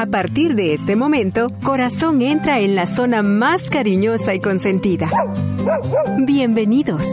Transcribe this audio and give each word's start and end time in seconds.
A 0.00 0.06
partir 0.06 0.54
de 0.54 0.72
este 0.72 0.96
momento, 0.96 1.48
Corazón 1.62 2.22
entra 2.22 2.60
en 2.60 2.74
la 2.74 2.86
zona 2.86 3.22
más 3.22 3.68
cariñosa 3.68 4.34
y 4.34 4.40
consentida. 4.40 5.10
Bienvenidos. 6.20 7.04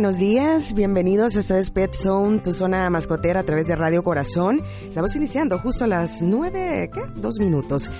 Buenos 0.00 0.16
días. 0.16 0.72
Bienvenidos. 0.72 1.36
Esto 1.36 1.56
es 1.56 1.70
Pet 1.70 1.92
Zone, 1.92 2.38
tu 2.38 2.54
zona 2.54 2.88
mascotera 2.88 3.40
a 3.40 3.42
través 3.42 3.66
de 3.66 3.76
Radio 3.76 4.02
Corazón. 4.02 4.62
Estamos 4.88 5.14
iniciando 5.14 5.58
justo 5.58 5.84
a 5.84 5.88
las 5.88 6.22
nueve, 6.22 6.88
¿qué? 6.90 7.02
Dos 7.16 7.38
minutos. 7.38 7.90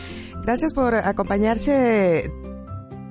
Gracias 0.42 0.72
por 0.72 0.94
acompañarse 0.94 2.32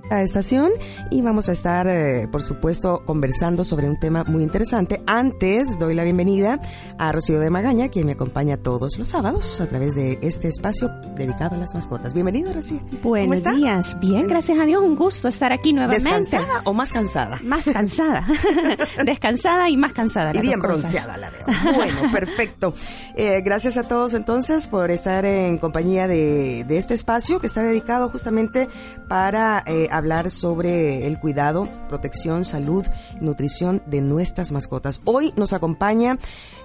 estación 0.09 0.71
y 1.11 1.21
vamos 1.21 1.49
a 1.49 1.52
estar, 1.52 1.88
eh, 1.88 2.27
por 2.31 2.41
supuesto, 2.41 3.03
conversando 3.05 3.63
sobre 3.63 3.89
un 3.89 3.99
tema 3.99 4.23
muy 4.23 4.43
interesante. 4.43 5.02
Antes, 5.05 5.77
doy 5.77 5.93
la 5.93 6.03
bienvenida 6.03 6.59
a 6.97 7.11
Rocío 7.11 7.39
de 7.39 7.49
Magaña, 7.49 7.89
quien 7.89 8.05
me 8.05 8.13
acompaña 8.13 8.57
todos 8.57 8.97
los 8.97 9.07
sábados 9.07 9.61
a 9.61 9.67
través 9.67 9.95
de 9.95 10.19
este 10.21 10.47
espacio 10.47 10.89
dedicado 11.15 11.55
a 11.55 11.59
las 11.59 11.73
mascotas. 11.73 12.13
Bienvenida, 12.13 12.52
Rocío. 12.52 12.81
Buenos 13.03 13.43
días. 13.43 13.99
Bien, 13.99 14.27
gracias 14.27 14.59
a 14.59 14.65
Dios, 14.65 14.81
un 14.81 14.95
gusto 14.95 15.27
estar 15.27 15.52
aquí 15.52 15.73
nuevamente. 15.73 16.03
¿Descansada 16.03 16.61
o 16.65 16.73
más 16.73 16.91
cansada? 16.91 17.39
Más 17.43 17.65
cansada. 17.65 18.25
Descansada 19.05 19.69
y 19.69 19.77
más 19.77 19.93
cansada. 19.93 20.31
Y 20.33 20.41
bien 20.41 20.59
bronceada 20.59 21.17
la 21.17 21.30
veo. 21.30 21.45
Bueno, 21.75 22.11
perfecto. 22.11 22.73
Eh, 23.15 23.41
gracias 23.43 23.77
a 23.77 23.83
todos 23.83 24.13
entonces 24.13 24.67
por 24.67 24.91
estar 24.91 25.25
en 25.25 25.57
compañía 25.57 26.07
de, 26.07 26.63
de 26.67 26.77
este 26.77 26.93
espacio 26.93 27.39
que 27.39 27.47
está 27.47 27.61
dedicado 27.61 28.09
justamente 28.09 28.67
para 29.07 29.63
eh, 29.65 29.87
hablar 30.00 30.31
sobre 30.31 31.05
el 31.05 31.19
cuidado, 31.19 31.67
protección, 31.88 32.45
salud 32.45 32.86
nutrición 33.22 33.83
de 33.86 34.02
nuestras 34.02 34.52
mascotas. 34.52 35.02
Hoy 35.05 35.33
nos 35.36 35.53
acompaña 35.53 36.17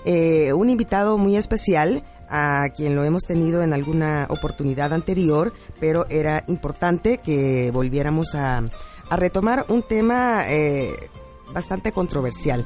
eh, 0.05 0.53
un 0.53 0.71
invitado 0.71 1.19
muy 1.19 1.37
especial 1.37 2.03
a 2.29 2.69
quien 2.75 2.97
lo 2.97 3.05
hemos 3.05 3.25
tenido 3.25 3.63
en 3.63 3.73
alguna 3.73 4.27
oportunidad 4.31 4.93
anterior, 4.93 5.53
pero 5.79 6.07
era 6.09 6.45
importante 6.49 7.19
que 7.19 7.71
volviéramos 7.73 8.35
a, 8.35 8.63
a 9.11 9.17
retomar 9.17 9.67
un 9.69 9.83
tema 9.83 10.45
eh, 10.49 11.11
bastante 11.53 11.93
controversial. 11.93 12.65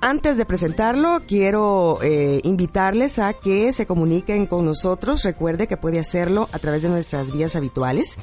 Antes 0.00 0.36
de 0.36 0.44
presentarlo, 0.44 1.22
quiero 1.26 1.98
eh, 2.02 2.40
invitarles 2.44 3.18
a 3.18 3.32
que 3.32 3.72
se 3.72 3.86
comuniquen 3.86 4.46
con 4.46 4.64
nosotros. 4.64 5.24
Recuerde 5.24 5.66
que 5.66 5.78
puede 5.78 5.98
hacerlo 5.98 6.48
a 6.52 6.58
través 6.58 6.82
de 6.82 6.90
nuestras 6.90 7.32
vías 7.32 7.56
habituales 7.56 8.18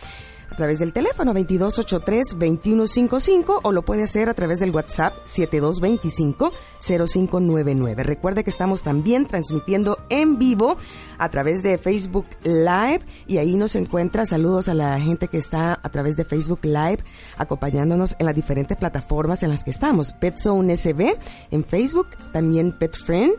a 0.53 0.55
través 0.55 0.77
del 0.77 0.93
teléfono 0.93 1.33
2283-2155 1.33 3.61
o 3.63 3.71
lo 3.71 3.81
puede 3.81 4.03
hacer 4.03 4.29
a 4.29 4.35
través 4.35 4.59
del 4.59 4.69
WhatsApp 4.69 5.15
7225-0599. 5.25 8.03
Recuerde 8.03 8.43
que 8.43 8.51
estamos 8.51 8.83
también 8.83 9.25
transmitiendo 9.25 9.97
en 10.09 10.37
vivo 10.37 10.77
a 11.17 11.29
través 11.29 11.63
de 11.63 11.79
Facebook 11.79 12.27
Live 12.43 13.01
y 13.25 13.39
ahí 13.39 13.55
nos 13.55 13.75
encuentra. 13.75 14.27
Saludos 14.27 14.69
a 14.69 14.75
la 14.75 14.99
gente 14.99 15.27
que 15.27 15.39
está 15.39 15.79
a 15.81 15.89
través 15.89 16.15
de 16.17 16.23
Facebook 16.23 16.59
Live 16.61 16.99
acompañándonos 17.37 18.15
en 18.19 18.27
las 18.27 18.35
diferentes 18.35 18.77
plataformas 18.77 19.41
en 19.41 19.49
las 19.49 19.63
que 19.63 19.71
estamos. 19.71 20.13
PetZone 20.13 20.77
SB 20.77 21.17
en 21.49 21.63
Facebook, 21.63 22.09
también 22.31 22.77
PetFriend 22.77 23.33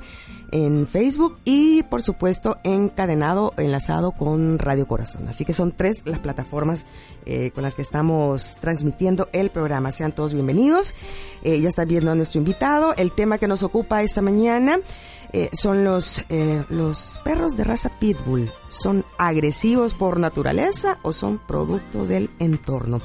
en 0.53 0.87
Facebook 0.87 1.37
y 1.45 1.83
por 1.85 2.03
supuesto 2.03 2.59
encadenado, 2.65 3.53
enlazado 3.57 4.13
con 4.13 4.59
Radio 4.59 4.87
Corazón. 4.87 5.29
Así 5.29 5.45
que 5.45 5.53
son 5.53 5.73
tres 5.73 6.03
las 6.07 6.19
plataformas 6.19 6.87
eh, 7.27 7.51
con 7.55 7.63
las 7.63 7.75
que 7.75 7.83
estamos 7.83 8.57
transmitiendo 8.61 9.29
el 9.33 9.51
programa. 9.51 9.93
Sean 9.93 10.13
todos 10.13 10.35
bienvenidos. 10.35 10.95
Eh, 11.43 11.61
ya 11.61 11.69
está 11.69 11.85
viendo 11.85 12.11
a 12.11 12.15
nuestro 12.15 12.39
invitado. 12.39 12.95
El 12.97 13.13
tema 13.13 13.39
que 13.39 13.47
nos 13.47 13.63
ocupa 13.63 14.03
esta 14.03 14.23
mañana 14.23 14.79
eh, 15.33 15.51
son 15.53 15.85
los, 15.85 16.25
los 16.69 17.21
perros 17.25 17.57
de 17.57 17.65
raza 17.65 17.99
Pitbull. 17.99 18.51
¿Son 18.69 19.05
agresivos 19.19 19.95
por 19.95 20.21
naturaleza 20.21 20.99
o 21.03 21.13
son 21.13 21.39
producto 21.39 22.07
del 22.07 22.31
entorno? 22.39 23.01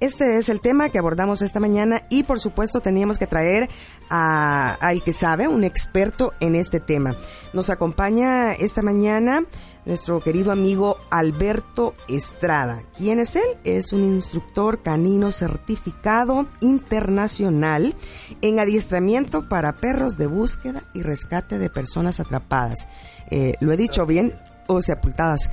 Este 0.00 0.38
es 0.38 0.48
el 0.48 0.60
tema 0.62 0.88
que 0.88 0.98
abordamos 0.98 1.42
esta 1.42 1.60
mañana 1.60 2.04
y 2.08 2.22
por 2.22 2.40
supuesto 2.40 2.80
teníamos 2.80 3.18
que 3.18 3.26
traer 3.26 3.68
a, 4.08 4.72
al 4.80 5.02
que 5.02 5.12
sabe, 5.12 5.46
un 5.46 5.62
experto 5.62 6.32
en 6.40 6.56
este 6.56 6.80
tema. 6.80 7.14
Nos 7.52 7.68
acompaña 7.68 8.52
esta 8.52 8.80
mañana 8.80 9.44
nuestro 9.84 10.20
querido 10.20 10.52
amigo 10.52 10.96
Alberto 11.10 11.94
Estrada. 12.08 12.82
¿Quién 12.96 13.20
es 13.20 13.36
él? 13.36 13.58
Es 13.64 13.92
un 13.92 14.04
instructor 14.04 14.82
canino 14.82 15.32
certificado 15.32 16.46
internacional 16.60 17.94
en 18.40 18.58
adiestramiento 18.58 19.50
para 19.50 19.74
perros 19.74 20.16
de 20.16 20.26
búsqueda 20.26 20.84
y 20.94 21.02
rescate 21.02 21.58
de 21.58 21.68
personas 21.68 22.20
atrapadas. 22.20 22.88
Eh, 23.30 23.54
¿Lo 23.60 23.72
he 23.72 23.76
dicho 23.76 24.06
bien 24.06 24.34
o 24.66 24.80
sepultadas? 24.80 25.50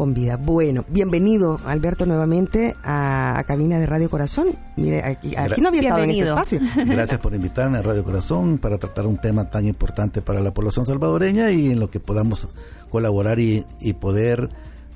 Con 0.00 0.14
vida. 0.14 0.38
Bueno, 0.38 0.86
bienvenido 0.88 1.60
Alberto 1.66 2.06
nuevamente 2.06 2.74
a, 2.82 3.44
Cabina 3.46 3.78
de 3.78 3.84
Radio 3.84 4.08
Corazón. 4.08 4.46
Mire, 4.76 5.04
aquí, 5.04 5.36
no 5.60 5.68
había 5.68 5.82
estado 5.82 6.02
en 6.02 6.08
este 6.08 6.24
espacio. 6.24 6.58
Gracias 6.86 7.20
por 7.20 7.34
invitarme 7.34 7.76
a 7.76 7.82
Radio 7.82 8.02
Corazón 8.02 8.56
para 8.56 8.78
tratar 8.78 9.06
un 9.06 9.18
tema 9.18 9.50
tan 9.50 9.66
importante 9.66 10.22
para 10.22 10.40
la 10.40 10.54
población 10.54 10.86
salvadoreña 10.86 11.50
y 11.50 11.72
en 11.72 11.80
lo 11.80 11.90
que 11.90 12.00
podamos 12.00 12.48
colaborar 12.88 13.40
y, 13.40 13.62
poder 14.00 14.48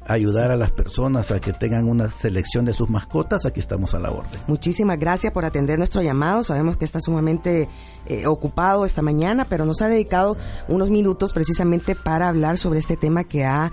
ayudar 0.06 0.50
a 0.50 0.56
las 0.56 0.70
personas 0.70 1.30
a 1.32 1.38
que 1.38 1.52
tengan 1.52 1.86
una 1.86 2.08
selección 2.08 2.64
de 2.64 2.72
sus 2.72 2.88
mascotas, 2.88 3.44
aquí 3.44 3.60
estamos 3.60 3.92
a 3.92 3.98
la 3.98 4.10
orden. 4.10 4.40
Muchísimas 4.46 4.98
gracias 4.98 5.34
por 5.34 5.44
atender 5.44 5.76
nuestro 5.76 6.00
llamado. 6.00 6.42
Sabemos 6.42 6.78
que 6.78 6.86
está 6.86 6.98
sumamente 6.98 7.68
eh, 8.06 8.26
ocupado 8.26 8.86
esta 8.86 9.02
mañana, 9.02 9.44
pero 9.50 9.66
nos 9.66 9.82
ha 9.82 9.88
dedicado 9.88 10.38
unos 10.66 10.88
minutos 10.88 11.34
precisamente 11.34 11.94
para 11.94 12.28
hablar 12.30 12.56
sobre 12.56 12.78
este 12.78 12.96
tema 12.96 13.24
que 13.24 13.44
ha 13.44 13.70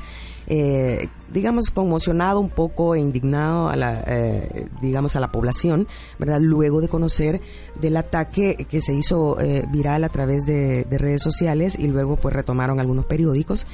eh, 0.54 1.08
digamos, 1.32 1.72
conmocionado 1.72 2.42
un 2.42 2.50
poco 2.50 2.94
e 2.94 3.00
indignado 3.00 3.70
a 3.70 3.78
la, 3.78 4.04
eh, 4.06 4.68
digamos, 4.82 5.16
a 5.16 5.22
la 5.22 5.32
población, 5.32 5.88
¿verdad? 6.20 6.42
Luego 6.42 6.82
de 6.82 6.90
conocer 6.90 7.40
del 7.80 7.96
ataque 7.96 8.68
que 8.70 8.82
se 8.82 8.94
hizo 8.94 9.40
eh, 9.40 9.66
viral 9.72 10.04
a 10.04 10.10
través 10.10 10.46
de, 10.46 10.86
redes 10.92 11.22
sociales 11.22 11.80
y 11.80 11.88
luego 11.88 12.18
pues 12.18 12.36
retomaron 12.36 12.82
algunos 12.82 13.06
periódicos 13.06 13.66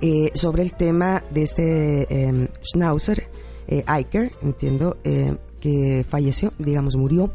eh, 0.00 0.32
sobre 0.34 0.62
el 0.62 0.72
tema 0.72 1.22
de 1.30 1.42
este 1.42 2.24
em, 2.24 2.48
Schnauzer, 2.62 3.28
Eicher, 3.68 4.32
entiendo, 4.42 4.96
que 5.60 6.04
falleció, 6.08 6.52
digamos, 6.58 6.96
murió 6.96 7.30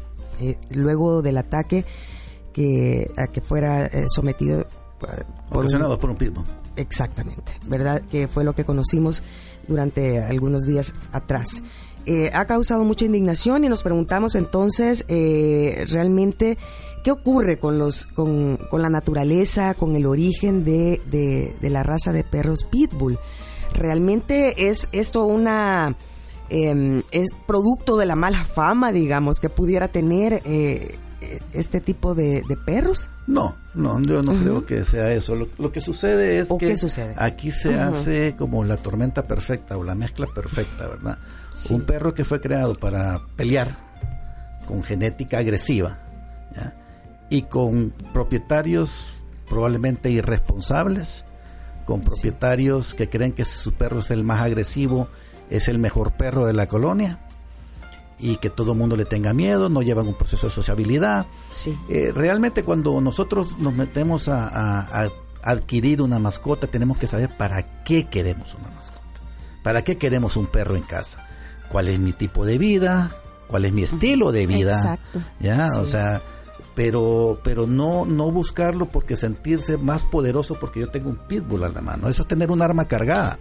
luego 0.72 1.22
del 1.22 1.38
ataque 1.38 1.84
que, 2.52 3.10
a 3.16 3.28
que 3.28 3.40
fuera 3.40 3.90
sometido 4.08 4.66
por 4.98 5.98
por 5.98 6.10
un 6.10 6.16
pitbull. 6.16 6.44
Exactamente, 6.78 7.52
¿verdad? 7.66 8.02
Que 8.02 8.28
fue 8.28 8.44
lo 8.44 8.54
que 8.54 8.64
conocimos 8.64 9.24
durante 9.66 10.22
algunos 10.22 10.64
días 10.64 10.94
atrás. 11.12 11.62
Eh, 12.06 12.30
ha 12.32 12.46
causado 12.46 12.84
mucha 12.84 13.04
indignación 13.04 13.64
y 13.64 13.68
nos 13.68 13.82
preguntamos 13.82 14.36
entonces 14.36 15.04
eh, 15.08 15.84
realmente 15.90 16.56
qué 17.02 17.10
ocurre 17.10 17.58
con 17.58 17.78
los 17.78 18.06
con, 18.06 18.56
con, 18.70 18.80
la 18.80 18.88
naturaleza, 18.88 19.74
con 19.74 19.96
el 19.96 20.06
origen 20.06 20.64
de, 20.64 21.00
de, 21.10 21.68
la 21.68 21.82
raza 21.82 22.12
de 22.12 22.22
perros 22.22 22.64
pitbull. 22.70 23.18
Realmente 23.74 24.68
es 24.70 24.88
esto 24.92 25.26
una 25.26 25.96
em, 26.48 27.02
es 27.10 27.30
producto 27.44 27.96
de 27.96 28.06
la 28.06 28.14
mala 28.14 28.44
fama, 28.44 28.92
digamos, 28.92 29.40
que 29.40 29.48
pudiera 29.48 29.88
tener 29.88 30.34
eh, 30.34 30.42
eh, 30.46 30.98
este 31.52 31.80
tipo 31.80 32.14
de, 32.14 32.42
perros? 32.64 33.10
No, 33.26 33.56
no, 33.74 34.00
yo 34.02 34.22
no 34.22 34.34
creo 34.34 34.66
que 34.66 34.84
sea 34.84 35.12
eso. 35.12 35.34
Lo, 35.34 35.72
que 35.72 35.80
sucede 35.80 36.38
es 36.38 36.48
que 36.58 36.76
sucede? 36.76 37.14
aquí 37.16 37.50
se 37.50 37.78
hace 37.78 38.36
como 38.36 38.64
la 38.64 38.76
tormenta 38.76 39.26
perfecta 39.26 39.76
o 39.76 39.84
la 39.84 39.94
mezcla 39.94 40.26
perfecta, 40.26 40.88
¿verdad? 40.88 41.18
Un 41.70 41.82
perro 41.82 42.14
que 42.14 42.24
fue 42.24 42.40
creado 42.40 42.74
para 42.74 43.20
pelear 43.36 43.76
con 44.66 44.82
genética 44.82 45.38
agresiva 45.38 45.98
y 47.30 47.42
con 47.42 47.92
propietarios 48.12 49.14
probablemente 49.48 50.10
irresponsables, 50.10 51.24
con 51.84 52.02
propietarios 52.02 52.94
que 52.94 53.08
creen 53.08 53.32
que 53.32 53.44
si 53.44 53.58
su 53.58 53.72
perro 53.72 54.00
es 54.00 54.10
el 54.10 54.24
más 54.24 54.42
agresivo, 54.42 55.08
es 55.50 55.68
el 55.68 55.78
mejor 55.78 56.12
perro 56.12 56.46
de 56.46 56.52
la 56.52 56.68
colonia 56.68 57.18
y 58.18 58.36
que 58.36 58.50
todo 58.50 58.72
el 58.72 58.78
mundo 58.78 58.96
le 58.96 59.04
tenga 59.04 59.32
miedo, 59.32 59.68
no 59.68 59.82
llevan 59.82 60.08
un 60.08 60.14
proceso 60.14 60.48
de 60.48 60.52
sociabilidad. 60.52 61.26
Eh, 61.88 62.12
realmente 62.14 62.64
cuando 62.64 63.00
nosotros 63.00 63.58
nos 63.58 63.74
metemos 63.74 64.28
a, 64.28 65.10
adquirir 65.42 66.02
una 66.02 66.18
mascota, 66.18 66.66
tenemos 66.66 66.98
que 66.98 67.06
saber 67.06 67.36
para 67.36 67.84
qué 67.84 68.08
queremos 68.08 68.54
una 68.54 68.70
mascota, 68.70 69.20
para 69.62 69.82
qué 69.82 69.96
queremos 69.96 70.36
un 70.36 70.46
perro 70.46 70.76
en 70.76 70.82
casa, 70.82 71.26
cuál 71.70 71.88
es 71.88 71.98
mi 71.98 72.12
tipo 72.12 72.44
de 72.44 72.58
vida, 72.58 73.12
cuál 73.46 73.64
es 73.64 73.72
mi 73.72 73.82
estilo 73.82 74.32
de 74.32 74.46
vida. 74.46 74.76
Exacto. 74.76 75.20
Ya, 75.40 75.78
o 75.80 75.86
sea, 75.86 76.20
pero 76.74 77.40
pero 77.42 77.66
no 77.66 78.04
no 78.04 78.30
buscarlo 78.30 78.86
porque 78.86 79.16
sentirse 79.16 79.78
más 79.78 80.04
poderoso 80.04 80.54
porque 80.54 80.80
yo 80.80 80.90
tengo 80.90 81.10
un 81.10 81.16
pitbull 81.16 81.64
a 81.64 81.68
la 81.68 81.80
mano. 81.80 82.08
Eso 82.08 82.22
es 82.22 82.28
tener 82.28 82.50
un 82.50 82.62
arma 82.62 82.86
cargada. 82.86 83.38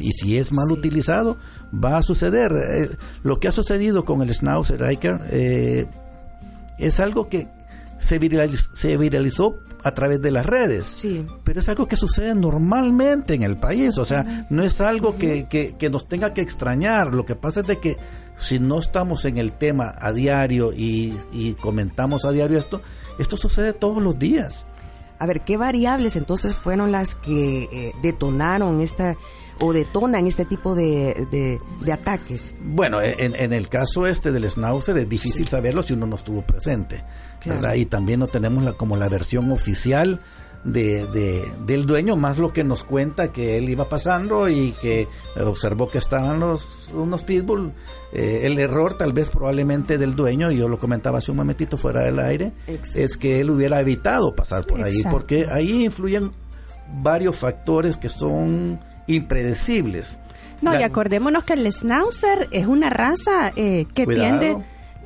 Y 0.00 0.12
si 0.12 0.36
es 0.36 0.52
mal 0.52 0.70
utilizado, 0.72 1.36
va 1.72 1.98
a 1.98 2.02
suceder. 2.02 2.52
Eh, 2.52 2.96
lo 3.22 3.38
que 3.38 3.48
ha 3.48 3.52
sucedido 3.52 4.04
con 4.04 4.22
el 4.22 4.34
Schnauzer 4.34 4.80
Riker 4.80 5.20
eh, 5.30 5.86
es 6.78 7.00
algo 7.00 7.28
que 7.28 7.48
se 7.98 8.18
viralizó, 8.18 8.74
se 8.74 8.96
viralizó 8.96 9.60
a 9.82 9.92
través 9.92 10.20
de 10.20 10.30
las 10.30 10.46
redes. 10.46 10.86
Sí. 10.86 11.24
Pero 11.44 11.60
es 11.60 11.68
algo 11.68 11.86
que 11.86 11.96
sucede 11.96 12.34
normalmente 12.34 13.34
en 13.34 13.42
el 13.42 13.56
país. 13.58 13.98
O 13.98 14.04
sea, 14.04 14.46
no 14.50 14.62
es 14.62 14.80
algo 14.80 15.16
que, 15.16 15.46
que, 15.48 15.90
nos 15.90 16.08
tenga 16.08 16.34
que 16.34 16.40
extrañar. 16.40 17.14
Lo 17.14 17.24
que 17.24 17.36
pasa 17.36 17.60
es 17.60 17.66
de 17.66 17.80
que 17.80 17.96
si 18.36 18.58
no 18.58 18.78
estamos 18.78 19.24
en 19.24 19.38
el 19.38 19.52
tema 19.52 19.92
a 20.00 20.12
diario 20.12 20.72
y, 20.72 21.54
comentamos 21.60 22.24
a 22.24 22.32
diario 22.32 22.58
esto, 22.58 22.82
esto 23.18 23.36
sucede 23.36 23.72
todos 23.72 24.02
los 24.02 24.18
días. 24.18 24.66
A 25.18 25.26
ver, 25.26 25.42
¿qué 25.42 25.58
variables 25.58 26.16
entonces 26.16 26.54
fueron 26.54 26.92
las 26.92 27.14
que 27.14 27.64
eh, 27.64 27.92
detonaron 28.02 28.80
esta 28.80 29.16
o 29.60 29.72
detonan 29.72 30.26
este 30.26 30.44
tipo 30.44 30.74
de, 30.74 31.26
de, 31.30 31.92
ataques? 31.92 32.54
Bueno, 32.60 33.00
en, 33.00 33.34
en, 33.36 33.52
el 33.52 33.68
caso 33.68 34.06
este 34.06 34.32
del 34.32 34.48
Schnauzer 34.50 34.96
es 34.98 35.08
difícil 35.08 35.46
saberlo 35.48 35.82
si 35.82 35.94
uno 35.94 36.06
no 36.06 36.16
estuvo 36.16 36.42
presente. 36.42 37.04
Y 37.74 37.86
también 37.86 38.20
no 38.20 38.26
tenemos 38.26 38.64
la, 38.64 38.74
como 38.74 38.96
la 38.96 39.08
versión 39.08 39.50
oficial 39.50 40.20
de, 40.64 41.06
de, 41.06 41.42
del 41.66 41.86
dueño, 41.86 42.16
más 42.16 42.38
lo 42.38 42.52
que 42.52 42.64
nos 42.64 42.84
cuenta 42.84 43.32
que 43.32 43.56
él 43.56 43.68
iba 43.70 43.88
pasando 43.88 44.48
y 44.48 44.72
que 44.72 45.08
observó 45.42 45.88
que 45.88 45.98
estaban 45.98 46.40
los 46.40 46.90
unos 46.92 47.24
pitbull. 47.24 47.72
Eh, 48.12 48.40
el 48.44 48.58
error 48.58 48.94
tal 48.94 49.12
vez 49.12 49.30
probablemente 49.30 49.96
del 49.96 50.14
dueño, 50.14 50.50
y 50.50 50.58
yo 50.58 50.68
lo 50.68 50.78
comentaba 50.78 51.18
hace 51.18 51.30
un 51.30 51.38
momentito 51.38 51.76
fuera 51.76 52.02
del 52.02 52.18
aire, 52.18 52.52
es 52.66 53.16
que 53.16 53.40
él 53.40 53.50
hubiera 53.50 53.80
evitado 53.80 54.34
pasar 54.34 54.66
por 54.66 54.82
ahí, 54.82 55.02
porque 55.10 55.46
ahí 55.50 55.84
influyen 55.84 56.32
varios 57.02 57.36
factores 57.36 57.96
que 57.96 58.08
son 58.08 58.80
impredecibles. 59.06 60.18
No, 60.62 60.78
y 60.78 60.82
acordémonos 60.82 61.44
que 61.44 61.54
el 61.54 61.72
Schnauzer 61.72 62.48
es 62.50 62.66
una 62.66 62.90
raza 62.90 63.52
eh, 63.56 63.86
que 63.94 64.06
tiende 64.06 64.56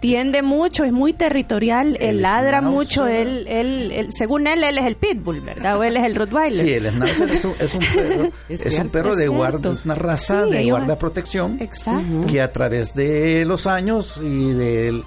tiende 0.05 0.43
mucho, 0.43 0.85
es 0.85 0.93
muy 0.93 1.15
territorial, 1.15 1.97
él 1.99 2.21
ladra 2.21 2.61
mucho, 2.61 3.07
él, 3.07 3.47
él, 3.49 4.09
según 4.11 4.47
él, 4.47 4.63
él 4.63 4.77
es 4.77 4.85
el 4.85 4.97
pitbull, 4.97 5.41
¿verdad? 5.41 5.79
O 5.79 5.83
él 5.83 5.97
es 5.97 6.05
el 6.05 6.15
rottweiler. 6.15 6.67
Sí, 6.67 6.75
el 6.75 6.91
schnauzer 6.91 7.31
es 7.31 7.45
un, 7.47 7.55
es 7.59 7.75
un 7.75 7.81
perro, 7.81 8.31
es, 8.51 8.79
un 8.79 8.89
perro 8.91 9.17
de 9.17 9.29
guarda, 9.29 9.73
es 9.73 9.87
una 9.87 9.95
raza 9.95 10.45
de 10.45 10.63
guarda 10.65 10.99
protección 10.99 11.57
Exacto. 11.59 12.27
que 12.27 12.43
a 12.43 12.53
través 12.53 12.93
de 12.95 13.47
los 13.47 13.67
años 13.67 14.21
y 14.23 14.53
de 14.53 15.03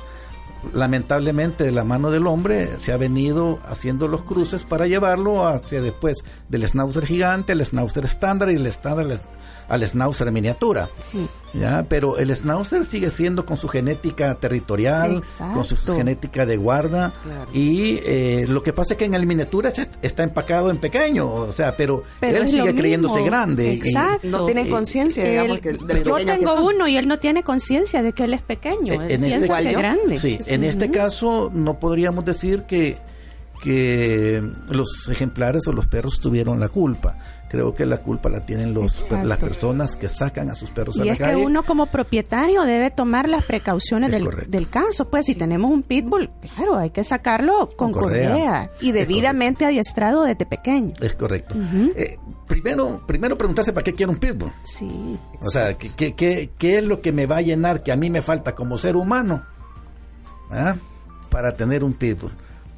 lamentablemente 0.74 1.63
de 1.63 1.71
la 1.71 1.83
mano 1.83 2.12
del 2.12 2.27
hombre 2.27 2.80
se 2.80 2.92
ha 2.92 2.98
venido 2.98 3.59
haciendo 3.65 4.07
los 4.07 4.24
cruces 4.24 4.63
para 4.63 4.88
llevarlo 4.88 5.48
hacia 5.48 5.81
después 5.81 6.18
del 6.50 6.68
schnauzer 6.68 7.06
gigante, 7.06 7.54
el 7.54 7.65
schnauzer 7.65 8.06
estándar 8.06 8.51
y 8.51 8.56
el 8.56 8.65
estándar 8.65 9.19
al 9.67 9.85
schnauzer 9.87 10.31
miniatura. 10.31 10.89
¿ya? 11.53 11.85
Pero 11.87 12.17
el 12.17 12.35
schnauzer 12.35 12.85
sigue 12.85 13.09
siendo 13.09 13.45
con 13.45 13.57
su 13.57 13.67
genética 13.67 14.35
territorial, 14.35 15.21
con 15.53 15.63
su 15.63 15.75
genética 15.95 16.45
de 16.45 16.57
guarda. 16.57 17.13
Y 17.53 17.99
eh, 18.05 18.45
lo 18.47 18.63
que 18.63 18.73
pasa 18.73 18.93
es 18.93 18.97
que 18.97 19.05
en 19.05 19.13
el 19.13 19.25
miniatura 19.25 19.71
está 20.01 20.23
empacado 20.23 20.71
en 20.71 20.77
pequeño, 20.77 21.31
o 21.31 21.51
sea, 21.51 21.75
pero, 21.75 22.03
él 22.21 22.47
sigue 22.47 22.75
creyéndose 22.75 23.23
grande. 23.23 23.73
Exacto. 23.73 24.27
no 24.27 24.45
tiene 24.45 24.69
conciencia, 24.69 25.23
digamos, 25.23 25.59
que 25.59 25.77
Yo 26.03 26.25
tengo 26.25 26.65
uno 26.65 26.87
y 26.87 26.97
él 26.97 27.07
no 27.07 27.19
tiene 27.19 27.43
conciencia 27.43 28.01
de 28.01 28.13
que 28.13 28.25
él 28.25 28.33
es 28.33 28.41
pequeño. 28.41 28.93
Eh, 28.93 29.15
en 29.15 29.23
este, 29.23 29.47
que 29.47 29.71
grande. 29.71 30.17
Sí, 30.17 30.39
en 30.47 30.63
este 30.63 30.91
caso 30.91 31.51
no 31.53 31.79
podríamos 31.79 32.25
decir 32.25 32.63
que 32.63 32.97
que 33.62 34.42
los 34.69 35.09
ejemplares 35.09 35.68
o 35.68 35.74
los 35.74 35.88
perros 35.88 36.19
tuvieron 36.19 36.59
la 36.59 36.69
culpa. 36.69 37.18
Creo 37.50 37.74
que 37.74 37.86
la 37.86 38.00
culpa 38.00 38.30
la 38.30 38.45
tienen 38.45 38.74
los, 38.74 39.09
las 39.09 39.38
personas 39.38 39.95
que 39.95 40.09
sacan 40.09 40.50
a 40.50 40.56
sus 40.56 40.69
perros 40.69 41.00
a 41.00 41.06
la 41.06 41.15
calle. 41.15 41.31
Y 41.31 41.36
es 41.36 41.39
que 41.39 41.45
uno 41.45 41.63
como 41.63 41.86
propietario 41.86 42.63
debe 42.63 42.92
tomar 42.92 43.30
las 43.30 43.45
precauciones 43.45 44.12
del, 44.12 44.27
del, 44.50 44.68
caso. 44.68 45.09
Pues 45.09 45.27
si 45.27 45.36
tenemos 45.36 45.71
un 45.71 45.81
pitbull, 45.81 46.30
claro, 46.56 46.75
hay 46.75 46.89
que 46.89 47.06
sacarlo 47.06 47.69
con, 47.77 47.94
correa. 47.94 48.69
y 48.81 48.92
debidamente 48.92 49.65
adiestrado 49.65 50.24
desde 50.24 50.45
pequeño. 50.45 50.94
Es 51.00 51.15
correcto. 51.15 51.56
Eh, 51.95 52.18
primero, 52.48 53.01
primero 53.07 53.38
preguntarse 53.38 53.71
para 53.71 53.86
qué 53.86 53.94
quiero 53.94 54.12
un 54.12 54.18
pitbull. 54.18 54.51
Sí. 54.65 55.18
O 55.42 55.50
sea, 55.50 55.77
¿qué, 55.77 56.15
qué, 56.15 56.50
qué, 56.57 56.77
es 56.77 56.83
lo 56.83 57.01
que 57.01 57.13
me 57.13 57.27
va 57.27 57.38
a 57.38 57.42
llenar 57.42 57.81
que 57.81 57.94
a 57.94 57.95
mí 57.95 58.10
me 58.10 58.21
falta 58.21 58.56
como 58.56 58.77
ser 58.77 58.98
humano 58.98 59.45
¿ah? 60.51 60.75
para 61.30 61.56
tener 61.56 61.86
un 61.86 61.94
pitbull? 61.94 62.31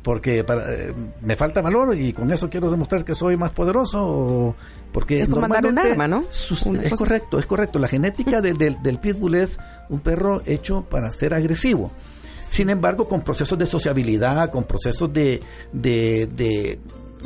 Porque 0.10 0.44
para, 0.44 0.74
eh, 0.74 0.92
me 1.22 1.36
falta 1.36 1.62
valor 1.62 1.96
y 1.96 2.14
con 2.14 2.32
eso 2.32 2.50
quiero 2.50 2.72
demostrar 2.72 3.06
que 3.06 3.14
soy 3.14 3.38
más 3.38 3.52
poderoso 3.52 4.56
porque 4.92 5.22
es 5.22 5.30
normalmente 5.30 5.70
un 5.70 5.78
arma, 5.78 6.08
¿no? 6.08 6.26
es 6.32 6.94
correcto, 6.98 7.38
es 7.38 7.46
correcto. 7.46 7.78
La 7.78 7.88
genética 7.88 8.42
del, 8.42 8.58
del, 8.58 8.98
pitbull 8.98 9.36
es 9.36 9.60
un 9.88 10.00
perro 10.00 10.42
hecho 10.48 10.82
para 10.82 11.12
ser 11.12 11.36
agresivo. 11.36 11.92
Sin 12.36 12.72
embargo, 12.72 13.08
con 13.08 13.22
procesos 13.22 13.60
de 13.60 13.68
sociabilidad, 13.68 14.50
con 14.50 14.64
procesos 14.64 15.14
de, 15.14 15.44
de, 15.74 16.80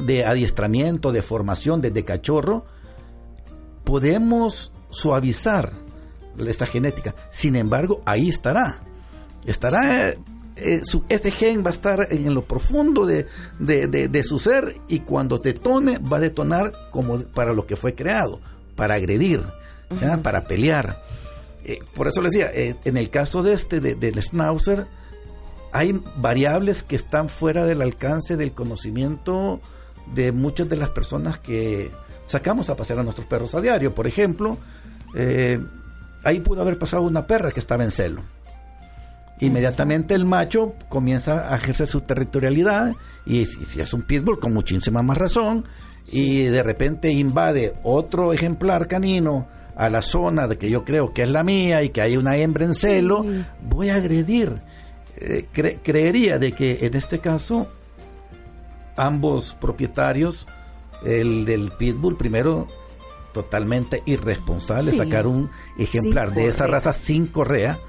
de, 0.05 0.25
adiestramiento, 0.25 1.13
de 1.13 1.21
formación 1.21 1.79
desde 1.79 2.03
cachorro, 2.03 2.65
podemos 3.85 4.73
suavizar 4.89 5.71
esta 6.37 6.65
genética. 6.65 7.15
Sin 7.29 7.55
embargo, 7.55 8.01
ahí 8.05 8.27
estará. 8.27 8.81
Estará 9.45 10.15
eh, 10.55 10.81
eh, 10.81 10.81
ese 11.09 11.31
gen 11.31 11.63
va 11.63 11.69
a 11.69 11.73
estar 11.73 12.07
en 12.11 12.33
lo 12.33 12.45
profundo 12.45 13.05
de, 13.05 13.25
su 14.23 14.39
ser 14.39 14.75
y 14.87 14.99
cuando 14.99 15.37
detone 15.37 15.97
va 15.97 16.17
a 16.17 16.19
detonar 16.19 16.73
como 16.91 17.19
para 17.23 17.53
lo 17.53 17.65
que 17.65 17.75
fue 17.75 17.95
creado, 17.95 18.39
para 18.75 18.95
agredir, 18.95 19.43
para 20.21 20.45
pelear. 20.45 21.03
Eh, 21.65 21.79
por 21.95 22.07
eso 22.07 22.21
les 22.21 22.33
decía, 22.33 22.51
eh, 22.53 22.75
en 22.85 22.97
el 22.97 23.09
caso 23.09 23.41
de 23.41 23.53
este, 23.53 23.79
del 23.79 24.21
Schnauzer, 24.21 24.85
hay 25.71 25.99
variables 26.17 26.83
que 26.83 26.95
están 26.95 27.29
fuera 27.29 27.65
del 27.65 27.81
alcance 27.81 28.37
del 28.37 28.51
conocimiento 28.51 29.59
de 30.13 30.31
muchas 30.31 30.69
de 30.69 30.75
las 30.75 30.89
personas 30.89 31.39
que 31.39 31.91
sacamos 32.27 32.69
a 32.69 32.75
pasear 32.75 32.99
a 32.99 33.03
nuestros 33.03 33.25
perros 33.25 33.55
a 33.55 33.61
diario. 33.61 33.95
Por 33.95 34.05
ejemplo, 34.05 34.59
ahí 36.23 36.39
pudo 36.41 36.61
haber 36.61 36.77
pasado 36.77 37.03
una 37.03 37.25
perra 37.25 37.49
que 37.51 37.59
estaba 37.59 37.83
en 37.83 37.91
celo 37.91 38.21
Inmediatamente 39.39 40.13
el 40.13 40.25
macho 40.25 40.75
comienza 40.89 41.53
a 41.53 41.57
ejercer 41.57 41.87
su 41.87 42.01
territorialidad 42.01 42.93
y 43.25 43.45
si, 43.45 43.81
es 43.81 43.93
un 43.93 44.03
pitbull 44.03 44.39
con 44.39 44.53
muchísima 44.53 45.01
más 45.01 45.17
razón 45.17 45.65
y 46.11 46.43
de 46.43 46.63
repente 46.63 47.11
invade 47.11 47.75
otro 47.83 48.31
ejemplar 48.33 48.87
canino 48.87 49.47
a 49.75 49.89
la 49.89 50.01
zona 50.01 50.47
de 50.47 50.57
que 50.57 50.69
yo 50.69 50.85
creo 50.85 51.13
que 51.13 51.23
es 51.23 51.29
la 51.29 51.43
mía 51.43 51.83
y 51.83 51.89
que 51.89 52.01
hay 52.01 52.15
una 52.15 52.37
hembra 52.37 52.65
en 52.65 52.75
celo, 52.75 53.25
voy 53.67 53.89
a 53.89 53.95
agredir. 53.95 54.61
Eh, 55.17 55.47
creería 55.83 56.39
de 56.39 56.51
que 56.51 56.85
en 56.85 56.95
este 56.95 57.19
caso 57.19 57.67
ambos 58.95 59.55
propietarios, 59.59 60.47
el 61.05 61.45
del 61.45 61.71
pitbull 61.71 62.17
primero 62.17 62.67
totalmente 63.33 64.03
irresponsable, 64.05 64.93
sacar 64.93 65.27
un 65.27 65.49
ejemplar 65.77 66.33
de 66.33 66.47
esa 66.47 66.67
raza 66.67 66.93
sin 66.93 67.27
correa. 67.27 67.79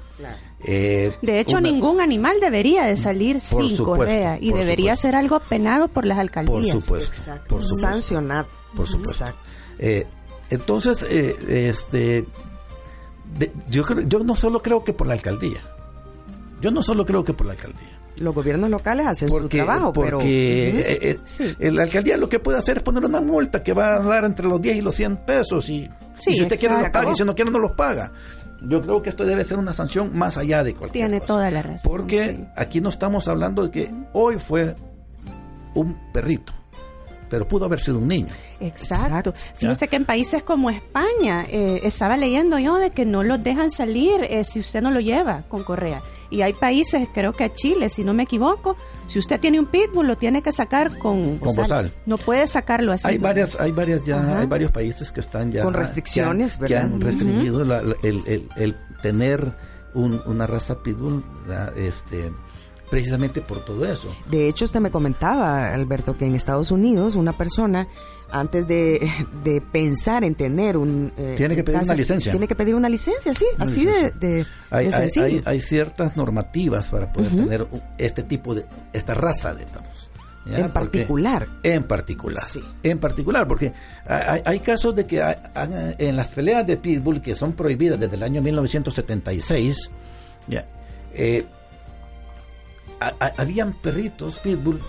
Eh, 0.63 1.11
de 1.21 1.39
hecho, 1.39 1.61
ningún 1.61 2.01
animal 2.01 2.37
debería 2.41 2.85
de 2.85 2.97
salir 2.97 3.39
sin 3.39 3.75
correa 3.77 4.37
y 4.39 4.51
debería 4.51 4.95
ser 4.95 5.15
algo 5.15 5.39
penado 5.39 5.87
por 5.87 6.05
las 6.05 6.17
alcaldías. 6.17 6.73
Por 6.73 6.81
supuesto, 6.81 7.31
por 7.47 7.61
supuesto. 7.61 7.91
Sancionado. 7.91 8.47
Por 8.75 8.87
supuesto. 8.87 9.25
Eh, 9.77 10.05
entonces, 10.49 11.05
eh, 11.09 11.67
este, 11.69 12.25
yo, 13.69 13.83
yo 14.07 14.19
no 14.19 14.35
solo 14.35 14.61
creo 14.61 14.83
que 14.83 14.93
por 14.93 15.07
la 15.07 15.13
alcaldía, 15.13 15.61
yo 16.61 16.71
no 16.71 16.81
solo 16.81 17.05
creo 17.05 17.23
que 17.23 17.33
por 17.33 17.47
la 17.47 17.53
alcaldía. 17.53 17.99
los 18.17 18.33
gobiernos 18.33 18.69
locales 18.69 19.07
hacen 19.07 19.29
su 19.29 19.49
trabajo, 19.49 19.91
porque 19.91 20.69
eh, 21.01 21.19
eh, 21.59 21.71
la 21.71 21.83
alcaldía 21.83 22.17
lo 22.17 22.29
que 22.29 22.39
puede 22.39 22.59
hacer 22.59 22.77
es 22.77 22.83
poner 22.83 23.03
una 23.05 23.21
multa 23.21 23.61
que 23.63 23.73
va 23.73 23.95
a 23.95 23.99
dar 23.99 24.23
entre 24.25 24.47
los 24.47 24.61
10 24.61 24.77
y 24.77 24.81
los 24.81 24.95
100 24.95 25.17
pesos 25.25 25.69
y, 25.69 25.89
si 26.17 26.41
usted 26.41 26.57
quiere 26.57 26.79
los 26.79 26.89
paga 26.89 27.11
y 27.11 27.15
si 27.15 27.23
no 27.23 27.35
quiere 27.35 27.51
no 27.51 27.59
los 27.59 27.73
paga. 27.73 28.11
Yo 28.61 28.81
creo 28.81 29.01
que 29.01 29.09
esto 29.09 29.25
debe 29.25 29.43
ser 29.43 29.57
una 29.57 29.73
sanción 29.73 30.17
más 30.17 30.37
allá 30.37 30.63
de 30.63 30.73
cualquier 30.73 31.07
Tiene 31.09 31.25
toda 31.25 31.51
la 31.51 31.61
razón. 31.61 31.81
Porque 31.83 32.47
aquí 32.55 32.81
no 32.81 32.89
estamos 32.89 33.27
hablando 33.27 33.63
de 33.63 33.71
que 33.71 33.93
hoy 34.13 34.37
fue 34.39 34.75
un 35.75 35.97
perrito 36.11 36.53
pero 37.35 37.49
pudo 37.49 37.65
haber 37.65 37.81
sido 37.81 37.99
un 37.99 38.07
niño. 38.07 38.29
Exacto. 38.61 39.33
Fíjese 39.55 39.89
que 39.89 39.97
en 39.97 40.05
países 40.05 40.41
como 40.41 40.69
España, 40.69 41.45
eh, 41.49 41.81
estaba 41.83 42.15
leyendo 42.15 42.57
yo 42.59 42.77
de 42.77 42.91
que 42.91 43.03
no 43.03 43.23
los 43.23 43.43
dejan 43.43 43.71
salir 43.71 44.21
eh, 44.29 44.45
si 44.45 44.59
usted 44.59 44.81
no 44.81 44.89
lo 44.89 45.01
lleva 45.01 45.43
con 45.49 45.65
correa. 45.65 46.01
Y 46.29 46.43
hay 46.43 46.53
países, 46.53 47.09
creo 47.13 47.33
que 47.33 47.51
Chile, 47.51 47.89
si 47.89 48.05
no 48.05 48.13
me 48.13 48.23
equivoco, 48.23 48.77
si 49.07 49.19
usted 49.19 49.37
tiene 49.41 49.59
un 49.59 49.65
pitbull 49.65 50.07
lo 50.07 50.15
tiene 50.15 50.41
que 50.41 50.53
sacar 50.53 50.97
con, 50.97 51.39
con 51.39 51.53
bozal. 51.57 51.91
No 52.05 52.17
puede 52.17 52.47
sacarlo 52.47 52.93
así. 52.93 53.05
Hay 53.05 53.17
varias, 53.17 53.59
hay 53.59 53.73
varias 53.73 54.05
ya, 54.05 54.39
hay 54.39 54.47
varios 54.47 54.71
países 54.71 55.11
que 55.11 55.19
están 55.19 55.51
ya 55.51 55.63
con 55.63 55.73
restricciones, 55.73 56.57
que 56.57 56.77
han, 56.77 57.01
restringido 57.01 57.63
el, 58.01 58.77
tener 59.01 59.57
una 59.93 60.47
raza 60.47 60.81
pitbull, 60.81 61.21
este 61.75 62.31
precisamente 62.95 63.41
por 63.41 63.59
todo 63.65 63.85
eso. 63.85 64.15
De 64.31 64.47
hecho, 64.47 64.63
usted 64.63 64.79
me 64.79 64.89
comentaba, 64.89 65.73
Alberto, 65.73 66.17
que 66.17 66.25
en 66.25 66.33
Estados 66.33 66.71
Unidos 66.71 67.15
una 67.15 67.37
persona, 67.37 67.89
antes 68.31 68.69
de, 68.69 69.11
pensar 69.73 70.23
en 70.23 70.33
tener 70.33 70.77
un... 70.77 71.11
Eh, 71.17 71.33
tiene 71.35 71.57
que 71.57 71.63
pedir 71.65 71.81
una 71.81 71.93
licencia. 71.93 72.31
Tiene 72.31 72.47
que 72.47 72.55
pedir 72.55 72.73
una 72.73 72.87
licencia, 72.87 73.33
sí, 73.33 73.45
así 73.57 73.85
De, 73.85 74.45
hay, 74.69 74.89
sencillo. 74.93 75.41
Hay, 75.43 75.59
ciertas 75.59 76.15
normativas 76.15 76.87
para 76.87 77.11
poder 77.11 77.31
tener 77.31 77.67
este 77.97 78.23
tipo 78.23 78.55
de, 78.55 78.65
esta 78.93 79.13
raza 79.13 79.53
de 79.53 79.65
perros. 79.65 80.09
En 80.45 80.71
particular. 80.71 81.49
en 81.63 81.83
particular. 81.83 82.43
Sí. 82.45 82.63
En 82.81 82.99
particular, 82.99 83.45
porque 83.45 83.73
hay, 84.07 84.59
casos 84.61 84.95
de 84.95 85.05
que 85.05 85.21
en 85.97 86.15
las 86.15 86.29
peleas 86.29 86.65
de 86.65 86.77
pitbull 86.77 87.21
que 87.21 87.35
son 87.35 87.51
prohibidas 87.51 87.99
desde 87.99 88.15
el 88.15 88.23
año 88.23 88.41
1976, 88.41 89.91
ya, 90.47 90.65
eh, 91.13 91.45
habían 93.37 93.73
perritos 93.73 94.37
pitbull 94.39 94.81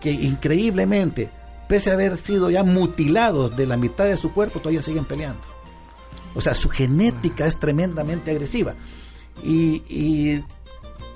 que 0.00 0.10
increíblemente, 0.10 1.30
pese 1.68 1.90
a 1.90 1.94
haber 1.94 2.16
sido 2.16 2.50
ya 2.50 2.62
mutilados 2.62 3.56
de 3.56 3.66
la 3.66 3.76
mitad 3.76 4.04
de 4.04 4.16
su 4.16 4.32
cuerpo, 4.32 4.60
todavía 4.60 4.82
siguen 4.82 5.04
peleando. 5.04 5.42
O 6.34 6.40
sea, 6.40 6.54
su 6.54 6.68
genética 6.68 7.46
es 7.46 7.58
tremendamente 7.58 8.30
agresiva. 8.30 8.74
Y, 9.42 10.42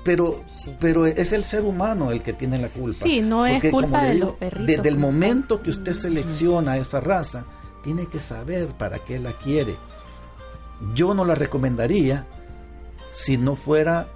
pero, 0.03 0.43
pero 0.79 1.05
es 1.05 1.31
el 1.31 1.43
ser 1.43 1.63
humano 1.63 2.11
el 2.11 2.23
que 2.23 2.33
tiene 2.33 2.57
la 2.57 2.69
culpa. 2.69 2.97
Sí, 2.97 3.21
no 3.21 3.45
es 3.45 3.63
culpa 3.71 4.03
de 4.03 4.15
los 4.15 4.31
perritos. 4.33 4.67
Desde 4.67 4.89
el 4.89 4.97
momento 4.97 5.61
que 5.61 5.69
usted 5.69 5.93
selecciona 5.93 6.77
esa 6.77 7.01
raza, 7.01 7.45
tiene 7.83 8.07
que 8.07 8.19
saber 8.19 8.67
para 8.69 8.99
qué 8.99 9.19
la 9.19 9.33
quiere. 9.33 9.75
Yo 10.95 11.13
no 11.13 11.23
la 11.23 11.35
recomendaría 11.35 12.27
si 13.11 13.37
no 13.37 13.55
fuera 13.55 14.07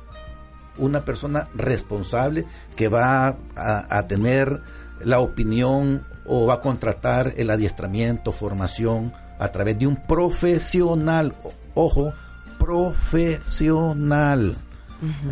una 0.77 1.05
persona 1.05 1.47
responsable 1.55 2.45
que 2.75 2.87
va 2.87 3.37
a, 3.55 4.07
tener 4.07 4.61
la 5.03 5.19
opinión 5.19 6.05
o 6.25 6.45
va 6.45 6.55
a 6.55 6.61
contratar 6.61 7.33
el 7.37 7.49
adiestramiento, 7.49 8.31
formación 8.31 9.13
a 9.39 9.49
través 9.49 9.79
de 9.79 9.87
un 9.87 9.95
profesional, 9.95 11.33
ojo, 11.73 12.13
profesional 12.57 14.57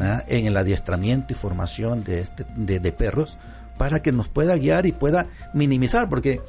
¿ah? 0.01 0.23
en 0.27 0.45
el 0.45 0.57
adiestramiento 0.57 1.33
y 1.33 1.35
formación 1.35 2.03
de, 2.03 2.21
este, 2.21 2.45
de, 2.55 2.91
perros 2.91 3.37
para 3.77 4.01
que 4.01 4.11
nos 4.11 4.29
pueda 4.29 4.55
guiar 4.55 4.85
y 4.85 4.91
pueda 4.91 5.27
minimizar, 5.53 6.09
porque 6.09 6.41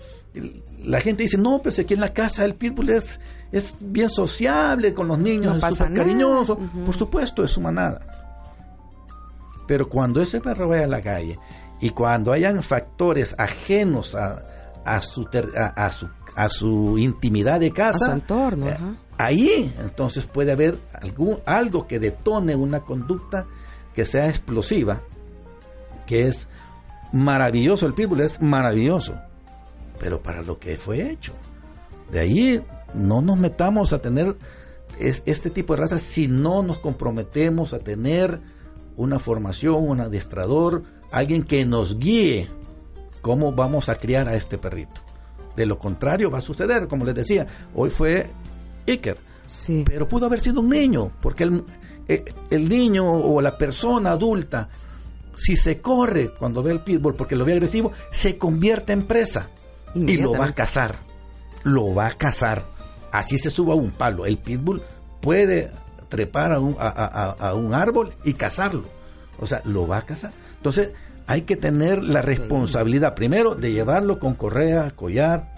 la 0.85 1.01
gente 1.01 1.23
dice, 1.23 1.39
no, 1.39 1.61
pero 1.63 1.75
si 1.75 1.83
aquí 1.83 1.95
en 1.95 2.01
la 2.01 2.13
casa 2.13 2.45
el 2.45 2.55
pitbull 2.55 2.91
es, 2.91 3.21
es 3.53 3.77
bien 3.81 4.11
sociable 4.11 4.93
con 4.93 5.09
los 5.09 5.19
niños, 5.19 5.63
es 5.63 5.77
súper 5.77 5.95
cariñoso, 5.95 6.59
por 6.85 6.95
supuesto, 6.95 7.45
es 7.45 7.51
su 7.51 7.61
manada 7.61 8.24
pero 9.67 9.89
cuando 9.89 10.21
ese 10.21 10.41
perro 10.41 10.69
vaya 10.69 10.85
a 10.85 10.89
la 10.89 11.01
calle 11.01 11.39
y 11.81 11.91
cuando 11.91 12.33
hayan 12.33 12.63
factores 12.63 13.35
ajenos 13.39 14.15
a, 14.15 14.45
a, 14.85 15.01
su, 15.01 15.29
a, 15.57 15.93
su, 15.93 16.09
a 16.37 16.49
su 16.49 16.99
intimidad 16.99 17.61
de 17.61 17.73
casa, 17.73 18.17
eh, 18.17 18.77
ahí 19.19 19.73
entonces 19.81 20.27
puede 20.27 20.53
haber 20.53 20.79
algún, 21.01 21.41
algo 21.47 21.87
que 21.87 21.99
detone 21.99 22.55
una 22.55 22.81
conducta 22.81 23.47
que 23.95 24.07
sea 24.07 24.29
explosiva, 24.29 25.03
que 26.07 26.29
es 26.29 26.49
maravilloso, 27.13 27.87
el 27.87 27.95
pitbull 27.95 28.21
es 28.21 28.41
maravilloso, 28.41 29.15
pero 29.99 30.23
para 30.23 30.43
lo 30.43 30.59
que 30.59 30.77
fue 30.77 31.11
hecho. 31.11 31.33
De 32.11 32.21
ahí 32.21 32.63
no 32.93 33.23
nos 33.23 33.39
metamos 33.39 33.93
a 33.93 34.01
tener 34.01 34.37
este 34.99 35.51
tipo 35.51 35.75
de 35.75 35.83
razas 35.83 36.01
si 36.01 36.29
no 36.29 36.63
nos 36.63 36.79
comprometemos 36.79 37.73
a 37.73 37.79
tener 37.79 38.41
una 38.97 39.19
formación, 39.19 39.89
un 39.89 40.01
adiestrador, 40.01 40.83
alguien 41.11 41.43
que 41.43 41.65
nos 41.65 41.99
guíe 41.99 42.49
cómo 43.21 43.53
vamos 43.53 43.89
a 43.89 43.97
criar 43.97 44.29
a 44.29 44.35
este 44.35 44.59
perrito. 44.59 45.01
De 45.57 45.67
lo 45.67 45.79
contrario 45.79 46.31
va 46.31 46.39
a 46.39 46.43
suceder, 46.43 46.89
como 46.89 47.05
les 47.05 47.15
decía, 47.15 47.47
hoy 47.75 47.91
fue 47.91 48.27
Iker, 48.87 49.19
sí. 49.47 49.85
pero 49.87 50.09
pudo 50.09 50.27
haber 50.27 50.41
sido 50.41 50.61
un 50.61 50.69
niño, 50.69 51.11
porque 51.21 51.45
el, 51.45 51.65
eh, 52.09 52.25
el, 52.51 52.69
niño 52.69 53.11
o 53.11 53.41
la 53.41 53.57
persona 53.57 54.11
adulta, 54.11 54.69
si 55.35 55.57
se 55.57 55.81
corre 55.81 56.31
cuando 56.31 56.63
ve 56.63 56.73
el 56.73 56.81
pitbull 56.81 57.15
porque 57.15 57.37
lo 57.37 57.45
ve 57.45 57.53
agresivo, 57.53 57.93
se 58.11 58.37
convierte 58.37 58.93
en 58.93 59.07
presa 59.07 59.49
y 59.95 60.17
lo 60.17 60.33
va 60.33 60.47
a 60.47 60.55
cazar, 60.55 60.97
lo 61.63 61.95
va 61.95 62.09
a 62.09 62.13
cazar. 62.13 62.65
Así 63.13 63.39
se 63.39 63.51
suba 63.51 63.75
a 63.75 63.77
un 63.77 63.93
palo. 63.93 64.27
El 64.27 64.39
pitbull 64.39 64.83
puede 65.21 65.71
trepar 66.09 66.53
a 66.53 66.61
un, 66.61 66.77
a, 66.79 67.55
un 67.55 67.75
árbol 67.75 68.13
y 68.25 68.35
cazarlo. 68.35 68.89
O 69.39 69.47
sea, 69.47 69.63
lo 69.65 69.87
va 69.87 69.99
a 69.99 70.03
cazar. 70.03 70.33
Entonces, 70.57 70.93
hay 71.27 71.43
que 71.43 71.57
tener 71.57 72.05
la 72.05 72.23
responsabilidad, 72.23 73.15
primero, 73.15 73.55
de 73.55 73.73
llevarlo 73.73 74.19
con 74.19 74.35
correa, 74.35 74.91
collar. 74.93 75.53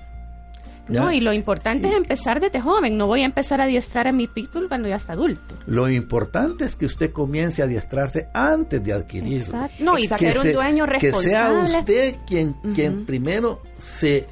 No, 0.88 1.10
y 1.10 1.20
lo 1.20 1.32
importante 1.32 1.88
es 1.88 1.94
empezar 1.94 2.38
desde 2.38 2.60
joven. 2.60 2.96
No 2.96 3.08
voy 3.08 3.22
a 3.22 3.24
empezar 3.24 3.60
a 3.60 3.64
adiestrar 3.64 4.06
a 4.06 4.12
mi 4.12 4.28
pitbull 4.28 4.68
cuando 4.68 4.88
ya 4.88 4.94
está 4.94 5.14
adulto. 5.14 5.56
Lo 5.66 5.88
importante 5.88 6.64
es 6.64 6.76
que 6.76 6.86
usted 6.86 7.10
comience 7.10 7.60
a 7.60 7.64
adiestrarse 7.64 8.28
antes 8.32 8.84
de 8.84 8.92
adquirirlo. 8.92 9.68
No, 9.80 9.98
y 9.98 10.06
ser 10.06 10.38
un 10.38 10.52
dueño 10.52 10.86
responsable. 10.86 11.24
Que 11.24 11.30
sea 11.30 11.78
usted 11.80 12.16
quien, 12.26 12.52
quien 12.74 13.04
primero 13.04 13.62
se 13.78 14.28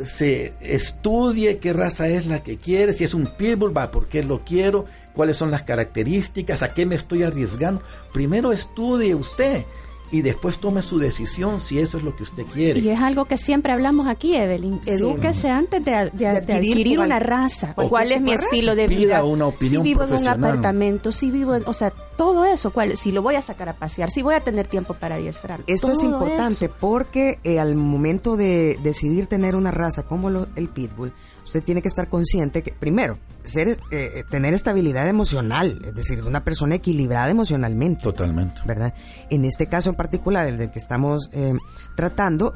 se 0.00 0.52
estudie 0.60 1.58
qué 1.58 1.72
raza 1.72 2.08
es 2.08 2.26
la 2.26 2.42
que 2.42 2.58
quiere, 2.58 2.92
si 2.92 3.04
es 3.04 3.14
un 3.14 3.26
pitbull, 3.26 3.76
va, 3.76 3.90
por 3.90 4.08
qué 4.08 4.22
lo 4.22 4.44
quiero, 4.44 4.86
cuáles 5.14 5.36
son 5.36 5.50
las 5.50 5.62
características, 5.62 6.62
a 6.62 6.72
qué 6.74 6.86
me 6.86 6.94
estoy 6.94 7.22
arriesgando. 7.22 7.82
Primero 8.12 8.52
estudie 8.52 9.14
usted 9.14 9.64
y 10.12 10.20
después 10.20 10.58
tome 10.58 10.82
su 10.82 10.98
decisión 10.98 11.58
si 11.58 11.78
eso 11.78 11.96
es 11.96 12.04
lo 12.04 12.14
que 12.14 12.22
usted 12.22 12.44
quiere. 12.44 12.78
Y 12.80 12.90
es 12.90 13.00
algo 13.00 13.24
que 13.24 13.38
siempre 13.38 13.72
hablamos 13.72 14.06
aquí, 14.06 14.36
Evelyn. 14.36 14.78
Edúquese 14.84 15.48
antes 15.48 15.82
de, 15.82 15.94
adquirir, 15.94 17.00
una 17.00 17.18
raza. 17.18 17.74
¿Cuál 17.74 18.12
es 18.12 18.20
mi 18.20 18.34
estilo 18.34 18.74
de 18.76 18.86
vida? 18.88 19.24
Una 19.24 19.46
opinión 19.46 19.82
si 19.82 19.88
vivo 19.88 20.04
en 20.04 20.12
un 20.12 20.28
apartamento, 20.28 21.12
si 21.12 21.30
vivo, 21.30 21.56
o 21.64 21.72
sea, 21.72 21.90
todo 21.90 22.44
eso. 22.44 22.72
¿cuál, 22.72 22.98
si 22.98 23.10
lo 23.10 23.22
voy 23.22 23.36
a 23.36 23.42
sacar 23.42 23.70
a 23.70 23.78
pasear, 23.78 24.10
si 24.10 24.20
voy 24.20 24.34
a 24.34 24.40
tener 24.40 24.68
tiempo 24.68 24.94
para 24.94 25.14
adiestrar. 25.14 25.64
Esto 25.66 25.92
es 25.92 26.04
importante 26.04 26.68
porque 26.68 27.38
eh, 27.42 27.58
al 27.58 27.74
momento 27.74 28.36
de 28.36 28.78
decidir 28.82 29.26
tener 29.26 29.56
una 29.56 29.70
raza 29.70 30.02
como 30.02 30.28
el 30.28 30.68
pitbull, 30.68 31.14
usted 31.44 31.62
tiene 31.62 31.82
que 31.82 31.88
estar 31.88 32.08
consciente 32.08 32.62
que, 32.62 32.72
primero, 32.72 33.18
ser, 33.44 33.68
eh, 33.68 33.76
eh, 33.90 34.24
tener 34.28 34.54
estabilidad 34.54 35.08
emocional, 35.08 35.82
es 35.84 35.94
decir, 35.94 36.22
una 36.24 36.44
persona 36.44 36.76
equilibrada 36.76 37.30
emocionalmente. 37.30 38.02
Totalmente. 38.02 38.62
¿Verdad? 38.64 38.94
En 39.30 39.44
este 39.44 39.66
caso 39.66 39.90
en 39.90 39.96
particular, 39.96 40.46
el 40.46 40.58
del 40.58 40.70
que 40.70 40.78
estamos 40.78 41.28
eh, 41.32 41.54
tratando, 41.96 42.54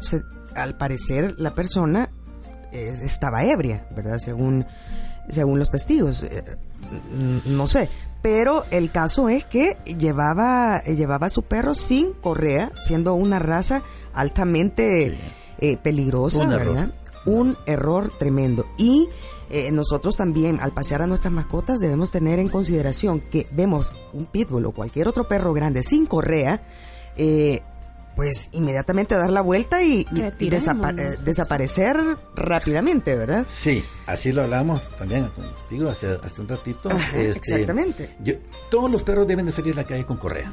al 0.54 0.76
parecer 0.76 1.34
la 1.38 1.54
persona 1.54 2.10
estaba 2.72 3.42
ebria, 3.44 3.86
¿verdad? 3.96 4.18
Según, 4.18 4.66
según 5.30 5.58
los 5.58 5.70
testigos. 5.70 6.26
no 7.46 7.66
sé. 7.66 7.88
Pero 8.20 8.64
el 8.70 8.90
caso 8.90 9.30
es 9.30 9.46
que 9.46 9.78
llevaba, 9.98 10.82
llevaba 10.82 11.28
a 11.28 11.30
su 11.30 11.42
perro 11.42 11.74
sin 11.74 12.12
correa, 12.12 12.70
siendo 12.78 13.14
una 13.14 13.38
raza 13.38 13.82
altamente 14.12 15.16
peligrosa, 15.82 16.46
¿verdad? 16.46 16.90
Un 17.26 17.56
error 17.66 18.10
tremendo. 18.18 18.66
Y 18.78 19.08
eh, 19.50 19.70
nosotros 19.70 20.16
también, 20.16 20.58
al 20.60 20.72
pasear 20.72 21.02
a 21.02 21.06
nuestras 21.06 21.32
mascotas, 21.32 21.78
debemos 21.78 22.10
tener 22.10 22.38
en 22.38 22.48
consideración 22.48 23.20
que 23.20 23.46
vemos 23.52 23.92
un 24.12 24.26
pitbull 24.26 24.66
o 24.66 24.72
cualquier 24.72 25.08
otro 25.08 25.28
perro 25.28 25.52
grande 25.52 25.82
sin 25.82 26.06
correa, 26.06 26.62
eh, 27.16 27.60
pues 28.16 28.48
inmediatamente 28.52 29.14
dar 29.14 29.30
la 29.30 29.42
vuelta 29.42 29.82
y, 29.82 30.06
eh, 30.16 30.32
desaparecer 31.22 31.98
rápidamente, 32.34 33.14
¿verdad? 33.14 33.44
Sí, 33.46 33.84
así 34.06 34.32
lo 34.32 34.42
hablamos 34.42 34.90
también 34.96 35.28
contigo 35.28 35.90
hace, 35.90 36.18
hace 36.22 36.40
un 36.40 36.48
ratito. 36.48 36.88
este, 37.14 37.28
exactamente. 37.28 38.16
todos 38.70 38.90
los 38.90 39.02
perros 39.02 39.26
deben 39.26 39.46
de 39.46 39.52
salir 39.52 39.74
a 39.74 39.76
la 39.76 39.84
calle 39.84 40.04
con 40.04 40.16
correa. 40.16 40.50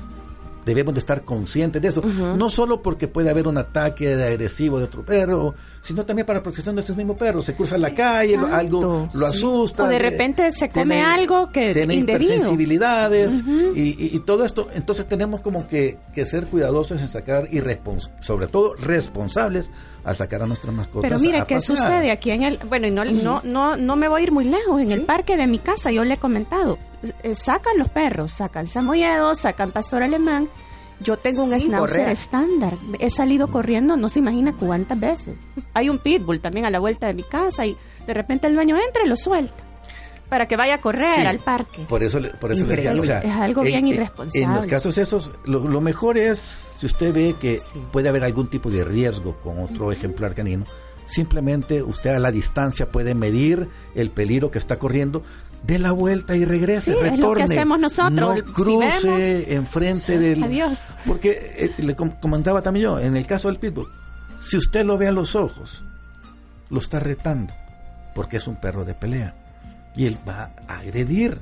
Debemos 0.65 0.93
de 0.93 0.99
estar 0.99 1.23
conscientes 1.23 1.81
de 1.81 1.87
eso. 1.87 2.01
No 2.01 2.49
solo 2.49 2.81
porque 2.81 3.07
puede 3.07 3.29
haber 3.29 3.47
un 3.47 3.57
ataque 3.57 4.15
de 4.15 4.27
agresivo 4.27 4.79
de 4.79 4.85
otro 4.85 5.05
perro, 5.05 5.55
sino 5.81 6.05
también 6.05 6.25
para 6.25 6.41
protección 6.41 6.75
de 6.75 6.81
ese 6.81 6.93
mismo 6.93 7.15
perro. 7.15 7.41
Se 7.41 7.55
cruza 7.55 7.77
la 7.77 7.93
calle, 7.93 8.37
algo 8.37 9.09
lo 9.13 9.27
asusta. 9.27 9.83
O 9.83 9.87
de 9.87 9.99
repente 9.99 10.51
se 10.51 10.69
come 10.69 11.01
algo 11.01 11.51
que 11.51 11.73
tiene 11.73 11.95
hipersensibilidades 11.95 13.43
y, 13.75 14.15
y, 14.15 14.19
todo 14.19 14.45
esto. 14.45 14.67
Entonces 14.73 15.07
tenemos 15.07 15.41
como 15.41 15.67
que, 15.67 15.99
que 16.13 16.25
ser 16.25 16.47
cuidadosos 16.47 17.01
en 17.01 17.07
sacar 17.07 17.47
y 17.51 17.61
sobre 18.19 18.47
todo 18.47 18.75
responsables 18.75 19.71
al 20.03 20.15
sacar 20.15 20.43
a 20.43 20.47
nuestras 20.47 20.73
mascotas. 20.73 21.09
Pero 21.09 21.19
mire, 21.19 21.43
¿qué 21.47 21.61
sucede 21.61 22.11
aquí 22.11 22.31
en 22.31 22.43
el... 22.43 22.57
Bueno, 22.67 22.87
y 22.87 22.91
no, 22.91 23.05
no, 23.05 23.41
no, 23.43 23.77
no 23.77 23.95
me 23.95 24.07
voy 24.07 24.21
a 24.21 24.23
ir 24.23 24.31
muy 24.31 24.45
lejos. 24.45 24.81
En 24.81 24.91
el 24.91 25.03
parque 25.03 25.37
de 25.37 25.47
mi 25.47 25.59
casa, 25.59 25.91
yo 25.91 26.03
le 26.03 26.15
he 26.15 26.17
comentado, 26.17 26.77
eh, 27.23 27.35
sacan 27.35 27.77
los 27.77 27.89
perros, 27.89 28.33
sacan 28.33 28.67
samoyedos, 28.67 29.39
sacan 29.39 29.71
pastor 29.71 30.03
alemán. 30.03 30.49
Yo 30.99 31.17
tengo 31.17 31.43
un 31.43 31.59
schnauzer 31.59 32.09
estándar. 32.09 32.77
He 32.99 33.09
salido 33.09 33.49
corriendo, 33.49 33.97
no 33.97 34.09
se 34.09 34.19
imagina 34.19 34.53
cuántas 34.53 34.99
veces. 34.99 35.35
Hay 35.73 35.89
un 35.89 35.99
pitbull 35.99 36.39
también 36.39 36.65
a 36.65 36.69
la 36.69 36.79
vuelta 36.79 37.07
de 37.07 37.13
mi 37.13 37.23
casa 37.23 37.65
y 37.65 37.75
de 38.05 38.13
repente 38.13 38.47
el 38.47 38.55
dueño 38.55 38.77
entra 38.77 39.03
y 39.05 39.09
lo 39.09 39.17
suelta 39.17 39.62
para 40.33 40.47
que 40.47 40.57
vaya 40.57 40.73
a 40.73 40.81
correr 40.81 41.27
al 41.27 41.37
parque. 41.37 41.85
Por 41.87 42.01
eso, 42.01 42.19
por 42.41 42.51
eso 42.51 42.65
le 42.65 42.75
decía, 42.75 43.19
es 43.19 43.31
algo 43.35 43.61
bien 43.61 43.85
irresponsable. 43.85 44.43
En 44.43 44.55
los 44.55 44.65
casos 44.65 44.97
esos, 44.97 45.29
lo, 45.45 45.79
mejor 45.79 46.17
es, 46.17 46.39
si 46.39 46.87
usted 46.87 47.13
ve 47.13 47.35
que 47.39 47.61
puede 47.91 48.09
haber 48.09 48.23
algún 48.23 48.49
tipo 48.49 48.71
de 48.71 48.83
riesgo 48.83 49.39
con 49.43 49.59
otro 49.59 49.91
ejemplar 49.91 50.33
canino, 50.33 50.65
simplemente 51.05 51.83
usted 51.83 52.15
a 52.15 52.19
la 52.19 52.31
distancia 52.31 52.91
puede 52.91 53.13
medir 53.13 53.69
el 53.93 54.09
peligro 54.09 54.49
que 54.49 54.57
está 54.57 54.79
corriendo, 54.79 55.21
dé 55.61 55.77
la 55.77 55.91
vuelta 55.91 56.35
y 56.35 56.45
regrese, 56.45 56.95
retorne. 56.95 57.13
Es 57.13 57.19
lo 57.19 57.33
que 57.35 57.43
hacemos 57.43 57.79
nosotros. 57.79 58.37
No 58.37 58.53
cruce 58.53 59.53
enfrente 59.53 60.17
del. 60.17 60.43
Adiós. 60.43 60.79
Porque 61.05 61.53
eh, 61.59 61.75
le 61.77 61.95
comentaba 61.95 62.63
también 62.63 62.85
yo, 62.85 62.99
en 62.99 63.15
el 63.15 63.27
caso 63.27 63.49
del 63.49 63.59
pitbull, 63.59 63.87
si 64.39 64.57
usted 64.57 64.83
lo 64.83 64.97
ve 64.97 65.09
a 65.09 65.11
los 65.11 65.35
ojos, 65.35 65.83
lo 66.71 66.79
está 66.79 66.99
retando, 66.99 67.53
porque 68.15 68.37
es 68.37 68.47
un 68.47 68.55
perro 68.55 68.83
de 68.83 68.95
pelea 68.95 69.35
y 69.95 70.05
él 70.05 70.17
va 70.27 70.51
a 70.67 70.79
agredir. 70.79 71.39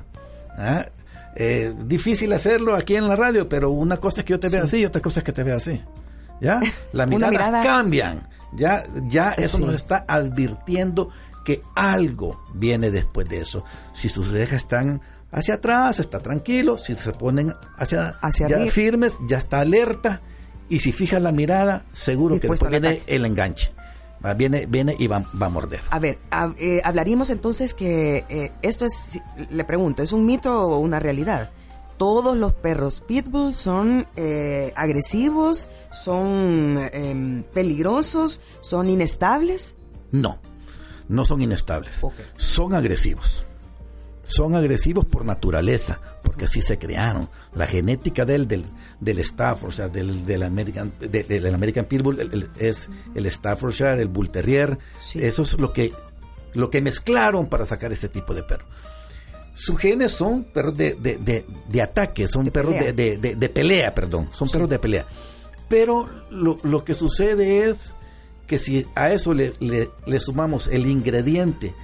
¿ah? 0.56 0.86
Eh, 1.34 1.74
difícil 1.84 2.32
hacerlo 2.32 2.74
aquí 2.74 2.96
en 2.96 3.08
la 3.08 3.16
radio, 3.16 3.48
pero 3.48 3.70
una 3.70 3.96
cosa 3.96 4.20
es 4.20 4.24
que 4.24 4.32
yo 4.32 4.40
te 4.40 4.48
vea 4.48 4.64
así 4.64 4.80
y 4.80 4.84
otra 4.84 5.00
cosa 5.00 5.20
es 5.20 5.24
que 5.24 5.32
te 5.32 5.42
vea 5.42 5.56
así. 5.56 5.82
¿Ya? 6.40 6.60
Las 6.92 7.08
miradas 7.08 7.64
cambian. 7.64 8.28
Ya, 8.54 8.84
ya 9.06 9.30
eso 9.32 9.60
nos 9.60 9.74
está 9.74 10.04
advirtiendo 10.06 11.08
que 11.44 11.62
algo 11.74 12.44
viene 12.54 12.90
después 12.90 13.28
de 13.28 13.40
eso. 13.40 13.64
Si 13.94 14.08
sus 14.08 14.30
orejas 14.30 14.58
están 14.58 15.00
hacia 15.30 15.54
atrás, 15.54 16.00
está 16.00 16.20
tranquilo. 16.20 16.76
Si 16.76 16.94
se 16.94 17.12
ponen 17.12 17.54
hacia, 17.78 18.08
hacia 18.20 18.48
ya 18.48 18.66
firmes, 18.66 19.18
ya 19.26 19.38
está 19.38 19.60
alerta. 19.60 20.20
Y 20.68 20.80
si 20.80 20.92
fija 20.92 21.18
la 21.18 21.32
mirada, 21.32 21.84
seguro 21.94 22.38
que 22.38 22.48
después 22.48 22.70
viene 22.70 23.02
el 23.06 23.24
enganche 23.24 23.72
viene, 24.36 24.66
viene 24.66 24.96
y 24.98 25.06
va, 25.06 25.24
a 25.40 25.48
morder. 25.48 25.80
A 25.90 25.98
ver, 25.98 26.18
eh, 26.58 26.80
hablaríamos 26.84 27.30
entonces 27.30 27.74
que 27.74 28.24
eh, 28.28 28.52
esto 28.62 28.84
es, 28.84 29.20
le 29.50 29.64
pregunto, 29.64 30.02
¿es 30.02 30.12
un 30.12 30.24
mito 30.24 30.66
o 30.66 30.78
una 30.78 30.98
realidad? 30.98 31.50
Todos 31.96 32.36
los 32.36 32.52
perros 32.52 33.00
pitbull 33.00 33.54
son 33.54 34.06
eh, 34.16 34.72
agresivos, 34.76 35.68
son 35.92 36.78
em, 36.92 37.42
peligrosos, 37.44 38.40
son 38.60 38.90
inestables. 38.90 39.76
No, 40.10 40.38
no 41.08 41.24
son 41.24 41.42
inestables, 41.42 42.00
son 42.36 42.74
agresivos 42.74 43.44
son 44.22 44.54
agresivos 44.54 45.04
por 45.04 45.24
naturaleza, 45.24 46.00
porque 46.22 46.46
así 46.46 46.62
se 46.62 46.78
crearon. 46.78 47.28
La 47.54 47.66
genética 47.66 48.24
del, 48.24 48.46
del, 48.46 48.64
del 49.00 49.18
Staffordshire, 49.22 49.88
del, 49.88 50.24
del 50.24 50.44
American, 50.44 50.92
del 51.00 51.54
American 51.54 51.84
Pitbull, 51.84 52.48
es 52.58 52.88
el 53.14 53.30
Staffordshire, 53.30 54.00
el 54.00 54.08
Bull 54.08 54.30
Terrier. 54.30 54.78
Eso 55.14 55.42
es 55.42 55.58
lo 55.58 55.72
que, 55.72 55.92
lo 56.54 56.70
que 56.70 56.80
mezclaron 56.80 57.48
para 57.48 57.66
sacar 57.66 57.92
este 57.92 58.08
tipo 58.08 58.32
de 58.32 58.44
perro. 58.44 58.64
Sus 59.54 59.78
genes 59.78 60.12
son 60.12 60.44
perros 60.44 60.76
de, 60.76 60.94
de, 60.94 61.44
de, 61.68 61.82
ataque, 61.82 62.26
son 62.26 62.46
perros 62.46 62.74
de, 62.74 63.50
pelea, 63.52 63.94
perdón, 63.94 64.30
son 64.32 64.48
perros 64.48 64.68
de 64.68 64.78
pelea. 64.78 65.04
Pero 65.68 66.08
lo, 66.30 66.58
lo, 66.62 66.84
que 66.84 66.94
sucede 66.94 67.64
es 67.64 67.94
que 68.46 68.56
si 68.56 68.86
a 68.94 69.12
eso 69.12 69.34
le, 69.34 69.52
le, 69.60 69.90
le 70.06 70.20
sumamos 70.20 70.68
el 70.68 70.86
ingrediente 70.86 71.74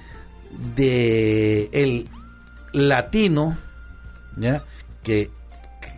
de 0.75 1.69
el 1.71 2.07
latino, 2.73 3.57
¿ya? 4.37 4.63
Que 5.03 5.31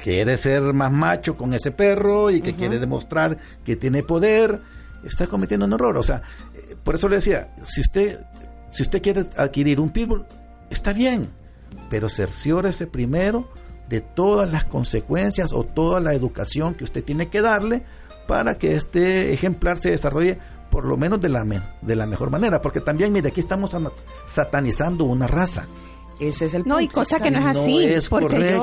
quiere 0.01 0.37
ser 0.37 0.61
más 0.73 0.91
macho 0.91 1.37
con 1.37 1.53
ese 1.53 1.71
perro 1.71 2.31
y 2.31 2.41
que 2.41 2.55
quiere 2.55 2.79
demostrar 2.79 3.37
que 3.63 3.75
tiene 3.75 4.03
poder, 4.03 4.61
está 5.03 5.27
cometiendo 5.27 5.65
un 5.65 5.73
error. 5.73 5.97
O 5.97 6.03
sea, 6.03 6.23
eh, 6.53 6.75
por 6.83 6.95
eso 6.95 7.07
le 7.07 7.17
decía, 7.17 7.53
si 7.63 7.81
usted, 7.81 8.19
si 8.69 8.83
usted 8.83 9.01
quiere 9.01 9.25
adquirir 9.37 9.79
un 9.79 9.89
pitbull, 9.89 10.25
está 10.69 10.93
bien, 10.93 11.29
pero 11.89 12.09
cerciórese 12.09 12.87
primero 12.87 13.49
de 13.89 14.01
todas 14.01 14.51
las 14.51 14.65
consecuencias 14.65 15.51
o 15.53 15.63
toda 15.63 15.99
la 15.99 16.13
educación 16.13 16.73
que 16.73 16.83
usted 16.83 17.03
tiene 17.03 17.29
que 17.29 17.41
darle 17.41 17.83
para 18.27 18.55
que 18.55 18.75
este 18.75 19.33
ejemplar 19.33 19.77
se 19.77 19.91
desarrolle 19.91 20.39
por 20.69 20.85
lo 20.85 20.95
menos 20.95 21.19
de 21.19 21.27
la, 21.27 21.45
de 21.81 21.95
la 21.95 22.05
mejor 22.05 22.29
manera. 22.29 22.61
Porque 22.61 22.79
también, 22.79 23.11
mire, 23.11 23.29
aquí 23.29 23.41
estamos 23.41 23.75
satanizando 24.25 25.03
una 25.03 25.27
raza. 25.27 25.67
Ese 26.21 26.45
es 26.45 26.53
el 26.53 26.63
No, 26.67 26.79
y 26.79 26.87
cosa 26.87 27.19
que 27.19 27.31
no 27.31 27.39
es 27.39 27.45
así, 27.45 27.87
porque 28.09 28.55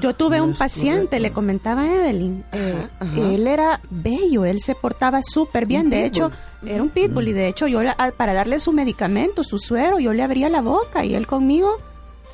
yo, 0.00 0.14
tuve 0.14 0.40
un 0.42 0.54
paciente, 0.54 1.18
le 1.18 1.32
comentaba 1.32 1.82
a 1.82 1.94
Evelyn, 1.94 2.44
eh, 2.52 2.88
él 3.16 3.46
era 3.46 3.80
bello, 3.88 4.44
él 4.44 4.60
se 4.60 4.74
portaba 4.74 5.22
súper 5.22 5.64
bien, 5.66 5.88
de 5.88 6.04
hecho, 6.04 6.30
era 6.64 6.82
un 6.82 6.90
pitbull 6.90 7.28
y 7.28 7.32
de 7.32 7.48
hecho 7.48 7.66
yo 7.66 7.80
para 8.16 8.34
darle 8.34 8.60
su 8.60 8.72
medicamento, 8.72 9.44
su 9.44 9.58
suero, 9.58 9.98
yo 9.98 10.12
le 10.12 10.22
abría 10.22 10.50
la 10.50 10.60
boca 10.60 11.04
y 11.04 11.14
él 11.14 11.26
conmigo 11.26 11.78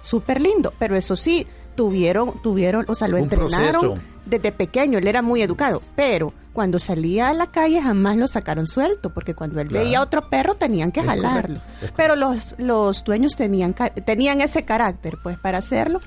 súper 0.00 0.40
lindo, 0.40 0.72
pero 0.78 0.96
eso 0.96 1.14
sí, 1.14 1.46
tuvieron, 1.74 2.40
tuvieron, 2.42 2.84
o 2.88 2.94
sea, 2.94 3.08
lo 3.08 3.16
entrenaron 3.16 4.00
desde 4.26 4.52
pequeño, 4.52 4.98
él 4.98 5.08
era 5.08 5.22
muy 5.22 5.42
educado, 5.42 5.82
pero 5.96 6.32
cuando 6.52 6.78
salía 6.78 7.28
a 7.28 7.34
la 7.34 7.48
calle 7.48 7.80
jamás 7.80 8.16
lo 8.16 8.28
sacaron 8.28 8.66
suelto, 8.66 9.10
porque 9.10 9.34
cuando 9.34 9.60
él 9.60 9.68
veía 9.68 9.98
a 9.98 10.02
otro 10.02 10.28
perro 10.28 10.54
tenían 10.54 10.92
que 10.92 11.02
jalarlo. 11.02 11.58
Pero 11.96 12.14
los, 12.14 12.54
los 12.58 13.04
dueños 13.04 13.36
tenían, 13.36 13.74
tenían 14.04 14.40
ese 14.40 14.64
carácter, 14.64 15.18
pues, 15.22 15.38
para 15.38 15.58
hacerlo. 15.58 16.00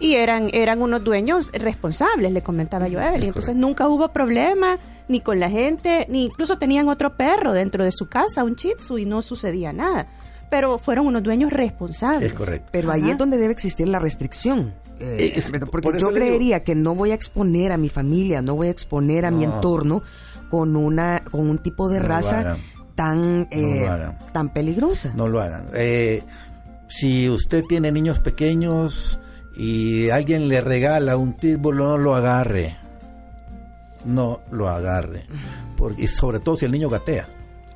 Y 0.00 0.14
eran, 0.14 0.50
eran 0.52 0.82
unos 0.82 1.04
dueños 1.04 1.52
responsables, 1.52 2.32
le 2.32 2.42
comentaba 2.42 2.88
yo 2.88 2.98
a 2.98 3.10
Evelyn. 3.10 3.28
Entonces 3.28 3.54
nunca 3.54 3.88
hubo 3.88 4.08
problema 4.08 4.76
ni 5.06 5.20
con 5.20 5.38
la 5.38 5.48
gente, 5.48 6.06
ni 6.08 6.24
incluso 6.24 6.58
tenían 6.58 6.88
otro 6.88 7.16
perro 7.16 7.52
dentro 7.52 7.84
de 7.84 7.92
su 7.92 8.08
casa, 8.08 8.42
un 8.42 8.56
chitsu, 8.56 8.98
y 8.98 9.06
no 9.06 9.22
sucedía 9.22 9.72
nada 9.72 10.08
pero 10.50 10.78
fueron 10.78 11.08
unos 11.08 11.24
dueños 11.24 11.52
responsables. 11.52 12.28
Es 12.30 12.32
correcto. 12.32 12.68
Pero 12.70 12.92
ahí 12.92 13.10
es 13.10 13.18
donde 13.18 13.38
debe 13.38 13.52
existir 13.52 13.88
la 13.88 13.98
restricción. 13.98 14.72
Eh, 15.00 15.42
porque 15.70 15.98
yo 15.98 16.12
creería 16.12 16.62
que 16.62 16.74
no 16.74 16.94
voy 16.94 17.10
a 17.10 17.14
exponer 17.14 17.72
a 17.72 17.76
mi 17.76 17.88
familia, 17.88 18.42
no 18.42 18.54
voy 18.54 18.68
a 18.68 18.70
exponer 18.70 19.26
a 19.26 19.30
mi 19.30 19.44
entorno 19.44 20.02
con 20.50 20.76
una 20.76 21.24
con 21.30 21.48
un 21.48 21.58
tipo 21.58 21.88
de 21.88 21.98
raza 21.98 22.56
tan 22.94 23.48
eh, 23.50 23.86
tan 24.32 24.52
peligrosa. 24.52 25.12
No 25.14 25.28
lo 25.28 25.40
hagan. 25.40 25.66
Eh, 25.74 26.22
si 26.86 27.28
usted 27.28 27.64
tiene 27.64 27.90
niños 27.90 28.20
pequeños 28.20 29.18
y 29.56 30.10
alguien 30.10 30.48
le 30.48 30.60
regala 30.60 31.16
un 31.16 31.32
pitbull, 31.32 31.76
no 31.76 31.98
lo 31.98 32.14
agarre. 32.14 32.76
No 34.04 34.40
lo 34.50 34.68
agarre. 34.68 35.26
Porque, 35.76 36.02
y 36.02 36.06
sobre 36.06 36.38
todo 36.38 36.56
si 36.56 36.66
el 36.66 36.72
niño 36.72 36.88
gatea. 36.88 37.28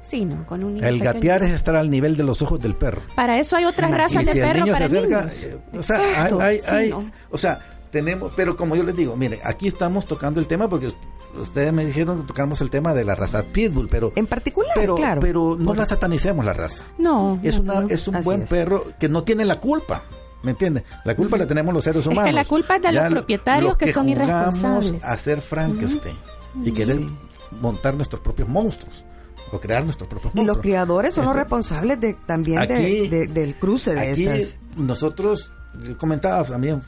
Sí, 0.09 0.25
no, 0.25 0.47
con 0.47 0.64
un 0.64 0.83
El 0.83 1.01
gatear 1.01 1.42
es 1.42 1.51
estar 1.51 1.77
al 1.77 1.90
nivel 1.90 2.16
de 2.16 2.23
los 2.23 2.40
ojos 2.40 2.59
del 2.61 2.75
perro. 2.75 3.03
Para 3.14 3.38
eso 3.38 3.57
hay 3.57 3.66
otras 3.66 3.90
razas 3.90 4.25
de 4.25 4.33
perro 4.33 4.64
para 4.66 4.87
eh, 4.87 5.59
o 5.75 5.83
sea, 5.83 6.01
hay, 6.40 6.61
hay, 6.66 6.94
o 7.31 7.37
sea, 7.37 7.61
tenemos, 7.90 8.33
pero 8.35 8.57
como 8.57 8.75
yo 8.75 8.85
les 8.85 8.97
digo, 8.97 9.16
mire, 9.16 9.38
aquí 9.44 9.68
estamos 9.68 10.07
tocando 10.07 10.40
el 10.40 10.47
tema 10.47 10.66
porque 10.66 10.90
ustedes 11.38 11.75
me 11.75 11.85
dijeron 11.85 12.23
que 12.23 12.27
tocamos 12.27 12.62
el 12.62 12.71
tema 12.71 12.94
de 12.94 13.05
la 13.05 13.16
raza 13.16 13.42
pitbull, 13.42 13.88
pero 13.88 14.12
en 14.16 14.27
particular, 14.27 14.73
pero, 14.75 14.94
claro, 14.94 15.21
pero 15.21 15.57
no 15.59 15.75
la 15.75 15.85
satanicemos 15.85 16.42
la 16.42 16.55
raza. 16.55 16.85
No, 16.97 17.38
es 17.42 17.59
una, 17.59 17.85
es 17.90 18.09
un 18.09 18.23
buen 18.23 18.47
perro 18.47 18.87
que 18.99 19.11
no 19.11 19.25
tiene 19.25 19.44
la 19.44 19.61
culpa. 19.61 20.05
¿Me 20.42 20.53
entiendes? 20.53 20.85
La 21.05 21.16
culpa 21.16 21.37
la 21.37 21.47
tenemos 21.47 21.75
los 21.75 21.85
seres 21.85 22.07
humanos. 22.07 22.25
Es 22.25 22.31
que 22.31 22.33
la 22.33 22.44
culpa 22.44 22.77
es 22.77 22.83
de 22.83 22.92
los 22.92 23.09
propietarios 23.11 23.77
que, 23.77 23.92
son 23.92 24.09
irresponsables. 24.09 25.05
a 25.05 25.18
ser 25.18 25.42
Frankenstein 25.42 26.16
y 26.64 26.73
querer 26.73 27.01
montar 27.61 27.94
nuestros 27.94 28.23
propios 28.23 28.49
monstruos 28.49 29.05
o 29.50 29.61
crear 29.61 29.84
nuestros 29.84 30.08
propios 30.08 30.34
Y 30.34 30.44
los 30.44 30.58
criadores 30.58 31.14
son 31.14 31.24
los 31.24 31.32
este, 31.32 31.44
responsables 31.44 32.00
de, 32.00 32.14
también 32.14 32.66
del 32.68 33.54
cruce 33.56 33.94
de 33.94 34.00
aquí 34.00 34.26
estas. 34.26 34.58
Nosotros 34.76 35.50
comentaba 35.96 36.44
también 36.44 36.82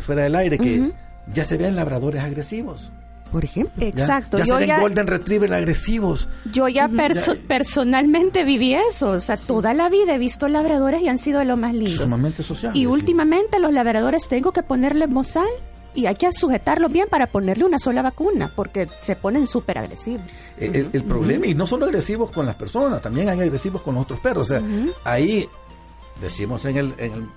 fuera 0.00 0.22
del 0.22 0.34
aire 0.36 0.58
que 0.58 0.92
ya 1.32 1.44
se 1.44 1.56
ven 1.56 1.76
labradores 1.76 2.22
agresivos. 2.22 2.92
Por 3.30 3.46
ejemplo. 3.46 3.84
Exacto. 3.84 4.36
Ya, 4.36 4.44
se 4.44 4.54
ven 4.54 4.80
Golden 4.80 5.06
Retriever 5.06 5.54
agresivos. 5.54 6.28
Yo 6.52 6.68
ya, 6.68 6.90
personalmente 7.48 8.44
viví 8.44 8.74
eso. 8.74 9.10
O 9.10 9.20
sea, 9.20 9.38
toda 9.38 9.72
la 9.72 9.88
vida 9.88 10.14
he 10.14 10.18
visto 10.18 10.48
labradores 10.48 11.00
y 11.00 11.08
han 11.08 11.18
sido 11.18 11.42
lo 11.42 11.56
más 11.56 11.72
lindo. 11.72 11.90
Sumamente 11.90 12.42
sociales. 12.42 12.78
Y 12.78 12.84
últimamente 12.84 13.58
los 13.58 13.72
labradores 13.72 14.28
tengo 14.28 14.52
que 14.52 14.62
ponerles 14.62 15.08
mozal 15.08 15.48
y 15.94 16.06
hay 16.06 16.14
que 16.14 16.30
sujetarlo 16.32 16.88
bien 16.88 17.08
para 17.10 17.26
ponerle 17.26 17.64
una 17.64 17.78
sola 17.78 18.02
vacuna, 18.02 18.52
porque 18.54 18.88
se 18.98 19.16
ponen 19.16 19.46
súper 19.46 19.78
agresivos. 19.78 20.24
El, 20.66 21.04
problema, 21.04 21.46
y 21.46 21.54
no 21.54 21.66
solo 21.66 21.86
agresivos 21.86 22.30
con 22.30 22.46
las 22.46 22.54
personas, 22.54 23.00
también 23.02 23.28
hay 23.28 23.40
agresivos 23.40 23.82
con 23.82 23.94
los 23.94 24.04
otros 24.04 24.20
perros. 24.20 24.50
O 24.50 24.54
sea, 24.54 24.62
ahí, 25.04 25.48
decimos 26.20 26.64
en 26.66 26.76
el, 26.76 26.94
en 26.98 27.12
el 27.12 27.28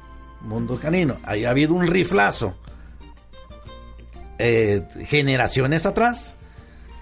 mundo 0.42 0.80
canino, 0.80 1.18
ahí 1.24 1.46
ha 1.46 1.50
habido 1.50 1.74
un 1.74 1.88
riflazo 1.88 2.56
eh, 4.38 4.86
generaciones 5.06 5.86
atrás 5.86 6.36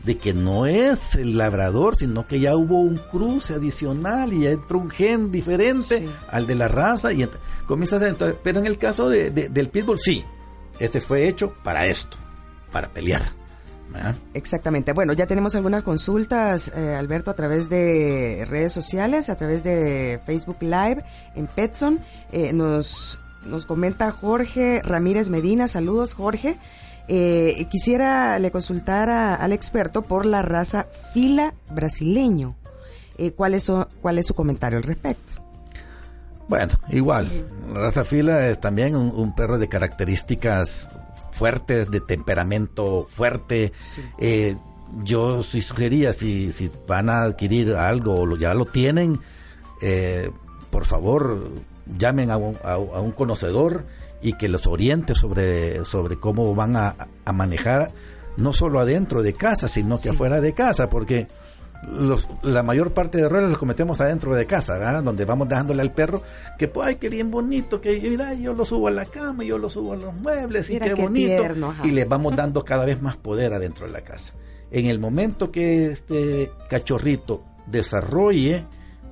de 0.03 0.17
que 0.17 0.33
no 0.33 0.65
es 0.65 1.15
el 1.15 1.38
labrador, 1.38 1.95
sino 1.95 2.27
que 2.27 2.39
ya 2.39 2.55
hubo 2.55 2.79
un 2.79 2.97
cruce 2.97 3.55
adicional 3.55 4.33
y 4.33 4.41
ya 4.41 4.51
entró 4.51 4.77
un 4.77 4.89
gen 4.89 5.31
diferente 5.31 6.05
al 6.29 6.45
de 6.45 6.55
la 6.55 6.67
raza 6.67 7.13
y 7.13 7.27
comienza 7.65 7.95
a 7.95 7.99
ser. 7.99 8.39
pero 8.43 8.59
en 8.59 8.65
el 8.65 8.77
caso 8.77 9.09
de, 9.09 9.31
del 9.31 9.69
pitbull, 9.69 9.97
sí, 9.97 10.23
este 10.79 10.99
fue 10.99 11.27
hecho 11.27 11.53
para 11.63 11.88
esto, 11.88 12.17
para 12.71 12.93
pelear. 12.93 13.42
Exactamente. 14.34 14.93
Bueno, 14.93 15.13
ya 15.13 15.28
tenemos 15.28 15.56
algunas 15.56 15.84
consultas, 15.84 16.72
eh, 16.76 16.96
Alberto, 16.96 17.32
a 17.32 17.36
través 17.36 17.69
de 17.69 18.46
redes 18.50 18.72
sociales, 18.72 19.30
a 19.30 19.38
través 19.38 19.63
de 19.63 20.19
Facebook 20.26 20.58
Live 20.62 21.04
en 21.36 21.48
Petson. 21.48 22.00
Eh, 22.32 22.54
nos, 22.54 23.19
nos 23.46 23.65
comenta 23.65 24.12
Jorge 24.12 24.82
Ramírez 24.84 25.30
Medina. 25.30 25.67
Saludos, 25.67 26.13
Jorge. 26.13 26.58
Eh, 27.08 27.67
quisiera 27.69 28.39
le 28.39 28.50
consultar 28.50 29.10
al 29.10 29.52
experto 29.52 30.02
por 30.04 30.26
la 30.26 30.41
raza 30.41 30.88
fila 31.13 31.54
brasileño. 31.69 32.56
¿cuál, 33.36 33.54
es 33.54 33.63
su, 33.63 33.86
¿Cuál 34.02 34.17
es 34.17 34.26
su 34.26 34.34
comentario 34.34 34.80
al 34.80 34.84
respecto? 34.84 35.43
Bueno, 36.48 36.74
igual. 36.89 37.30
La 37.72 37.80
raza 37.80 38.04
fila 38.04 38.48
es 38.48 38.60
también 38.60 38.96
un, 38.96 39.36
perro 39.36 39.58
de 39.58 39.67
características 39.67 40.88
fuertes, 41.34 41.91
de 41.91 42.00
temperamento 42.00 43.08
fuerte. 43.10 43.74
Eh, 44.17 44.56
yo 45.04 45.43
sí 45.43 45.62
sugería, 45.62 46.13
si, 46.13 46.52
si 46.52 46.72
van 46.88 47.10
a 47.10 47.24
adquirir 47.24 47.74
algo 47.76 48.22
o 48.22 48.38
ya 48.38 48.54
lo 48.54 48.65
tienen, 48.65 49.19
eh, 49.82 50.30
por 50.69 50.86
favor, 50.86 51.50
llamen 51.98 52.32
a 52.32 52.38
un, 52.38 52.58
a 52.63 52.78
un 52.78 53.12
conocedor 53.12 53.86
y 54.24 54.34
que 54.34 54.48
los 54.48 54.65
oriente 54.65 55.13
sobre, 55.13 55.84
sobre 55.86 56.15
cómo 56.15 56.56
van 56.56 56.78
a, 56.78 56.96
manejar 57.32 57.91
no 58.38 58.54
solo 58.54 58.80
adentro 58.80 59.22
de 59.22 59.34
casa, 59.34 59.67
sino 59.67 60.00
que 60.00 60.10
afuera 60.10 60.41
de 60.41 60.54
casa, 60.54 60.89
porque 60.89 61.28
los, 61.91 62.28
la 62.41 62.63
mayor 62.63 62.93
parte 62.93 63.17
de 63.17 63.26
errores 63.26 63.50
los 63.50 63.58
cometemos 63.58 64.00
adentro 64.02 64.34
de 64.36 64.46
casa, 64.46 65.02
donde 65.02 65.26
vamos 65.26 65.48
dejándole 65.48 65.82
al 65.82 65.91
perro 65.91 66.22
que, 66.58 66.67
pues, 66.67 66.88
ay, 66.88 66.96
qué 66.96 67.10
bien 67.10 67.32
bonito, 67.32 67.82
que 67.82 68.00
mira, 68.02 68.34
yo 68.34 68.54
lo 68.54 68.65
subo 68.65 68.88
a 68.88 68.91
la 68.91 69.06
cama, 69.06 69.43
yo 69.43 69.58
lo 69.58 69.69
subo 69.69 69.93
a 69.93 69.96
los 69.96 70.13
muebles, 70.13 70.69
y 70.69 70.80
qué, 70.80 70.93
bonito. 70.93 71.43
y 71.84 71.91
le 71.91 72.06
vamos 72.06 72.36
dando 72.36 72.63
cada 72.63 72.86
vez 72.86 73.02
más 73.02 73.17
poder 73.17 73.54
adentro 73.54 73.86
de 73.86 73.93
la 73.93 74.02
casa. 74.02 74.34
En 74.72 74.86
el 74.88 75.00
momento 75.00 75.52
que 75.52 75.91
este 75.91 76.52
cachorrito 76.69 77.43
desarrolle, 77.67 78.65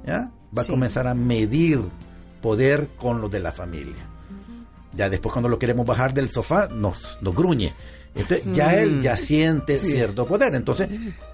¿ya? 0.05 0.31
va 0.57 0.63
a 0.63 0.65
comenzar 0.65 1.07
a 1.07 1.13
medir 1.13 1.81
poder 2.41 2.89
con 2.97 3.21
los 3.21 3.31
de 3.31 3.39
la 3.39 3.51
familia. 3.51 4.07
Ya 4.93 5.09
después 5.09 5.31
cuando 5.31 5.47
lo 5.47 5.57
queremos 5.57 5.85
bajar 5.85 6.13
del 6.13 6.29
sofá, 6.29 6.67
nos, 6.67 7.19
nos 7.21 7.35
gruñe. 7.35 7.73
Entonces, 8.13 8.43
ya 8.53 8.75
él 8.75 8.97
mm. 8.97 9.01
ya 9.01 9.15
siente 9.15 9.77
cierto 9.77 10.27
poder. 10.27 10.53
Entonces, 10.55 10.89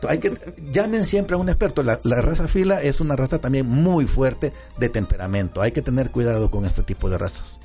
hay 0.07 0.19
que 0.19 0.33
llamen 0.71 1.05
siempre 1.05 1.35
a 1.35 1.39
un 1.39 1.49
experto. 1.49 1.81
La, 1.83 1.97
raza 2.21 2.47
fila 2.47 2.81
es 2.81 3.01
una 3.01 3.15
raza 3.15 3.39
también 3.39 3.67
muy 3.67 4.05
fuerte 4.05 4.53
de 4.77 4.89
temperamento. 4.89 5.61
Hay 5.61 5.71
que 5.71 5.81
tener 5.81 6.11
cuidado 6.11 6.51
con 6.51 6.65
este 6.65 6.83
tipo 6.83 7.09
de 7.09 7.17
razas. 7.17 7.59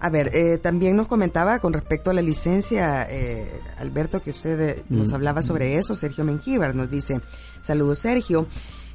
A 0.00 0.10
ver, 0.10 0.34
eh, 0.34 0.58
también 0.58 0.96
nos 0.96 1.06
comentaba 1.06 1.60
con 1.60 1.72
respecto 1.72 2.10
a 2.10 2.12
la 2.12 2.22
licencia, 2.22 3.06
eh, 3.08 3.48
Alberto, 3.78 4.20
que 4.20 4.30
usted 4.30 4.60
eh, 4.60 4.82
nos 4.88 5.12
mm. 5.12 5.14
hablaba 5.14 5.42
sobre 5.42 5.78
eso. 5.78 5.94
Sergio 5.94 6.24
Mengíbar 6.24 6.74
nos 6.74 6.90
dice, 6.90 7.20
saludos 7.60 8.00
Sergio. 8.00 8.46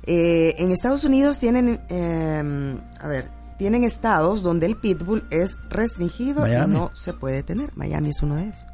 en 0.06 0.72
Estados 0.72 1.04
Unidos 1.06 1.40
tienen, 1.40 1.80
a 3.00 3.08
ver, 3.08 3.30
tienen 3.58 3.84
estados 3.84 4.44
donde 4.44 4.68
el 4.68 4.76
pitbull 4.76 5.26
es 5.32 5.58
restringido 5.70 6.46
y 6.46 6.68
no 6.68 6.92
se 6.94 7.14
puede 7.14 7.42
tener. 7.42 7.72
Miami 7.76 8.10
es 8.10 8.22
uno 8.22 8.36
de 8.36 8.50
esos. 8.50 8.66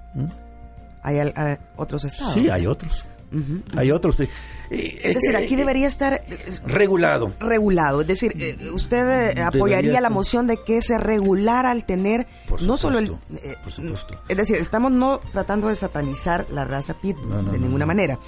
¿Mm? 1.04 1.08
¿Hay, 1.36 1.58
otros 1.76 2.06
estados? 2.06 2.34
Sí, 2.34 2.50
hay 2.50 2.68
otros. 2.68 3.08
Hay 3.76 3.92
otros, 3.92 4.18
sí. 4.18 4.28
Es 4.70 5.16
decir, 5.16 5.36
aquí 5.36 5.56
debería 5.56 5.88
estar 5.88 6.14
eh, 6.14 6.24
regulado. 6.66 7.32
Regulado. 7.40 8.02
Es 8.02 8.08
decir, 8.08 8.34
eh, 8.40 8.70
usted 8.72 9.38
eh, 9.38 9.42
apoyaría 9.42 10.02
la 10.02 10.10
moción 10.10 10.46
de 10.48 10.58
que 10.58 10.82
se 10.82 10.98
regulara 10.98 11.72
al 11.72 11.86
tener 11.86 12.28
no 12.62 12.78
solo 12.78 13.00
el. 13.00 13.08
por 13.64 13.72
supuesto. 13.72 14.22
Es 14.28 14.38
decir, 14.38 14.58
estamos 14.58 14.92
no 14.92 15.20
tratando 15.32 15.68
de 15.68 15.76
satanizar 15.76 16.48
la 16.52 16.64
raza 16.66 16.94
pitbull 16.94 17.52
de 17.52 17.60
ninguna 17.60 17.86
manera 17.86 18.20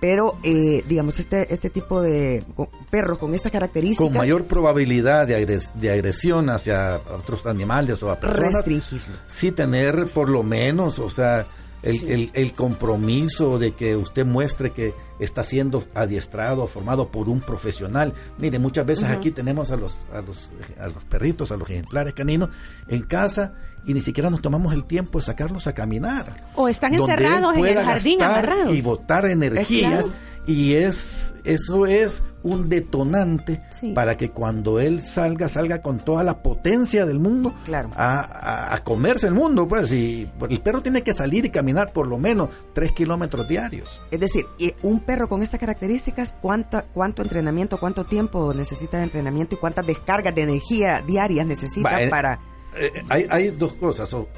pero 0.00 0.36
eh, 0.42 0.84
digamos 0.86 1.18
este 1.18 1.54
este 1.54 1.70
tipo 1.70 2.02
de 2.02 2.44
perros 2.90 3.18
con 3.18 3.34
estas 3.34 3.50
características 3.50 4.06
con 4.06 4.14
mayor 4.14 4.44
probabilidad 4.44 5.26
de, 5.26 5.62
de 5.74 5.90
agresión 5.90 6.50
hacia 6.50 6.96
otros 6.96 7.46
animales 7.46 8.02
o 8.02 8.10
a 8.10 8.20
personas 8.20 8.56
restringirlo 8.56 9.16
sí 9.26 9.50
tener 9.52 10.08
por 10.08 10.28
lo 10.28 10.42
menos 10.42 10.98
o 10.98 11.08
sea 11.08 11.46
el, 11.84 12.30
el, 12.32 12.52
compromiso 12.54 13.58
de 13.58 13.72
que 13.72 13.96
usted 13.96 14.24
muestre 14.24 14.72
que 14.72 14.94
está 15.18 15.44
siendo 15.44 15.84
adiestrado, 15.94 16.66
formado 16.66 17.10
por 17.10 17.28
un 17.28 17.40
profesional. 17.40 18.14
Mire, 18.38 18.58
muchas 18.58 18.86
veces 18.86 19.04
aquí 19.04 19.30
tenemos 19.30 19.70
a 19.70 19.76
los, 19.76 19.96
a 20.12 20.22
los, 20.22 20.50
a 20.80 20.88
los 20.88 21.04
perritos, 21.04 21.52
a 21.52 21.56
los 21.56 21.68
ejemplares 21.68 22.14
caninos 22.14 22.48
en 22.88 23.02
casa 23.02 23.54
y 23.84 23.92
ni 23.92 24.00
siquiera 24.00 24.30
nos 24.30 24.40
tomamos 24.40 24.72
el 24.72 24.84
tiempo 24.84 25.18
de 25.18 25.24
sacarlos 25.24 25.66
a 25.66 25.74
caminar. 25.74 26.48
O 26.54 26.68
están 26.68 26.94
encerrados 26.94 27.56
en 27.56 27.66
el 27.66 27.84
jardín 27.84 28.22
agarrados. 28.22 28.74
Y 28.74 28.80
botar 28.80 29.26
energías 29.26 30.10
y 30.46 30.74
es 30.74 31.34
eso 31.44 31.86
es 31.86 32.24
un 32.42 32.68
detonante 32.68 33.62
para 33.94 34.16
que 34.16 34.30
cuando 34.30 34.78
él 34.78 35.00
salga 35.00 35.48
salga 35.48 35.80
con 35.80 35.98
toda 35.98 36.22
la 36.22 36.42
potencia 36.42 37.06
del 37.06 37.18
mundo 37.18 37.54
claro. 37.64 37.90
a, 37.96 38.78
comerse 38.84 39.28
el 39.28 39.34
mundo 39.34 39.66
pues 39.66 39.92
y 39.92 40.30
el 40.48 40.60
perro 40.60 40.82
tiene 40.82 41.02
que 41.02 41.14
salir 41.14 41.46
y 41.46 41.50
caminar 41.50 41.92
por 41.92 42.06
lo 42.06 42.18
menos 42.18 42.50
tres 42.74 42.92
kilómetros 42.92 43.48
diarios. 43.48 44.02
Es 44.10 44.20
decir 44.20 44.46
un 44.82 45.00
perro 45.00 45.28
con 45.28 45.42
estas 45.42 45.60
características 45.60 46.34
cuánta 46.40 46.82
cuánto 46.82 47.22
entrenamiento 47.22 47.78
cuánto 47.78 48.04
tiempo 48.04 48.52
necesita 48.52 48.98
de 48.98 49.04
entrenamiento 49.04 49.54
y 49.54 49.58
cuántas 49.58 49.86
descargas 49.86 50.34
de 50.34 50.42
energía 50.42 51.02
diarias 51.06 51.46
necesita 51.46 52.02
eh, 52.02 52.10
para 52.10 52.40
eh, 52.76 52.90
hay, 53.08 53.26
hay 53.30 53.48
dos 53.50 53.74
cosas 53.74 54.12
o, 54.12 54.28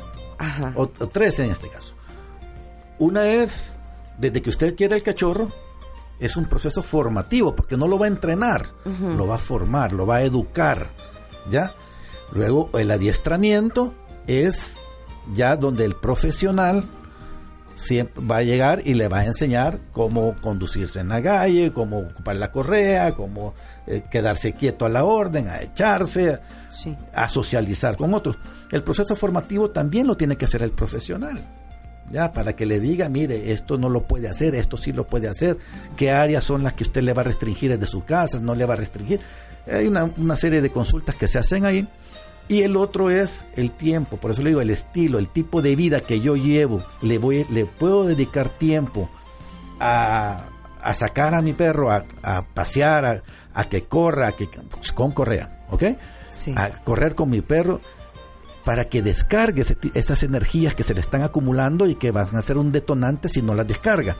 o 0.75 0.89
tres 1.09 1.39
en 1.41 1.51
este 1.51 1.69
caso. 1.69 1.95
Una 2.99 3.27
es 3.27 3.79
desde 4.19 4.41
que 4.41 4.51
usted 4.51 4.77
quiere 4.77 4.95
el 4.97 5.03
cachorro 5.03 5.51
es 6.19 6.37
un 6.37 6.47
proceso 6.47 6.83
formativo, 6.83 7.55
porque 7.55 7.77
no 7.77 7.89
lo 7.89 7.99
va 7.99 8.07
a 8.07 8.09
entrenar, 8.09 8.67
lo 8.85 9.27
va 9.27 9.37
a 9.37 9.39
formar, 9.39 9.93
lo 9.93 10.07
va 10.07 10.17
a 10.17 10.23
educar, 10.23 10.91
¿ya? 11.51 11.75
Luego 12.33 12.71
el 12.75 12.91
adiestramiento 12.91 13.95
es 14.27 14.77
ya 15.33 15.57
donde 15.57 15.85
el 15.85 15.95
profesional 15.95 16.89
siempre 17.75 18.25
va 18.25 18.39
a 18.39 18.43
llegar 18.43 18.81
y 18.85 18.95
le 18.95 19.09
va 19.09 19.19
a 19.19 19.27
enseñar 19.27 19.81
cómo 19.93 20.37
conducirse 20.41 21.01
en 21.01 21.11
la 21.11 21.23
calle, 21.23 21.73
cómo 21.73 21.99
ocupar 21.99 22.37
la 22.37 22.51
correa, 22.51 23.15
cómo 23.15 23.55
eh, 23.87 24.05
quedarse 24.11 24.55
quieto 24.55 24.87
a 24.87 24.89
la 24.89 25.05
orden, 25.05 25.49
a 25.49 25.61
echarse, 25.61 26.41
a 27.13 27.29
socializar 27.29 27.97
con 27.97 28.15
otros. 28.15 28.39
El 28.73 28.83
proceso 28.83 29.15
formativo 29.15 29.71
también 29.71 30.07
lo 30.07 30.17
tiene 30.17 30.37
que 30.37 30.47
hacer 30.47 30.63
el 30.63 30.73
profesional 30.73 31.66
ya 32.11 32.33
para 32.33 32.55
que 32.55 32.67
le 32.67 32.81
diga, 32.81 33.09
mire, 33.09 33.53
esto 33.53 33.79
no 33.79 33.89
lo 33.89 34.07
puede 34.07 34.29
hacer, 34.29 34.55
esto 34.55 34.77
sí 34.77 34.93
lo 34.93 35.07
puede 35.07 35.29
hacer, 35.29 35.59
qué 35.97 36.11
áreas 36.11 36.45
son 36.45 36.63
las 36.63 36.75
que 36.75 36.85
usted 36.85 37.03
le 37.03 37.13
va 37.13 37.23
a 37.23 37.25
restringir 37.25 37.77
de 37.79 37.87
su 37.87 38.05
casa, 38.05 38.39
no 38.41 38.55
le 38.55 38.65
va 38.65 38.75
a 38.75 38.77
restringir. 38.77 39.21
Hay 39.67 39.87
una, 39.87 40.11
una 40.17 40.37
serie 40.37 40.61
de 40.61 40.71
consultas 40.71 41.17
que 41.17 41.29
se 41.29 41.39
hacen 41.39 41.65
ahí. 41.65 41.89
Y 42.49 42.63
el 42.63 42.77
otro 42.77 43.11
es 43.11 43.45
el 43.57 43.73
tiempo, 43.73 44.19
por 44.19 44.31
eso 44.31 44.41
le 44.43 44.51
digo, 44.51 44.61
el 44.61 44.71
estilo, 44.71 45.19
el 45.19 45.29
tipo 45.29 45.63
de 45.63 45.75
vida 45.75 45.99
que 45.99 46.21
yo 46.21 46.37
llevo. 46.37 46.85
Le, 47.03 47.19
voy, 47.19 47.45
le 47.51 47.67
puedo 47.67 48.07
dedicar 48.07 48.51
tiempo 48.51 49.11
a, 49.81 50.49
a 50.81 50.95
sacar 50.95 51.35
a 51.35 51.43
mi 51.43 51.55
perro, 51.55 51.91
a, 51.91 52.05
a 52.23 52.47
pasear, 52.47 53.25
a, 53.53 53.65
que 53.65 53.85
corra, 53.85 54.29
a 54.29 54.33
que, 54.33 54.47
pues, 54.47 54.93
con 54.93 55.11
correa, 55.11 55.65
¿ok? 55.71 55.83
A 56.55 56.69
correr 56.85 57.17
con 57.17 57.31
mi 57.31 57.41
perro 57.41 57.81
para 58.67 58.87
que 58.87 59.01
descargue 59.01 59.65
esas 59.95 60.25
energías 60.25 60.75
que 60.75 60.83
se 60.83 60.93
le 60.93 60.99
están 60.99 61.23
acumulando 61.23 61.87
y 61.87 61.95
que 61.95 62.11
van 62.11 62.35
a 62.35 62.43
ser 62.43 62.59
un 62.59 62.73
detonante 62.73 63.29
si 63.29 63.41
no 63.41 63.55
las 63.55 63.65
descarga. 63.65 64.17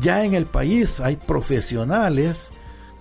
Ya 0.00 0.24
en 0.24 0.32
el 0.32 0.46
país 0.46 0.98
hay 1.00 1.16
profesionales 1.16 2.52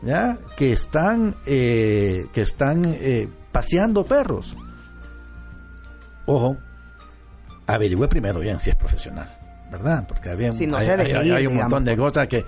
¿ya? 0.02 0.38
que 0.58 0.74
están, 0.74 1.38
eh, 1.46 2.28
que 2.34 2.42
están 2.42 2.84
eh, 2.86 3.30
paseando 3.54 4.04
perros. 4.04 4.58
Ojo, 6.26 6.58
averigüe 7.66 8.10
primero 8.10 8.42
bien 8.42 8.60
si 8.60 8.70
es 8.70 8.76
profesional, 8.76 9.34
¿verdad? 9.72 10.06
Porque 10.06 10.30
había, 10.30 10.52
hay, 10.52 11.48
un 11.48 11.56
montón 11.56 11.86
de 11.86 11.96
cosas 11.96 12.28
que, 12.28 12.44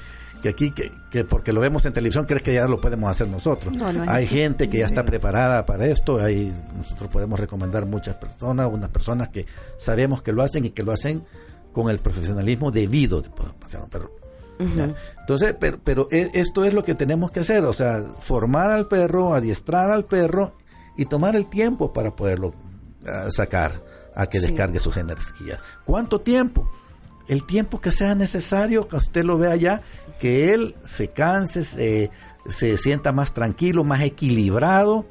que 0.45 0.49
aquí, 0.49 0.73
que, 1.09 1.23
porque 1.23 1.51
lo 1.51 1.59
vemos 1.59 1.85
en 1.85 1.93
televisión, 1.93 2.25
crees 2.25 2.43
que 2.43 2.53
ya 2.53 2.67
lo 2.67 2.79
podemos 2.79 3.09
hacer 3.09 3.27
nosotros. 3.27 3.75
hay 4.07 4.27
gente 4.27 4.69
que 4.69 4.79
ya 4.79 4.85
está 4.85 5.03
preparada 5.03 5.65
para 5.65 5.87
esto, 5.87 6.19
hay, 6.19 6.53
nosotros 6.77 7.09
podemos 7.09 7.39
recomendar 7.39 7.87
muchas 7.87 8.15
personas, 8.15 8.69
unas 8.71 8.89
personas 8.89 9.29
que 9.29 9.47
sabemos 9.77 10.21
que 10.21 10.33
lo 10.33 10.43
hacen 10.43 10.65
y 10.65 10.69
que 10.69 10.83
lo 10.83 10.91
hacen 10.91 11.23
con 11.71 11.89
el 11.89 11.97
profesionalismo 11.97 12.69
debido 12.69 13.17
un 13.17 13.89
perro. 13.89 14.11
Entonces, 15.19 15.55
pero, 15.59 15.79
pero 15.83 16.07
e, 16.11 16.29
esto 16.35 16.63
es 16.63 16.73
lo 16.75 16.83
que 16.83 16.93
tenemos 16.93 17.31
que 17.31 17.39
hacer, 17.39 17.65
o 17.65 17.73
sea, 17.73 18.03
formar 18.19 18.69
al 18.69 18.87
perro, 18.87 19.33
adiestrar 19.33 19.89
al 19.89 20.05
perro 20.05 20.53
y 20.95 21.05
tomar 21.05 21.35
el 21.35 21.47
tiempo 21.47 21.91
para 21.91 22.15
poderlo 22.15 22.53
ah, 23.07 23.27
sacar 23.29 23.81
a 24.15 24.27
que 24.27 24.39
descargue 24.39 24.79
su 24.79 24.91
energías. 24.97 25.59
¿Cuánto 25.85 26.21
tiempo? 26.21 26.69
El 27.27 27.45
tiempo 27.45 27.81
que 27.81 27.91
sea 27.91 28.13
necesario, 28.13 28.87
que 28.87 28.95
usted 28.97 29.25
lo 29.25 29.39
vea 29.39 29.55
ya, 29.55 29.81
que 30.19 30.53
él 30.53 30.75
se 30.83 31.09
canse, 31.09 31.63
se, 31.63 32.77
sienta 32.77 33.11
más 33.11 33.33
tranquilo, 33.33 33.83
más 33.83 34.01
equilibrado. 34.01 35.05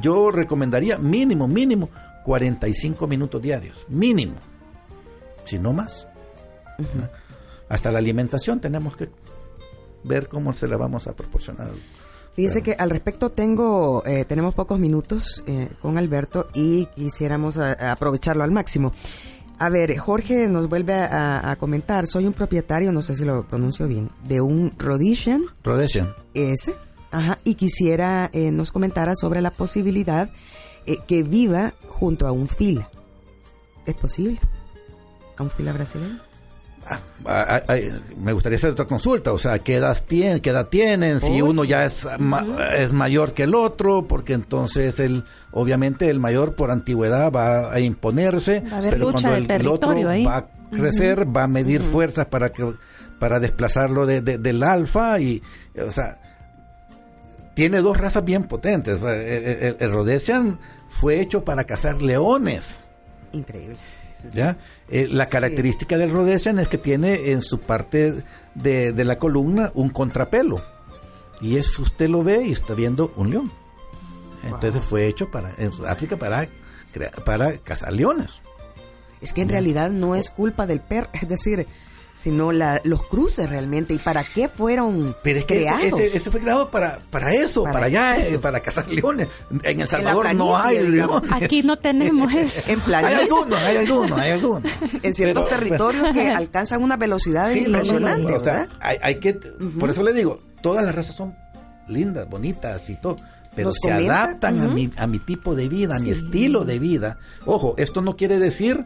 Yo 0.00 0.30
recomendaría 0.30 0.98
mínimo, 0.98 1.46
mínimo 1.46 1.90
45 2.24 3.06
minutos 3.06 3.40
diarios, 3.42 3.86
mínimo, 3.88 4.36
si 5.44 5.58
no 5.58 5.72
más. 5.72 6.08
Hasta 7.68 7.92
la 7.92 7.98
alimentación 7.98 8.60
tenemos 8.60 8.96
que 8.96 9.10
ver 10.04 10.28
cómo 10.28 10.52
se 10.52 10.68
la 10.68 10.76
vamos 10.76 11.06
a 11.06 11.14
proporcionar. 11.14 11.70
Fíjese 12.34 12.62
que 12.62 12.72
al 12.72 12.90
respecto 12.90 13.30
tengo, 13.30 14.02
eh, 14.04 14.24
tenemos 14.24 14.54
pocos 14.54 14.80
minutos 14.80 15.44
eh, 15.46 15.70
con 15.80 15.98
Alberto 15.98 16.48
y 16.52 16.86
quisiéramos 16.86 17.56
eh, 17.58 17.76
aprovecharlo 17.78 18.42
al 18.42 18.50
máximo. 18.50 18.92
A 19.58 19.68
ver, 19.68 19.96
Jorge 19.96 20.48
nos 20.48 20.68
vuelve 20.68 20.94
a, 20.94 21.56
comentar, 21.58 22.06
soy 22.06 22.26
un 22.26 22.32
propietario, 22.32 22.92
no 22.92 23.02
sé 23.02 23.14
si 23.14 23.24
lo 23.24 23.46
pronuncio 23.46 23.86
bien, 23.86 24.10
de 24.26 24.40
un 24.40 24.72
Rhodesian. 24.76 25.44
Rhodesian. 25.62 26.12
Ese, 26.34 26.74
ajá, 27.10 27.38
y 27.44 27.54
quisiera 27.54 28.30
nos 28.34 28.72
comentara 28.72 29.14
sobre 29.14 29.40
la 29.40 29.50
posibilidad 29.50 30.30
que 31.06 31.22
viva 31.22 31.74
junto 31.88 32.26
a 32.26 32.32
un 32.32 32.48
fila. 32.48 32.90
¿Es 33.86 33.94
posible? 33.94 34.40
¿A 35.36 35.42
un 35.42 35.50
fila 35.50 35.72
brasileño? 35.72 36.33
Ah, 36.86 37.00
ah, 37.26 37.62
ah, 37.68 37.76
me 38.18 38.32
gustaría 38.32 38.56
hacer 38.56 38.70
otra 38.70 38.86
consulta, 38.86 39.32
o 39.32 39.38
sea, 39.38 39.58
¿qué 39.58 39.76
edad, 39.76 39.96
tienen, 40.06 40.40
qué 40.40 40.50
edad 40.50 40.68
tienen? 40.68 41.20
Si 41.20 41.40
uno 41.40 41.64
ya 41.64 41.84
es, 41.86 42.06
es 42.76 42.92
mayor 42.92 43.32
que 43.32 43.44
el 43.44 43.54
otro, 43.54 44.06
porque 44.06 44.34
entonces 44.34 45.00
el, 45.00 45.24
obviamente 45.52 46.10
el 46.10 46.20
mayor 46.20 46.54
por 46.54 46.70
antigüedad 46.70 47.32
va 47.32 47.72
a 47.72 47.80
imponerse, 47.80 48.62
pero 48.90 49.12
cuando 49.12 49.34
el, 49.34 49.66
otro 49.66 49.94
va 50.26 50.36
a 50.36 50.46
crecer, 50.70 51.26
va 51.34 51.44
a 51.44 51.48
medir 51.48 51.80
fuerzas 51.80 52.26
para 52.26 52.50
que 52.50 52.74
para 53.18 53.40
desplazarlo 53.40 54.04
de, 54.04 54.20
del 54.20 54.62
alfa 54.62 55.18
y, 55.20 55.42
o 55.78 55.90
sea, 55.90 56.20
tiene 57.54 57.80
dos 57.80 57.96
razas 57.96 58.24
bien 58.24 58.44
potentes. 58.44 59.00
El, 59.00 59.76
el 59.78 59.92
Rhodesian 59.92 60.58
fue 60.88 61.20
hecho 61.20 61.44
para 61.44 61.64
cazar 61.64 62.02
leones. 62.02 62.88
Increíble. 63.32 63.78
¿Ya? 64.28 64.58
Eh, 64.88 65.08
la 65.10 65.26
característica 65.26 65.96
del 65.96 66.10
Rhodesian 66.10 66.58
es 66.58 66.68
que 66.68 66.78
tiene 66.78 67.30
en 67.30 67.42
su 67.42 67.60
parte 67.60 68.24
de, 68.54 69.04
la 69.04 69.18
columna 69.18 69.70
un 69.74 69.88
contrapelo. 69.88 70.62
Y 71.40 71.56
es, 71.56 71.78
usted 71.78 72.08
lo 72.08 72.22
ve 72.22 72.44
y 72.46 72.52
está 72.52 72.74
viendo 72.74 73.12
un 73.16 73.30
león. 73.30 73.52
Entonces 74.44 74.82
fue 74.82 75.06
hecho 75.06 75.30
para, 75.30 75.52
en 75.58 75.72
Sudáfrica 75.72 76.16
para, 76.16 76.48
para 77.24 77.58
cazar 77.58 77.92
leones. 77.92 78.42
Es 79.20 79.32
que 79.32 79.42
en 79.42 79.48
realidad 79.48 79.90
no 79.90 80.14
es 80.14 80.30
culpa 80.30 80.66
del 80.66 80.80
perro, 80.80 81.08
es 81.14 81.28
decir, 81.28 81.66
sino 82.16 82.52
la, 82.52 82.80
los 82.84 83.06
cruces 83.06 83.50
realmente 83.50 83.94
y 83.94 83.98
para 83.98 84.24
qué 84.24 84.48
fueron 84.48 85.16
Pero 85.22 85.40
es 85.40 85.44
que 85.44 85.56
creados. 85.56 86.00
Ese, 86.00 86.30
fue 86.30 86.40
creado 86.40 86.70
para, 86.70 87.00
para 87.10 87.34
eso, 87.34 87.64
para, 87.64 87.86
allá, 87.86 88.18
eh, 88.18 88.38
para 88.38 88.60
cazar 88.60 88.88
leones. 88.88 89.28
En 89.62 89.80
El 89.80 89.88
Salvador 89.88 90.34
no 90.34 90.56
hay 90.56 90.86
leones. 90.86 91.30
Aquí 91.32 91.62
no 91.62 91.76
tenemos 91.76 92.32
eso. 92.34 92.72
En 92.72 92.80
hay 92.94 93.14
algunos, 93.14 93.58
hay 93.60 93.76
algunos, 93.78 94.18
hay 94.18 94.30
algunos. 94.32 94.72
en 95.02 95.14
ciertos 95.14 95.48
territorios 95.48 96.12
que 96.12 96.28
alcanzan 96.30 96.82
una 96.82 96.96
velocidad 96.96 97.50
impresionante. 97.50 98.32
o 98.32 98.40
sea, 98.40 98.68
hay, 98.80 99.16
que, 99.16 99.34
por 99.34 99.90
eso 99.90 100.02
le 100.02 100.12
digo, 100.12 100.40
todas 100.62 100.84
las 100.84 100.94
razas 100.94 101.16
son 101.16 101.36
lindas, 101.88 102.28
bonitas 102.28 102.88
y 102.90 102.96
todo 102.96 103.16
pero 103.54 103.70
se 103.70 103.92
adaptan 103.92 104.60
a, 104.60 104.66
mi, 104.66 104.90
a 104.96 105.06
mi 105.06 105.20
tipo 105.20 105.54
de 105.54 105.68
vida, 105.68 105.94
a 105.96 106.00
mi 106.00 106.10
estilo 106.10 106.64
de 106.64 106.80
vida. 106.80 107.18
Ojo, 107.46 107.74
esto 107.78 108.02
no 108.02 108.16
quiere 108.16 108.40
decir 108.40 108.84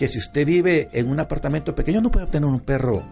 que 0.00 0.08
si 0.08 0.16
usted 0.16 0.46
vive 0.46 0.88
en 0.94 1.10
un 1.10 1.20
apartamento 1.20 1.74
pequeño 1.74 2.00
no 2.00 2.10
puede 2.10 2.24
obtener 2.24 2.48
un 2.48 2.60
perro 2.60 3.02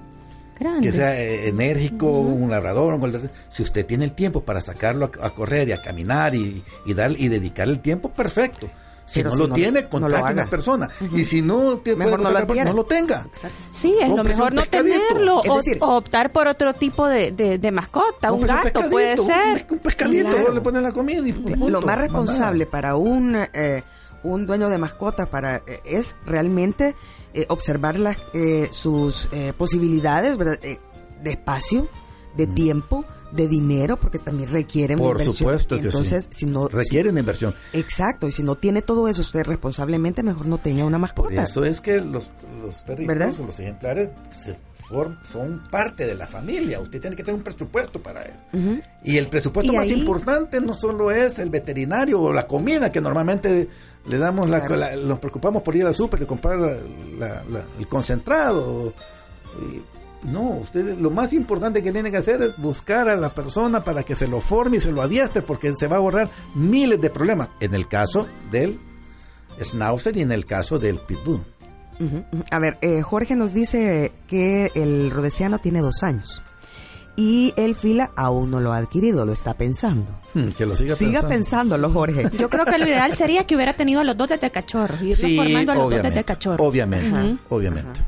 que 0.81 0.91
sea 0.91 1.21
eh, 1.21 1.47
enérgico, 1.49 2.07
un 2.07 2.51
labrador, 2.51 2.95
un 2.95 3.31
si 3.51 3.63
usted 3.63 3.85
tiene 3.85 4.07
el 4.07 4.13
tiempo 4.13 4.43
para 4.43 4.63
sacarlo 4.63 5.11
a, 5.21 5.31
correr 5.35 5.69
y 5.69 5.73
a 5.73 5.83
caminar 5.83 6.35
y, 6.35 6.65
dar 6.97 7.11
y 7.11 7.29
dedicar 7.29 7.69
el 7.69 7.81
tiempo, 7.81 8.11
perfecto. 8.11 8.71
Si 9.05 9.23
no 9.23 9.37
lo 9.37 9.51
tiene, 9.51 9.87
contrate 9.87 10.31
a 10.31 10.33
una 10.33 10.47
persona. 10.47 10.89
Y 11.15 11.27
si 11.27 11.43
no 11.43 11.77
tiene, 11.79 12.07
mejor 12.07 12.21
no, 12.21 12.31
no, 12.31 12.73
lo 12.73 12.85
tenga. 12.87 13.27
Sí, 13.71 13.95
es 14.01 14.09
lo 14.09 14.25
mejor 14.25 14.55
no 14.55 14.65
tenerlo. 14.65 15.43
O, 15.43 15.97
optar 15.97 16.33
por 16.33 16.49
otro 16.49 16.73
tipo 16.73 17.07
de, 17.07 17.71
mascota, 17.71 18.33
un 18.33 18.47
gato 18.47 18.81
puede 18.89 19.19
ser. 19.19 19.67
Un, 19.69 19.79
pescadito, 19.79 20.53
le 20.53 20.61
ponen 20.63 20.83
la 20.83 20.93
comida 20.93 21.21
y 21.29 21.33
Lo 21.33 21.83
más 21.83 21.99
responsable 21.99 22.65
para 22.65 22.97
un... 22.97 23.37
Eh, 23.53 23.83
un 24.23 24.47
dueño 24.47 24.69
de 24.69 24.79
mascotas 24.79 25.29
para 25.29 25.57
eh, 25.67 25.81
es 25.85 26.17
realmente 26.27 26.95
eh, 27.35 27.47
observar 27.49 27.99
las, 27.99 28.17
eh, 28.35 28.69
sus 28.71 29.29
posibilidades 29.57 30.39
de 30.39 30.79
espacio, 31.31 31.89
de 32.37 32.47
mm. 32.47 32.55
tiempo, 32.55 33.05
de 33.33 33.47
dinero, 33.47 33.99
porque 33.99 34.19
también 34.19 34.51
requieren 34.51 34.99
Por 34.99 35.13
inversión. 35.13 35.35
supuesto 35.35 35.77
que 35.77 35.83
Entonces, 35.83 36.29
si 36.31 36.47
no 36.47 36.69
requieren 36.69 37.19
inversión. 37.19 37.55
Exacto, 37.73 38.27
y 38.27 38.33
si 38.33 38.43
no 38.43 38.55
tiene 38.55 38.83
todo 38.83 39.09
eso 39.09 39.21
usted 39.21 39.45
responsablemente, 39.45 40.23
mejor 40.23 40.47
no 40.47 40.59
tenga 40.59 40.85
una 40.85 40.99
mascota. 40.99 41.43
eso 41.43 41.65
es 41.65 41.81
que 41.81 42.01
los, 42.01 42.31
los 42.63 42.83
perritos, 42.83 43.41
los 43.41 43.61
ejemplares, 43.61 44.11
se 44.39 44.57
son 45.23 45.63
parte 45.71 46.07
de 46.07 46.15
la 46.15 46.27
familia. 46.27 46.81
Usted 46.81 47.01
tiene 47.01 47.17
que 47.17 47.23
tener 47.23 47.37
un 47.37 47.45
presupuesto 47.45 48.03
para 48.03 48.23
él. 48.23 48.83
Y 49.05 49.17
el 49.17 49.29
presupuesto 49.29 49.73
más 49.73 49.91
importante 49.91 50.61
no 50.61 50.75
solo 50.75 51.11
es 51.11 51.39
el 51.39 51.51
veterinario 51.51 52.21
o 52.21 52.33
la 52.33 52.47
comida, 52.47 52.91
que 52.91 53.01
normalmente 53.01 53.69
le 54.07 54.19
damos, 54.19 54.49
la, 54.49 54.97
nos 54.97 55.19
preocupamos 55.19 55.63
por 55.63 55.77
ir 55.77 55.85
al 55.85 55.95
súper 55.95 56.23
y 56.23 56.27
comprar 56.27 56.59
el 57.79 57.89
concentrado. 57.89 58.95
no, 60.25 60.51
usted 60.61 60.99
lo 60.99 61.11
más 61.11 61.33
importante 61.33 61.83
que 61.83 61.93
tiene 61.93 62.11
que 62.11 62.17
hacer 62.17 62.41
es 62.43 62.57
buscar 62.57 63.09
a 63.09 63.17
la 63.17 63.35
persona 63.35 63.85
para 63.85 64.03
que 64.03 64.15
se 64.15 64.27
lo 64.27 64.41
forme 64.41 64.79
y 64.79 64.81
se 64.81 64.93
lo 64.93 65.03
adiestre, 65.03 65.43
porque 65.43 65.73
se 65.77 65.87
va 65.87 65.97
a 65.97 65.99
ahorrar 65.99 66.31
miles 66.55 67.01
de 67.01 67.11
problemas. 67.11 67.51
En 67.61 67.75
el 67.75 67.89
caso 67.89 68.27
del 68.51 68.81
Schnauzer 69.61 70.17
y 70.17 70.23
en 70.23 70.33
el 70.33 70.47
caso 70.47 70.79
del 70.79 70.99
Pitbull. 70.99 71.45
A 72.51 72.59
ver, 72.59 72.79
eh, 72.81 73.03
Jorge 73.03 73.35
nos 73.37 73.53
dice 73.53 74.13
que 74.27 74.71
el 74.75 75.11
rodesiano 75.11 75.59
tiene 75.59 75.81
dos 75.81 76.03
años 76.03 76.43
y 77.17 77.53
el 77.57 77.75
fila 77.75 78.13
aún 78.15 78.53
no 78.53 78.61
lo 78.61 78.73
ha 78.73 78.77
adquirido, 78.77 79.27
lo 79.27 79.33
está 79.33 79.55
pensando. 79.55 80.15
Hmm, 80.35 80.51
que 80.51 80.65
lo 80.65 80.77
siga, 80.77 80.95
siga 80.95 81.23
pensándolo, 81.27 81.91
Jorge. 81.91 82.31
Yo 82.39 82.49
creo 82.49 82.65
que 82.65 82.79
lo 82.79 82.87
ideal 82.87 83.13
sería 83.13 83.45
que 83.45 83.57
hubiera 83.57 83.73
tenido 83.73 84.01
a 84.01 84.05
los 84.05 84.17
dos 84.17 84.29
desde 84.29 84.53
cachorro, 84.53 84.95
y 85.03 85.17
sí, 85.17 85.37
formando 85.37 85.73
a 85.73 85.75
los 85.75 85.91
dos 85.91 86.03
desde 86.03 86.23
cachorro. 86.23 86.65
Obviamente, 86.65 87.39
obviamente. 87.49 88.05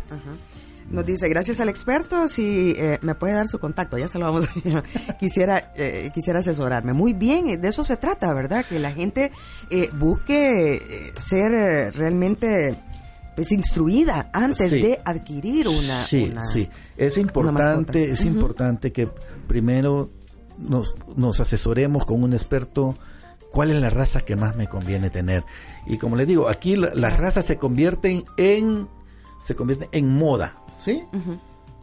Nos 0.90 1.06
dice, 1.06 1.28
gracias 1.28 1.60
al 1.60 1.68
experto, 1.68 2.26
si 2.26 2.74
eh, 2.76 2.98
me 3.02 3.14
puede 3.14 3.34
dar 3.34 3.46
su 3.46 3.60
contacto, 3.60 3.96
ya 3.96 4.08
se 4.08 4.18
lo 4.18 4.26
vamos 4.26 4.48
a 4.48 5.14
quisiera 5.18 5.72
eh, 5.76 6.10
quisiera 6.14 6.38
asesorarme. 6.38 6.92
Muy 6.92 7.12
bien, 7.12 7.60
de 7.60 7.68
eso 7.68 7.82
se 7.82 7.96
trata, 7.96 8.32
¿verdad? 8.32 8.64
Que 8.64 8.78
la 8.78 8.92
gente 8.92 9.32
busque 9.98 11.12
ser 11.16 11.94
realmente 11.96 12.76
es 13.40 13.52
instruida 13.52 14.30
antes 14.32 14.70
de 14.70 14.98
adquirir 15.04 15.68
una. 15.68 16.02
Sí, 16.04 16.32
sí. 16.52 16.68
Es 16.96 17.18
importante, 17.18 18.10
es 18.10 18.24
importante 18.24 18.92
que 18.92 19.08
primero 19.46 20.10
nos, 20.58 20.94
nos 21.16 21.40
asesoremos 21.40 22.04
con 22.04 22.22
un 22.22 22.32
experto 22.32 22.96
cuál 23.50 23.70
es 23.70 23.80
la 23.80 23.90
raza 23.90 24.20
que 24.20 24.36
más 24.36 24.56
me 24.56 24.68
conviene 24.68 25.10
tener. 25.10 25.44
Y 25.86 25.98
como 25.98 26.16
les 26.16 26.26
digo, 26.26 26.48
aquí 26.48 26.76
las 26.76 27.16
razas 27.16 27.46
se 27.46 27.56
convierten 27.56 28.24
en 28.36 28.88
se 29.40 29.56
convierten 29.56 29.88
en 29.92 30.18
moda, 30.18 30.54
¿sí? 30.78 31.02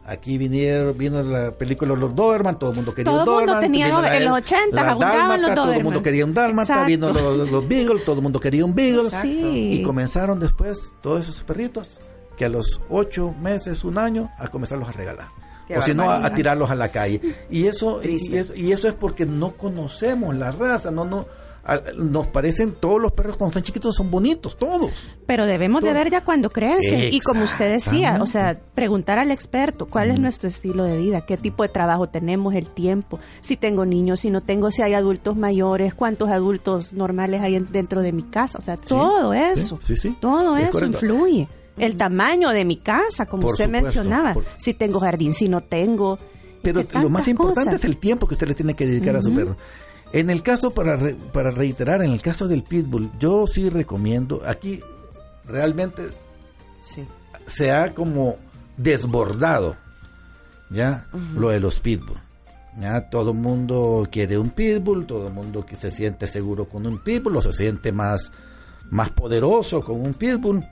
Aquí 0.08 0.38
vinieron, 0.38 0.96
vino 0.96 1.22
la 1.22 1.52
película 1.52 1.94
Los 1.94 2.14
Doberman, 2.14 2.58
todo 2.58 2.70
el 2.70 2.76
mundo 2.76 2.94
quería 2.94 3.12
un 3.12 3.26
Doberman. 3.26 3.26
Todo 3.26 3.40
el 3.40 3.46
mundo 3.46 3.60
tenía 3.60 4.16
en 4.16 4.24
los 4.24 4.34
80 4.38 4.94
jugaban 4.94 5.42
los 5.42 5.50
Doberman. 5.50 5.54
Todo 5.54 5.72
el 5.74 5.84
mundo 5.84 6.02
quería 6.02 6.24
un 6.24 6.32
Dálmata, 6.32 6.84
vino 6.84 7.12
los, 7.12 7.50
los, 7.50 7.68
Beagle, 7.68 8.00
todo 8.06 8.16
el 8.16 8.22
mundo 8.22 8.40
quería 8.40 8.64
un 8.64 8.74
Beagle. 8.74 9.10
Y 9.22 9.82
comenzaron 9.82 10.40
después 10.40 10.94
todos 11.02 11.24
esos 11.24 11.42
perritos 11.42 12.00
que 12.38 12.46
a 12.46 12.48
los 12.48 12.80
ocho 12.88 13.34
meses, 13.38 13.84
un 13.84 13.98
año, 13.98 14.30
a 14.38 14.48
comenzarlos 14.48 14.88
a 14.88 14.92
regalar. 14.92 15.28
o 15.76 15.82
si 15.82 15.92
no, 15.92 16.10
a, 16.10 16.32
tirarlos 16.32 16.70
a 16.70 16.74
la 16.74 16.90
calle. 16.90 17.20
Y 17.50 17.66
eso, 17.66 18.00
y 18.02 18.34
eso, 18.34 18.54
y 18.54 18.72
eso 18.72 18.88
es 18.88 18.94
porque 18.94 19.26
no 19.26 19.58
conocemos 19.58 20.34
la 20.34 20.52
raza, 20.52 20.90
no, 20.90 21.04
no, 21.04 21.26
nos 21.96 22.26
parecen 22.28 22.72
todos 22.72 23.00
los 23.00 23.12
perros 23.12 23.36
cuando 23.36 23.50
están 23.50 23.62
chiquitos 23.62 23.94
son 23.94 24.10
bonitos, 24.10 24.56
todos. 24.56 24.90
Pero 25.26 25.46
debemos 25.46 25.82
de 25.82 25.92
ver 25.92 26.10
ya 26.10 26.24
cuando 26.24 26.50
crecen. 26.50 27.12
Y 27.12 27.20
como 27.20 27.44
usted 27.44 27.70
decía, 27.70 28.18
o 28.20 28.26
sea, 28.26 28.58
preguntar 28.74 29.18
al 29.18 29.30
experto 29.30 29.86
cuál 29.86 30.10
es 30.10 30.18
nuestro 30.18 30.48
estilo 30.48 30.84
de 30.84 30.96
vida, 30.96 31.26
qué 31.26 31.36
tipo 31.36 31.62
de 31.62 31.68
trabajo 31.68 32.08
tenemos, 32.08 32.54
el 32.54 32.66
tiempo, 32.66 33.18
si 33.40 33.56
tengo 33.56 33.84
niños, 33.84 34.20
si 34.20 34.30
no 34.30 34.42
tengo, 34.42 34.70
si 34.70 34.82
hay 34.82 34.94
adultos 34.94 35.36
mayores, 35.36 35.94
cuántos 35.94 36.30
adultos 36.30 36.92
normales 36.92 37.42
hay 37.42 37.58
dentro 37.58 38.02
de 38.02 38.12
mi 38.12 38.22
casa. 38.22 38.58
O 38.58 38.62
sea, 38.62 38.76
todo 38.76 39.34
eso, 39.34 39.78
todo 40.20 40.56
eso 40.56 40.84
influye. 40.84 41.48
El 41.76 41.96
tamaño 41.96 42.50
de 42.50 42.64
mi 42.64 42.78
casa, 42.78 43.26
como 43.26 43.48
usted 43.48 43.68
mencionaba, 43.68 44.34
si 44.56 44.74
tengo 44.74 45.00
jardín, 45.00 45.32
si 45.32 45.48
no 45.48 45.60
tengo. 45.62 46.18
Pero 46.62 46.84
lo 46.94 47.08
más 47.08 47.28
importante 47.28 47.76
es 47.76 47.84
el 47.84 47.98
tiempo 47.98 48.26
que 48.26 48.34
usted 48.34 48.48
le 48.48 48.54
tiene 48.54 48.74
que 48.74 48.84
dedicar 48.84 49.16
a 49.16 49.22
su 49.22 49.32
perro. 49.32 49.56
En 50.12 50.30
el 50.30 50.42
caso, 50.42 50.70
para, 50.70 50.98
para 51.32 51.50
reiterar, 51.50 52.02
en 52.02 52.12
el 52.12 52.22
caso 52.22 52.48
del 52.48 52.62
pitbull, 52.62 53.10
yo 53.18 53.46
sí 53.46 53.68
recomiendo, 53.68 54.42
aquí 54.46 54.80
realmente 55.46 56.02
se 57.46 57.72
ha 57.72 57.94
como 57.94 58.36
desbordado 58.76 59.76
ya 60.70 61.06
lo 61.34 61.50
de 61.50 61.60
los 61.60 61.80
pitbull. 61.80 62.18
Ya 62.80 63.08
todo 63.10 63.32
el 63.32 63.38
mundo 63.38 64.06
quiere 64.10 64.38
un 64.38 64.50
pitbull, 64.50 65.06
todo 65.06 65.26
el 65.28 65.32
mundo 65.32 65.66
que 65.66 65.76
se 65.76 65.90
siente 65.90 66.26
seguro 66.26 66.68
con 66.68 66.86
un 66.86 67.02
pitbull 67.02 67.36
o 67.36 67.42
se 67.42 67.52
siente 67.52 67.90
más, 67.92 68.30
más 68.90 69.10
poderoso 69.10 69.82
con 69.82 70.00
un 70.00 70.14
pitbull. 70.14 70.64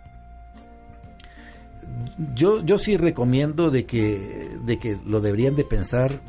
Yo, 2.34 2.64
yo 2.64 2.78
sí 2.78 2.96
recomiendo 2.96 3.70
de 3.70 3.86
que, 3.86 4.50
de 4.64 4.78
que 4.78 4.98
lo 5.06 5.20
deberían 5.20 5.56
de 5.56 5.64
pensar 5.64 6.20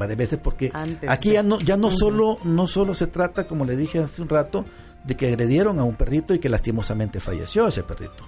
varias 0.00 0.16
veces 0.16 0.40
porque 0.42 0.72
aquí 1.06 1.32
ya 1.32 1.42
no 1.42 1.60
ya 1.60 1.76
no 1.76 1.90
solo 1.90 2.38
no 2.42 2.66
solo 2.66 2.94
se 2.94 3.06
trata 3.06 3.46
como 3.46 3.66
le 3.66 3.76
dije 3.76 3.98
hace 3.98 4.22
un 4.22 4.30
rato 4.30 4.64
de 5.04 5.14
que 5.14 5.28
agredieron 5.28 5.78
a 5.78 5.84
un 5.84 5.94
perrito 5.94 6.32
y 6.34 6.38
que 6.38 6.48
lastimosamente 6.48 7.20
falleció 7.20 7.68
ese 7.68 7.82
perrito. 7.82 8.24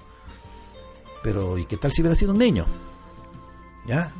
Pero 1.23 1.57
y 1.57 1.65
qué 1.65 1.77
tal 1.77 1.91
si 1.91 2.01
hubiera 2.01 2.15
sido 2.15 2.31
un 2.33 2.37
niño 2.37 2.65
ya 3.87 4.13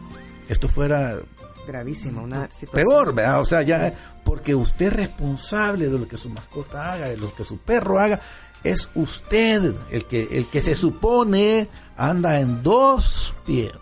esto 0.49 0.67
fuera 0.67 1.19
gravísimo 1.65 2.23
una 2.23 2.51
situación 2.51 2.89
peor 2.89 3.13
¿verdad? 3.13 3.39
o 3.39 3.45
sea 3.45 3.61
ya 3.61 3.93
porque 4.25 4.55
usted 4.55 4.87
es 4.87 4.93
responsable 4.93 5.89
de 5.89 5.97
lo 5.97 6.07
que 6.07 6.17
su 6.17 6.29
mascota 6.29 6.93
haga 6.93 7.05
de 7.07 7.17
lo 7.17 7.33
que 7.33 7.43
su 7.43 7.59
perro 7.59 7.99
haga. 7.99 8.19
Es 8.63 8.89
usted 8.95 9.75
el 9.91 10.05
que 10.05 10.23
el 10.31 10.47
que 10.47 10.61
se 10.61 10.73
supone 10.73 11.69
anda 11.97 12.39
en 12.39 12.63
dos 12.63 13.35
pies 13.45 13.73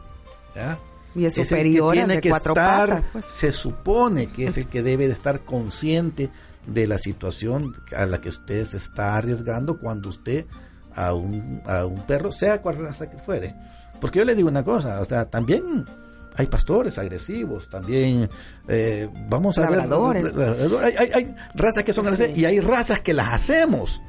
¿ya? 0.55 0.77
Y 1.15 1.25
es 1.25 1.35
superior 1.35 1.93
tiene 1.93 2.21
que 2.21 2.29
cuatro 2.29 2.53
estar, 2.53 3.03
pues. 3.11 3.25
Se 3.25 3.51
supone 3.51 4.27
que 4.27 4.47
es 4.47 4.57
el 4.57 4.67
que 4.67 4.81
debe 4.81 5.07
de 5.07 5.13
estar 5.13 5.41
consciente 5.41 6.29
de 6.65 6.87
la 6.87 6.97
situación 6.97 7.75
a 7.95 8.05
la 8.05 8.21
que 8.21 8.29
usted 8.29 8.63
se 8.65 8.77
está 8.77 9.17
arriesgando 9.17 9.79
cuando 9.79 10.09
usted 10.09 10.45
a 10.93 11.13
un, 11.13 11.61
a 11.65 11.85
un 11.85 12.05
perro, 12.05 12.31
sea 12.31 12.61
cual 12.61 12.77
raza 12.77 13.09
que 13.09 13.17
fuere. 13.17 13.55
Porque 13.99 14.19
yo 14.19 14.25
le 14.25 14.35
digo 14.35 14.49
una 14.49 14.63
cosa, 14.63 14.99
o 15.01 15.05
sea, 15.05 15.25
también 15.25 15.85
hay 16.35 16.47
pastores 16.47 16.97
agresivos, 16.97 17.69
también 17.69 18.29
eh, 18.67 19.09
vamos 19.27 19.57
a 19.57 19.69
ver... 19.69 19.79
Hay, 19.81 20.95
hay, 20.97 21.09
hay, 21.13 21.35
razas 21.55 21.83
que 21.83 21.93
son 21.93 22.07
agresivas 22.07 22.37
y 22.37 22.45
hay 22.45 22.59
razas 22.59 22.99
que 23.01 23.13
las 23.13 23.33
hacemos 23.33 24.01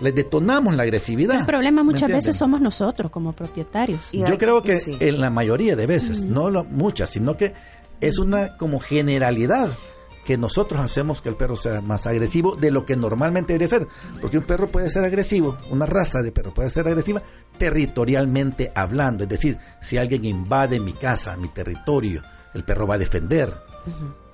les 0.00 0.14
detonamos 0.14 0.74
la 0.74 0.82
agresividad. 0.84 1.40
El 1.40 1.46
problema 1.46 1.82
muchas 1.82 2.08
veces 2.10 2.36
somos 2.36 2.60
nosotros 2.60 3.10
como 3.10 3.32
propietarios. 3.32 4.12
Yo 4.12 4.38
creo 4.38 4.62
que 4.62 4.80
en 5.00 5.20
la 5.20 5.30
mayoría 5.30 5.76
de 5.76 5.86
veces, 5.86 6.24
no 6.24 6.64
muchas, 6.64 7.10
sino 7.10 7.36
que 7.36 7.54
es 8.00 8.18
una 8.18 8.56
como 8.56 8.80
generalidad 8.80 9.76
que 10.24 10.38
nosotros 10.38 10.80
hacemos 10.80 11.20
que 11.20 11.28
el 11.28 11.36
perro 11.36 11.56
sea 11.56 11.80
más 11.80 12.06
agresivo 12.06 12.54
de 12.56 12.70
lo 12.70 12.86
que 12.86 12.96
normalmente 12.96 13.52
debería 13.52 13.78
ser. 13.78 13.88
Porque 14.20 14.38
un 14.38 14.44
perro 14.44 14.68
puede 14.68 14.90
ser 14.90 15.04
agresivo, 15.04 15.56
una 15.70 15.86
raza 15.86 16.22
de 16.22 16.32
perro 16.32 16.54
puede 16.54 16.70
ser 16.70 16.86
agresiva 16.86 17.22
territorialmente 17.58 18.70
hablando. 18.74 19.24
Es 19.24 19.30
decir, 19.30 19.58
si 19.80 19.98
alguien 19.98 20.24
invade 20.24 20.80
mi 20.80 20.92
casa, 20.92 21.36
mi 21.36 21.48
territorio, 21.48 22.22
el 22.54 22.64
perro 22.64 22.86
va 22.86 22.94
a 22.94 22.98
defender. 22.98 23.52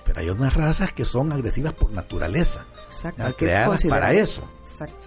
Pero 0.05 0.21
hay 0.21 0.31
unas 0.31 0.55
razas 0.55 0.92
que 0.92 1.05
son 1.05 1.33
agresivas 1.33 1.73
por 1.73 1.90
naturaleza. 1.90 2.66
Exacto. 2.88 3.22
Creadas 3.37 3.85
para 3.87 4.12
eso. 4.12 4.48
Exacto. 4.62 5.07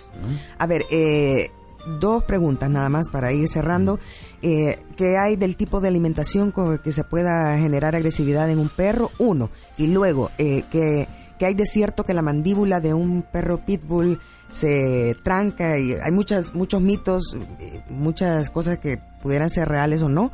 A 0.57 0.67
ver, 0.67 0.85
eh, 0.89 1.51
dos 1.99 2.23
preguntas 2.23 2.69
nada 2.69 2.89
más 2.89 3.09
para 3.09 3.33
ir 3.33 3.47
cerrando. 3.47 3.99
Eh, 4.41 4.79
¿Qué 4.95 5.17
hay 5.17 5.35
del 5.35 5.55
tipo 5.55 5.81
de 5.81 5.87
alimentación 5.87 6.51
con 6.51 6.79
que 6.79 6.91
se 6.91 7.03
pueda 7.03 7.57
generar 7.57 7.95
agresividad 7.95 8.49
en 8.49 8.59
un 8.59 8.69
perro? 8.69 9.11
Uno. 9.17 9.49
Y 9.77 9.87
luego, 9.87 10.31
eh, 10.37 10.63
¿qué, 10.71 11.07
hay 11.41 11.53
de 11.53 11.65
cierto 11.65 12.03
que 12.03 12.13
la 12.13 12.21
mandíbula 12.21 12.79
de 12.79 12.93
un 12.93 13.23
perro 13.23 13.65
pitbull 13.65 14.19
se 14.49 15.15
tranca? 15.23 15.77
Y 15.77 15.93
hay 15.93 16.11
muchas, 16.11 16.53
muchos 16.53 16.81
mitos, 16.81 17.37
eh, 17.59 17.81
muchas 17.89 18.49
cosas 18.49 18.79
que 18.79 18.99
pudieran 19.21 19.49
ser 19.49 19.67
reales 19.67 20.01
o 20.01 20.09
no 20.09 20.31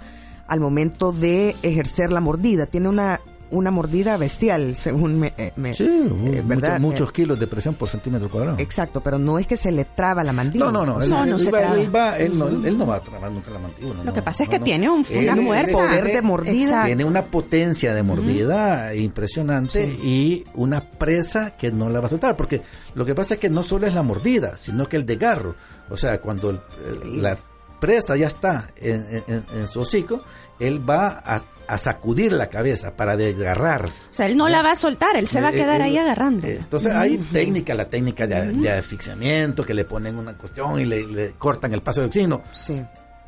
al 0.48 0.60
momento 0.62 1.12
de 1.12 1.56
ejercer 1.62 2.12
la 2.12 2.22
mordida. 2.22 2.68
Tiene 2.68 2.88
una 2.88 3.20
una 3.52 3.72
mordida 3.72 4.18
bestial, 4.18 4.76
según 4.76 5.20
me... 5.20 5.34
Eh, 5.38 5.54
sí, 5.74 5.84
eh, 5.86 6.42
¿verdad? 6.46 6.80
muchos, 6.80 7.10
eh, 7.10 7.14
kilos 7.14 7.40
de 7.40 7.48
presión 7.48 7.76
por 7.76 7.90
centímetro 7.90 8.30
cuadrado. 8.30 8.58
Exacto, 8.60 9.02
pero 9.02 9.18
no 9.18 9.40
es 9.40 9.48
que 9.48 9.58
se 9.58 9.72
le 9.72 9.86
traba 9.86 10.24
la 10.24 10.34
mandíbula. 10.34 10.72
No, 10.72 10.86
no, 10.86 10.94
no. 10.98 11.02
Él, 11.02 11.10
no, 11.10 11.26
no, 11.26 11.52
va, 11.92 12.18
él, 12.18 12.38
no, 12.78 12.88
va 12.88 12.96
a 12.96 13.02
trabar 13.02 13.32
nunca 13.32 13.52
la 13.52 13.60
mandíbula. 13.60 14.04
Lo 14.04 14.14
que 14.14 14.22
pasa 14.22 14.44
es 14.44 14.50
que 14.50 14.60
tiene 14.60 14.90
un, 14.90 15.06
una 15.10 15.36
fuerza. 15.36 15.74
poder 15.74 16.06
de 16.06 16.22
mordida. 16.22 16.86
Tiene 16.86 17.06
una 17.06 17.26
potencia 17.26 17.94
de 17.94 18.04
mordida 18.04 18.94
impresionante 18.96 19.86
y 19.86 20.44
una 20.54 20.82
presa 20.82 21.52
que 21.52 21.72
no 21.72 21.90
la 21.90 22.00
va 22.00 22.08
a 22.08 22.10
soltar. 22.10 22.36
Porque 22.36 22.62
lo 22.96 23.06
que 23.06 23.16
pasa 23.16 23.36
es 23.36 23.40
que 23.40 23.50
no 23.50 23.64
solo 23.64 23.88
es 23.88 23.94
la 23.94 24.04
mordida, 24.04 24.58
sino 24.58 24.88
que 24.88 24.98
el 24.98 25.06
desgarro. 25.06 25.56
O 25.90 25.98
sea, 25.98 26.20
cuando 26.20 26.64
la 27.06 27.38
presa 27.80 28.18
ya 28.18 28.28
está 28.28 28.70
en, 28.78 29.24
en 29.28 29.68
su 29.68 29.82
hocico, 29.82 30.22
él 30.60 30.88
va 30.88 31.22
a 31.24 31.42
a 31.68 31.78
sacudir 31.78 32.34
la 32.34 32.48
cabeza 32.48 32.96
para 32.96 33.18
desgarrar. 33.18 33.86
O 33.86 34.14
sea, 34.14 34.26
él 34.26 34.38
no 34.38 34.48
la 34.48 34.62
va 34.62 34.72
a 34.72 34.76
soltar, 34.76 35.16
él 35.18 35.28
se 35.28 35.42
va 35.42 35.50
a 35.50 35.52
eh, 35.52 35.56
quedar 35.56 35.82
ahí 35.82 35.98
agarrando. 35.98 36.48
Eh, 36.48 36.58
entonces 36.58 36.94
hay 36.94 37.18
técnica, 37.18 37.74
la 37.74 37.86
técnica 37.86 38.26
de, 38.26 38.72
asfixiamiento, 38.72 39.66
que 39.66 39.74
le 39.74 39.86
ponen 39.86 40.18
una 40.18 40.38
cuestión 40.38 40.80
y 40.80 40.86
le, 40.86 41.34
cortan 41.38 41.74
el 41.74 41.82
paso 41.82 42.02
de 42.02 42.08
oxígeno. 42.08 42.42
Sí. 42.52 42.82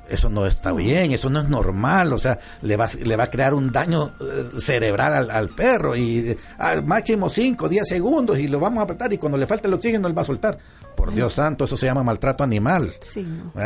Eso 0.08 0.28
no 0.28 0.48
está 0.48 0.72
bien, 0.72 1.12
eso 1.12 1.30
no 1.30 1.40
es 1.40 1.48
normal, 1.48 2.14
o 2.14 2.18
sea, 2.18 2.40
le 2.64 2.76
va, 2.76 2.88
le 3.00 3.16
va 3.16 3.26
a 3.26 3.30
crear 3.30 3.54
un 3.54 3.72
daño 3.72 4.08
eh, 4.08 4.60
cerebral 4.60 5.30
al, 5.30 5.50
perro 5.50 5.96
y 5.96 6.36
al 6.58 6.84
máximo 6.84 7.30
5, 7.30 7.70
10 7.70 7.88
segundos 7.88 8.40
y 8.40 8.48
lo 8.48 8.60
vamos 8.60 8.80
a 8.80 8.84
apretar 8.86 9.14
y 9.14 9.20
cuando 9.20 9.38
le 9.38 9.46
falta 9.46 9.68
el 9.68 9.74
oxígeno 9.76 10.08
él 10.08 10.18
va 10.18 10.24
a 10.24 10.26
soltar. 10.26 10.58
Por 10.96 11.14
Dios 11.14 11.34
santo, 11.34 11.64
eso 11.64 11.78
se 11.78 11.86
llama 11.86 12.04
maltrato 12.04 12.44
animal. 12.44 12.92
Sí, 13.00 13.26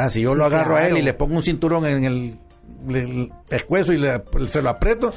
Si 0.10 0.22
yo 0.22 0.36
lo 0.36 0.46
agarro 0.46 0.76
a 0.76 0.86
él 0.86 0.98
y 0.98 1.02
le 1.02 1.14
pongo 1.16 1.36
un 1.38 1.42
cinturón 1.42 1.86
en 1.86 2.04
el 2.04 2.38
el 2.90 3.32
pescuezo 3.48 3.94
y 3.94 3.98
se 4.48 4.62
lo 4.62 4.70
aprieto. 4.70 5.14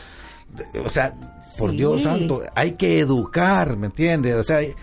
O 0.85 0.89
sea, 0.89 1.15
por 1.59 1.73
Dios 1.73 2.03
santo, 2.03 2.43
hay 2.55 2.73
que 2.73 3.01
educar, 3.01 3.77
¿me 3.77 3.87
entiendes? 3.87 4.35
O 4.35 4.43
sea, 4.43 4.61
eh, 4.63 4.77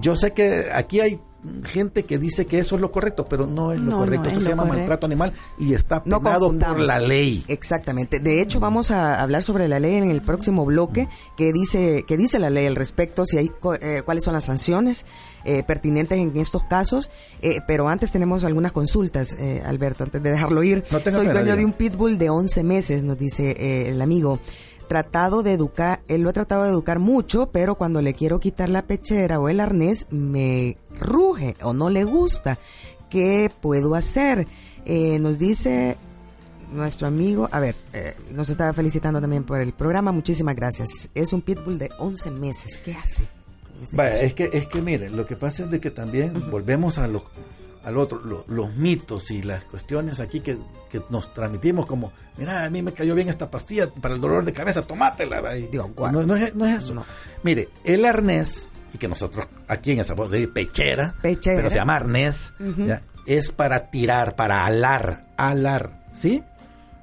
yo 0.00 0.16
sé 0.16 0.32
que 0.32 0.66
aquí 0.72 1.00
hay 1.00 1.20
gente 1.64 2.04
que 2.04 2.18
dice 2.18 2.46
que 2.46 2.58
eso 2.58 2.74
es 2.74 2.80
lo 2.80 2.90
correcto, 2.90 3.26
pero 3.26 3.46
no 3.46 3.72
es 3.72 3.80
lo 3.80 3.96
correcto. 3.96 4.28
Esto 4.28 4.40
se 4.40 4.48
llama 4.48 4.64
maltrato 4.64 5.06
animal 5.06 5.32
y 5.58 5.74
está 5.74 6.02
penado 6.02 6.52
por 6.52 6.80
la 6.80 6.98
ley. 6.98 7.44
Exactamente. 7.48 8.20
De 8.20 8.40
hecho, 8.40 8.60
vamos 8.60 8.90
a 8.90 9.20
hablar 9.20 9.42
sobre 9.42 9.68
la 9.68 9.78
ley 9.78 9.94
en 9.94 10.10
el 10.10 10.22
próximo 10.22 10.64
bloque, 10.64 11.08
que 11.36 11.52
dice 11.52 12.04
que 12.06 12.16
dice 12.16 12.38
la 12.38 12.50
ley 12.50 12.66
al 12.66 12.76
respecto, 12.76 13.24
si 13.24 13.38
hay 13.38 13.50
eh, 13.80 14.02
cuáles 14.04 14.24
son 14.24 14.34
las 14.34 14.44
sanciones 14.44 15.06
eh, 15.44 15.62
pertinentes 15.62 16.18
en 16.18 16.36
estos 16.36 16.64
casos. 16.64 17.10
Eh, 17.40 17.60
pero 17.66 17.88
antes 17.88 18.12
tenemos 18.12 18.44
algunas 18.44 18.72
consultas, 18.72 19.36
Alberto, 19.64 20.04
antes 20.04 20.22
de 20.22 20.30
dejarlo 20.30 20.62
ir. 20.62 20.84
Soy 20.84 21.26
dueño 21.26 21.56
de 21.56 21.64
un 21.64 21.72
pitbull 21.72 22.18
de 22.18 22.30
11 22.30 22.62
meses, 22.64 23.02
nos 23.02 23.18
dice 23.18 23.88
el 23.88 24.00
amigo 24.02 24.40
tratado 24.90 25.44
de 25.44 25.52
educar, 25.52 26.00
él 26.08 26.22
lo 26.22 26.30
ha 26.30 26.32
tratado 26.32 26.64
de 26.64 26.70
educar 26.70 26.98
mucho, 26.98 27.50
pero 27.52 27.76
cuando 27.76 28.02
le 28.02 28.12
quiero 28.12 28.40
quitar 28.40 28.68
la 28.68 28.88
pechera 28.88 29.38
o 29.38 29.48
el 29.48 29.60
arnés, 29.60 30.08
me 30.10 30.78
ruge 31.00 31.56
o 31.62 31.72
no 31.72 31.90
le 31.90 32.04
gusta. 32.04 32.58
¿Qué 33.08 33.50
puedo 33.60 33.94
hacer? 33.94 34.46
Eh, 34.84 35.18
nos 35.18 35.38
dice 35.38 35.96
nuestro 36.72 37.08
amigo, 37.08 37.48
a 37.50 37.58
ver, 37.58 37.74
eh, 37.92 38.14
nos 38.32 38.48
estaba 38.48 38.72
felicitando 38.72 39.20
también 39.20 39.42
por 39.42 39.60
el 39.60 39.72
programa, 39.72 40.12
muchísimas 40.12 40.54
gracias. 40.54 41.10
Es 41.14 41.32
un 41.32 41.42
pitbull 41.42 41.78
de 41.78 41.90
11 41.98 42.30
meses, 42.30 42.78
¿qué 42.84 42.94
hace? 42.94 43.26
Este 43.82 44.26
es 44.26 44.34
que, 44.34 44.50
es 44.52 44.66
que 44.66 44.82
mire, 44.82 45.10
lo 45.10 45.26
que 45.26 45.36
pasa 45.36 45.64
es 45.64 45.70
de 45.70 45.80
que 45.80 45.90
también 45.90 46.50
volvemos 46.50 46.98
a 46.98 47.08
lo 47.08 47.24
al 47.82 47.96
otro, 47.96 48.20
los 48.46 48.76
mitos 48.76 49.30
y 49.30 49.42
las 49.42 49.64
cuestiones 49.64 50.20
aquí 50.20 50.40
que, 50.40 50.58
nos 51.08 51.32
transmitimos 51.32 51.86
como, 51.86 52.12
mira, 52.36 52.64
a 52.64 52.70
mí 52.70 52.82
me 52.82 52.92
cayó 52.92 53.14
bien 53.14 53.28
esta 53.28 53.50
pastilla 53.50 53.88
para 53.90 54.14
el 54.14 54.20
dolor 54.20 54.44
de 54.44 54.52
cabeza, 54.52 54.82
tomátela. 54.82 55.40
no, 55.40 56.36
es, 56.36 56.54
eso. 56.54 57.04
Mire, 57.42 57.68
el 57.84 58.04
arnés, 58.04 58.68
y 58.92 58.98
que 58.98 59.08
nosotros 59.08 59.46
aquí 59.68 59.92
en 59.92 60.00
esa 60.00 60.14
voz 60.14 60.30
de 60.30 60.48
pechera, 60.48 61.14
pero 61.22 61.70
se 61.70 61.76
llama 61.76 61.96
arnés, 61.96 62.54
es 63.26 63.52
para 63.52 63.90
tirar, 63.90 64.36
para 64.36 64.66
alar, 64.66 65.26
alar, 65.36 66.00
¿sí? 66.12 66.42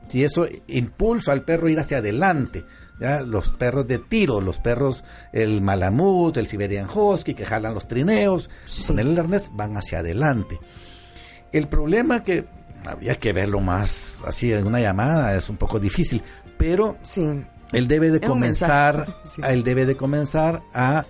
Si 0.07 0.23
eso 0.23 0.47
impulsa 0.67 1.33
al 1.33 1.43
perro 1.43 1.67
a 1.67 1.71
ir 1.71 1.79
hacia 1.79 1.97
adelante, 1.97 2.63
¿ya? 2.99 3.21
los 3.21 3.49
perros 3.49 3.87
de 3.87 3.99
tiro, 3.99 4.39
los 4.39 4.59
perros, 4.59 5.03
el 5.33 5.61
malamut, 5.61 6.35
el 6.37 6.47
Siberian 6.47 6.87
Husky, 6.93 7.33
que 7.33 7.45
jalan 7.45 7.73
los 7.73 7.87
trineos, 7.87 8.49
con 8.87 8.99
el 8.99 9.17
arnés 9.19 9.51
van 9.53 9.75
hacia 9.75 9.99
adelante. 9.99 10.59
El 11.51 11.67
problema 11.67 12.23
que 12.23 12.45
había 12.85 13.15
que 13.15 13.33
verlo 13.33 13.59
más 13.59 14.21
así 14.25 14.51
en 14.53 14.65
una 14.65 14.79
llamada, 14.79 15.35
es 15.35 15.49
un 15.49 15.57
poco 15.57 15.79
difícil, 15.79 16.23
pero 16.57 16.97
sí. 17.01 17.43
él 17.73 17.87
debe 17.87 18.09
de 18.11 18.21
comenzar, 18.21 19.07
él 19.47 19.63
debe 19.63 19.85
de 19.85 19.97
comenzar 19.97 20.61
a 20.73 21.05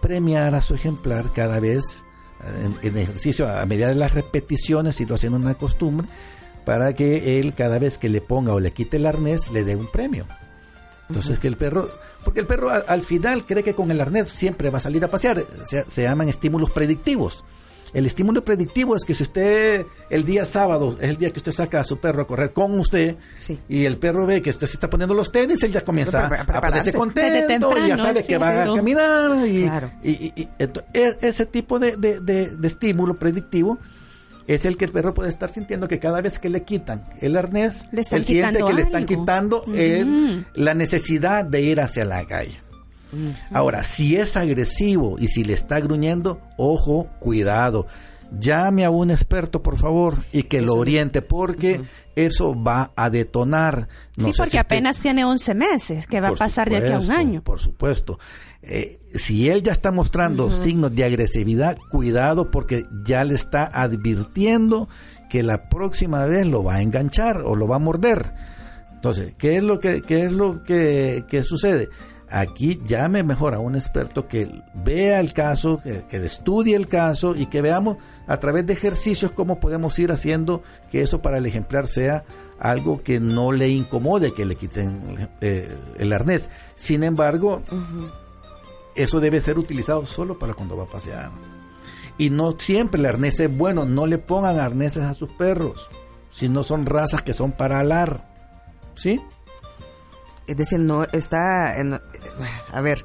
premiar 0.00 0.54
a 0.54 0.60
su 0.60 0.74
ejemplar 0.74 1.32
cada 1.32 1.60
vez 1.60 2.04
en, 2.82 2.96
ejercicio 2.96 3.48
a 3.48 3.64
medida 3.66 3.88
de 3.88 3.94
las 3.94 4.14
repeticiones, 4.14 5.00
y 5.00 5.06
lo 5.06 5.14
haciendo 5.14 5.38
una 5.38 5.54
costumbre, 5.54 6.08
para 6.64 6.94
que 6.94 7.40
él 7.40 7.54
cada 7.54 7.78
vez 7.78 7.98
que 7.98 8.08
le 8.08 8.20
ponga 8.20 8.52
o 8.52 8.60
le 8.60 8.72
quite 8.72 8.96
el 8.96 9.06
arnés 9.06 9.50
le 9.50 9.64
dé 9.64 9.76
un 9.76 9.90
premio. 9.90 10.26
Entonces 11.08 11.40
que 11.40 11.48
el 11.48 11.56
perro, 11.56 11.90
porque 12.24 12.40
el 12.40 12.46
perro 12.46 12.70
al, 12.70 13.02
final 13.02 13.44
cree 13.44 13.64
que 13.64 13.74
con 13.74 13.90
el 13.90 14.00
arnés 14.00 14.30
siempre 14.30 14.70
va 14.70 14.78
a 14.78 14.80
salir 14.80 15.04
a 15.04 15.08
pasear, 15.08 15.44
se 15.64 16.02
llaman 16.02 16.28
estímulos 16.28 16.70
predictivos. 16.70 17.44
El 17.92 18.06
estímulo 18.06 18.44
predictivo 18.44 18.96
es 18.96 19.04
que 19.04 19.14
si 19.14 19.24
usted 19.24 19.86
el 20.10 20.24
día 20.24 20.44
sábado 20.44 20.96
es 21.00 21.10
el 21.10 21.16
día 21.16 21.30
que 21.30 21.38
usted 21.38 21.52
saca 21.52 21.80
a 21.80 21.84
su 21.84 21.98
perro 21.98 22.22
a 22.22 22.26
correr 22.26 22.52
con 22.52 22.78
usted 22.78 23.16
y 23.68 23.84
el 23.84 23.98
perro 23.98 24.26
ve 24.26 24.42
que 24.42 24.50
usted 24.50 24.66
se 24.66 24.74
está 24.74 24.88
poniendo 24.88 25.14
los 25.14 25.32
tenis, 25.32 25.62
él 25.62 25.72
ya 25.72 25.80
comienza 25.82 26.26
a 26.26 26.60
ponerse 26.60 26.92
contento 26.92 27.74
y 27.78 27.88
ya 27.88 27.96
sabe 27.96 28.24
que 28.24 28.38
va 28.38 28.64
a 28.64 28.74
caminar 28.74 29.46
y, 29.46 29.68
e, 30.04 30.48
ese 30.92 31.46
tipo 31.46 31.78
de, 31.78 32.58
estímulo 32.62 33.18
predictivo 33.18 33.78
es 34.46 34.64
el 34.64 34.76
que 34.76 34.84
el 34.84 34.92
perro 34.92 35.14
puede 35.14 35.28
estar 35.28 35.50
sintiendo 35.50 35.86
que 35.86 35.98
cada 35.98 36.20
vez 36.20 36.38
que 36.38 36.48
le 36.48 36.64
quitan 36.64 37.08
el 37.20 37.36
arnés, 37.36 37.88
él 37.92 38.24
siente 38.24 38.62
que 38.62 38.72
le 38.72 38.82
están 38.82 39.06
quitando 39.06 39.64
la 40.54 40.74
necesidad 40.74 41.44
de 41.44 41.62
ir 41.62 41.80
hacia 41.80 42.04
la 42.04 42.24
calle. 42.26 42.60
Ahora, 43.52 43.82
si 43.82 44.16
es 44.16 44.36
agresivo 44.36 45.16
y 45.18 45.28
si 45.28 45.44
le 45.44 45.52
está 45.52 45.80
gruñendo, 45.80 46.40
ojo, 46.56 47.08
cuidado. 47.18 47.86
Llame 48.32 48.84
a 48.84 48.90
un 48.90 49.10
experto, 49.10 49.60
por 49.60 49.76
favor, 49.76 50.22
y 50.32 50.44
que 50.44 50.62
lo 50.62 50.74
oriente, 50.74 51.20
porque 51.20 51.82
eso 52.14 52.54
va 52.54 52.92
a 52.94 53.10
detonar. 53.10 53.88
sí, 54.16 54.30
porque 54.36 54.58
apenas 54.58 55.00
tiene 55.00 55.24
11 55.24 55.54
meses, 55.54 56.06
que 56.06 56.20
va 56.20 56.28
a 56.28 56.34
pasar 56.34 56.70
de 56.70 56.76
aquí 56.76 56.92
a 56.92 56.98
un 56.98 57.10
año. 57.10 57.42
Por 57.42 57.58
supuesto. 57.58 58.20
Eh, 58.62 59.00
si 59.12 59.48
él 59.48 59.62
ya 59.62 59.72
está 59.72 59.90
mostrando 59.90 60.50
signos 60.50 60.94
de 60.94 61.04
agresividad, 61.04 61.76
cuidado, 61.90 62.50
porque 62.52 62.84
ya 63.04 63.24
le 63.24 63.34
está 63.34 63.64
advirtiendo 63.64 64.88
que 65.28 65.42
la 65.42 65.68
próxima 65.68 66.24
vez 66.26 66.46
lo 66.46 66.62
va 66.62 66.74
a 66.74 66.82
enganchar 66.82 67.38
o 67.38 67.56
lo 67.56 67.66
va 67.66 67.76
a 67.76 67.80
morder. 67.80 68.32
Entonces, 68.92 69.34
¿qué 69.38 69.56
es 69.56 69.62
lo 69.62 69.80
que, 69.80 70.02
qué 70.02 70.24
es 70.24 70.32
lo 70.32 70.62
que, 70.62 71.24
que 71.26 71.42
sucede? 71.42 71.88
Aquí 72.30 72.80
llame 72.86 73.22
mejor 73.22 73.54
a 73.54 73.58
un 73.58 73.74
experto 73.74 74.28
que 74.28 74.48
vea 74.74 75.20
el 75.20 75.32
caso, 75.32 75.80
que, 75.82 76.16
estudie 76.24 76.76
el 76.76 76.88
caso 76.88 77.34
y 77.34 77.46
que 77.46 77.60
veamos 77.60 77.96
a 78.26 78.38
través 78.38 78.66
de 78.66 78.72
ejercicios 78.72 79.32
cómo 79.32 79.58
podemos 79.60 79.98
ir 79.98 80.12
haciendo 80.12 80.62
que 80.90 81.02
eso 81.02 81.20
para 81.20 81.38
el 81.38 81.46
ejemplar 81.46 81.88
sea 81.88 82.24
algo 82.58 83.02
que 83.02 83.20
no 83.20 83.52
le 83.52 83.68
incomode 83.68 84.32
que 84.32 84.44
le 84.44 84.54
quiten 84.54 85.30
eh, 85.40 85.74
el 85.98 86.12
arnés. 86.12 86.50
Sin 86.74 87.02
embargo, 87.02 87.62
eso 88.94 89.20
debe 89.20 89.40
ser 89.40 89.58
utilizado 89.58 90.06
solo 90.06 90.38
para 90.38 90.54
cuando 90.54 90.76
va 90.76 90.84
a 90.84 90.88
pasear. 90.88 91.30
Y 92.16 92.30
no 92.30 92.52
siempre 92.58 93.00
el 93.00 93.06
arnés 93.06 93.40
es 93.40 93.56
bueno, 93.56 93.86
no 93.86 94.06
le 94.06 94.18
pongan 94.18 94.58
arneses 94.58 95.04
a 95.04 95.14
sus 95.14 95.30
perros, 95.30 95.90
si 96.30 96.48
no 96.48 96.62
son 96.62 96.86
razas 96.86 97.22
que 97.22 97.34
son 97.34 97.52
para 97.52 97.80
alar. 97.80 98.28
¿Sí? 98.94 99.20
Es 100.50 100.56
decir, 100.56 100.80
no 100.80 101.04
está, 101.04 101.76
en, 101.76 101.94
a 102.72 102.80
ver, 102.80 103.04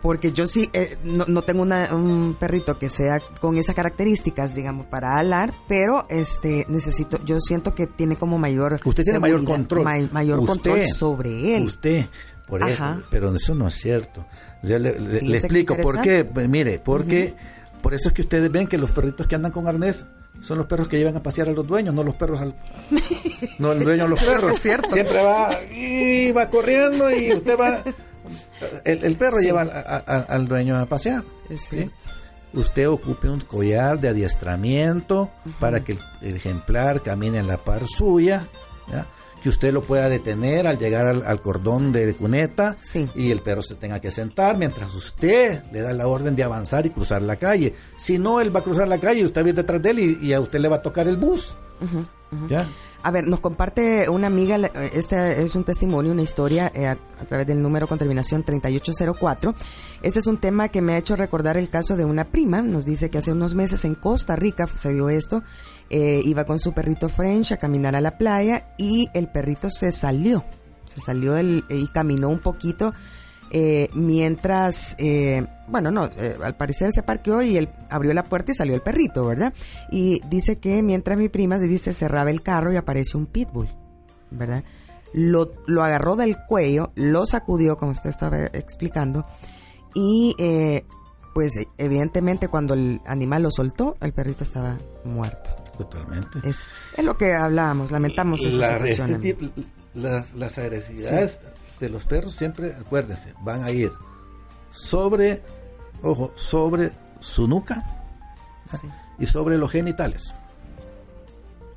porque 0.00 0.30
yo 0.30 0.46
sí, 0.46 0.70
eh, 0.72 0.96
no, 1.02 1.42
tengo 1.42 1.62
un 1.62 2.36
perrito 2.38 2.78
que 2.78 2.88
sea 2.88 3.18
con 3.40 3.56
esas 3.56 3.74
características, 3.74 4.54
digamos, 4.54 4.86
para 4.86 5.18
alar, 5.18 5.52
pero 5.66 6.06
este 6.08 6.64
necesito, 6.68 7.18
yo 7.24 7.40
siento 7.40 7.74
que 7.74 7.88
tiene 7.88 8.14
como 8.14 8.38
mayor... 8.38 8.80
Usted 8.84 9.02
tiene 9.02 9.18
mayor 9.18 9.44
control. 9.44 10.10
mayor 10.12 10.46
control 10.46 10.86
sobre 10.86 11.56
él. 11.56 11.64
Usted, 11.64 12.06
por 12.46 12.62
eso, 12.62 13.02
pero 13.10 13.34
eso 13.34 13.56
no 13.56 13.66
es 13.66 13.74
cierto. 13.74 14.24
Yo 14.62 14.78
le, 14.78 14.90
explico 15.34 15.76
por 15.76 16.00
qué, 16.00 16.24
mire, 16.48 16.78
porque 16.78 17.34
por 17.82 17.92
eso 17.92 18.10
es 18.10 18.14
que 18.14 18.22
ustedes 18.22 18.52
ven 18.52 18.68
que 18.68 18.78
los 18.78 18.92
perritos 18.92 19.26
que 19.26 19.34
andan 19.34 19.50
con 19.50 19.66
arnés 19.66 20.06
son 20.40 20.58
los 20.58 20.66
perros 20.66 20.88
que 20.88 20.98
llevan 20.98 21.16
a 21.16 21.22
pasear 21.22 21.48
a 21.48 21.52
los 21.52 21.66
dueños, 21.66 21.94
no 21.94 22.02
los 22.02 22.14
perros 22.14 22.40
al... 22.40 22.54
No 23.58 23.72
el 23.72 23.84
dueño 23.84 24.04
a 24.04 24.08
los 24.08 24.22
perros. 24.22 24.58
cierto. 24.58 24.88
Siempre 24.88 25.22
va 25.22 25.50
y 25.70 26.32
va 26.32 26.48
corriendo 26.50 27.10
y 27.10 27.32
usted 27.32 27.58
va... 27.58 27.82
El, 28.84 29.16
perro 29.16 29.40
lleva 29.40 29.62
al 29.62 30.46
dueño 30.46 30.76
a 30.76 30.86
pasear. 30.86 31.24
Usted 32.54 32.88
ocupe 32.88 33.28
un 33.28 33.40
collar 33.40 33.98
de 34.00 34.08
adiestramiento 34.08 35.32
para 35.58 35.82
que 35.82 35.98
el, 36.20 36.36
ejemplar 36.36 37.02
camine 37.02 37.38
en 37.38 37.48
la 37.48 37.58
par 37.58 37.86
suya. 37.86 38.48
¿ya? 38.88 39.08
Que 39.42 39.48
usted 39.48 39.72
lo 39.72 39.82
pueda 39.82 40.08
detener 40.08 40.66
al 40.66 40.78
llegar 40.78 41.06
al, 41.06 41.42
cordón 41.42 41.92
de 41.92 42.14
cuneta 42.14 42.76
y 43.14 43.30
el 43.30 43.40
perro 43.40 43.62
se 43.62 43.74
tenga 43.74 44.00
que 44.00 44.10
sentar 44.10 44.56
mientras 44.56 44.94
usted 44.94 45.64
le 45.72 45.80
da 45.80 45.92
la 45.92 46.06
orden 46.06 46.36
de 46.36 46.44
avanzar 46.44 46.86
y 46.86 46.90
cruzar 46.90 47.22
la 47.22 47.36
calle. 47.36 47.74
Si 47.96 48.18
no, 48.18 48.40
él 48.40 48.54
va 48.54 48.60
a 48.60 48.64
cruzar 48.64 48.88
la 48.88 48.98
calle 48.98 49.20
y 49.20 49.24
usted 49.24 49.42
va 49.42 49.46
a 49.46 49.48
ir 49.48 49.54
detrás 49.54 49.82
de 49.82 49.90
él 49.90 49.98
y, 50.22 50.32
a 50.32 50.40
usted 50.40 50.60
le 50.60 50.68
va 50.68 50.76
a 50.76 50.82
tocar 50.82 51.08
el 51.08 51.16
bus. 51.16 51.56
¿Ya? 52.48 52.68
A 53.04 53.10
ver, 53.10 53.26
nos 53.26 53.40
comparte 53.40 54.08
una 54.08 54.28
amiga, 54.28 54.56
este 54.92 55.42
es 55.42 55.56
un 55.56 55.64
testimonio, 55.64 56.12
una 56.12 56.22
historia 56.22 56.70
eh, 56.72 56.86
a, 56.86 56.96
través 57.28 57.48
del 57.48 57.60
número 57.60 57.88
con 57.88 57.98
terminación 57.98 58.44
3804. 58.44 59.54
Ese 60.02 60.18
es 60.20 60.26
un 60.28 60.38
tema 60.38 60.68
que 60.68 60.80
me 60.80 60.94
ha 60.94 60.98
hecho 60.98 61.16
recordar 61.16 61.56
el 61.56 61.68
caso 61.68 61.96
de 61.96 62.04
una 62.04 62.24
prima. 62.24 62.62
Nos 62.62 62.84
dice 62.84 63.10
que 63.10 63.18
hace 63.18 63.32
unos 63.32 63.54
meses 63.54 63.84
en 63.84 63.96
Costa 63.96 64.36
Rica 64.36 64.68
sucedió 64.68 65.08
esto. 65.08 65.42
Eh, 65.94 66.22
iba 66.24 66.44
con 66.44 66.58
su 66.58 66.72
perrito 66.72 67.10
French 67.10 67.52
a 67.52 67.58
caminar 67.58 67.94
a 67.94 68.00
la 68.00 68.16
playa 68.16 68.74
y 68.78 69.10
el 69.12 69.28
perrito 69.28 69.68
se 69.68 69.92
salió. 69.92 70.42
Se 70.86 71.00
salió 71.00 71.34
del, 71.34 71.64
y 71.68 71.86
caminó 71.88 72.30
un 72.30 72.38
poquito 72.40 72.92
eh, 73.54 73.90
mientras, 73.92 74.96
eh, 74.98 75.46
bueno, 75.68 75.90
no, 75.90 76.06
eh, 76.06 76.38
al 76.42 76.56
parecer 76.56 76.90
se 76.90 77.02
parqueó 77.02 77.42
y 77.42 77.58
él 77.58 77.68
abrió 77.90 78.14
la 78.14 78.24
puerta 78.24 78.50
y 78.50 78.54
salió 78.54 78.74
el 78.74 78.80
perrito, 78.80 79.26
¿verdad? 79.26 79.52
Y 79.90 80.22
dice 80.26 80.56
que 80.56 80.82
mientras 80.82 81.18
mi 81.18 81.28
prima 81.28 81.58
se 81.58 81.66
dice 81.66 81.92
cerraba 81.92 82.30
el 82.30 82.40
carro 82.40 82.72
y 82.72 82.76
apareció 82.76 83.20
un 83.20 83.26
pitbull, 83.26 83.68
¿verdad? 84.30 84.64
Lo, 85.12 85.52
lo 85.66 85.84
agarró 85.84 86.16
del 86.16 86.38
cuello, 86.48 86.92
lo 86.94 87.26
sacudió, 87.26 87.76
como 87.76 87.92
usted 87.92 88.08
estaba 88.08 88.38
explicando, 88.54 89.26
y 89.94 90.34
pues 91.34 91.52
evidentemente 91.76 92.48
cuando 92.48 92.72
el 92.72 93.02
animal 93.04 93.42
lo 93.42 93.50
soltó, 93.50 93.96
el 94.00 94.14
perrito 94.14 94.44
estaba 94.44 94.78
muerto. 95.04 95.61
Totalmente. 95.84 96.40
Es, 96.48 96.66
es 96.96 97.04
lo 97.04 97.16
que 97.16 97.34
hablábamos, 97.34 97.90
lamentamos 97.90 98.44
esa 98.44 98.78
situación. 98.78 99.24
Este 99.24 99.50
las 99.94 100.58
agresividades 100.58 101.40
de 101.80 101.88
los 101.88 102.04
perros 102.04 102.32
siempre, 102.34 102.74
acuérdense, 102.74 103.34
van 103.40 103.62
a 103.62 103.70
ir 103.70 103.92
sobre, 104.70 105.42
ojo, 106.02 106.32
sobre 106.34 106.92
su 107.20 107.46
nuca 107.46 107.84
y 109.18 109.26
sobre 109.26 109.58
los 109.58 109.70
genitales. 109.70 110.34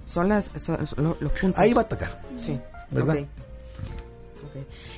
Son 0.06 0.30
las 0.30 0.51
los 0.97 1.32
puntos. 1.39 1.58
Ahí 1.60 1.74
va 1.74 1.82
a 1.82 1.86
atacar. 1.86 2.22
Sí. 2.36 2.60
¿Verdad? 2.91 3.18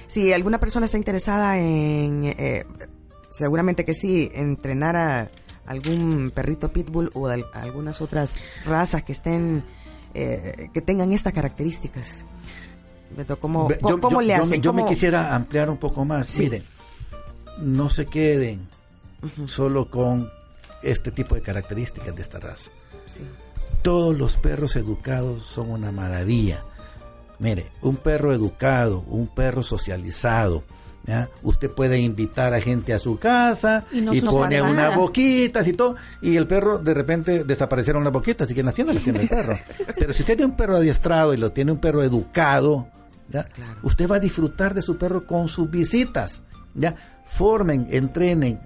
Si 0.07 0.31
alguna 0.33 0.59
persona 0.59 0.85
está 0.85 0.97
interesada 0.97 1.57
en, 1.57 2.25
eh, 2.25 2.65
seguramente 3.29 3.85
que 3.85 3.93
sí, 3.93 4.29
entrenar 4.33 4.95
a 4.95 5.29
algún 5.67 6.31
perrito 6.33 6.71
pitbull 6.71 7.11
o 7.13 7.27
algunas 7.27 8.01
otras 8.01 8.35
razas 8.65 9.03
que 9.03 9.11
estén, 9.11 9.63
eh, 10.13 10.69
que 10.73 10.81
tengan 10.81 11.13
estas 11.13 11.33
características 11.33 12.25
¿cómo, 13.39 13.69
yo, 13.69 14.21
le 14.21 14.35
hacen? 14.35 14.61
Yo, 14.61 14.73
me 14.73 14.85
quisiera 14.85 15.35
ampliar 15.35 15.69
un 15.69 15.77
poco 15.77 16.05
más. 16.05 16.39
Miren, 16.39 16.63
no 17.59 17.89
se 17.89 18.05
queden 18.05 18.67
solo 19.45 19.89
con 19.89 20.29
este 20.83 21.11
tipo 21.11 21.35
de 21.35 21.41
características 21.41 22.15
de 22.15 22.21
esta 22.21 22.39
raza. 22.39 22.71
Todos 23.81 24.17
los 24.17 24.37
perros 24.37 24.75
educados 24.75 25.45
son 25.45 25.71
una 25.71 25.91
maravilla. 25.91 26.63
Mire, 27.39 27.71
un 27.81 27.97
perro 27.97 28.33
educado, 28.33 29.01
un 29.07 29.27
perro 29.27 29.63
socializado, 29.63 30.63
Usted 31.41 31.71
puede 31.71 31.99
invitar 31.99 32.53
a 32.53 32.59
gente 32.59 32.93
a 32.93 32.99
su 32.99 33.17
casa 33.17 33.85
y, 33.91 34.21
pone 34.21 34.61
unas 34.61 34.95
boquitas 34.95 35.67
y 35.67 35.73
todo, 35.73 35.95
y 36.21 36.35
el 36.35 36.47
perro 36.47 36.79
de 36.79 36.93
repente 36.93 37.43
desaparecieron 37.43 38.03
las 38.03 38.11
boquitas, 38.11 38.45
así 38.45 38.53
que 38.53 38.59
en 38.59 38.65
la 38.65 38.73
tienda 38.73 38.93
las 38.93 39.03
tiene 39.03 39.21
el 39.21 39.29
perro. 39.29 39.57
Pero 39.95 40.13
si 40.13 40.23
usted 40.23 40.35
tiene 40.35 40.51
un 40.51 40.57
perro 40.57 40.75
adiestrado 40.75 41.33
y 41.33 41.37
lo 41.37 41.51
tiene 41.51 41.71
un 41.71 41.79
perro 41.79 42.03
educado, 42.03 42.89
Usted 43.83 44.09
va 44.09 44.15
a 44.15 44.19
disfrutar 44.19 44.73
de 44.73 44.81
su 44.81 44.97
perro 44.97 45.25
con 45.25 45.47
sus 45.47 45.69
visitas. 45.69 46.43
¿ya? 46.73 46.95
Formen, 47.25 47.87
entrenen 47.91 48.59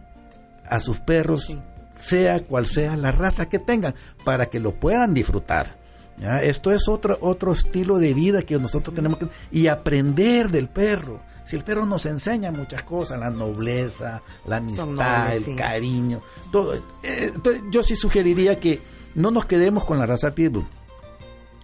a 0.70 0.80
sus 0.80 1.00
perros, 1.00 1.58
sea 2.00 2.42
cual 2.42 2.66
sea 2.66 2.96
la 2.96 3.12
raza 3.12 3.50
que 3.50 3.60
tengan, 3.60 3.96
para 4.24 4.48
que 4.48 4.60
lo 4.60 4.80
puedan 4.80 5.14
disfrutar. 5.14 5.81
Esto 6.22 6.72
es 6.72 6.88
otro, 6.88 7.17
otro 7.22 7.51
estilo 7.51 7.97
de 7.97 8.13
vida 8.13 8.43
que 8.43 8.57
nosotros 8.59 8.93
tenemos 8.93 9.17
que... 9.17 9.28
Y 9.51 9.67
aprender 9.67 10.49
del 10.49 10.69
perro. 10.69 11.19
Si 11.43 11.55
el 11.55 11.63
perro 11.63 11.86
nos 11.86 12.05
enseña 12.05 12.51
muchas 12.51 12.84
cosas, 12.84 13.19
la 13.19 13.30
nobleza, 13.30 14.22
la 14.45 14.57
amistad, 14.57 15.36
el 15.36 15.55
cariño, 15.55 16.22
todo. 16.51 16.76
Eh, 16.76 17.32
entonces, 17.34 17.63
yo 17.72 17.82
sí 17.82 17.95
sugeriría 17.95 18.59
que 18.59 18.80
no 19.15 19.32
nos 19.32 19.45
quedemos 19.45 19.84
con 19.84 19.97
la 19.97 20.05
raza 20.05 20.36
Pitbull. 20.36 20.67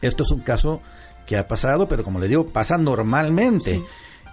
Esto 0.01 0.23
es 0.23 0.31
un 0.31 0.41
caso 0.41 0.81
que 1.25 1.37
ha 1.37 1.47
pasado, 1.47 1.87
pero 1.87 2.03
como 2.03 2.19
le 2.19 2.27
digo, 2.27 2.47
pasa 2.47 2.77
normalmente. 2.77 3.83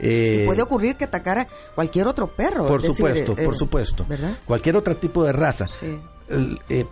Eh, 0.01 0.43
puede 0.47 0.63
ocurrir 0.63 0.97
que 0.97 1.05
atacara 1.05 1.47
cualquier 1.75 2.09
otro 2.09 2.35
perro. 2.35 2.67
Por 2.67 2.83
supuesto, 2.83 3.37
por 3.37 3.55
eh, 3.55 3.59
supuesto. 3.59 4.07
Cualquier 4.47 4.77
otro 4.77 4.97
tipo 4.97 5.25
de 5.25 5.33
raza. 5.33 5.67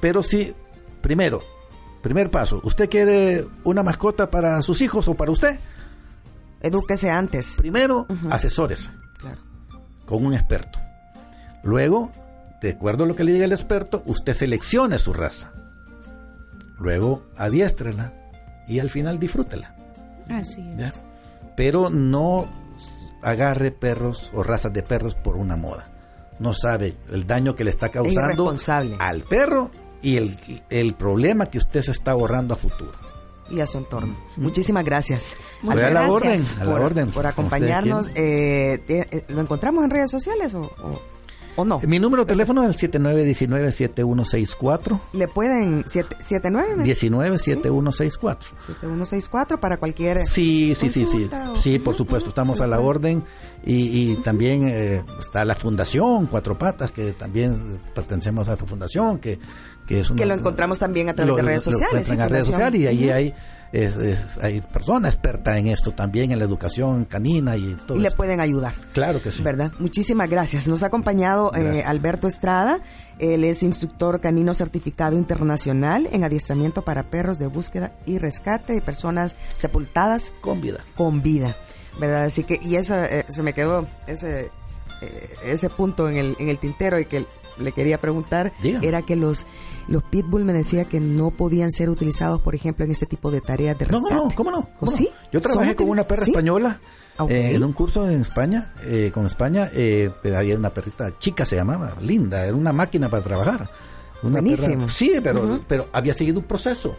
pero 0.00 0.22
sí, 0.22 0.54
primero, 1.00 1.42
Primer 2.03 2.30
paso, 2.30 2.61
¿usted 2.64 2.90
quiere 2.90 3.46
una 3.62 3.84
mascota 3.84 4.28
para 4.28 4.61
sus 4.61 4.82
hijos 4.82 5.07
o 5.07 5.14
para 5.14 5.30
usted? 5.30 5.59
Edúquese 6.61 7.09
antes. 7.11 7.55
Primero, 7.57 8.07
asesores 8.28 8.90
claro. 9.18 9.40
con 10.05 10.26
un 10.26 10.34
experto. 10.34 10.80
Luego, 11.62 12.11
de 12.61 12.70
acuerdo 12.70 13.05
a 13.05 13.07
lo 13.07 13.14
que 13.14 13.22
le 13.22 13.32
diga 13.32 13.44
el 13.44 13.53
experto, 13.53 14.03
usted 14.07 14.34
seleccione 14.34 14.98
su 14.98 15.12
raza. 15.12 15.53
Luego, 16.78 17.24
adiéstrela 17.36 18.12
y 18.66 18.80
al 18.80 18.90
final 18.90 19.20
disfrútela. 19.20 19.76
Así 20.28 20.66
es. 20.78 20.94
Pero 21.57 21.88
no 21.88 22.48
agarre 23.22 23.70
perros 23.70 24.32
o 24.34 24.42
razas 24.42 24.72
de 24.72 24.82
perros 24.82 25.14
por 25.14 25.36
una 25.36 25.57
moda. 25.57 25.88
No 26.40 26.53
sabe 26.53 26.96
el 27.11 27.28
daño 27.28 27.55
que 27.55 27.62
le 27.62 27.70
está 27.70 27.90
causando 27.90 28.53
al 28.98 29.22
perro 29.22 29.70
y 30.03 30.16
el, 30.16 30.36
el 30.70 30.94
problema 30.94 31.46
que 31.46 31.59
usted 31.59 31.82
se 31.82 31.92
está 31.92 32.12
ahorrando 32.12 32.55
a 32.55 32.57
futuro 32.57 32.92
y 33.50 33.61
a 33.61 33.66
su 33.66 33.78
entorno. 33.78 34.16
Muchísimas 34.36 34.84
gracias. 34.84 35.36
Muchas 35.62 35.82
a 35.82 35.90
la 35.90 36.11
orden, 36.11 36.42
a 36.61 36.64
la 36.64 36.74
orden. 36.74 37.11
Por 37.11 37.26
acompañarnos. 37.26 38.11
Eh, 38.14 38.82
eh, 38.88 39.24
¿Lo 39.28 39.40
encontramos 39.40 39.84
en 39.84 39.90
redes 39.90 40.11
sociales 40.11 40.55
o, 40.55 40.62
o, 40.62 41.03
no? 41.57 41.80
Mi 41.80 41.98
número 41.98 42.24
de 42.24 42.32
teléfono 42.32 42.68
es 42.68 42.82
el 42.82 42.90
7919-7164. 42.90 45.00
¿Le 45.12 45.28
pueden? 45.28 45.84
¿79? 45.84 46.82
19-7164. 46.82 48.38
7164 48.66 49.61
para 49.61 49.78
cualquier. 49.78 50.26
Sí, 50.26 50.74
sí, 50.74 50.88
sí, 50.88 51.07
sí. 51.07 51.28
Sí, 51.55 51.78
por 51.78 51.94
supuesto, 51.94 52.30
estamos 52.30 52.61
a 52.61 52.66
la 52.66 52.80
orden. 52.80 53.22
Y, 53.64 54.12
y 54.12 54.16
también 54.16 54.66
eh, 54.66 55.05
está 55.20 55.44
la 55.44 55.55
Fundación 55.55 56.26
Cuatro 56.26 56.59
Patas, 56.59 56.90
que 56.90 57.12
también 57.12 57.80
pertenecemos 57.94 58.48
a 58.48 58.55
esta 58.55 58.66
fundación, 58.66 59.18
que 59.18 59.38
que 59.86 60.26
lo 60.26 60.34
encontramos 60.34 60.78
también 60.78 61.09
a 61.09 61.14
través 61.14 61.36
de 61.36 61.42
redes 61.42 61.64
sociales. 61.64 62.11
en 62.11 62.28
redes 62.28 62.46
sociales 62.46 62.80
y 62.80 62.86
ahí 62.86 63.11
hay 63.11 63.34
hay 64.42 64.60
personas 64.60 65.14
expertas 65.14 65.56
en 65.56 65.68
esto 65.68 65.92
también, 65.92 66.30
en 66.30 66.38
la 66.38 66.44
educación 66.44 67.06
canina 67.06 67.56
y 67.56 67.74
todo. 67.86 67.96
Y 67.96 68.00
le 68.00 68.10
pueden 68.10 68.40
ayudar. 68.40 68.74
Claro 68.92 69.22
que 69.22 69.30
sí. 69.30 69.42
¿Verdad? 69.42 69.72
Muchísimas 69.78 70.28
gracias. 70.28 70.68
Nos 70.68 70.82
ha 70.82 70.88
acompañado 70.88 71.52
eh, 71.54 71.82
Alberto 71.84 72.28
Estrada. 72.28 72.80
Él 73.18 73.44
es 73.44 73.62
instructor 73.62 74.20
canino 74.20 74.52
certificado 74.52 75.16
internacional 75.16 76.08
en 76.12 76.24
adiestramiento 76.24 76.82
para 76.82 77.04
perros 77.04 77.38
de 77.38 77.46
búsqueda 77.46 77.92
y 78.04 78.18
rescate 78.18 78.74
de 78.74 78.82
personas 78.82 79.36
sepultadas. 79.56 80.32
Con 80.42 80.60
vida. 80.60 80.84
Con 80.94 81.22
vida. 81.22 81.56
¿Verdad? 81.98 82.24
Así 82.24 82.44
que, 82.44 82.58
y 82.62 82.76
eso 82.76 82.94
eh, 82.96 83.24
se 83.28 83.42
me 83.42 83.52
quedó 83.52 83.86
ese, 84.06 84.50
eh, 85.00 85.34
ese 85.44 85.70
punto 85.70 86.08
en 86.08 86.16
el, 86.16 86.36
en 86.38 86.48
el 86.48 86.58
tintero 86.58 86.98
y 86.98 87.06
que 87.06 87.26
le 87.59 87.72
quería 87.72 87.98
preguntar 87.98 88.53
era 88.82 89.03
que 89.03 89.16
los 89.16 89.46
los 89.88 90.03
pitbull 90.05 90.44
me 90.44 90.53
decía 90.53 90.84
que 90.84 91.00
no 91.00 91.30
podían 91.30 91.70
ser 91.70 91.90
utilizados, 91.90 92.40
por 92.40 92.55
ejemplo, 92.55 92.84
en 92.84 92.90
este 92.90 93.07
tipo 93.07 93.30
de 93.30 93.40
tareas 93.40 93.78
de 93.78 93.86
rescate. 93.86 94.14
No, 94.14 94.24
no, 94.24 94.30
¿cómo 94.34 94.50
no? 94.50 94.68
¿Cómo 94.78 94.90
¿Sí? 94.90 95.09
Yo 95.32 95.40
trabajé 95.40 95.74
con 95.74 95.88
una 95.88 96.07
perra 96.07 96.24
española 96.24 96.80
ah, 97.18 97.26
eh, 97.28 97.53
en 97.55 97.64
un 97.64 97.72
curso 97.72 98.09
en 98.09 98.20
España, 98.20 98.72
eh, 98.84 99.11
con 99.12 99.26
España, 99.26 99.70
eh, 99.74 100.11
había 100.36 100.57
una 100.57 100.72
perrita 100.72 101.18
chica, 101.18 101.44
se 101.44 101.57
llamaba, 101.57 101.96
linda, 102.00 102.44
era 102.46 102.55
una 102.55 102.72
máquina 102.72 103.09
para 103.09 103.22
trabajar. 103.22 103.70
Una 104.22 104.40
Buenísimo. 104.40 104.88
sí, 104.88 105.14
pero, 105.22 105.61
pero 105.66 105.88
había 105.92 106.14
seguido 106.14 106.38
un 106.38 106.46
proceso 106.46 106.96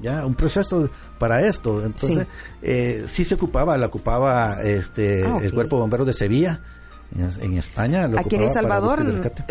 ya 0.00 0.24
un 0.24 0.34
proceso 0.36 0.88
para 1.18 1.44
esto 1.44 1.84
entonces 1.84 2.28
sí, 2.62 3.08
sí 3.08 3.24
se 3.24 3.34
ocupaba 3.34 3.76
la 3.76 3.86
ocupaba 3.86 4.62
este 4.62 5.24
ah, 5.26 5.40
el 5.42 5.52
cuerpo 5.52 5.74
de 5.74 5.80
bomberos 5.80 6.06
de 6.06 6.12
Sevilla 6.12 6.60
en, 7.16 7.56
España. 7.56 8.08
Aquí 8.16 8.36
en 8.36 8.42
El 8.42 8.50
Salvador 8.50 9.02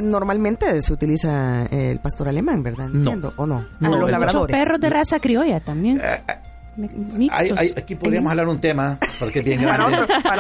normalmente 0.02 0.82
se 0.82 0.94
utiliza 0.94 1.66
el 1.66 2.00
pastor 2.00 2.30
alemán, 2.30 2.64
¿verdad? 2.64 2.88
Entiendo, 2.88 3.34
¿O 3.38 3.46
no? 3.46 3.66
no 3.80 3.96
los 3.98 4.10
labradores. 4.10 4.56
perros 4.56 4.80
de 4.80 4.90
raza 4.90 5.20
criolla 5.20 5.60
también. 5.60 6.00
Eh, 6.00 6.24
eh, 6.28 7.74
aquí 7.76 7.96
podríamos 7.96 8.30
hablar 8.32 8.48
un 8.48 8.62
tema, 8.62 9.00
porque 9.20 9.40
es 9.40 9.46
bien 9.46 9.62
grande. 9.62 9.98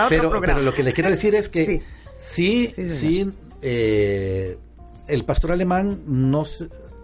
pero, 0.09 0.39
pero, 0.39 0.61
lo 0.61 0.73
que 0.73 0.83
le 0.83 0.93
quiero 0.93 1.09
decir 1.09 1.33
es 1.35 1.49
que 1.49 1.83
sí, 2.17 2.67
sí, 2.67 3.31
eh, 3.61 4.57
el 5.07 5.25
pastor 5.25 5.51
alemán, 5.51 6.01
no, 6.05 6.43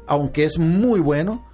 aunque 0.08 0.44
es 0.44 0.60
muy 0.60 1.00
bueno, 1.00 1.46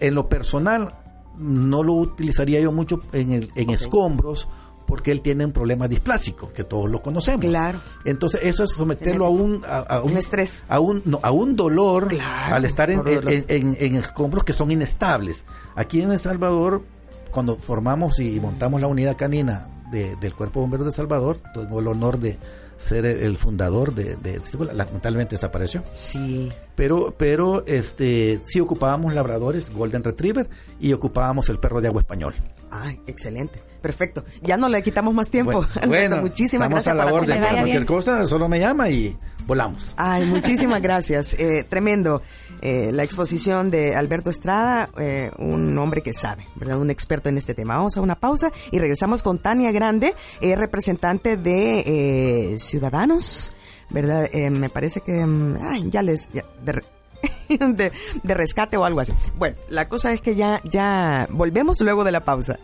en 0.00 0.14
lo 0.14 0.28
personal 0.28 0.92
no 1.38 1.82
lo 1.82 1.92
utilizaría 1.94 2.60
yo 2.60 2.72
mucho 2.72 3.02
en, 3.12 3.30
el, 3.30 3.50
en 3.56 3.70
escombros 3.70 4.48
porque 4.86 5.10
él 5.10 5.20
tiene 5.20 5.44
un 5.44 5.52
problema 5.52 5.88
displásico, 5.88 6.52
que 6.52 6.64
todos 6.64 6.88
lo 6.88 7.02
conocemos. 7.02 7.44
Claro. 7.44 7.80
Entonces, 8.04 8.42
eso 8.44 8.64
es 8.64 8.72
someterlo 8.72 9.26
a 9.26 9.30
un, 9.30 9.62
a, 9.66 10.00
un, 10.00 10.16
estrés. 10.16 10.64
A 10.68 10.80
un, 10.80 11.02
a 11.22 11.30
un 11.30 11.56
dolor 11.56 12.08
al 12.22 12.64
estar 12.64 12.90
en, 12.90 13.02
en, 13.06 13.96
escombros 13.96 14.44
que 14.44 14.52
son 14.52 14.70
inestables. 14.70 15.44
Aquí 15.74 16.02
en 16.02 16.12
El 16.12 16.18
Salvador, 16.18 16.84
cuando 17.30 17.56
formamos 17.56 18.20
y 18.20 18.38
montamos 18.40 18.80
la 18.80 18.86
unidad 18.86 19.16
canina 19.16 19.68
del 19.90 20.34
Cuerpo 20.34 20.60
de 20.60 20.64
Bomberos 20.64 20.86
de 20.86 20.92
Salvador, 20.92 21.40
tengo 21.52 21.80
el 21.80 21.88
honor 21.88 22.18
de 22.18 22.38
ser 22.78 23.06
el 23.06 23.36
fundador 23.36 23.94
de, 23.94 24.16
de, 24.16 24.40
lamentablemente 24.72 25.36
desapareció. 25.36 25.82
Sí. 25.94 26.52
Pero, 26.74 27.14
pero 27.16 27.64
este, 27.66 28.40
sí 28.44 28.60
ocupábamos 28.60 29.14
labradores, 29.14 29.72
Golden 29.72 30.04
Retriever, 30.04 30.48
y 30.78 30.92
ocupábamos 30.92 31.48
el 31.48 31.58
perro 31.58 31.80
de 31.80 31.88
agua 31.88 32.00
español. 32.00 32.34
Ay, 32.70 33.00
excelente. 33.06 33.62
Perfecto. 33.80 34.24
Ya 34.42 34.56
no 34.56 34.68
le 34.68 34.82
quitamos 34.82 35.14
más 35.14 35.28
tiempo. 35.28 35.64
Bueno, 35.86 36.16
muchísimas 36.20 36.68
gracias. 36.68 36.92
a 36.92 36.96
la 36.96 37.06
orden. 37.06 37.40
cualquier 37.40 37.86
cosa, 37.86 38.26
solo 38.26 38.48
me 38.48 38.58
llama 38.58 38.90
y 38.90 39.16
volamos. 39.46 39.94
Ay, 39.96 40.26
muchísimas 40.26 40.82
gracias. 40.82 41.34
Eh, 41.34 41.64
tremendo. 41.68 42.20
Eh, 42.62 42.90
la 42.92 43.04
exposición 43.04 43.70
de 43.70 43.94
Alberto 43.94 44.30
Estrada, 44.30 44.90
eh, 44.98 45.30
un 45.38 45.76
hombre 45.78 46.02
que 46.02 46.12
sabe, 46.12 46.46
¿verdad? 46.54 46.78
Un 46.78 46.90
experto 46.90 47.28
en 47.28 47.38
este 47.38 47.54
tema. 47.54 47.76
Vamos 47.76 47.96
a 47.96 48.00
una 48.00 48.14
pausa 48.14 48.50
y 48.70 48.78
regresamos 48.78 49.22
con 49.22 49.38
Tania 49.38 49.72
Grande, 49.72 50.14
representante 50.40 51.36
de 51.36 52.56
Ciudadanos, 52.58 53.52
¿verdad? 53.90 54.28
me 54.50 54.68
parece 54.68 55.00
que 55.00 55.24
mm, 55.24 55.56
ay, 55.60 55.90
ya 55.90 56.02
les... 56.02 56.28
de, 57.48 57.92
de, 58.22 58.34
rescate 58.34 58.76
o 58.76 58.84
algo 58.84 59.00
así. 59.00 59.12
Bueno, 59.36 59.56
la 59.68 59.86
cosa 59.86 60.12
es 60.12 60.20
que 60.20 60.34
ya, 60.34 60.60
ya 60.64 61.26
volvemos 61.30 61.80
luego 61.80 62.04
de 62.04 62.12
la 62.12 62.24
pausa. 62.24 62.58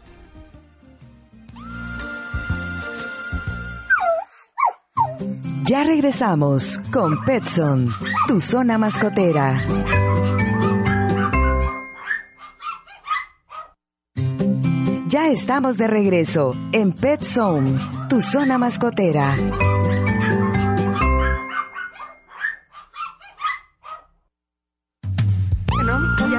Ya 5.64 5.84
regresamos 5.84 6.78
con 6.92 7.24
Petson, 7.24 7.94
tu 8.26 8.40
zona 8.40 8.78
mascotera. 8.78 9.66
Ya 15.08 15.28
estamos 15.28 15.76
de 15.76 15.86
regreso 15.86 16.54
en 16.72 16.92
Pet 16.92 17.22
tu 18.08 18.20
zona 18.20 18.58
mascotera. 18.58 19.36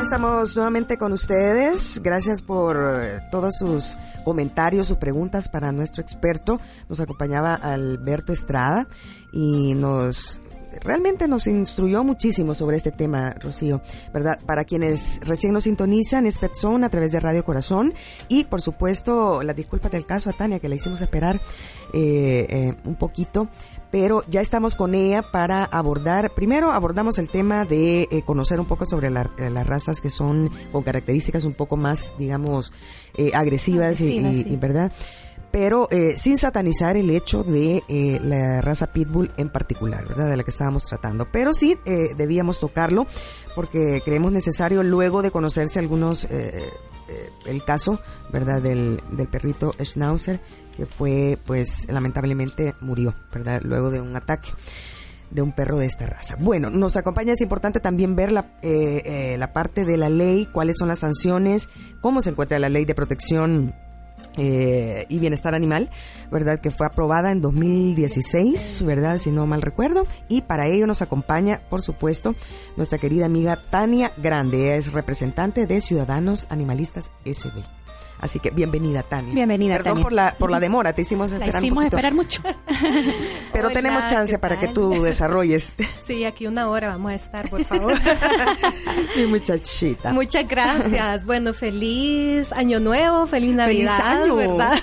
estamos 0.04 0.56
nuevamente 0.58 0.98
con 0.98 1.14
ustedes. 1.14 2.02
Gracias 2.04 2.42
por 2.42 2.78
eh, 2.78 3.22
todos 3.32 3.58
sus 3.58 3.98
comentarios, 4.26 4.88
sus 4.88 4.98
preguntas 4.98 5.48
para 5.48 5.72
nuestro 5.72 6.02
experto. 6.02 6.60
Nos 6.90 7.00
acompañaba 7.00 7.56
Alberto 7.56 8.34
Estrada 8.34 8.86
y 9.32 9.74
nos 9.76 10.42
realmente 10.82 11.28
nos 11.28 11.48
instruyó 11.48 12.04
muchísimo 12.04 12.56
sobre 12.56 12.78
este 12.78 12.92
tema, 12.92 13.32
Rocío, 13.40 13.82
¿verdad? 14.14 14.40
Para 14.46 14.64
quienes 14.64 15.20
recién 15.24 15.54
nos 15.54 15.66
sintonizan, 15.66 16.26
es 16.26 16.38
Petzón 16.38 16.84
a 16.84 16.90
través 16.90 17.12
de 17.12 17.20
Radio 17.20 17.44
Corazón 17.46 17.94
y, 18.28 18.46
por 18.46 18.62
supuesto, 18.62 19.44
la 19.44 19.54
disculpa 19.54 19.90
del 19.90 20.06
caso 20.06 20.30
a 20.30 20.34
Tania, 20.34 20.60
que 20.60 20.70
la 20.70 20.76
hicimos 20.76 21.02
esperar 21.02 21.40
eh, 21.94 22.48
eh, 22.50 22.74
un 22.86 22.96
poquito, 22.96 23.48
pero 23.92 24.24
ya 24.30 24.42
estamos 24.42 24.76
con 24.76 24.96
ella 24.96 25.22
para 25.22 25.66
abordar, 25.66 26.34
primero 26.34 26.72
abordamos 26.72 27.20
el 27.20 27.30
tema 27.30 27.66
de 27.66 28.08
eh, 28.12 28.24
conocer 28.26 28.60
un 28.60 28.66
poco 28.66 28.86
sobre 28.86 29.10
las 29.10 29.68
razas 29.68 30.02
que 30.02 30.10
son 30.10 30.50
con 30.72 30.84
características 30.84 31.46
un 31.46 31.54
poco 31.54 31.78
más, 31.78 32.14
digamos, 32.18 32.74
agresivas 33.34 34.02
y, 34.02 34.18
y, 34.18 34.56
¿verdad? 34.56 34.92
Pero 35.54 35.88
eh, 35.92 36.18
sin 36.18 36.40
satanizar 36.40 36.98
el 36.98 37.12
hecho 37.12 37.44
de 37.44 37.84
eh, 37.88 38.20
la 38.24 38.60
raza 38.60 38.88
pitbull 38.88 39.32
en 39.38 39.50
particular, 39.50 40.04
¿verdad? 40.08 40.32
De 40.32 40.36
la 40.36 40.44
que 40.44 40.50
estábamos 40.50 40.84
tratando. 40.84 41.28
Pero 41.32 41.54
sí 41.54 41.78
eh, 41.86 42.16
debíamos 42.18 42.60
tocarlo 42.60 43.06
porque 43.54 44.02
creemos 44.04 44.32
necesario 44.32 44.82
luego 44.82 45.22
de 45.22 45.30
conocerse 45.30 45.78
algunos, 45.78 46.28
el 47.46 47.64
caso, 47.64 48.00
¿verdad? 48.32 48.64
Del, 48.64 49.00
del 49.12 49.28
perrito 49.28 49.76
Schnauzer, 49.80 50.40
que 50.76 50.88
fue, 50.88 51.38
pues, 51.46 51.88
lamentablemente 51.88 52.74
murió, 52.82 53.14
¿verdad? 53.32 53.62
Luego 53.64 53.92
de 53.92 54.02
un 54.02 54.16
ataque 54.16 54.50
de 55.30 55.44
un 55.44 55.52
perro 55.52 55.78
de 55.78 55.86
esta 55.86 56.08
raza. 56.08 56.36
Bueno, 56.40 56.72
nos 56.72 56.98
acompaña, 56.98 57.34
es 57.34 57.42
importante 57.42 57.80
también 57.80 58.16
ver 58.16 58.32
la, 58.32 58.54
la 58.64 59.54
parte 59.54 59.86
de 59.86 59.98
la 59.98 60.10
ley, 60.10 60.48
cuáles 60.52 60.78
son 60.78 60.88
las 60.88 61.00
sanciones, 61.00 61.70
cómo 62.02 62.22
se 62.22 62.32
encuentra 62.32 62.58
la 62.58 62.70
ley 62.70 62.86
de 62.86 62.96
protección 62.96 63.76
eh, 64.38 65.06
y 65.10 65.20
Bienestar 65.20 65.56
Animal, 65.56 65.90
¿verdad? 66.32 66.60
Que 66.60 66.72
fue 66.72 66.88
aprobada 66.88 67.32
en 67.32 67.42
2016, 67.42 68.84
¿verdad? 68.86 69.18
Si 69.18 69.32
no 69.32 69.46
mal 69.46 69.62
recuerdo. 69.62 70.08
Y 70.30 70.42
para 70.42 70.68
ello 70.68 70.88
nos 70.88 71.02
acompaña, 71.02 71.62
por 71.70 71.82
supuesto, 71.82 72.36
nuestra 72.78 72.98
querida 72.98 73.26
amiga 73.26 73.60
Tania 73.70 74.12
Grande. 74.18 74.76
es 74.76 74.94
representante 74.94 75.66
de 75.68 75.82
Ciudadanos 75.82 76.48
Animalistas 76.50 77.12
SB. 77.26 77.83
Así 78.24 78.40
que 78.40 78.52
bienvenida, 78.52 79.04
Tania. 79.04 79.34
Bienvenida, 79.34 79.76
Perdón 79.76 80.02
por 80.02 80.14
la, 80.14 80.34
por 80.40 80.50
la 80.50 80.62
demora, 80.62 80.94
te 80.94 81.02
hicimos 81.02 81.34
esperar 81.34 81.56
la 81.56 81.60
hicimos 81.60 81.84
esperar 81.84 82.14
mucho. 82.14 82.42
Pero 83.52 83.70
tenemos 83.72 84.08
chance 84.08 84.40
para 84.40 84.58
que 84.58 84.70
tú 84.70 85.04
desarrolles. 85.04 85.76
Sí, 86.08 86.26
aquí 86.26 86.48
una 86.48 86.70
hora 86.70 86.90
vamos 86.90 87.12
a 87.12 87.16
estar, 87.16 87.50
por 87.50 87.64
favor. 87.66 87.94
Mi 89.18 89.26
muchachita. 89.26 90.12
Muchas 90.14 90.48
gracias. 90.48 91.26
Bueno, 91.26 91.54
feliz 91.54 92.52
año 92.54 92.80
nuevo, 92.80 93.26
feliz 93.26 93.56
Navidad, 93.56 93.98
feliz 93.98 94.26
año. 94.26 94.36
¿verdad? 94.36 94.80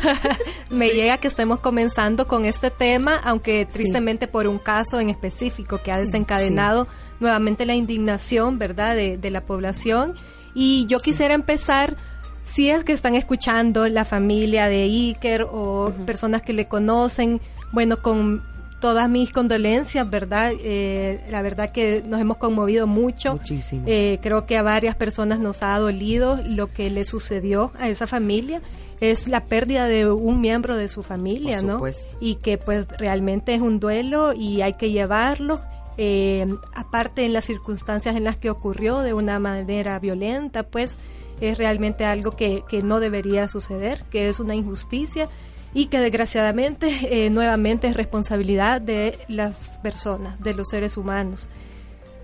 Me 0.71 0.91
llega 0.91 1.19
que 1.19 1.29
estemos 1.29 1.61
comenzando 1.61 2.27
con 2.27 2.45
este 2.45 2.71
tema, 2.71 3.17
aunque 3.23 3.67
tristemente 3.67 4.29
por 4.29 4.47
un 4.49 4.59
caso 4.59 5.01
en 5.01 5.09
específico 5.11 5.83
que 5.83 5.93
ha 5.93 5.99
desencadenado 5.99 6.89
nuevamente 7.21 7.65
la 7.65 7.75
indignación, 7.75 8.59
¿verdad?, 8.59 8.95
de, 8.97 9.17
de 9.17 9.31
la 9.31 9.43
población. 9.47 10.17
Y 10.55 10.87
yo 10.89 11.01
quisiera 11.01 11.35
empezar 11.35 11.97
si 12.43 12.71
es 12.71 12.85
que 12.85 12.93
están 12.93 13.15
escuchando 13.15 13.89
la 13.89 14.05
familia 14.05 14.69
de 14.69 14.85
Iker 14.85 15.47
o 15.51 15.93
personas 16.07 16.43
que 16.43 16.53
le 16.53 16.67
conocen, 16.67 17.41
bueno, 17.73 18.01
con 18.03 18.43
todas 18.81 19.09
mis 19.09 19.33
condolencias, 19.33 20.09
¿verdad? 20.09 20.53
Eh, 20.59 21.23
la 21.31 21.43
verdad 21.43 21.71
que 21.71 22.03
nos 22.07 22.21
hemos 22.21 22.39
conmovido 22.39 22.87
mucho. 22.87 23.35
Muchísimo. 23.35 23.85
Eh, 23.87 24.19
creo 24.23 24.47
que 24.47 24.57
a 24.57 24.63
varias 24.63 24.97
personas 24.97 25.39
nos 25.39 25.63
ha 25.63 25.79
dolido 25.79 26.41
lo 26.47 26.73
que 26.73 26.91
le 26.91 27.05
sucedió 27.05 27.73
a 27.79 27.89
esa 27.89 28.07
familia. 28.07 28.63
Es 29.01 29.29
la 29.29 29.45
pérdida 29.45 29.87
de 29.87 30.11
un 30.11 30.41
miembro 30.41 30.77
de 30.77 30.89
su 30.89 31.03
familia, 31.03 31.59
Por 31.59 31.67
¿no? 31.67 31.73
supuesto. 31.75 32.17
Y 32.21 32.37
que 32.37 32.59
pues 32.59 32.89
realmente 32.99 33.55
es 33.55 33.61
un 33.61 33.81
duelo 33.81 34.33
y 34.33 34.63
hay 34.63 34.73
que 34.75 34.91
llevarlo. 34.91 35.61
Eh, 35.99 36.47
aparte 36.75 37.25
en 37.27 37.35
las 37.35 37.45
circunstancias 37.45 38.17
en 38.17 38.25
las 38.25 38.37
que 38.37 38.49
ocurrió 38.51 39.01
de 39.01 39.13
una 39.13 39.39
manera 39.39 39.99
violenta, 39.99 40.63
pues 40.63 40.97
es 41.41 41.59
realmente 41.59 42.05
algo 42.05 42.33
que, 42.33 42.63
que 42.69 42.83
no 42.83 43.01
debería 43.01 43.49
suceder, 43.49 44.05
que 44.11 44.29
es 44.29 44.41
una 44.41 44.55
injusticia 44.55 45.29
y 45.73 45.87
que 45.87 46.01
desgraciadamente 46.01 46.91
eh, 47.03 47.31
nuevamente 47.31 47.87
es 47.87 47.95
responsabilidad 47.95 48.81
de 48.81 49.19
las 49.29 49.79
personas, 49.83 50.41
de 50.41 50.55
los 50.55 50.69
seres 50.69 50.97
humanos. 50.97 51.49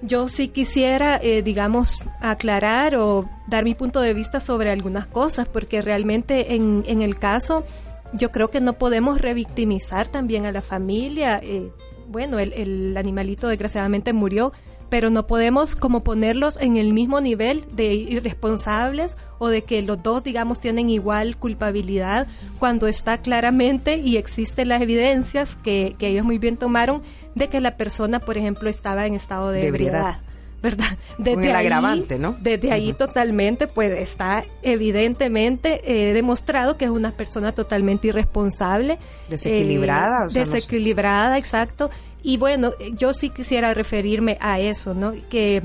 Yo 0.02 0.28
sí 0.28 0.48
quisiera, 0.48 1.18
eh, 1.22 1.42
digamos, 1.42 2.00
aclarar 2.20 2.96
o 2.96 3.28
dar 3.46 3.64
mi 3.64 3.74
punto 3.74 4.00
de 4.00 4.14
vista 4.14 4.40
sobre 4.40 4.70
algunas 4.70 5.06
cosas, 5.06 5.48
porque 5.48 5.80
realmente 5.80 6.54
en, 6.54 6.84
en 6.86 7.00
el 7.02 7.18
caso 7.18 7.64
yo 8.12 8.30
creo 8.30 8.50
que 8.50 8.60
no 8.60 8.74
podemos 8.74 9.20
revictimizar 9.20 10.08
también 10.08 10.44
a 10.44 10.52
la 10.52 10.60
familia. 10.60 11.40
Eh, 11.42 11.70
bueno, 12.08 12.38
el, 12.38 12.52
el 12.52 12.96
animalito 12.96 13.48
desgraciadamente 13.48 14.12
murió, 14.12 14.52
pero 14.88 15.10
no 15.10 15.26
podemos 15.26 15.74
como 15.74 16.04
ponerlos 16.04 16.58
en 16.60 16.76
el 16.76 16.92
mismo 16.92 17.20
nivel 17.20 17.64
de 17.72 17.94
irresponsables 17.94 19.16
o 19.38 19.48
de 19.48 19.62
que 19.62 19.82
los 19.82 20.02
dos, 20.02 20.22
digamos, 20.22 20.60
tienen 20.60 20.90
igual 20.90 21.36
culpabilidad 21.36 22.26
cuando 22.58 22.86
está 22.86 23.18
claramente 23.18 23.98
y 23.98 24.16
existen 24.16 24.68
las 24.68 24.82
evidencias 24.82 25.56
que, 25.56 25.94
que 25.98 26.08
ellos 26.08 26.24
muy 26.24 26.38
bien 26.38 26.56
tomaron 26.56 27.02
de 27.34 27.48
que 27.48 27.60
la 27.60 27.76
persona, 27.76 28.18
por 28.18 28.38
ejemplo, 28.38 28.68
estaba 28.68 29.06
en 29.06 29.14
estado 29.14 29.50
de, 29.50 29.60
De 29.60 29.66
ebriedad. 29.68 30.18
¿Verdad? 30.62 30.96
Con 31.16 31.44
el 31.44 31.54
agravante, 31.54 32.18
¿no? 32.18 32.34
Desde 32.40 32.72
ahí 32.72 32.92
totalmente, 32.94 33.66
pues 33.68 33.92
está 33.92 34.44
evidentemente 34.62 35.80
eh, 35.84 36.14
demostrado 36.14 36.76
que 36.76 36.86
es 36.86 36.90
una 36.90 37.12
persona 37.12 37.52
totalmente 37.52 38.08
irresponsable. 38.08 38.98
Desequilibrada, 39.28 40.24
eh, 40.24 40.26
o 40.26 40.30
sea, 40.30 40.40
no 40.40 40.46
sé. 40.46 40.56
desequilibrada, 40.56 41.38
exacto. 41.38 41.90
Y 42.26 42.38
bueno, 42.38 42.72
yo 42.94 43.14
sí 43.14 43.30
quisiera 43.30 43.72
referirme 43.72 44.36
a 44.40 44.58
eso, 44.58 44.94
¿no? 44.94 45.12
Que 45.30 45.62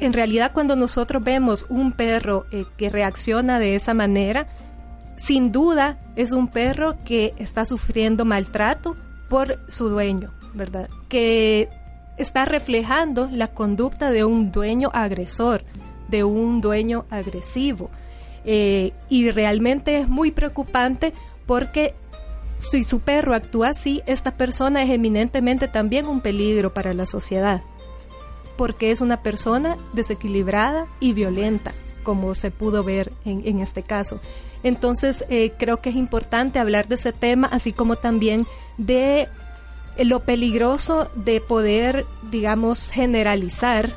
en 0.00 0.12
realidad 0.12 0.50
cuando 0.52 0.74
nosotros 0.74 1.22
vemos 1.22 1.64
un 1.68 1.92
perro 1.92 2.46
eh, 2.50 2.64
que 2.76 2.88
reacciona 2.88 3.60
de 3.60 3.76
esa 3.76 3.94
manera, 3.94 4.48
sin 5.14 5.52
duda 5.52 6.00
es 6.16 6.32
un 6.32 6.48
perro 6.48 6.96
que 7.04 7.34
está 7.38 7.66
sufriendo 7.66 8.24
maltrato 8.24 8.96
por 9.28 9.60
su 9.68 9.88
dueño, 9.88 10.32
¿verdad? 10.54 10.90
Que 11.08 11.68
está 12.16 12.46
reflejando 12.46 13.28
la 13.30 13.46
conducta 13.46 14.10
de 14.10 14.24
un 14.24 14.50
dueño 14.50 14.90
agresor, 14.92 15.62
de 16.08 16.24
un 16.24 16.62
dueño 16.62 17.04
agresivo. 17.10 17.90
Eh, 18.44 18.92
y 19.08 19.30
realmente 19.30 19.98
es 19.98 20.08
muy 20.08 20.32
preocupante 20.32 21.12
porque 21.46 21.94
si 22.58 22.84
su 22.84 23.00
perro 23.00 23.34
actúa 23.34 23.68
así, 23.70 24.02
esta 24.06 24.36
persona 24.36 24.82
es 24.82 24.90
eminentemente 24.90 25.68
también 25.68 26.06
un 26.06 26.20
peligro 26.20 26.72
para 26.74 26.94
la 26.94 27.06
sociedad, 27.06 27.62
porque 28.56 28.90
es 28.90 29.00
una 29.00 29.22
persona 29.22 29.76
desequilibrada 29.92 30.86
y 31.00 31.12
violenta, 31.12 31.72
como 32.02 32.34
se 32.34 32.50
pudo 32.50 32.84
ver 32.84 33.12
en, 33.24 33.42
en 33.46 33.60
este 33.60 33.82
caso. 33.82 34.20
Entonces, 34.62 35.24
eh, 35.28 35.52
creo 35.58 35.80
que 35.82 35.90
es 35.90 35.96
importante 35.96 36.58
hablar 36.58 36.88
de 36.88 36.94
ese 36.94 37.12
tema, 37.12 37.48
así 37.50 37.72
como 37.72 37.96
también 37.96 38.46
de 38.78 39.28
lo 39.98 40.20
peligroso 40.20 41.10
de 41.14 41.40
poder, 41.40 42.06
digamos, 42.30 42.90
generalizar, 42.90 43.92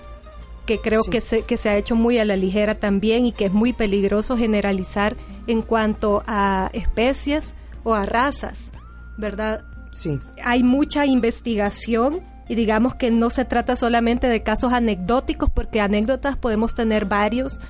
que 0.66 0.80
creo 0.80 1.04
Sí. 1.04 1.12
que, 1.12 1.22
se, 1.22 1.42
que 1.44 1.56
se 1.56 1.70
ha 1.70 1.78
hecho 1.78 1.96
muy 1.96 2.20
a 2.20 2.26
la 2.26 2.36
ligera 2.36 2.76
también 2.76 3.26
y 3.26 3.32
que 3.32 3.46
es 3.46 3.54
muy 3.54 3.72
peligroso 3.72 4.36
generalizar 4.38 5.16
en 5.48 5.62
cuanto 5.62 6.24
a 6.28 6.70
especies 6.74 7.56
o 7.88 7.94
a 7.94 8.06
razas, 8.06 8.74
¿verdad? 9.16 9.64
Sí. 9.92 10.20
Hay 10.44 10.62
mucha 10.62 11.06
investigación 11.06 12.20
y 12.50 12.56
digamos 12.56 12.96
que 12.96 13.12
no 13.12 13.30
se 13.30 13.46
trata 13.46 13.78
solamente 13.78 14.28
de 14.28 14.44
casos 14.44 14.74
anecdóticos, 14.74 15.50
porque 15.50 15.80
anécdotas 15.80 16.36
podemos 16.36 16.76
tener 16.76 17.06
varios 17.06 17.62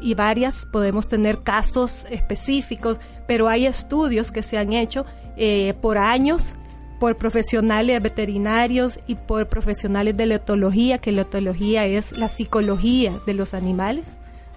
y 0.00 0.14
varias, 0.14 0.64
podemos 0.64 1.08
tener 1.08 1.42
casos 1.42 2.06
específicos, 2.08 3.00
pero 3.26 3.48
hay 3.48 3.66
estudios 3.66 4.30
que 4.30 4.44
se 4.44 4.58
han 4.58 4.72
hecho 4.72 5.06
eh, 5.36 5.74
por 5.80 5.98
años 5.98 6.54
por 7.00 7.16
profesionales 7.16 8.00
veterinarios 8.00 9.00
y 9.08 9.16
por 9.16 9.48
profesionales 9.48 10.16
de 10.16 10.26
la 10.26 10.36
etología, 10.36 10.98
que 10.98 11.10
la 11.10 11.22
etología 11.22 11.84
es 11.84 12.16
la 12.16 12.28
psicología 12.28 13.12
de 13.26 13.34
los 13.34 13.54
animales, 13.54 14.16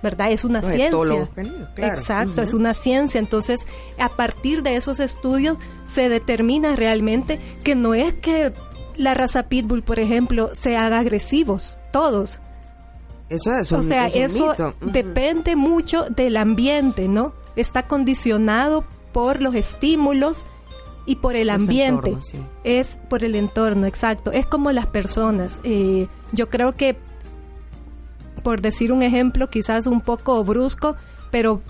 ¿verdad? 0.09 0.31
Es 0.31 0.45
una 0.45 0.61
Los 0.61 0.71
ciencia. 0.71 1.29
claro. 1.75 1.93
Exacto, 1.93 2.41
es 2.41 2.53
una 2.53 2.73
ciencia. 2.73 3.19
Entonces, 3.19 3.67
a 3.99 4.09
partir 4.09 4.63
de 4.63 4.75
esos 4.75 4.99
estudios 4.99 5.57
se 5.83 6.07
determina 6.09 6.75
realmente 6.75 7.39
que 7.63 7.75
no 7.75 7.93
es 7.93 8.13
que 8.13 8.53
la 8.95 9.13
raza 9.13 9.43
pitbull, 9.43 9.83
por 9.83 9.99
ejemplo, 9.99 10.49
se 10.53 10.75
haga 10.77 10.99
agresivos, 10.99 11.77
todos. 11.91 12.39
Eso 13.29 13.53
es 13.53 13.71
un, 13.73 13.79
o 13.79 13.83
sea, 13.83 14.05
es 14.07 14.15
un 14.15 14.21
eso 14.21 14.49
mito. 14.51 14.73
Ujú. 14.81 14.91
depende 14.91 15.55
mucho 15.55 16.05
del 16.09 16.37
ambiente, 16.37 17.07
¿no? 17.07 17.33
Está 17.55 17.83
condicionado 17.87 18.85
por 19.11 19.41
los 19.41 19.53
estímulos 19.55 20.45
y 21.05 21.17
por 21.17 21.35
el 21.35 21.49
ambiente. 21.49 22.09
entornos, 22.09 22.27
sí. 22.27 22.37
Es 22.63 22.97
por 23.09 23.23
el 23.23 23.35
entorno, 23.35 23.85
exacto. 23.85 24.31
Es 24.31 24.45
como 24.45 24.71
las 24.71 24.87
personas. 24.87 25.59
Eh, 25.63 26.07
yo 26.31 26.49
creo 26.49 26.75
que, 26.75 26.97
por 28.47 28.61
decir 28.61 28.93
un 28.93 29.03
ejemplo, 29.03 29.49
quizás 29.49 29.87
un 29.87 29.99
poco 29.99 30.41
brusco, 30.41 30.95
pero 31.31 31.61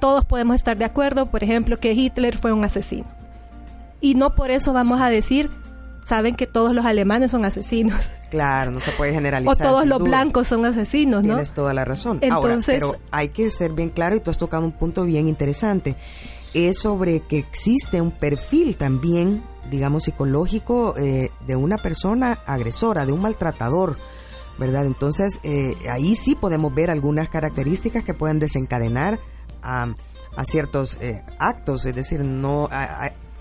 todos 0.00 0.24
podemos 0.24 0.56
estar 0.56 0.76
de 0.76 0.84
acuerdo, 0.84 1.30
por 1.30 1.44
ejemplo, 1.44 1.78
que 1.78 1.92
Hitler 1.92 2.36
fue 2.36 2.52
un 2.52 2.64
asesino. 2.64 3.06
Y 4.00 4.16
no 4.16 4.34
por 4.34 4.50
eso 4.50 4.72
vamos 4.72 5.00
a 5.00 5.08
decir, 5.08 5.52
saben 6.02 6.34
que 6.34 6.48
todos 6.48 6.74
los 6.74 6.84
alemanes 6.84 7.30
son 7.30 7.44
asesinos. 7.44 8.10
Claro, 8.28 8.72
no 8.72 8.80
se 8.80 8.90
puede 8.90 9.12
generalizar. 9.12 9.54
O 9.54 9.56
todos 9.56 9.86
los 9.86 10.00
duda. 10.00 10.08
blancos 10.08 10.48
son 10.48 10.66
asesinos, 10.66 11.22
¿no? 11.22 11.28
Tienes 11.34 11.52
toda 11.52 11.72
la 11.74 11.84
razón. 11.84 12.18
Entonces- 12.22 12.82
Ahora, 12.82 12.96
pero 12.98 13.04
hay 13.12 13.28
que 13.28 13.48
ser 13.52 13.70
bien 13.72 13.90
claro 13.90 14.16
y 14.16 14.20
tú 14.20 14.32
has 14.32 14.38
tocado 14.38 14.64
un 14.64 14.72
punto 14.72 15.04
bien 15.04 15.28
interesante. 15.28 15.94
Es 16.54 16.78
sobre 16.80 17.20
que 17.20 17.38
existe 17.38 18.00
un 18.00 18.10
perfil 18.10 18.76
también, 18.76 19.44
digamos, 19.70 20.02
psicológico 20.02 20.96
eh, 20.96 21.30
de 21.46 21.54
una 21.54 21.78
persona 21.78 22.40
agresora, 22.46 23.06
de 23.06 23.12
un 23.12 23.20
maltratador, 23.20 23.96
¿verdad? 24.60 24.84
Entonces, 24.84 25.40
eh, 25.42 25.74
ahí 25.90 26.14
sí 26.14 26.36
podemos 26.36 26.72
ver 26.74 26.90
algunas 26.90 27.30
características 27.30 28.04
que 28.04 28.12
pueden 28.12 28.38
desencadenar 28.38 29.18
a, 29.62 29.94
a 30.36 30.44
ciertos 30.44 30.98
eh, 31.00 31.24
actos, 31.38 31.86
es 31.86 31.94
decir, 31.94 32.20
no 32.20 32.68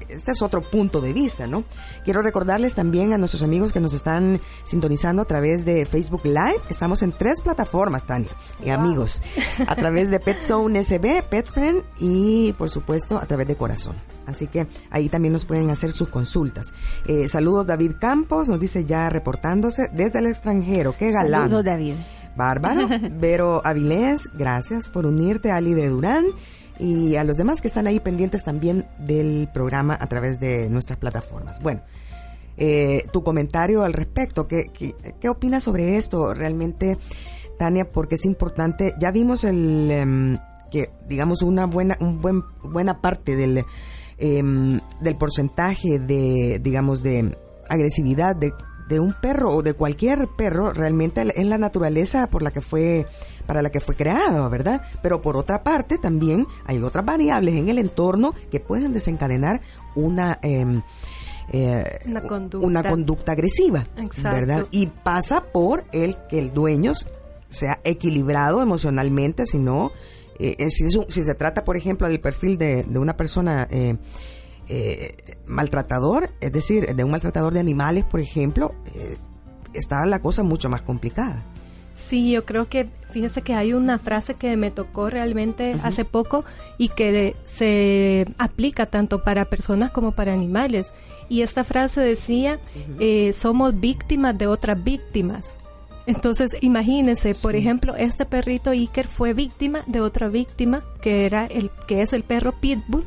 este 0.09 0.31
es 0.31 0.41
otro 0.41 0.61
punto 0.61 1.01
de 1.01 1.13
vista, 1.13 1.47
¿no? 1.47 1.63
Quiero 2.03 2.21
recordarles 2.21 2.75
también 2.75 3.13
a 3.13 3.17
nuestros 3.17 3.43
amigos 3.43 3.73
que 3.73 3.79
nos 3.79 3.93
están 3.93 4.39
sintonizando 4.63 5.21
a 5.21 5.25
través 5.25 5.65
de 5.65 5.85
Facebook 5.85 6.21
Live. 6.25 6.61
Estamos 6.69 7.03
en 7.03 7.11
tres 7.11 7.41
plataformas, 7.41 8.05
Tania, 8.05 8.31
y 8.63 8.69
amigos, 8.69 9.21
a 9.67 9.75
través 9.75 10.09
de 10.09 10.19
PetZone 10.19 10.83
SB, 10.83 11.23
PetFriend 11.29 11.83
y, 11.99 12.53
por 12.53 12.69
supuesto, 12.69 13.17
a 13.17 13.25
través 13.25 13.47
de 13.47 13.55
Corazón. 13.55 13.95
Así 14.25 14.47
que 14.47 14.67
ahí 14.89 15.09
también 15.09 15.33
nos 15.33 15.45
pueden 15.45 15.69
hacer 15.69 15.91
sus 15.91 16.09
consultas. 16.09 16.73
Eh, 17.07 17.27
saludos 17.27 17.65
David 17.65 17.93
Campos, 17.99 18.47
nos 18.47 18.59
dice 18.59 18.85
ya 18.85 19.09
reportándose 19.09 19.89
desde 19.93 20.19
el 20.19 20.27
extranjero. 20.27 20.95
Qué 20.97 21.11
galán. 21.11 21.43
Saludos 21.43 21.65
David. 21.65 21.95
Bárbaro. 22.35 22.87
Vero 23.19 23.61
Avilés, 23.65 24.29
gracias 24.33 24.89
por 24.89 25.05
unirte. 25.05 25.51
Ali 25.51 25.73
de 25.73 25.89
Durán 25.89 26.25
y 26.79 27.15
a 27.15 27.23
los 27.23 27.37
demás 27.37 27.61
que 27.61 27.67
están 27.67 27.87
ahí 27.87 27.99
pendientes 27.99 28.43
también 28.43 28.87
del 28.99 29.49
programa 29.53 29.97
a 29.99 30.07
través 30.07 30.39
de 30.39 30.69
nuestras 30.69 30.97
plataformas. 30.97 31.61
Bueno, 31.61 31.81
eh, 32.57 33.05
tu 33.11 33.23
comentario 33.23 33.83
al 33.83 33.93
respecto, 33.93 34.47
¿qué, 34.47 34.71
qué, 35.19 35.29
opinas 35.29 35.63
sobre 35.63 35.97
esto 35.97 36.33
realmente, 36.33 36.97
Tania? 37.57 37.91
Porque 37.91 38.15
es 38.15 38.25
importante, 38.25 38.93
ya 38.99 39.11
vimos 39.11 39.43
el 39.43 39.89
em, 39.91 40.37
que, 40.71 40.89
digamos, 41.07 41.41
una 41.41 41.65
buena, 41.65 41.97
un 41.99 42.21
buen, 42.21 42.43
buena 42.63 43.01
parte 43.01 43.35
del, 43.35 43.65
em, 44.17 44.79
del 45.01 45.15
porcentaje 45.17 45.99
de, 45.99 46.59
digamos, 46.61 47.03
de 47.03 47.35
agresividad 47.69 48.35
de 48.35 48.51
de 48.89 48.99
un 48.99 49.13
perro 49.13 49.55
o 49.55 49.61
de 49.61 49.75
cualquier 49.75 50.27
perro 50.35 50.73
realmente 50.73 51.21
en 51.21 51.49
la 51.49 51.59
naturaleza 51.59 52.27
por 52.27 52.41
la 52.41 52.51
que 52.51 52.59
fue 52.59 53.05
para 53.49 53.63
la 53.63 53.71
que 53.71 53.79
fue 53.79 53.95
creado, 53.95 54.47
¿verdad? 54.47 54.83
Pero 55.01 55.23
por 55.23 55.35
otra 55.35 55.63
parte 55.63 55.97
también 55.97 56.45
hay 56.67 56.79
otras 56.83 57.03
variables 57.03 57.55
en 57.55 57.67
el 57.67 57.79
entorno 57.79 58.35
que 58.51 58.59
pueden 58.59 58.93
desencadenar 58.93 59.61
una 59.95 60.37
em, 60.43 60.83
eh, 61.51 61.83
una, 62.05 62.83
conducta. 62.83 63.31
agresiva, 63.31 63.85
¿verdad? 64.21 64.67
Y 64.69 64.85
pasa 64.85 65.45
por 65.51 65.85
el 65.93 66.15
que 66.29 66.37
el 66.37 66.53
dueño 66.53 66.93
sea 67.49 67.79
equilibrado 67.83 68.61
emocionalmente, 68.61 69.47
si 69.47 69.57
no, 69.57 69.93
eh, 70.37 70.55
eh, 70.59 70.69
si, 70.69 70.87
si, 71.07 71.23
se 71.23 71.33
trata, 71.33 71.63
por 71.63 71.75
ejemplo, 71.75 72.07
del 72.07 72.19
perfil 72.19 72.59
de, 72.59 72.83
de 72.83 72.99
una 72.99 73.17
persona 73.17 73.67
eh, 73.71 73.97
eh, 74.67 75.39
maltratador, 75.47 76.29
es 76.39 76.51
decir, 76.51 76.95
de 76.95 77.03
un 77.03 77.09
maltratador 77.09 77.51
de 77.51 77.61
animales, 77.61 78.05
por 78.05 78.19
ejemplo, 78.19 78.75
está 79.73 80.05
la 80.05 80.21
cosa 80.21 80.43
mucho 80.43 80.69
más 80.69 80.83
complicada. 80.83 81.43
Sí, 81.99 82.31
yo 82.31 82.45
creo 82.45 82.69
que, 82.69 82.87
fíjese 83.11 83.41
que 83.41 83.53
hay 83.53 83.73
una 83.73 83.99
frase 83.99 84.35
que 84.35 84.55
me 84.55 84.71
tocó 84.71 85.09
realmente 85.09 85.75
hace 85.83 86.05
poco 86.05 86.45
y 86.77 86.87
que 86.87 87.35
se 87.43 88.25
aplica 88.37 88.85
tanto 88.85 89.23
para 89.23 89.45
personas 89.45 89.91
como 89.91 90.13
para 90.13 90.33
animales. 90.33 90.93
Y 91.27 91.41
esta 91.41 91.65
frase 91.65 91.99
decía, 91.99 92.57
eh, 92.99 93.33
somos 93.33 93.77
víctimas 93.79 94.37
de 94.37 94.47
otras 94.47 94.81
víctimas. 94.81 95.57
Entonces, 96.05 96.55
imagínense, 96.61 97.35
por 97.41 97.55
ejemplo, 97.55 97.95
este 97.95 98.25
perrito 98.25 98.71
Iker 98.71 99.07
fue 99.07 99.33
víctima 99.33 99.83
de 99.85 99.99
otra 100.01 100.29
víctima, 100.29 100.83
que 101.01 101.25
era 101.25 101.45
el 101.45 101.69
que 101.85 102.01
es 102.01 102.13
el 102.13 102.23
perro 102.23 102.59
Pitbull, 102.59 103.05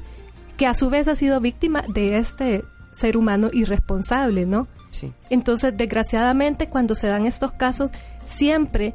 que 0.57 0.66
a 0.66 0.74
su 0.74 0.90
vez 0.90 1.09
ha 1.09 1.16
sido 1.16 1.40
víctima 1.40 1.82
de 1.88 2.18
este 2.18 2.62
ser 2.93 3.16
humano 3.16 3.49
irresponsable, 3.53 4.45
¿no? 4.45 4.68
Sí. 4.93 5.12
Entonces, 5.30 5.74
desgraciadamente, 5.76 6.68
cuando 6.68 6.95
se 6.95 7.09
dan 7.09 7.26
estos 7.26 7.53
casos, 7.53 7.90
siempre 8.26 8.94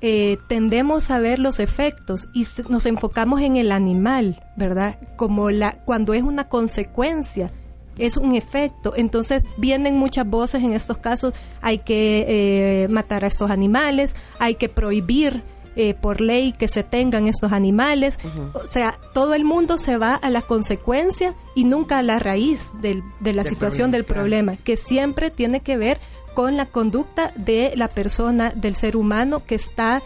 eh, 0.00 0.36
tendemos 0.46 1.10
a 1.10 1.18
ver 1.20 1.38
los 1.38 1.58
efectos 1.58 2.28
y 2.34 2.46
nos 2.68 2.86
enfocamos 2.86 3.40
en 3.40 3.56
el 3.56 3.72
animal, 3.72 4.42
¿verdad? 4.56 4.98
Como 5.16 5.50
la 5.50 5.72
cuando 5.84 6.12
es 6.14 6.22
una 6.22 6.48
consecuencia, 6.48 7.50
es 7.98 8.16
un 8.16 8.34
efecto. 8.34 8.92
Entonces 8.96 9.42
vienen 9.56 9.96
muchas 9.96 10.26
voces 10.26 10.62
en 10.62 10.74
estos 10.74 10.98
casos, 10.98 11.34
hay 11.62 11.78
que 11.78 12.24
eh, 12.28 12.88
matar 12.88 13.24
a 13.24 13.26
estos 13.26 13.50
animales, 13.50 14.16
hay 14.38 14.56
que 14.56 14.68
prohibir 14.68 15.42
eh, 15.76 15.94
por 15.94 16.20
ley 16.20 16.52
que 16.52 16.68
se 16.68 16.82
tengan 16.82 17.28
estos 17.28 17.52
animales. 17.52 18.18
O 18.54 18.66
sea, 18.66 18.98
todo 19.12 19.34
el 19.34 19.44
mundo 19.44 19.78
se 19.78 19.98
va 19.98 20.14
a 20.14 20.30
la 20.30 20.42
consecuencia 20.42 21.34
y 21.54 21.64
nunca 21.64 21.98
a 21.98 22.02
la 22.02 22.18
raíz 22.18 22.72
de 22.80 23.32
la 23.32 23.44
situación 23.44 23.90
del 23.90 24.04
problema, 24.04 24.56
que 24.56 24.76
siempre 24.76 25.30
tiene 25.30 25.60
que 25.60 25.76
ver 25.76 25.98
con 26.34 26.56
la 26.56 26.66
conducta 26.66 27.32
de 27.36 27.72
la 27.76 27.88
persona, 27.88 28.50
del 28.50 28.74
ser 28.74 28.96
humano 28.96 29.44
que 29.46 29.54
está 29.54 30.02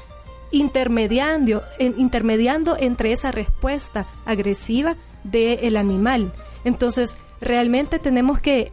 intermediando, 0.50 1.62
intermediando 1.78 2.76
entre 2.78 3.12
esa 3.12 3.30
respuesta 3.30 4.06
agresiva 4.24 4.96
del 5.24 5.76
animal. 5.76 6.32
Entonces, 6.64 7.16
realmente 7.40 7.98
tenemos 7.98 8.40
que, 8.40 8.72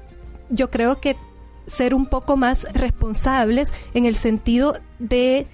yo 0.49 0.69
creo 0.69 0.99
que 0.99 1.15
ser 1.67 1.93
un 1.93 2.05
poco 2.05 2.37
más 2.37 2.65
responsables 2.73 3.73
en 3.93 4.05
el 4.05 4.15
sentido 4.15 4.79
de 4.99 5.47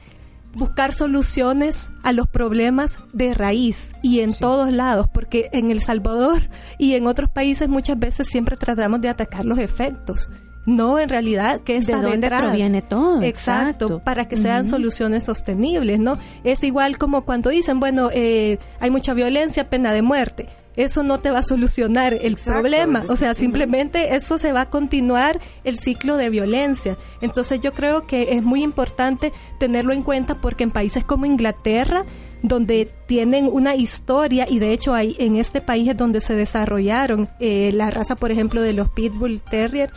buscar 0.53 0.93
soluciones 0.93 1.89
a 2.03 2.13
los 2.13 2.27
problemas 2.27 2.99
de 3.13 3.33
raíz 3.33 3.93
y 4.01 4.19
en 4.19 4.33
todos 4.33 4.71
lados, 4.71 5.07
porque 5.11 5.49
en 5.51 5.71
El 5.71 5.81
Salvador 5.81 6.49
y 6.77 6.93
en 6.95 7.07
otros 7.07 7.29
países 7.29 7.69
muchas 7.69 7.97
veces 7.99 8.27
siempre 8.27 8.57
tratamos 8.57 9.01
de 9.01 9.09
atacar 9.09 9.45
los 9.45 9.57
efectos. 9.57 10.29
No, 10.65 10.97
en 10.97 11.09
realidad, 11.09 11.59
que 11.61 11.75
está 11.75 11.99
¿De 11.99 12.09
dónde 12.09 12.29
proviene 12.29 12.81
todo? 12.81 13.21
Exacto, 13.21 13.99
para 13.99 14.29
que 14.29 14.37
sean 14.37 14.65
soluciones 14.65 15.25
sostenibles, 15.25 15.99
¿no? 15.99 16.17
Es 16.45 16.63
igual 16.63 16.97
como 16.97 17.25
cuando 17.25 17.49
dicen, 17.49 17.81
bueno, 17.81 18.09
eh, 18.13 18.59
hay 18.79 18.89
mucha 18.89 19.13
violencia, 19.13 19.69
pena 19.69 19.91
de 19.91 20.01
muerte 20.01 20.47
eso 20.75 21.03
no 21.03 21.19
te 21.19 21.31
va 21.31 21.39
a 21.39 21.43
solucionar 21.43 22.13
el 22.13 22.35
problema. 22.35 23.03
O 23.09 23.15
sea, 23.15 23.33
simplemente 23.35 24.15
eso 24.15 24.37
se 24.37 24.51
va 24.51 24.61
a 24.61 24.69
continuar 24.69 25.39
el 25.63 25.79
ciclo 25.79 26.17
de 26.17 26.29
violencia. 26.29 26.97
Entonces 27.21 27.59
yo 27.61 27.73
creo 27.73 28.07
que 28.07 28.33
es 28.33 28.43
muy 28.43 28.63
importante 28.63 29.31
tenerlo 29.59 29.93
en 29.93 30.01
cuenta 30.01 30.41
porque 30.41 30.63
en 30.63 30.71
países 30.71 31.03
como 31.03 31.25
Inglaterra, 31.25 32.05
donde 32.41 32.91
tienen 33.07 33.49
una 33.51 33.75
historia 33.75 34.45
y 34.49 34.59
de 34.59 34.73
hecho 34.73 34.93
hay 34.93 35.15
en 35.19 35.37
este 35.37 35.61
país 35.61 35.89
es 35.89 35.97
donde 35.97 36.21
se 36.21 36.35
desarrollaron 36.35 37.29
eh, 37.39 37.71
la 37.73 37.89
raza, 37.89 38.15
por 38.15 38.31
ejemplo, 38.31 38.61
de 38.61 38.73
los 38.73 38.89
Pitbull 38.89 39.41
Terrier, 39.41 39.91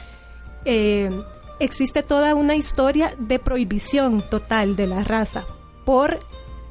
eh, 0.65 1.11
existe 1.59 2.03
toda 2.03 2.35
una 2.35 2.55
historia 2.55 3.15
de 3.19 3.39
prohibición 3.39 4.23
total 4.29 4.77
de 4.77 4.87
la 4.87 5.05
raza 5.05 5.45
por 5.85 6.21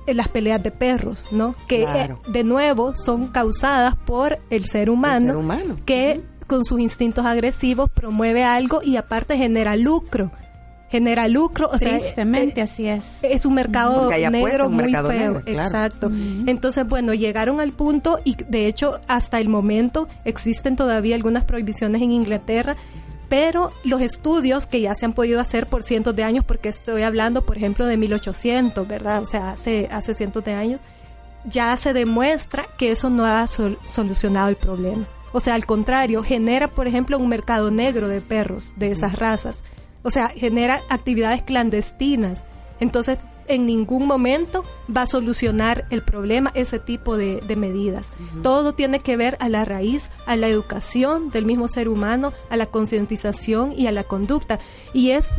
las 0.08 0.28
peleas 0.28 0.62
de 0.62 0.72
perros, 0.72 1.26
¿no? 1.32 1.56
Que 1.68 1.84
eh, 1.84 2.16
de 2.28 2.44
nuevo 2.44 2.96
son 2.96 3.28
causadas 3.28 3.96
por 3.96 4.40
el 4.50 4.66
ser 4.66 4.90
humano, 4.90 5.78
que 5.86 6.22
con 6.48 6.66
sus 6.66 6.80
instintos 6.80 7.26
agresivos 7.26 7.90
promueve 7.90 8.44
algo 8.44 8.82
y 8.84 8.98
aparte 8.98 9.38
genera 9.38 9.76
lucro. 9.76 10.32
Genera 10.88 11.28
lucro, 11.28 11.70
o 11.74 11.80
sea, 11.80 11.98
Tristemente, 11.98 12.62
así 12.62 12.88
es. 12.88 13.20
Es 13.24 13.46
un 13.46 13.56
mercado 13.56 14.10
negro 14.30 14.70
muy 14.70 14.94
feo, 14.94 15.42
exacto. 15.46 16.12
Entonces, 16.46 16.88
bueno, 16.88 17.14
llegaron 17.14 17.60
al 17.60 17.74
punto 17.74 18.20
y 18.24 18.36
de 18.48 18.68
hecho 18.68 19.00
hasta 19.08 19.40
el 19.40 19.50
momento 19.50 20.08
existen 20.24 20.76
todavía 20.76 21.16
algunas 21.16 21.44
prohibiciones 21.44 22.02
en 22.02 22.12
Inglaterra 22.12 22.76
pero 23.30 23.72
los 23.84 24.02
estudios 24.02 24.68
que 24.68 24.82
ya 24.82 24.94
se 24.94 25.06
han 25.06 25.14
podido 25.14 25.40
hacer 25.40 25.68
por 25.68 25.84
cientos 25.84 26.16
de 26.16 26.24
años, 26.24 26.46
porque 26.46 26.70
estoy 26.70 27.04
hablando, 27.04 27.46
por 27.46 27.58
ejemplo, 27.58 27.86
de 27.86 27.98
1800, 27.98 28.88
¿verdad? 28.88 29.22
O 29.22 29.26
sea, 29.26 29.52
hace, 29.52 29.88
hace 29.92 30.14
cientos 30.14 30.44
de 30.44 30.54
años, 30.54 30.82
ya 31.46 31.76
se 31.78 31.94
demuestra 31.94 32.68
que 32.78 32.92
eso 32.92 33.10
no 33.10 33.26
ha 33.26 33.48
solucionado 33.48 34.50
el 34.50 34.56
problema. 34.56 35.08
O 35.32 35.40
sea, 35.40 35.56
al 35.56 35.66
contrario, 35.66 36.24
genera, 36.24 36.68
por 36.68 36.88
ejemplo, 36.88 37.18
un 37.18 37.28
mercado 37.28 37.70
negro 37.72 38.08
de 38.08 38.22
perros 38.22 38.74
de 38.78 38.92
esas 38.92 39.20
razas. 39.20 39.64
O 40.02 40.10
sea, 40.10 40.30
genera 40.30 40.82
actividades 40.90 41.44
clandestinas. 41.44 42.44
Entonces, 42.80 43.18
en 43.48 43.66
ningún 43.66 44.08
momento 44.08 44.64
va 44.96 45.04
a 45.04 45.08
solucionar 45.08 45.86
el 45.90 46.02
problema 46.02 46.52
ese 46.56 46.80
tipo 46.80 47.18
de, 47.18 47.42
medidas. 47.56 48.12
Todo 48.44 48.74
tiene 48.74 49.00
que 49.00 49.16
ver 49.16 49.38
a 49.40 49.48
la 49.50 49.64
raíz, 49.64 50.10
a 50.26 50.36
la 50.36 50.50
educación 50.50 51.30
del 51.30 51.46
mismo 51.46 51.68
ser 51.68 51.88
humano, 51.88 52.34
a 52.50 52.58
la 52.58 52.66
concientización 52.66 53.74
y 53.78 53.88
a 53.88 53.92
la 53.92 54.04
conducta. 54.04 54.60
Y 54.94 55.12
es 55.12 55.34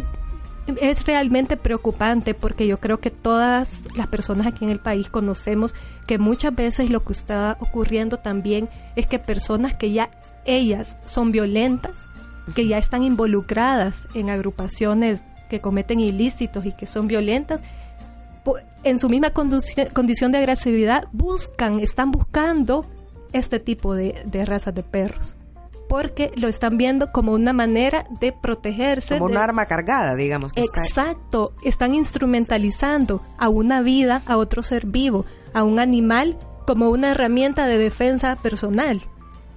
es 0.80 1.06
realmente 1.06 1.56
preocupante 1.56 2.34
porque 2.34 2.66
yo 2.66 2.80
creo 2.80 2.98
que 2.98 3.10
todas 3.10 3.84
las 3.94 4.08
personas 4.08 4.48
aquí 4.48 4.64
en 4.64 4.70
el 4.70 4.80
país 4.80 5.08
conocemos 5.08 5.76
que 6.08 6.18
muchas 6.18 6.54
veces 6.54 6.90
lo 6.90 7.04
que 7.04 7.12
está 7.12 7.56
ocurriendo 7.60 8.18
también 8.18 8.68
es 8.96 9.06
que 9.06 9.20
personas 9.20 9.74
que 9.74 9.92
ya 9.92 10.10
ellas 10.44 10.98
son 11.04 11.30
violentas, 11.30 12.08
que 12.54 12.66
ya 12.66 12.78
están 12.78 13.02
involucradas 13.04 14.08
en 14.14 14.30
agrupaciones 14.30 15.22
que 15.48 15.60
cometen 15.60 16.00
ilícitos 16.00 16.66
y 16.66 16.72
que 16.72 16.86
son 16.86 17.06
violentas, 17.06 17.62
en 18.84 18.98
su 18.98 19.08
misma 19.08 19.30
condición 19.30 20.32
de 20.32 20.38
agresividad 20.38 21.08
buscan, 21.12 21.80
están 21.80 22.12
buscando 22.12 22.86
este 23.32 23.60
tipo 23.60 23.94
de, 23.94 24.44
razas 24.44 24.74
de 24.74 24.82
perros 24.82 25.36
porque 25.88 26.32
lo 26.34 26.48
están 26.48 26.78
viendo 26.78 27.12
como 27.12 27.32
una 27.32 27.52
manera 27.52 28.08
de 28.18 28.32
protegerse. 28.32 29.18
Como 29.18 29.30
un 29.30 29.36
arma 29.36 29.66
cargada, 29.66 30.16
digamos. 30.16 30.50
Exacto, 30.56 31.52
están 31.62 31.94
instrumentalizando 31.94 33.22
a 33.38 33.48
una 33.48 33.82
vida, 33.82 34.20
a 34.26 34.36
otro 34.36 34.64
ser 34.64 34.86
vivo, 34.86 35.26
a 35.54 35.62
un 35.62 35.78
animal 35.78 36.36
como 36.66 36.90
una 36.90 37.12
herramienta 37.12 37.68
de 37.68 37.78
defensa 37.78 38.34
personal, 38.34 39.00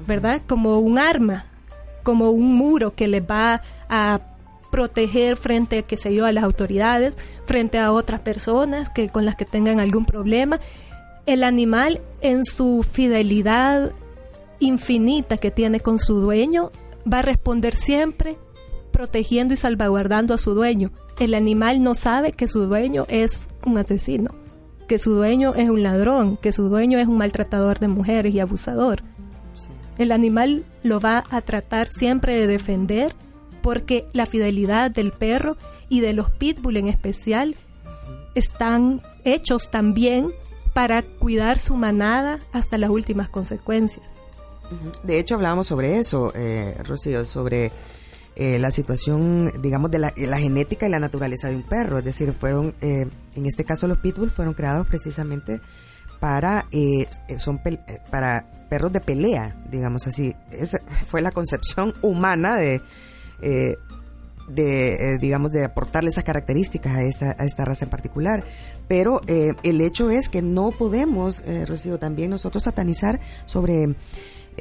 ¿verdad? 0.06 0.44
Como 0.46 0.78
un 0.78 1.00
arma, 1.00 1.46
como 2.04 2.30
un 2.30 2.54
muro 2.54 2.94
que 2.94 3.08
les 3.08 3.24
va 3.24 3.64
a 3.90 4.22
proteger 4.72 5.36
frente, 5.36 5.84
qué 5.84 5.98
sé 5.98 6.14
yo, 6.14 6.26
a 6.26 6.32
las 6.32 6.44
autoridades, 6.44 7.18
frente 7.46 7.80
a 7.80 7.92
otras 7.92 8.22
personas 8.22 8.90
que 8.90 9.10
con 9.10 9.26
las 9.26 9.36
que 9.36 9.46
tengan 9.46 9.80
algún 9.80 10.06
problema. 10.06 10.60
El 11.26 11.44
animal 11.44 12.02
en 12.22 12.46
su 12.46 12.84
fidelidad 12.90 13.92
infinita 14.60 15.38
que 15.38 15.52
tiene 15.52 15.80
con 15.80 16.00
su 16.00 16.20
dueño 16.20 16.72
va 17.12 17.20
a 17.20 17.24
responder 17.24 17.76
siempre 17.76 18.38
protegiendo 18.92 19.54
y 19.54 19.58
salvaguardando 19.58 20.34
a 20.34 20.38
su 20.38 20.54
dueño. 20.54 20.92
El 21.20 21.34
animal 21.34 21.82
no 21.82 21.96
sabe 21.96 22.32
que 22.34 22.48
su 22.48 22.66
dueño 22.66 23.06
es 23.08 23.48
un 23.66 23.78
asesino, 23.78 24.34
que 24.88 25.00
su 25.00 25.14
dueño 25.14 25.54
es 25.56 25.70
un 25.70 25.84
ladrón, 25.84 26.38
que 26.38 26.52
su 26.52 26.70
dueño 26.70 27.00
es 27.00 27.08
un 27.08 27.18
maltratador 27.18 27.80
de 27.80 27.88
mujeres 27.88 28.34
y 28.34 28.40
abusador. 28.40 29.04
El 29.98 30.12
animal 30.14 30.66
lo 30.84 31.00
va 31.00 31.24
a 31.30 31.42
tratar 31.42 31.90
siempre 31.90 32.34
de 32.34 32.48
defender 32.48 33.14
porque 33.62 34.06
la 34.14 34.26
fidelidad 34.26 34.92
del 34.92 35.12
perro 35.12 35.58
y 35.90 36.02
de 36.02 36.14
los 36.14 36.30
pitbull 36.30 36.78
en 36.78 36.88
especial 36.88 37.56
están 38.36 39.02
hechos 39.24 39.70
también 39.70 40.32
para 40.74 41.02
cuidar 41.04 41.60
su 41.60 41.76
manada 41.76 42.40
hasta 42.54 42.78
las 42.78 42.90
últimas 42.90 43.30
consecuencias. 43.30 44.06
De 45.04 45.20
hecho, 45.20 45.36
hablábamos 45.36 45.68
sobre 45.68 45.98
eso, 45.98 46.32
eh, 46.36 46.76
Rocío, 46.86 47.26
sobre 47.26 47.72
eh, 48.42 48.58
la 48.58 48.72
situación, 48.72 49.52
digamos, 49.62 49.92
de 49.92 50.00
la, 50.00 50.40
genética 50.40 50.88
y 50.88 50.90
la 50.90 51.00
naturaleza 51.00 51.50
de 51.50 51.58
un 51.58 51.64
perro. 51.64 51.98
Es 51.98 52.06
decir, 52.06 52.32
fueron, 52.32 52.74
eh, 52.80 53.06
en 53.36 53.46
este 53.46 53.66
caso 53.66 53.86
los 53.86 53.98
pitbull 53.98 54.30
fueron 54.30 54.54
creados 54.54 54.88
precisamente 54.88 55.60
para, 56.22 56.66
eh, 56.72 57.06
son 57.38 57.60
para 58.10 58.46
perros 58.70 58.94
de 58.94 59.02
pelea, 59.02 59.62
digamos 59.70 60.08
así. 60.08 60.34
Esa 60.52 60.80
fue 61.10 61.22
la 61.22 61.32
concepción 61.32 61.94
humana 62.02 62.56
de, 62.56 62.82
de 63.42 65.18
digamos, 65.20 65.52
de 65.52 65.66
aportarle 65.66 66.10
esas 66.10 66.24
características 66.24 66.96
a 66.96 67.04
esta, 67.04 67.36
a 67.38 67.46
esta 67.46 67.66
raza 67.66 67.86
en 67.86 67.92
particular. 67.92 68.44
Pero 68.88 69.22
el 69.28 69.82
hecho 69.82 70.10
es 70.10 70.28
que 70.30 70.42
no 70.42 70.72
podemos, 70.72 71.44
Rocío, 71.68 72.00
también 72.00 72.32
nosotros 72.32 72.64
satanizar 72.64 73.20
sobre 73.46 73.96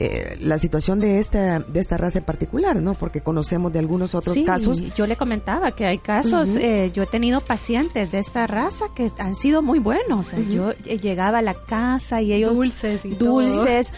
eh, 0.01 0.37
la 0.43 0.59
situación 0.59 1.01
de 1.01 1.19
esta, 1.19 1.59
de 1.59 1.81
esta 1.81 1.97
raza 1.97 2.21
en 2.21 2.25
particular, 2.25 2.81
¿no? 2.81 2.95
Porque 2.95 3.21
conocemos 3.21 3.73
de 3.73 3.81
algunos 3.81 4.15
otros 4.15 4.33
sí, 4.33 4.45
casos. 4.45 4.81
Yo 4.95 5.09
le 5.09 5.17
comentaba 5.17 5.73
que 5.73 5.87
hay 5.87 5.99
casos, 5.99 6.55
eh, 6.55 6.93
yo 6.95 7.03
he 7.03 7.07
tenido 7.07 7.41
pacientes 7.41 8.13
de 8.13 8.21
esta 8.21 8.47
raza 8.47 8.85
que 8.95 9.11
han 9.19 9.35
sido 9.35 9.61
muy 9.61 9.81
buenos. 9.81 10.37
Yo 10.51 10.71
eh, 10.71 10.99
llegaba 10.99 11.39
a 11.39 11.43
la 11.43 11.55
casa 11.55 12.23
y 12.23 12.33
ellos... 12.33 12.55
Dulces. 12.55 13.01
dulces. 13.19 13.93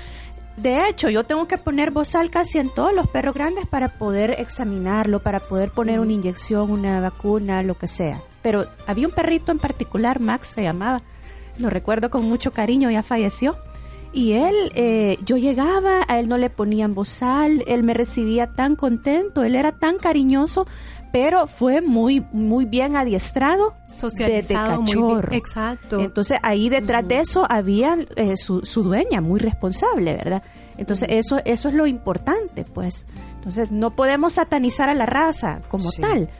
De 0.62 0.86
hecho, 0.88 1.08
yo 1.08 1.24
tengo 1.24 1.48
que 1.48 1.56
poner 1.56 1.90
bozal 1.90 2.28
casi 2.30 2.58
en 2.58 2.68
todos 2.68 2.92
los 2.92 3.08
perros 3.08 3.34
grandes 3.34 3.64
para 3.66 3.88
poder 3.88 4.36
examinarlo, 4.38 5.22
para 5.22 5.40
poder 5.40 5.70
poner 5.70 6.00
una 6.00 6.12
inyección, 6.12 6.70
una 6.70 7.00
vacuna, 7.00 7.62
lo 7.62 7.78
que 7.78 7.88
sea. 7.88 8.22
Pero 8.42 8.66
había 8.86 9.06
un 9.06 9.14
perrito 9.14 9.52
en 9.52 9.58
particular, 9.58 10.20
Max 10.20 10.48
se 10.48 10.62
llamaba, 10.62 11.02
lo 11.56 11.70
recuerdo 11.70 12.10
con 12.10 12.28
mucho 12.28 12.52
cariño, 12.52 12.90
ya 12.90 13.02
falleció 13.02 13.56
y 14.12 14.32
él, 14.32 14.72
eh, 14.74 15.18
yo 15.24 15.36
llegaba, 15.36 16.02
a 16.08 16.18
él 16.18 16.28
no 16.28 16.36
le 16.36 16.50
ponían 16.50 16.94
bozal, 16.94 17.62
él 17.66 17.82
me 17.82 17.94
recibía 17.94 18.48
tan 18.48 18.74
contento, 18.74 19.44
él 19.44 19.54
era 19.54 19.72
tan 19.72 19.98
cariñoso, 19.98 20.66
pero 21.12 21.46
fue 21.46 21.80
muy 21.80 22.24
muy 22.32 22.64
bien 22.64 22.96
adiestrado 22.96 23.74
socializado 23.88 24.78
desde 24.78 24.84
cachorro. 24.84 25.28
Muy 25.30 25.38
exacto. 25.38 26.00
Entonces 26.00 26.38
ahí 26.42 26.68
detrás 26.68 27.06
de 27.06 27.20
eso 27.20 27.46
había 27.48 27.96
eh, 28.16 28.36
su, 28.36 28.64
su, 28.64 28.82
dueña 28.82 29.20
muy 29.20 29.40
responsable, 29.40 30.14
¿verdad? 30.16 30.42
Entonces 30.78 31.08
eso 31.10 31.38
eso 31.44 31.68
es 31.68 31.74
lo 31.74 31.86
importante, 31.86 32.64
pues. 32.64 33.06
Entonces 33.36 33.70
no 33.70 33.96
podemos 33.96 34.34
satanizar 34.34 34.88
a 34.88 34.94
la 34.94 35.06
raza 35.06 35.60
como 35.68 35.90
tal 35.92 36.30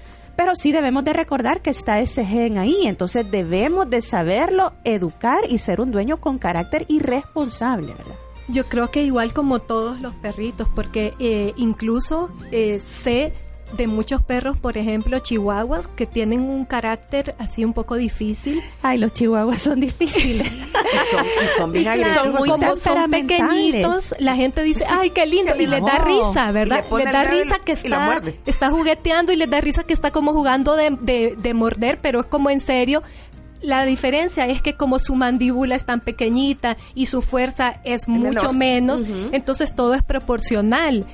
pero 0.40 0.56
sí 0.56 0.72
debemos 0.72 1.04
de 1.04 1.12
recordar 1.12 1.60
que 1.60 1.68
está 1.68 2.00
ese 2.00 2.24
gen 2.24 2.56
ahí, 2.56 2.86
entonces 2.86 3.30
debemos 3.30 3.90
de 3.90 4.00
saberlo, 4.00 4.72
educar 4.84 5.40
y 5.46 5.58
ser 5.58 5.82
un 5.82 5.90
dueño 5.90 6.16
con 6.16 6.38
carácter 6.38 6.86
irresponsable, 6.88 7.92
¿verdad? 7.92 8.14
Yo 8.48 8.66
creo 8.66 8.90
que 8.90 9.02
igual 9.02 9.34
como 9.34 9.60
todos 9.60 10.00
los 10.00 10.14
perritos, 10.14 10.66
porque 10.74 11.12
eh, 11.18 11.52
incluso 11.56 12.30
eh, 12.52 12.80
sé 12.82 13.34
de 13.76 13.86
muchos 13.86 14.22
perros, 14.22 14.58
por 14.58 14.76
ejemplo, 14.76 15.18
chihuahuas, 15.18 15.88
que 15.88 16.06
tienen 16.06 16.42
un 16.42 16.64
carácter 16.64 17.34
así 17.38 17.64
un 17.64 17.72
poco 17.72 17.96
difícil. 17.96 18.60
Ay, 18.82 18.98
los 18.98 19.12
chihuahuas 19.12 19.62
son 19.62 19.80
difíciles. 19.80 20.50
y 21.44 21.58
son, 21.58 21.72
bien 21.72 21.88
agresivos. 21.88 22.46
Son, 22.46 22.60
como 22.60 22.76
son 22.76 23.10
pequeñitos, 23.10 24.14
la 24.18 24.34
gente 24.34 24.62
dice, 24.62 24.84
ay, 24.88 25.10
qué 25.10 25.26
lindo, 25.26 25.54
y 25.56 25.66
les 25.66 25.82
da 25.82 25.98
risa, 25.98 26.52
¿verdad? 26.52 26.84
Les 26.96 27.12
da 27.12 27.24
risa 27.24 27.58
que 27.60 27.72
está, 27.72 28.22
está 28.46 28.70
jugueteando 28.70 29.32
y 29.32 29.36
les 29.36 29.50
da 29.50 29.60
risa 29.60 29.84
que 29.84 29.92
está 29.92 30.10
como 30.10 30.32
jugando 30.32 30.76
de, 30.76 31.36
de, 31.36 31.54
morder, 31.54 32.00
pero 32.00 32.20
es 32.20 32.26
como 32.26 32.50
en 32.50 32.60
serio, 32.60 33.02
la 33.60 33.84
diferencia 33.84 34.46
es 34.46 34.62
que 34.62 34.74
como 34.74 34.98
su 34.98 35.14
mandíbula 35.14 35.74
es 35.74 35.84
tan 35.84 36.00
pequeñita 36.00 36.76
y 36.94 37.06
su 37.06 37.22
fuerza 37.22 37.80
es 37.84 38.08
mucho 38.08 38.52
menos, 38.52 39.04
entonces 39.32 39.74
todo 39.74 39.94
es 39.94 40.02
proporcional. 40.02 41.06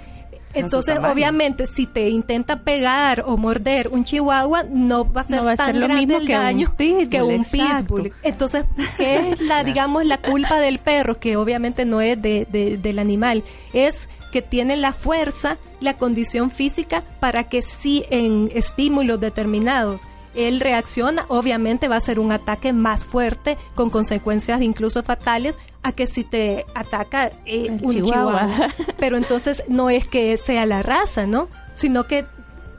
Entonces, 0.56 0.98
obviamente, 0.98 1.66
si 1.66 1.86
te 1.86 2.08
intenta 2.08 2.60
pegar 2.60 3.24
o 3.26 3.36
morder 3.36 3.88
un 3.88 4.04
chihuahua, 4.04 4.64
no 4.64 5.10
va 5.10 5.22
a 5.22 5.24
ser 5.24 5.56
tan 5.56 5.80
lo 5.80 5.86
grande 5.86 6.16
el 6.16 6.26
daño 6.26 6.74
que 6.76 7.22
un 7.22 7.44
pitbull. 7.44 8.12
Entonces, 8.22 8.64
¿qué 8.96 9.30
es 9.30 9.40
la, 9.40 9.64
digamos, 9.64 10.04
la 10.04 10.18
culpa 10.18 10.58
del 10.58 10.78
perro? 10.78 11.18
Que 11.18 11.36
obviamente 11.36 11.84
no 11.84 12.00
es 12.00 12.20
de, 12.20 12.78
del 12.80 12.98
animal, 12.98 13.44
es 13.72 14.08
que 14.32 14.42
tiene 14.42 14.76
la 14.76 14.92
fuerza, 14.92 15.58
la 15.80 15.96
condición 15.96 16.50
física 16.50 17.04
para 17.20 17.44
que 17.44 17.62
si 17.62 18.04
en 18.10 18.50
estímulos 18.54 19.20
determinados 19.20 20.02
él 20.36 20.60
reacciona, 20.60 21.24
obviamente 21.28 21.88
va 21.88 21.96
a 21.96 22.00
ser 22.00 22.20
un 22.20 22.30
ataque 22.30 22.72
más 22.72 23.04
fuerte 23.04 23.56
con 23.74 23.90
consecuencias 23.90 24.60
incluso 24.62 25.02
fatales 25.02 25.56
a 25.82 25.92
que 25.92 26.06
si 26.06 26.24
te 26.24 26.66
ataca 26.74 27.30
eh, 27.44 27.68
un 27.70 27.90
chihuahua. 27.90 28.48
Pero 28.98 29.16
entonces 29.16 29.64
no 29.68 29.88
es 29.90 30.06
que 30.06 30.36
sea 30.36 30.66
la 30.66 30.82
raza, 30.82 31.26
¿no? 31.26 31.48
Sino 31.74 32.04
que 32.06 32.26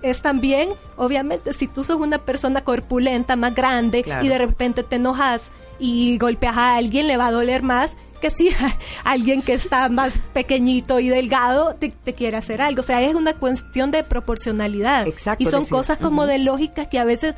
es 0.01 0.22
también, 0.22 0.70
obviamente, 0.95 1.53
si 1.53 1.68
tú 1.68 1.84
sos 1.84 1.97
una 1.97 2.20
persona 2.20 2.62
corpulenta, 2.62 3.36
más 3.36 3.55
grande, 3.55 4.03
y 4.22 4.28
de 4.28 4.38
repente 4.38 4.84
te 4.84 4.97
enojas 4.97 5.51
y 5.80 6.18
golpeas 6.18 6.58
a 6.58 6.76
alguien, 6.76 7.08
le 7.08 7.18
va 7.18 7.28
a 7.28 7.32
doler 7.32 7.64
más 7.64 7.95
que 8.18 8.30
si 8.30 8.49
alguien 9.03 9.41
que 9.41 9.53
está 9.53 9.89
más 9.89 10.24
pequeñito 10.34 10.99
y 10.99 11.09
delgado 11.09 11.76
te, 11.76 11.91
quiere 12.13 12.38
hacer 12.38 12.61
algo. 12.61 12.82
O 12.82 12.84
sea, 12.84 13.01
es 13.01 13.15
una 13.15 13.34
cuestión 13.34 13.91
de 13.91 14.03
proporcionalidad. 14.03 15.07
Exacto, 15.07 15.43
y 15.43 15.47
son 15.47 15.65
cosas 15.65 15.97
como 15.97 16.26
de 16.26 16.39
lógica 16.39 16.86
que 16.86 16.99
a 16.99 17.03
veces 17.03 17.36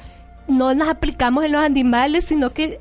no 0.48 0.74
las 0.74 0.88
aplicamos 0.88 1.44
en 1.44 1.52
los 1.52 1.62
animales, 1.62 2.26
sino 2.26 2.52
que 2.52 2.80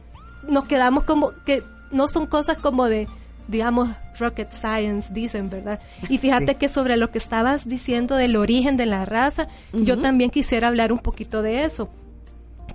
nos 0.49 0.67
quedamos 0.67 1.05
como 1.05 1.33
que 1.45 1.63
no 1.91 2.09
son 2.09 2.27
cosas 2.27 2.57
como 2.57 2.87
de 2.87 3.09
digamos, 3.49 3.89
rocket 4.19 4.53
science, 4.53 5.13
dicen, 5.13 5.49
¿verdad? 5.51 5.81
Y 6.09 6.19
fíjate 6.19 6.57
que 6.57 6.69
sobre 6.69 6.97
lo 6.97 7.11
que 7.11 7.19
estabas 7.19 7.67
diciendo 7.67 8.15
del 8.15 8.37
origen 8.37 8.77
de 8.77 8.87
la 8.87 9.05
raza, 9.05 9.49
yo 9.73 9.99
también 9.99 10.31
quisiera 10.31 10.69
hablar 10.69 10.93
un 10.93 10.99
poquito 10.99 11.43
de 11.43 11.65
eso, 11.65 11.89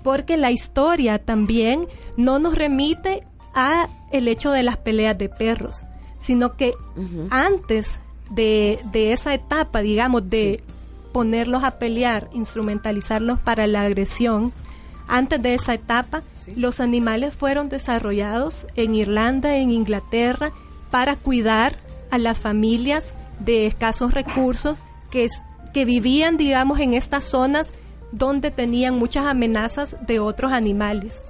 porque 0.02 0.36
la 0.36 0.52
historia 0.52 1.20
también 1.20 1.88
no 2.18 2.40
nos 2.40 2.56
remite 2.56 3.22
a 3.54 3.88
el 4.12 4.28
hecho 4.28 4.52
de 4.52 4.64
las 4.64 4.78
peleas 4.78 5.18
de 5.18 5.30
perros, 5.30 5.84
sino 6.22 6.56
que 6.56 6.74
antes 7.30 8.00
de, 8.30 8.80
esa 8.94 9.34
etapa, 9.34 9.82
digamos, 9.82 10.30
de 10.30 10.64
ponerlos 11.12 11.64
a 11.64 11.78
pelear, 11.78 12.30
instrumentalizarlos 12.34 13.40
para 13.40 13.68
la 13.68 13.82
agresión, 13.84 14.54
antes 15.08 15.42
de 15.42 15.54
esa 15.54 15.74
etapa, 15.74 16.24
los 16.56 16.80
animales 16.80 17.36
fueron 17.36 17.70
desarrollados 17.70 18.66
en 18.76 18.96
Irlanda, 18.96 19.58
en 19.58 19.72
Inglaterra, 19.72 20.52
para 20.90 21.16
cuidar 21.16 21.78
a 22.10 22.18
las 22.18 22.40
familias 22.40 23.16
de 23.40 23.66
escasos 23.66 24.14
recursos 24.14 24.80
que, 25.10 25.28
que 25.74 25.86
vivían, 25.86 26.38
digamos, 26.38 26.80
en 26.80 26.94
estas 26.94 27.26
zonas 27.26 27.74
donde 28.12 28.52
tenían 28.52 28.98
muchas 28.98 29.26
amenazas 29.26 29.98
de 30.06 30.20
otros 30.20 30.52
animales. 30.52 31.24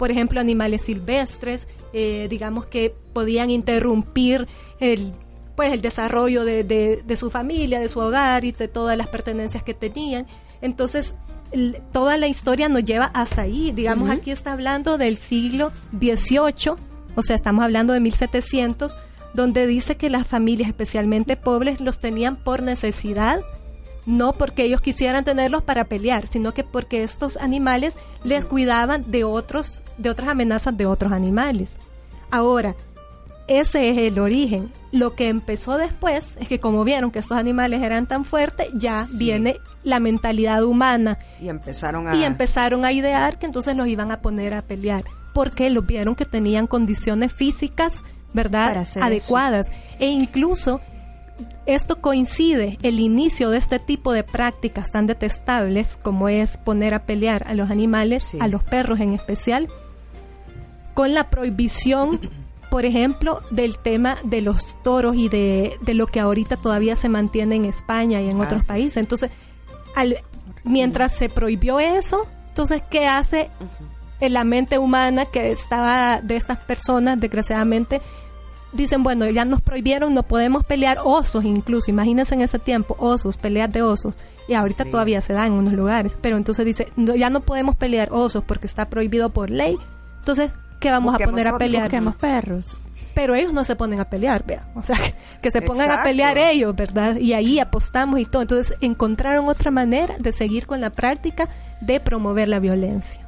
Por 0.00 0.10
ejemplo, 0.10 0.40
animales 0.40 0.80
silvestres, 0.80 1.68
eh, 1.92 2.26
digamos 2.30 2.64
que 2.64 2.94
podían 3.12 3.50
interrumpir 3.50 4.48
el 4.80 5.12
pues 5.56 5.74
el 5.74 5.82
desarrollo 5.82 6.46
de, 6.46 6.64
de, 6.64 7.16
su 7.18 7.28
familia, 7.28 7.80
de 7.80 7.88
su 7.88 8.00
hogar 8.00 8.46
y 8.46 8.52
de 8.52 8.66
todas 8.66 8.96
las 8.96 9.08
pertenencias 9.08 9.62
que 9.62 9.74
tenían. 9.74 10.26
Entonces, 10.62 11.14
toda 11.92 12.16
la 12.16 12.28
historia 12.28 12.70
nos 12.70 12.82
lleva 12.82 13.10
hasta 13.12 13.42
ahí. 13.42 13.70
Digamos, 13.70 14.08
aquí 14.08 14.30
está 14.30 14.54
hablando 14.54 14.96
del 14.96 15.18
siglo 15.18 15.70
XVIII, 15.92 16.76
o 17.14 17.22
sea, 17.22 17.36
estamos 17.36 17.62
hablando 17.62 17.92
de 17.92 18.00
1700, 18.00 18.96
donde 19.34 19.66
dice 19.66 19.96
que 19.96 20.08
las 20.08 20.26
familias, 20.26 20.68
especialmente 20.68 21.36
pobres, 21.36 21.82
los 21.82 21.98
tenían 21.98 22.36
por 22.36 22.62
necesidad, 22.62 23.40
no 24.10 24.32
porque 24.32 24.64
ellos 24.64 24.80
quisieran 24.80 25.24
tenerlos 25.24 25.62
para 25.62 25.84
pelear, 25.84 26.26
sino 26.26 26.52
que 26.52 26.64
porque 26.64 27.02
estos 27.02 27.36
animales 27.36 27.94
les 28.24 28.44
cuidaban 28.44 29.10
de 29.10 29.24
otros, 29.24 29.82
de 29.98 30.10
otras 30.10 30.28
amenazas 30.28 30.76
de 30.76 30.86
otros 30.86 31.12
animales. 31.12 31.78
Ahora, 32.30 32.74
ese 33.46 33.90
es 33.90 33.98
el 33.98 34.18
origen. 34.18 34.72
Lo 34.92 35.14
que 35.14 35.28
empezó 35.28 35.78
después 35.78 36.36
es 36.40 36.48
que 36.48 36.58
como 36.58 36.84
vieron 36.84 37.10
que 37.10 37.20
estos 37.20 37.36
animales 37.36 37.82
eran 37.82 38.06
tan 38.06 38.24
fuertes, 38.24 38.68
ya 38.74 39.04
viene 39.16 39.58
la 39.84 40.00
mentalidad 40.00 40.64
humana. 40.64 41.18
Y 41.40 41.48
empezaron 41.48 42.08
a... 42.08 42.16
Y 42.16 42.24
empezaron 42.24 42.84
a 42.84 42.92
idear 42.92 43.38
que 43.38 43.46
entonces 43.46 43.76
los 43.76 43.86
iban 43.86 44.10
a 44.10 44.20
poner 44.20 44.54
a 44.54 44.62
pelear. 44.62 45.04
Porque 45.32 45.70
los 45.70 45.86
vieron 45.86 46.16
que 46.16 46.24
tenían 46.24 46.66
condiciones 46.66 47.32
físicas, 47.32 48.02
¿verdad? 48.32 48.84
Adecuadas. 49.00 49.72
E 50.00 50.06
incluso 50.06 50.80
esto 51.66 52.00
coincide, 52.00 52.78
el 52.82 53.00
inicio 53.00 53.50
de 53.50 53.58
este 53.58 53.78
tipo 53.78 54.12
de 54.12 54.24
prácticas 54.24 54.90
tan 54.90 55.06
detestables 55.06 55.98
como 56.02 56.28
es 56.28 56.56
poner 56.56 56.94
a 56.94 57.04
pelear 57.04 57.46
a 57.46 57.54
los 57.54 57.70
animales, 57.70 58.36
a 58.40 58.48
los 58.48 58.62
perros 58.62 59.00
en 59.00 59.12
especial, 59.12 59.68
con 60.94 61.14
la 61.14 61.30
prohibición 61.30 62.20
por 62.70 62.86
ejemplo, 62.86 63.42
del 63.50 63.78
tema 63.78 64.16
de 64.22 64.40
los 64.40 64.80
toros 64.82 65.16
y 65.16 65.28
de, 65.28 65.76
lo 65.88 66.06
que 66.06 66.20
ahorita 66.20 66.56
todavía 66.56 66.94
se 66.94 67.08
mantiene 67.08 67.56
en 67.56 67.64
España 67.64 68.22
y 68.22 68.30
en 68.30 68.40
ah, 68.40 68.44
otros 68.44 68.66
países. 68.66 68.96
Entonces, 68.96 69.30
al, 69.96 70.18
mientras 70.62 71.12
se 71.12 71.28
prohibió 71.28 71.80
eso, 71.80 72.26
entonces, 72.48 72.82
¿qué 72.88 73.08
hace 73.08 73.50
en 74.20 74.32
la 74.32 74.44
mente 74.44 74.78
humana 74.78 75.26
que 75.26 75.50
estaba 75.50 76.20
de 76.22 76.36
estas 76.36 76.58
personas, 76.58 77.18
desgraciadamente? 77.18 78.00
Dicen, 78.72 79.02
bueno, 79.02 79.28
ya 79.28 79.44
nos 79.44 79.60
prohibieron, 79.60 80.14
no 80.14 80.22
podemos 80.22 80.64
pelear 80.64 80.98
osos 81.04 81.44
incluso, 81.44 81.90
imagínense 81.90 82.34
en 82.34 82.40
ese 82.40 82.58
tiempo, 82.58 82.96
osos, 82.98 83.36
peleas 83.36 83.72
de 83.72 83.82
osos, 83.82 84.16
y 84.48 84.54
ahorita 84.54 84.84
todavía 84.84 85.20
se 85.20 85.32
da 85.32 85.46
en 85.46 85.54
unos 85.54 85.72
lugares, 85.72 86.16
pero 86.20 86.36
entonces 86.36 86.64
dice, 86.64 86.88
ya 86.96 87.30
no 87.30 87.40
podemos 87.40 87.74
pelear 87.74 88.10
osos 88.12 88.44
porque 88.44 88.66
está 88.66 88.88
prohibido 88.88 89.30
por 89.30 89.50
ley, 89.50 89.76
entonces 90.20 90.52
que 90.80 90.90
vamos 90.90 91.14
a 91.14 91.18
poner 91.18 91.46
a 91.46 91.58
pelear. 91.58 91.84
Busquemos 91.84 92.16
perros. 92.16 92.80
Pero 93.14 93.34
ellos 93.34 93.52
no 93.52 93.64
se 93.64 93.76
ponen 93.76 94.00
a 94.00 94.06
pelear, 94.06 94.44
vea. 94.46 94.66
O 94.74 94.82
sea, 94.82 94.96
que, 95.42 95.50
se 95.50 95.60
pongan 95.60 95.90
a 95.90 96.02
pelear 96.02 96.38
ellos, 96.38 96.74
¿verdad? 96.74 97.16
Y 97.16 97.34
ahí 97.34 97.58
apostamos 97.58 98.18
y 98.18 98.24
todo. 98.24 98.42
Entonces 98.42 98.76
encontraron 98.80 99.48
otra 99.48 99.70
manera 99.70 100.16
de 100.18 100.32
seguir 100.32 100.66
con 100.66 100.80
la 100.80 100.90
práctica 100.90 101.48
de 101.80 102.00
promover 102.00 102.48
la 102.48 102.58
violencia. 102.58 103.20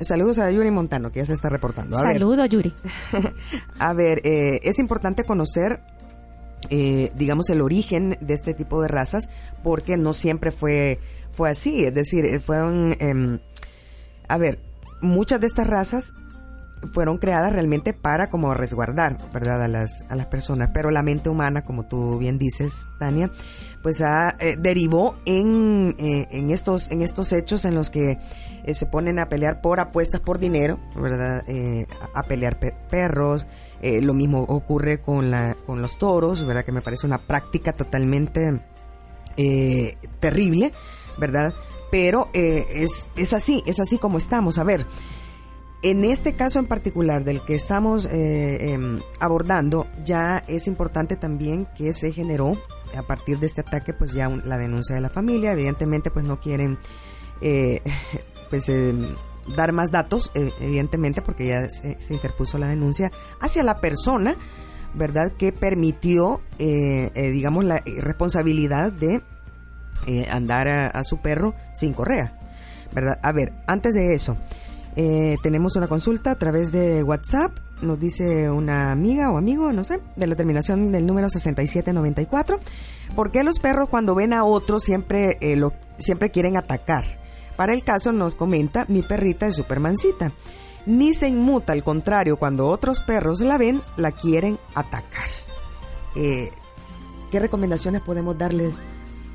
Saludos 0.00 0.38
a 0.38 0.50
Yuri 0.50 0.70
Montano, 0.70 1.10
que 1.10 1.20
ya 1.20 1.26
se 1.26 1.32
está 1.32 1.48
reportando. 1.48 1.96
Saludos, 1.98 2.48
Yuri. 2.50 2.72
a 3.78 3.92
ver, 3.92 4.20
eh, 4.24 4.60
es 4.62 4.78
importante 4.78 5.24
conocer, 5.24 5.80
eh, 6.70 7.12
digamos, 7.16 7.48
el 7.50 7.62
origen 7.62 8.18
de 8.20 8.34
este 8.34 8.54
tipo 8.54 8.82
de 8.82 8.88
razas, 8.88 9.28
porque 9.62 9.96
no 9.96 10.12
siempre 10.12 10.50
fue, 10.50 11.00
fue 11.32 11.50
así. 11.50 11.84
Es 11.84 11.94
decir, 11.94 12.24
eh, 12.24 12.40
fueron... 12.40 12.96
Em, 13.00 13.40
a 14.28 14.38
ver, 14.38 14.58
muchas 15.00 15.40
de 15.40 15.46
estas 15.46 15.66
razas 15.66 16.14
fueron 16.92 17.18
creadas 17.18 17.52
realmente 17.52 17.92
para 17.92 18.30
como 18.30 18.54
resguardar, 18.54 19.18
¿verdad? 19.32 19.62
A 19.62 19.68
las, 19.68 20.04
a 20.08 20.16
las 20.16 20.26
personas. 20.26 20.70
Pero 20.72 20.90
la 20.90 21.02
mente 21.02 21.28
humana, 21.28 21.64
como 21.64 21.86
tú 21.86 22.18
bien 22.18 22.38
dices, 22.38 22.88
Tania, 22.98 23.30
pues 23.84 24.00
ha, 24.00 24.34
eh, 24.40 24.56
derivó 24.58 25.14
en, 25.26 25.94
eh, 25.98 26.26
en, 26.30 26.50
estos, 26.50 26.90
en 26.90 27.02
estos 27.02 27.34
hechos 27.34 27.66
en 27.66 27.74
los 27.74 27.90
que 27.90 28.16
eh, 28.64 28.74
se 28.74 28.86
ponen 28.86 29.18
a 29.18 29.28
pelear 29.28 29.60
por 29.60 29.78
apuestas 29.78 30.22
por 30.22 30.38
dinero, 30.38 30.80
¿verdad? 30.96 31.44
a, 32.14 32.22
pelear 32.22 32.58
perros. 32.88 33.46
lo 33.82 34.14
mismo 34.14 34.40
ocurre 34.40 35.02
con, 35.02 35.30
la, 35.30 35.54
con 35.66 35.82
los 35.82 35.98
toros, 35.98 36.46
¿verdad? 36.46 36.64
Que 36.64 36.72
me 36.72 36.80
parece 36.80 37.06
una 37.06 37.18
práctica 37.18 37.74
totalmente 37.74 38.58
terrible, 40.18 40.72
¿verdad? 41.18 41.52
Pero 41.90 42.30
es, 42.32 43.10
es 43.16 43.34
así, 43.34 43.62
es 43.66 43.80
así 43.80 43.98
como 43.98 44.16
estamos. 44.16 44.56
A 44.56 44.64
ver, 44.64 44.86
en 45.84 46.02
este 46.04 46.32
caso 46.32 46.58
en 46.58 46.66
particular 46.66 47.24
del 47.24 47.42
que 47.42 47.54
estamos 47.54 48.06
eh, 48.06 48.72
em, 48.72 49.00
abordando, 49.20 49.86
ya 50.02 50.42
es 50.48 50.66
importante 50.66 51.14
también 51.16 51.68
que 51.76 51.92
se 51.92 52.10
generó 52.10 52.56
a 52.96 53.02
partir 53.02 53.38
de 53.38 53.46
este 53.46 53.60
ataque, 53.60 53.92
pues 53.92 54.14
ya 54.14 54.30
la 54.30 54.56
denuncia 54.56 54.94
de 54.94 55.02
la 55.02 55.10
familia. 55.10 55.52
Evidentemente, 55.52 56.10
pues 56.10 56.24
no 56.24 56.40
quieren, 56.40 56.78
eh, 57.42 57.82
pues 58.50 58.70
em, 58.70 59.14
dar 59.54 59.72
más 59.72 59.90
datos, 59.90 60.30
eh, 60.34 60.50
evidentemente, 60.58 61.20
porque 61.20 61.48
ya 61.48 61.68
se, 61.68 62.14
interpuso 62.14 62.56
la 62.56 62.68
denuncia 62.68 63.10
hacia 63.38 63.62
la 63.62 63.78
persona, 63.78 64.36
¿verdad? 64.94 65.32
Que 65.36 65.52
permitió, 65.52 66.40
digamos, 66.58 67.64
la 67.64 67.82
responsabilidad 67.98 68.90
de 68.90 69.20
andar 70.30 70.68
a 70.68 71.02
su 71.02 71.18
perro 71.18 71.54
sin 71.74 71.92
correa, 71.92 72.38
¿verdad? 72.94 73.18
A 73.22 73.32
ver, 73.32 73.52
antes 73.66 73.92
de 73.92 74.14
eso. 74.14 74.38
Eh, 74.96 75.36
tenemos 75.42 75.74
una 75.76 75.88
consulta 75.88 76.32
a 76.32 76.38
través 76.38 76.70
de 76.70 77.02
WhatsApp, 77.02 77.58
nos 77.82 77.98
dice 77.98 78.48
una 78.48 78.92
amiga 78.92 79.30
o 79.30 79.38
amigo, 79.38 79.72
no 79.72 79.82
sé, 79.82 80.00
de 80.14 80.26
la 80.26 80.36
terminación 80.36 80.92
del 80.92 81.06
número 81.06 81.28
6794. 81.28 82.58
¿Por 83.16 83.30
qué 83.30 83.42
los 83.42 83.58
perros 83.58 83.88
cuando 83.88 84.14
ven 84.14 84.32
a 84.32 84.44
otro 84.44 84.78
siempre, 84.78 85.36
eh, 85.40 85.60
siempre 85.98 86.30
quieren 86.30 86.56
atacar? 86.56 87.04
Para 87.56 87.72
el 87.72 87.82
caso 87.82 88.12
nos 88.12 88.36
comenta, 88.36 88.84
mi 88.88 89.02
perrita 89.02 89.46
es 89.46 89.56
supermancita. 89.56 90.32
Ni 90.86 91.14
se 91.14 91.28
inmuta, 91.28 91.72
al 91.72 91.82
contrario, 91.82 92.36
cuando 92.36 92.68
otros 92.68 93.00
perros 93.00 93.40
la 93.40 93.58
ven, 93.58 93.80
la 93.96 94.12
quieren 94.12 94.58
atacar. 94.74 95.28
Eh, 96.14 96.50
¿Qué 97.30 97.40
recomendaciones 97.40 98.02
podemos 98.02 98.36
darle 98.36 98.70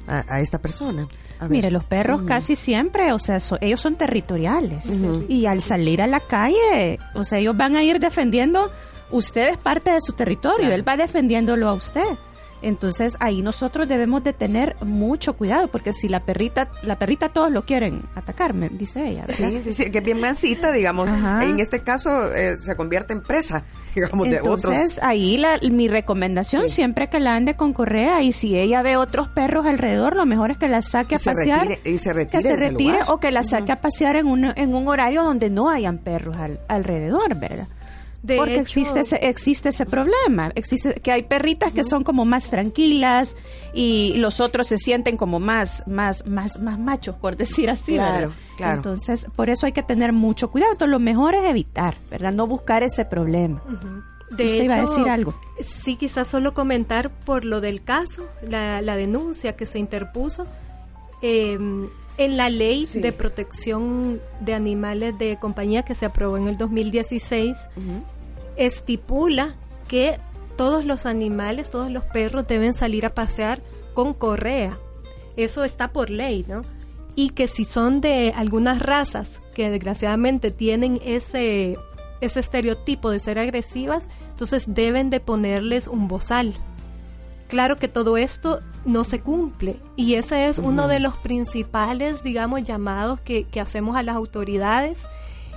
a, 0.10 0.42
esta 0.42 0.60
persona? 0.60 1.08
Mire, 1.48 1.72
los 1.72 1.84
perros 1.84 2.24
casi 2.24 2.56
siempre, 2.56 3.14
o 3.14 3.20
sea, 3.20 3.40
ellos 3.62 3.80
son 3.80 3.96
territoriales. 3.96 4.92
Y 5.28 5.46
al 5.46 5.62
salir 5.62 6.02
a 6.02 6.08
la 6.08 6.20
calle, 6.20 7.00
o 7.14 7.24
sea, 7.24 7.38
ellos 7.38 7.56
van 7.56 7.76
a 7.76 7.84
ir 7.84 8.00
defendiendo, 8.00 8.72
usted 9.12 9.54
es 9.54 9.58
parte 9.58 9.92
de 9.92 10.02
su 10.02 10.14
territorio, 10.14 10.74
él 10.74 10.88
va 10.88 10.98
defendiéndolo 10.98 11.70
a 11.70 11.74
usted. 11.74 12.18
Entonces 12.62 13.18
ahí 13.20 13.42
nosotros 13.42 13.88
debemos 13.88 14.24
de 14.24 14.34
tener 14.34 14.76
mucho 14.84 15.34
cuidado 15.34 15.70
porque 15.70 15.94
si 15.94 16.10
la 16.10 16.26
perrita, 16.26 16.72
la 16.84 17.00
perrita 17.00 17.30
todos 17.30 17.52
lo 17.52 17.66
quieren 17.66 18.04
atacar, 18.16 18.54
me 18.54 18.70
dice 18.70 19.08
ella. 19.08 19.26
Sí, 19.28 19.62
sí, 19.62 19.74
sí, 19.74 19.92
que 19.92 20.00
es 20.00 20.04
bien 20.04 20.20
mansita, 20.20 20.72
digamos. 20.72 21.10
En 21.42 21.60
este 21.60 21.82
caso 21.82 22.34
eh, 22.34 22.58
se 22.58 22.76
convierte 22.76 23.14
en 23.14 23.22
presa, 23.22 23.64
digamos, 23.96 24.30
de 24.30 24.42
otros. 24.42 24.66
Entonces 24.66 25.00
ahí 25.04 25.38
la, 25.38 25.60
mi 25.72 25.88
recomendación 25.88 26.70
siempre 26.70 27.10
que 27.10 27.20
la 27.20 27.36
ande 27.36 27.56
con 27.56 27.74
correa 27.74 28.22
y 28.22 28.32
si 28.32 28.58
ella 28.58 28.82
ve 28.82 28.98
otros 28.98 29.28
perros 29.30 29.66
alrededor, 29.66 30.16
lo 30.16 30.26
mejor 30.26 30.52
es 30.52 30.58
que 30.58 30.68
la 30.68 30.82
saque 30.82 31.16
a 31.16 31.20
pasear. 31.20 31.68
y 31.86 31.98
se 31.98 32.14
retire 32.14 32.42
que 32.42 32.48
se 32.48 32.56
retire 32.56 33.00
o 33.08 33.20
que 33.20 33.32
la 33.32 33.44
saque 33.44 33.72
a 33.72 33.82
pasear 33.82 34.16
en 34.16 34.28
un, 34.28 34.46
en 34.46 34.74
un 34.74 34.88
horario 34.88 35.24
donde 35.24 35.50
no 35.50 35.70
hayan 35.70 35.98
perros 35.98 36.36
alrededor, 36.68 37.36
¿verdad? 37.36 37.68
Porque 38.22 38.60
existe 38.60 39.00
ese, 39.00 39.16
existe 39.28 39.70
ese 39.70 39.86
problema. 39.86 40.52
Existe 40.56 40.96
que 40.96 41.12
hay 41.12 41.24
perritas 41.24 41.72
que 41.72 41.84
son 41.84 42.04
como 42.04 42.26
más 42.26 42.50
tranquilas 42.50 43.38
y 43.74 44.16
los 44.18 44.40
otros 44.40 44.68
se 44.68 44.78
sienten 44.78 45.16
como 45.16 45.40
más, 45.40 45.84
más, 45.88 46.26
más, 46.28 46.60
más 46.60 46.80
machos, 46.80 47.16
por 47.16 47.38
decir 47.38 47.70
así. 47.70 47.94
Claro, 47.94 48.34
claro. 48.58 48.78
Entonces, 48.78 49.28
por 49.36 49.50
eso 49.50 49.66
hay 49.66 49.72
que 49.72 49.84
tener 49.84 50.12
mucho 50.12 50.52
cuidado. 50.52 50.74
Entonces, 50.74 50.92
lo 50.92 51.00
mejor 51.00 51.34
es 51.34 51.46
evitar, 51.46 51.96
¿verdad? 52.12 52.34
No 52.34 52.46
buscar 52.46 52.84
ese 52.84 53.06
problema. 53.06 53.62
De 54.32 54.46
Usted 54.46 54.64
iba 54.64 54.76
a 54.76 54.82
decir 54.82 55.10
algo. 55.10 55.34
Sí, 55.62 55.96
quizás 55.96 56.28
solo 56.28 56.54
comentar 56.54 57.10
por 57.10 57.46
lo 57.46 57.62
del 57.62 57.84
caso, 57.84 58.28
la, 58.48 58.82
la 58.82 58.96
denuncia 58.96 59.56
que 59.56 59.66
se 59.66 59.80
interpuso. 59.80 60.46
Eh, 61.22 61.58
en 62.20 62.36
la 62.36 62.50
ley 62.50 62.86
de 62.86 63.14
protección 63.14 64.22
de 64.42 64.54
animales 64.54 65.18
de 65.18 65.38
compañía 65.40 65.84
que 65.84 65.96
se 65.96 66.06
aprobó 66.06 66.36
en 66.36 66.50
el 66.50 66.58
2016, 66.58 67.56
estipula 68.58 69.56
que 69.88 70.20
todos 70.58 70.84
los 70.84 71.06
animales, 71.06 71.70
todos 71.70 71.90
los 71.90 72.04
perros 72.04 72.46
deben 72.46 72.74
salir 72.74 73.06
a 73.06 73.16
pasear 73.16 73.62
con 73.94 74.14
correa. 74.14 74.78
Eso 75.38 75.64
está 75.64 75.94
por 75.94 76.10
ley, 76.10 76.46
¿no? 76.46 76.62
Y 77.16 77.30
que 77.30 77.48
si 77.48 77.64
son 77.64 78.02
de 78.02 78.34
algunas 78.36 78.80
razas 78.80 79.40
que 79.54 79.70
desgraciadamente 79.70 80.52
tienen 80.52 81.00
ese, 81.06 81.78
ese 82.20 82.42
estereotipo 82.42 83.12
de 83.12 83.22
ser 83.22 83.40
agresivas, 83.40 84.10
entonces 84.32 84.66
deben 84.68 85.10
de 85.10 85.22
ponerles 85.22 85.88
un 85.88 86.10
bozal 86.10 86.54
Claro 87.50 87.78
que 87.78 87.88
todo 87.88 88.16
esto 88.16 88.62
no 88.86 89.04
se 89.04 89.22
cumple 89.22 89.82
y 89.96 90.14
ese 90.14 90.48
es 90.48 90.60
uno 90.60 90.88
de 90.88 91.00
los 91.00 91.18
principales, 91.18 92.22
digamos, 92.22 92.64
llamados 92.64 93.20
que, 93.22 93.48
hacemos 93.60 93.98
a 93.98 94.04
las 94.04 94.16
autoridades 94.16 95.08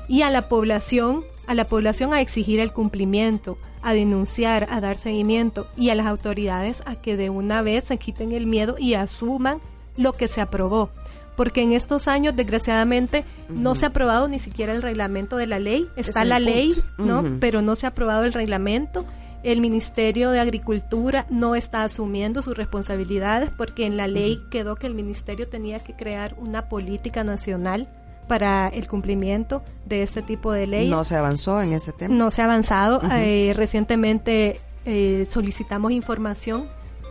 y 0.08 0.22
a 0.22 0.30
la 0.30 0.48
población, 0.48 1.22
a 1.46 1.54
la 1.54 1.68
población 1.68 2.14
a 2.14 2.22
exigir 2.22 2.60
el 2.60 2.72
cumplimiento, 2.72 3.58
a 3.82 3.92
denunciar, 3.92 4.68
a 4.70 4.80
dar 4.80 4.96
seguimiento 4.96 5.66
y 5.76 5.90
a 5.90 5.94
las 5.94 6.06
autoridades 6.06 6.82
a 6.86 6.96
que 6.96 7.18
de 7.18 7.28
una 7.28 7.60
vez 7.60 7.84
se 7.84 7.98
quiten 7.98 8.32
el 8.32 8.46
miedo 8.46 8.76
y 8.78 8.94
asuman 8.94 9.60
lo 9.98 10.14
que 10.14 10.28
se 10.28 10.40
aprobó. 10.40 10.88
Porque 11.36 11.62
en 11.62 11.72
estos 11.72 12.08
años, 12.08 12.34
desgraciadamente, 12.34 13.26
no 13.50 13.74
se 13.74 13.84
ha 13.84 13.88
aprobado 13.88 14.28
ni 14.28 14.38
siquiera 14.38 14.72
el 14.72 14.80
reglamento 14.80 15.36
de 15.36 15.46
la 15.46 15.58
ley. 15.58 15.88
Está 15.96 16.24
la 16.24 16.38
ley, 16.38 16.72
¿no? 16.96 17.38
Pero 17.38 17.60
no 17.60 17.74
se 17.74 17.84
ha 17.84 17.90
aprobado 17.90 18.24
el 18.24 18.32
reglamento 18.32 19.04
el 19.42 19.60
Ministerio 19.60 20.30
de 20.30 20.40
Agricultura 20.40 21.26
no 21.30 21.54
está 21.54 21.82
asumiendo 21.82 22.42
sus 22.42 22.56
responsabilidades 22.56 23.50
porque 23.50 23.86
en 23.86 23.96
la 23.96 24.06
ley 24.06 24.40
quedó 24.50 24.76
que 24.76 24.86
el 24.86 24.94
Ministerio 24.94 25.48
tenía 25.48 25.80
que 25.80 25.94
crear 25.94 26.34
una 26.38 26.68
política 26.68 27.24
nacional 27.24 27.88
para 28.28 28.68
el 28.68 28.88
cumplimiento 28.88 29.62
de 29.84 30.02
este 30.02 30.22
tipo 30.22 30.52
de 30.52 30.66
leyes. 30.66 30.90
No 30.90 31.04
se 31.04 31.16
avanzó 31.16 31.60
en 31.60 31.72
ese 31.72 31.92
tema. 31.92 32.14
No 32.14 32.30
se 32.30 32.42
ha 32.42 32.44
avanzado. 32.44 33.00
Eh, 33.12 33.52
recientemente 33.56 34.60
eh, 34.84 35.26
solicitamos 35.28 35.92
información 35.92 36.68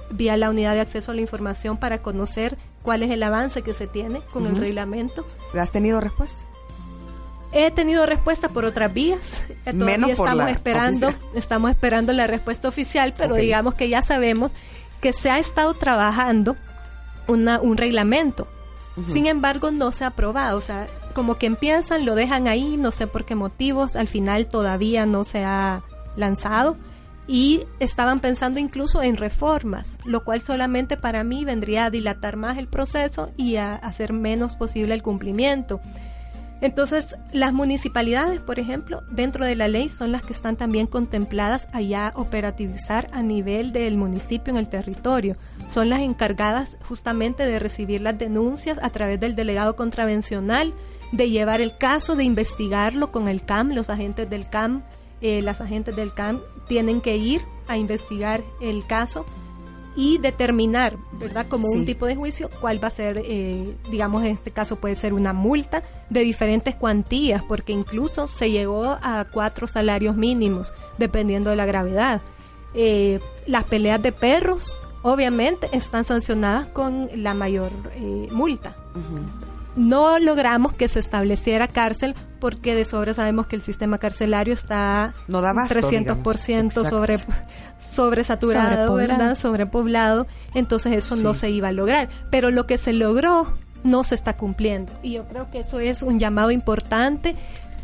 vía 0.10 0.38
la 0.38 0.50
unidad 0.50 0.74
de 0.74 0.82
acceso 0.82 1.12
a 1.12 1.16
la 1.16 1.22
información 1.22 1.78
para 1.78 2.02
conocer 2.02 2.58
cuál 2.82 3.04
es 3.04 3.12
el 3.12 3.24
avance 3.24 3.62
que 3.62 3.74
se 3.74 3.88
tiene 3.88 4.22
con 4.34 4.46
el 4.46 4.58
reglamento. 4.58 5.26
¿Has 5.58 5.72
tenido 5.72 6.02
respuesta? 6.02 6.46
He 7.54 7.72
tenido 7.72 8.06
respuesta 8.06 8.50
por 8.50 8.66
otras 8.66 8.94
vías. 8.94 9.44
Eh, 9.66 9.74
todavía 9.74 10.14
estamos 10.14 10.50
esperando, 10.50 11.14
estamos 11.36 11.72
esperando 11.72 12.14
la 12.14 12.26
respuesta 12.28 12.68
oficial, 12.68 13.14
pero 13.16 13.36
digamos 13.36 13.76
que 13.76 13.90
ya 13.90 14.02
sabemos 14.02 14.52
que 15.02 15.14
se 15.14 15.30
ha 15.30 15.40
estado 15.40 15.74
trabajando 15.74 16.56
una, 17.28 17.60
un 17.60 17.78
reglamento. 17.78 18.48
Sin 19.08 19.26
embargo, 19.26 19.72
no 19.72 19.92
se 19.92 20.04
ha 20.04 20.08
aprobado. 20.08 20.58
O 20.58 20.62
sea, 20.62 20.88
como 21.14 21.36
que 21.36 21.46
empiezan, 21.46 22.06
lo 22.06 22.16
dejan 22.16 22.48
ahí, 22.48 22.78
no 22.78 22.92
sé 22.92 23.08
por 23.08 23.26
qué 23.26 23.36
motivos, 23.36 23.96
al 23.96 24.08
final 24.08 24.48
todavía 24.48 25.06
no 25.06 25.24
se 25.24 25.44
ha 25.44 25.84
lanzado 26.16 26.78
y 27.28 27.66
estaban 27.80 28.20
pensando 28.20 28.60
incluso 28.60 29.02
en 29.04 29.16
reformas, 29.16 29.98
lo 30.06 30.24
cual 30.24 30.42
solamente 30.42 30.98
para 30.98 31.24
mí 31.24 31.46
vendría 31.46 31.86
a 31.86 31.90
dilatar 31.90 32.36
más 32.36 32.58
el 32.58 32.68
proceso 32.68 33.32
y 33.38 33.56
a 33.56 33.76
hacer 33.76 34.12
menos 34.12 34.56
posible 34.56 34.94
el 34.94 35.04
cumplimiento. 35.04 35.80
Entonces, 36.62 37.16
las 37.34 37.54
municipalidades, 37.54 38.40
por 38.40 38.60
ejemplo, 38.60 39.02
dentro 39.10 39.46
de 39.46 39.56
la 39.56 39.68
ley 39.68 39.90
son 39.90 40.12
las 40.12 40.22
que 40.22 40.34
están 40.34 40.56
también 40.56 40.86
contempladas 40.86 41.68
allá 41.74 42.14
operativizar 42.16 43.08
a 43.12 43.24
nivel 43.24 43.74
del 43.74 43.98
municipio 43.98 44.52
en 44.52 44.58
el 44.58 44.70
territorio. 44.70 45.38
Son 45.70 45.90
las 45.90 46.02
encargadas 46.02 46.78
justamente 46.88 47.46
de 47.46 47.58
recibir 47.58 48.02
las 48.02 48.18
denuncias 48.18 48.80
a 48.84 48.92
través 48.92 49.20
del 49.20 49.36
delegado 49.36 49.76
contravencional, 49.76 50.74
de 51.12 51.32
llevar 51.32 51.62
el 51.62 51.76
caso, 51.78 52.16
de 52.16 52.26
investigarlo 52.26 53.12
con 53.12 53.28
el 53.28 53.44
CAM, 53.44 53.72
los 53.72 53.90
agentes 53.90 54.30
del 54.30 54.48
CAM, 54.48 54.84
eh, 55.22 55.42
las 55.42 55.62
agentes 55.62 55.96
del 55.96 56.14
CAM 56.14 56.42
tienen 56.68 57.02
que 57.02 57.18
ir 57.18 57.42
a 57.68 57.78
investigar 57.78 58.42
el 58.62 58.86
caso 58.86 59.26
y 59.96 60.18
determinar, 60.20 60.98
¿verdad? 61.12 61.48
Como 61.48 61.68
un 61.68 61.86
tipo 61.86 62.06
de 62.06 62.16
juicio, 62.16 62.50
cuál 62.62 62.82
va 62.82 62.88
a 62.88 62.92
ser, 62.92 63.22
eh, 63.26 63.76
digamos, 63.90 64.24
en 64.24 64.32
este 64.32 64.52
caso 64.52 64.78
puede 64.78 64.96
ser 64.96 65.14
una 65.14 65.34
multa 65.34 65.84
de 66.10 66.22
diferentes 66.22 66.76
cuantías, 66.76 67.44
porque 67.44 67.74
incluso 67.74 68.28
se 68.28 68.52
llegó 68.52 68.98
a 69.02 69.26
cuatro 69.32 69.68
salarios 69.68 70.16
mínimos, 70.16 70.74
dependiendo 70.98 71.50
de 71.50 71.56
la 71.56 71.66
gravedad. 71.66 72.22
Eh, 72.74 73.20
las 73.48 73.66
peleas 73.66 74.02
de 74.02 74.14
perros, 74.14 74.78
obviamente, 75.02 75.68
están 75.74 76.06
sancionadas 76.06 76.68
con 76.68 77.10
la 77.16 77.34
mayor 77.34 77.72
eh, 77.96 78.28
multa 78.32 78.76
no 79.76 80.20
logramos 80.20 80.74
que 80.74 80.88
se 80.88 81.00
estableciera 81.00 81.68
cárcel 81.68 82.16
porque 82.40 82.76
de 82.76 82.86
sobra 82.86 83.14
sabemos 83.14 83.48
que 83.48 83.56
el 83.56 83.62
sistema 83.62 83.98
carcelario 83.98 84.54
está 84.54 85.14
no 85.28 85.42
da 85.42 85.54
300% 85.54 86.72
sobre 86.90 87.18
sobresaturado, 87.80 88.96
¿verdad? 88.96 89.36
Sobrepoblado, 89.36 90.28
entonces 90.54 90.94
eso 90.94 91.16
no 91.16 91.34
se 91.34 91.50
iba 91.50 91.70
a 91.70 91.72
lograr, 91.72 92.10
pero 92.30 92.52
lo 92.52 92.68
que 92.68 92.78
se 92.78 92.94
logró 92.94 93.54
no 93.84 94.04
se 94.04 94.16
está 94.16 94.38
cumpliendo. 94.38 94.92
Y 95.02 95.14
yo 95.14 95.28
creo 95.28 95.50
que 95.50 95.60
eso 95.60 95.80
es 95.80 96.04
un 96.04 96.20
llamado 96.20 96.52
importante 96.52 97.36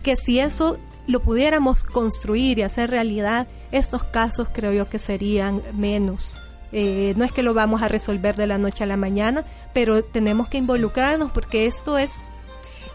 que 0.04 0.16
si 0.16 0.40
eso 0.40 0.78
lo 1.08 1.22
pudiéramos 1.22 1.84
construir 1.84 2.60
y 2.60 2.64
hacer 2.64 2.92
realidad, 2.92 3.48
estos 3.72 4.04
casos 4.04 4.50
creo 4.52 4.72
yo 4.74 4.90
que 4.90 5.00
serían 5.00 5.62
menos. 5.74 6.38
Eh, 6.72 7.14
no 7.16 7.24
es 7.24 7.32
que 7.32 7.44
lo 7.44 7.54
vamos 7.54 7.82
a 7.82 7.88
resolver 7.88 8.36
de 8.36 8.48
la 8.48 8.58
noche 8.58 8.84
a 8.84 8.88
la 8.88 8.98
mañana, 8.98 9.46
pero 9.74 10.04
tenemos 10.04 10.50
que 10.50 10.58
involucrarnos 10.58 11.32
porque 11.32 11.66
esto 11.66 11.98
es... 11.98 12.30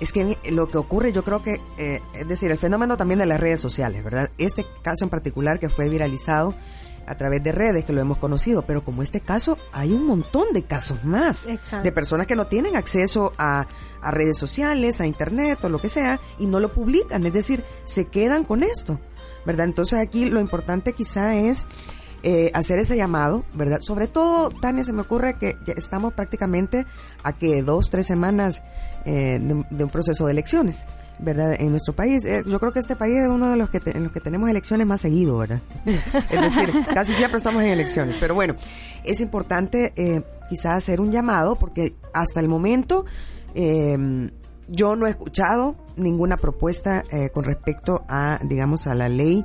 Es 0.01 0.13
que 0.13 0.37
lo 0.51 0.67
que 0.67 0.79
ocurre, 0.79 1.13
yo 1.13 1.23
creo 1.23 1.43
que, 1.43 1.61
eh, 1.79 2.01
es 2.15 2.27
decir, 2.27 2.51
el 2.51 2.59
fenómeno 2.59 2.97
también 2.97 3.21
de 3.21 3.27
las 3.27 3.41
redes 3.41 3.61
sociales, 3.61 4.03
¿verdad? 4.03 4.31
Este 4.37 4.67
caso 4.83 5.05
en 5.05 5.11
particular 5.11 5.61
que 5.61 5.69
fue 5.69 5.89
viralizado 5.89 6.55
a 7.07 7.17
través 7.17 7.43
de 7.43 7.53
redes 7.53 7.85
que 7.85 7.93
lo 7.93 8.01
hemos 8.01 8.19
conocido, 8.19 8.63
pero 8.63 8.85
como 8.85 9.03
este 9.03 9.21
caso, 9.21 9.59
hay 9.73 9.93
un 9.93 10.07
montón 10.07 10.53
de 10.53 10.65
casos 10.65 11.05
más 11.05 11.47
de 11.47 11.93
personas 11.93 12.27
que 12.27 12.37
no 12.37 12.47
tienen 12.47 12.77
acceso 12.77 13.33
a, 13.39 13.67
a, 14.01 14.11
redes 14.11 14.39
sociales, 14.39 15.01
a 15.01 15.07
internet 15.07 15.65
o 15.65 15.69
lo 15.69 15.81
que 15.81 15.89
sea, 15.89 16.21
y 16.39 16.47
no 16.47 16.61
lo 16.61 16.73
publican, 16.73 17.25
es 17.27 17.33
decir, 17.33 17.65
se 17.85 18.07
quedan 18.07 18.45
con 18.45 18.63
esto, 18.63 19.01
¿verdad? 19.45 19.67
Entonces 19.67 19.99
aquí 20.01 20.31
lo 20.31 20.41
importante 20.41 20.93
quizá 20.93 21.37
es 21.37 21.67
eh, 22.25 22.53
hacer 22.55 22.79
ese 22.79 22.97
llamado, 22.97 23.45
¿verdad? 23.53 23.81
Sobre 23.81 24.07
todo, 24.07 24.51
Tania, 24.51 24.85
se 24.85 24.93
me 24.93 25.03
ocurre 25.03 25.35
que 25.35 25.57
ya 25.67 25.75
estamos 25.77 26.13
prácticamente 26.13 26.87
a 27.25 27.33
que 27.33 27.63
dos, 27.63 27.91
tres 27.91 28.07
semanas 28.07 28.63
eh, 29.05 29.41
de, 29.41 29.85
un 29.85 29.91
proceso 29.91 30.27
de 30.27 30.33
elecciones, 30.33 30.87
¿verdad? 31.19 31.57
En 31.59 31.71
nuestro 31.71 31.95
país. 31.95 32.25
Eh, 32.25 32.45
yo 32.47 32.61
creo 32.61 32.73
que 32.73 32.79
este 32.79 32.95
país 32.95 33.17
es 33.17 33.29
uno 33.29 33.51
de 33.51 33.57
los 33.57 33.71
que, 33.71 33.81
en 33.87 34.05
los 34.05 34.13
que 34.13 34.21
tenemos 34.21 34.49
elecciones 34.49 34.87
más 34.87 35.01
seguido, 35.01 35.39
¿verdad? 35.39 35.61
es 35.85 36.41
decir, 36.41 36.73
casi 36.95 37.13
siempre 37.15 37.39
estamos 37.39 37.63
en 37.63 37.71
elecciones. 37.71 38.17
Pero 38.21 38.37
bueno, 38.37 38.55
es 39.03 39.21
importante 39.21 39.93
eh, 39.97 40.23
quizás 40.49 40.75
hacer 40.75 41.01
un 41.01 41.11
llamado 41.11 41.57
porque 41.57 41.95
hasta 42.15 42.39
el 42.39 42.47
momento 42.47 43.05
yo 43.55 44.97
no 44.97 45.07
he 45.07 45.11
escuchado 45.11 45.75
ninguna 45.97 46.37
propuesta 46.37 47.03
con 47.35 47.45
respecto 47.45 48.03
a, 48.09 48.39
digamos, 48.45 48.87
a 48.87 48.95
la 48.95 49.11
ley 49.11 49.45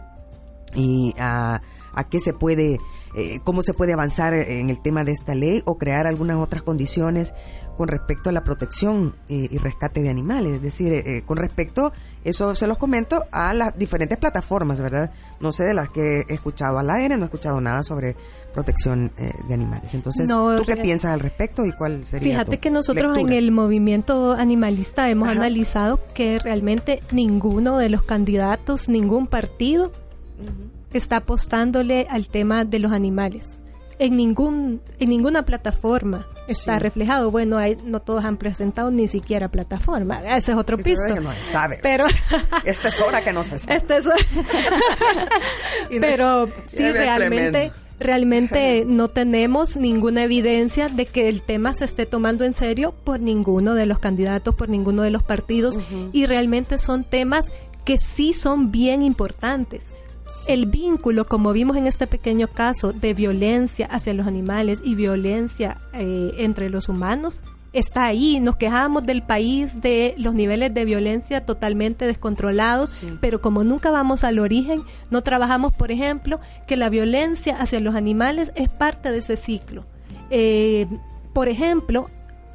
y 0.73 1.13
a 1.19 1.61
a 1.97 2.03
qué 2.03 2.19
se 2.19 2.31
puede, 2.31 2.79
eh, 3.15 3.39
cómo 3.43 3.63
se 3.63 3.73
puede 3.73 3.91
avanzar 3.91 4.33
en 4.33 4.69
el 4.69 4.79
tema 4.81 5.03
de 5.03 5.11
esta 5.11 5.33
ley 5.33 5.63
o 5.65 5.77
crear 5.77 6.05
algunas 6.05 6.37
otras 6.37 6.61
condiciones 6.61 7.33
con 7.75 7.87
respecto 7.87 8.29
a 8.29 8.33
la 8.33 8.43
protección 8.43 9.15
eh, 9.29 9.47
y 9.51 9.57
rescate 9.57 10.01
de 10.01 10.09
animales. 10.09 10.53
Es 10.53 10.61
decir, 10.61 10.93
eh, 10.93 11.23
con 11.25 11.37
respecto, 11.37 11.91
eso 12.23 12.53
se 12.53 12.67
los 12.67 12.77
comento, 12.77 13.25
a 13.31 13.53
las 13.53 13.77
diferentes 13.77 14.17
plataformas, 14.19 14.79
¿verdad? 14.79 15.11
No 15.39 15.51
sé 15.51 15.65
de 15.65 15.73
las 15.73 15.89
que 15.89 16.23
he 16.27 16.33
escuchado 16.33 16.77
al 16.77 16.89
aire, 16.89 17.17
no 17.17 17.23
he 17.23 17.25
escuchado 17.25 17.59
nada 17.61 17.81
sobre 17.81 18.15
protección 18.53 19.11
de 19.47 19.53
animales. 19.53 19.93
Entonces, 19.93 20.27
¿tú 20.27 20.63
qué 20.65 20.77
piensas 20.77 21.13
al 21.13 21.19
respecto 21.19 21.65
y 21.65 21.71
cuál 21.71 22.03
sería 22.03 22.31
Fíjate 22.31 22.57
que 22.57 22.71
nosotros 22.71 23.17
en 23.17 23.31
el 23.31 23.51
movimiento 23.51 24.33
animalista 24.33 25.09
hemos 25.09 25.29
analizado 25.29 25.99
que 26.15 26.39
realmente 26.39 27.01
ninguno 27.11 27.77
de 27.77 27.89
los 27.89 28.01
candidatos, 28.01 28.89
ningún 28.89 29.27
partido, 29.27 29.91
está 30.97 31.17
apostándole 31.17 32.07
al 32.09 32.29
tema 32.29 32.65
de 32.65 32.79
los 32.79 32.91
animales. 32.91 33.61
En 33.99 34.15
ningún 34.15 34.79
en 34.99 35.09
ninguna 35.09 35.43
plataforma 35.43 36.27
está 36.47 36.77
reflejado. 36.77 37.31
Bueno, 37.31 37.57
no 37.85 37.99
todos 37.99 38.25
han 38.25 38.37
presentado 38.37 38.91
ni 38.91 39.07
siquiera 39.07 39.49
plataforma. 39.49 40.21
Ese 40.35 40.51
es 40.51 40.57
otro 40.57 40.77
pisto. 40.77 41.15
Pero 41.81 42.05
esta 42.65 42.89
es 42.89 43.01
hora 43.01 43.23
que 43.23 43.33
no 43.33 43.43
se 43.43 43.57
sabe. 43.57 43.79
Pero 45.99 46.47
sí 46.67 46.91
realmente 46.91 47.71
realmente 47.99 48.83
no 48.85 49.09
tenemos 49.09 49.77
ninguna 49.77 50.23
evidencia 50.23 50.89
de 50.89 51.05
que 51.05 51.29
el 51.29 51.41
tema 51.41 51.73
se 51.73 51.85
esté 51.85 52.05
tomando 52.05 52.45
en 52.45 52.53
serio 52.53 52.93
por 53.03 53.19
ninguno 53.19 53.75
de 53.75 53.85
los 53.85 53.99
candidatos, 53.99 54.55
por 54.55 54.69
ninguno 54.69 55.03
de 55.03 55.11
los 55.11 55.23
partidos 55.23 55.77
y 56.13 56.25
realmente 56.25 56.77
son 56.77 57.03
temas 57.03 57.51
que 57.85 57.97
sí 57.97 58.33
son 58.33 58.71
bien 58.71 59.01
importantes 59.01 59.93
el 60.47 60.65
vínculo, 60.65 61.25
como 61.25 61.53
vimos 61.53 61.77
en 61.77 61.87
este 61.87 62.07
pequeño 62.07 62.47
caso, 62.47 62.93
de 62.93 63.13
violencia 63.13 63.87
hacia 63.87 64.13
los 64.13 64.27
animales 64.27 64.81
y 64.83 64.95
violencia 64.95 65.77
eh, 65.93 66.33
entre 66.37 66.69
los 66.69 66.89
humanos, 66.89 67.43
está 67.73 68.05
ahí. 68.05 68.39
Nos 68.39 68.55
quejamos 68.55 69.05
del 69.05 69.21
país 69.23 69.81
de 69.81 70.15
los 70.17 70.33
niveles 70.33 70.73
de 70.73 70.85
violencia 70.85 71.45
totalmente 71.45 72.05
descontrolados, 72.05 73.01
pero 73.21 73.41
como 73.41 73.63
nunca 73.63 73.91
vamos 73.91 74.23
al 74.23 74.39
origen, 74.39 74.83
no 75.09 75.21
trabajamos, 75.21 75.73
por 75.73 75.91
ejemplo, 75.91 76.39
que 76.67 76.77
la 76.77 76.89
violencia 76.89 77.55
hacia 77.59 77.79
los 77.79 77.95
animales 77.95 78.51
es 78.55 78.69
parte 78.69 79.11
de 79.11 79.19
ese 79.19 79.37
ciclo. 79.37 79.85
Eh, 80.29 80.87
por 81.33 81.47
ejemplo, 81.49 82.09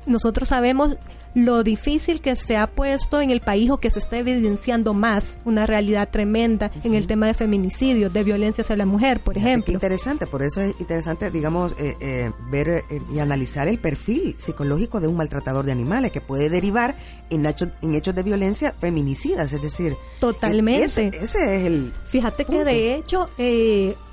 nosotros 0.06 0.48
sabemos 0.48 0.96
lo 1.34 1.62
difícil 1.62 2.20
que 2.20 2.36
se 2.36 2.56
ha 2.56 2.66
puesto 2.66 3.20
en 3.20 3.30
el 3.30 3.40
país 3.40 3.70
o 3.70 3.78
que 3.78 3.90
se 3.90 3.98
está 3.98 4.18
evidenciando 4.18 4.94
más 4.94 5.38
una 5.44 5.66
realidad 5.66 6.08
tremenda 6.10 6.70
en 6.84 6.94
el 6.94 7.06
tema 7.06 7.26
de 7.26 7.34
feminicidio, 7.34 8.10
de 8.10 8.24
violencia 8.24 8.62
hacia 8.62 8.76
la 8.76 8.86
mujer, 8.86 9.20
por 9.20 9.36
ejemplo. 9.36 9.72
interesante, 9.72 10.26
por 10.26 10.42
eso 10.42 10.60
es 10.60 10.74
interesante, 10.78 11.30
digamos, 11.30 11.74
eh, 11.78 11.96
eh, 12.00 12.30
ver 12.50 12.68
eh, 12.68 12.84
y 13.14 13.18
analizar 13.18 13.68
el 13.68 13.78
perfil 13.78 14.36
psicológico 14.38 15.00
de 15.00 15.08
un 15.08 15.16
maltratador 15.16 15.64
de 15.64 15.72
animales 15.72 16.12
que 16.12 16.20
puede 16.20 16.48
derivar 16.48 16.96
en, 17.30 17.46
en 17.46 17.94
hechos 17.94 18.14
de 18.14 18.22
violencia 18.22 18.74
feminicidas, 18.78 19.52
es 19.52 19.62
decir, 19.62 19.96
totalmente. 20.20 20.84
ese, 20.84 21.08
es 21.08 21.34
el. 21.34 21.92
Fíjate 22.04 22.44
que 22.44 22.64
de 22.64 22.94
hecho 22.94 23.28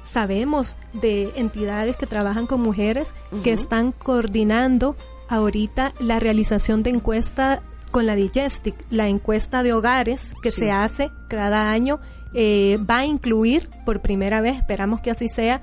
sabemos 0.03 0.75
de 0.93 1.31
entidades 1.35 1.95
que 1.95 2.07
trabajan 2.07 2.47
con 2.47 2.61
mujeres 2.61 3.13
que 3.43 3.53
están 3.53 3.91
coordinando 3.91 4.95
ahorita 5.29 5.93
la 5.99 6.19
realización 6.19 6.83
de 6.83 6.89
encuesta 6.89 7.61
con 7.91 8.05
la 8.05 8.15
Digestic, 8.15 8.75
la 8.89 9.07
encuesta 9.07 9.63
de 9.63 9.73
hogares 9.73 10.33
que 10.43 10.51
se 10.51 10.71
hace 10.71 11.11
cada 11.27 11.71
año, 11.71 11.99
eh, 12.33 12.77
va 12.87 12.99
a 12.99 13.05
incluir 13.05 13.69
por 13.85 14.01
primera 14.01 14.41
vez, 14.41 14.57
esperamos 14.57 15.01
que 15.01 15.11
así 15.11 15.27
sea, 15.27 15.61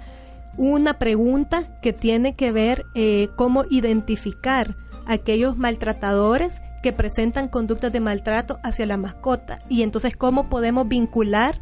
una 0.56 0.98
pregunta 0.98 1.64
que 1.82 1.92
tiene 1.92 2.34
que 2.34 2.50
ver 2.50 2.86
eh, 2.94 3.28
cómo 3.36 3.64
identificar 3.68 4.74
aquellos 5.06 5.56
maltratadores 5.56 6.62
que 6.82 6.92
presentan 6.92 7.48
conductas 7.48 7.92
de 7.92 8.00
maltrato 8.00 8.58
hacia 8.62 8.86
la 8.86 8.96
mascota. 8.96 9.60
Y 9.68 9.82
entonces, 9.82 10.16
¿cómo 10.16 10.48
podemos 10.48 10.88
vincular 10.88 11.60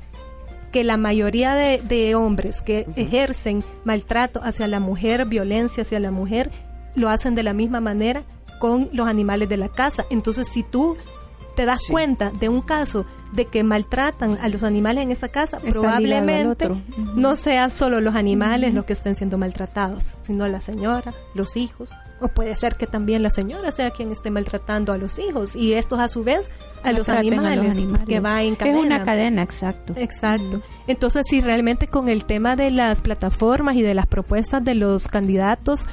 que 0.74 0.82
la 0.82 0.97
mayoría 0.97 1.55
de, 1.55 2.14
hombres 2.16 2.60
que 2.60 2.86
ejercen 2.97 3.62
maltrato 3.85 4.40
hacia 4.43 4.66
la 4.66 4.81
mujer, 4.81 5.24
violencia 5.24 5.82
hacia 5.82 6.01
la 6.01 6.10
mujer, 6.10 6.51
lo 6.94 7.08
hacen 7.08 7.34
de 7.34 7.42
la 7.42 7.52
misma 7.52 7.80
manera 7.80 8.24
con 8.58 8.88
los 8.92 9.06
animales 9.06 9.48
de 9.48 9.56
la 9.56 9.68
casa? 9.68 10.06
Entonces, 10.10 10.48
si 10.48 10.62
tú 10.62 10.96
te 11.54 11.64
das 11.64 11.82
cuenta 11.88 12.30
de 12.30 12.48
un 12.48 12.60
caso 12.60 13.06
de 13.32 13.46
que 13.46 13.62
maltratan 13.62 14.38
a 14.40 14.48
los 14.48 14.62
animales 14.62 15.04
en 15.04 15.10
esa 15.10 15.28
casa, 15.28 15.58
probablemente 15.60 16.68
no 17.14 17.36
sea 17.36 17.70
solo 17.70 18.00
los 18.00 18.14
animales 18.14 18.74
los 18.74 18.84
que 18.84 18.92
estén 18.92 19.14
siendo 19.14 19.38
maltratados, 19.38 20.14
sino 20.22 20.46
la 20.48 20.60
señora, 20.60 21.12
los 21.34 21.56
hijos, 21.56 21.90
o 22.20 22.28
puede 22.28 22.54
ser 22.54 22.76
que 22.76 22.86
también 22.86 23.22
la 23.22 23.30
señora 23.30 23.70
sea 23.72 23.90
quien 23.90 24.12
esté 24.12 24.30
maltratando 24.30 24.92
a 24.92 24.98
los 24.98 25.18
hijos 25.18 25.56
y 25.56 25.74
estos 25.74 25.98
a 25.98 26.08
su 26.08 26.22
vez 26.22 26.50
a, 26.82 26.92
los 26.92 27.08
animales, 27.08 27.80
que 28.08 28.20
va 28.20 28.42
en 28.42 28.54
cadena. 28.56 28.78
Es 28.78 28.84
una 28.84 29.02
cadena, 29.02 29.42
exacto. 29.42 29.94
Exacto. 29.96 30.62
Entonces, 30.86 31.26
sí, 31.28 31.40
realmente 31.40 31.88
con 31.88 32.08
el 32.08 32.24
tema 32.24 32.56
de 32.56 32.70
las 32.70 33.00
plataformas 33.00 33.74
y 33.76 33.82
de 33.82 33.94
las 33.94 34.06
propuestas 34.06 34.64
de 34.64 34.74
los 34.74 35.08
candidatos, 35.08 35.86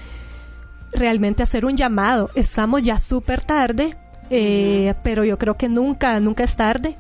realmente 0.94 1.44
hacer 1.44 1.66
un 1.66 1.76
llamado. 1.76 2.30
Estamos 2.36 2.82
ya 2.82 3.00
súper 3.00 3.44
tarde, 3.44 3.96
eh, 4.30 4.94
pero 5.04 5.24
yo 5.24 5.38
creo 5.38 5.58
que 5.58 5.70
nunca, 5.70 6.20
nunca 6.20 6.44
es 6.44 6.56
tarde. 6.56 6.96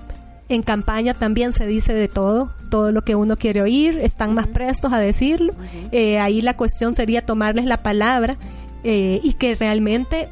En 0.49 0.63
campaña 0.63 1.13
también 1.13 1.53
se 1.53 1.65
dice 1.65 1.93
de 1.93 2.09
todo, 2.09 2.53
todo 2.69 2.91
lo 2.91 3.03
que 3.03 3.15
uno 3.15 3.37
quiere 3.37 3.61
oír, 3.61 3.99
están 3.99 4.33
más 4.33 4.47
prestos 4.47 4.91
a 4.91 4.99
decirlo. 4.99 5.53
Eh, 5.91 6.19
ahí 6.19 6.41
la 6.41 6.57
cuestión 6.57 6.93
sería 6.93 7.25
tomarles 7.25 7.65
la 7.65 7.77
palabra 7.83 8.35
eh, 8.83 9.21
y 9.23 9.33
que 9.33 9.55
realmente, 9.55 10.27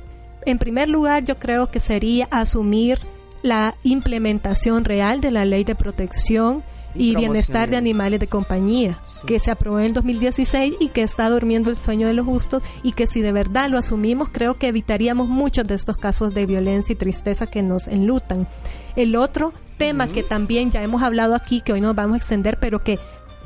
en 0.46 0.58
primer 0.58 0.90
lugar, 0.90 1.24
yo 1.24 1.40
creo 1.40 1.68
que 1.68 1.80
sería 1.80 2.28
asumir 2.32 3.00
la 3.44 3.76
implementación 3.84 4.84
real 4.84 5.22
de 5.22 5.32
la 5.32 5.46
ley 5.46 5.64
de 5.64 5.76
protección 5.76 6.64
y, 7.00 7.16
bienestar 7.16 7.70
de 7.70 7.78
animales 7.78 8.20
de 8.20 8.28
compañía, 8.28 9.00
que 9.26 9.40
se 9.40 9.52
aprobó 9.52 9.80
en 9.80 9.94
2016 9.94 10.76
y 10.80 10.90
que 10.90 11.02
está 11.02 11.30
durmiendo 11.30 11.70
el 11.70 11.78
sueño 11.78 12.08
de 12.08 12.14
los 12.14 12.26
justos 12.26 12.62
y 12.84 12.92
que 12.92 13.08
si 13.08 13.22
de 13.22 13.32
verdad 13.32 13.70
lo 13.70 13.78
asumimos, 13.78 14.30
creo 14.30 14.56
que 14.56 14.68
evitaríamos 14.68 15.30
muchos 15.30 15.66
de 15.66 15.76
estos 15.76 15.98
casos 15.98 16.34
de 16.34 16.46
violencia 16.46 16.94
y 16.94 16.98
tristeza 16.98 17.48
que 17.48 17.64
nos 17.64 17.88
enlutan. 17.88 18.48
El 18.96 19.16
otro 19.16 19.54
tema 19.78 20.08
que 20.08 20.24
también 20.24 20.72
ya 20.72 20.84
hemos 20.84 21.02
hablado 21.02 21.36
aquí, 21.36 21.62
que 21.62 21.72
hoy 21.72 21.82
nos 21.82 21.96
vamos 21.96 22.16
a 22.16 22.18
extender, 22.18 22.60
pero 22.60 22.84
que 22.84 23.00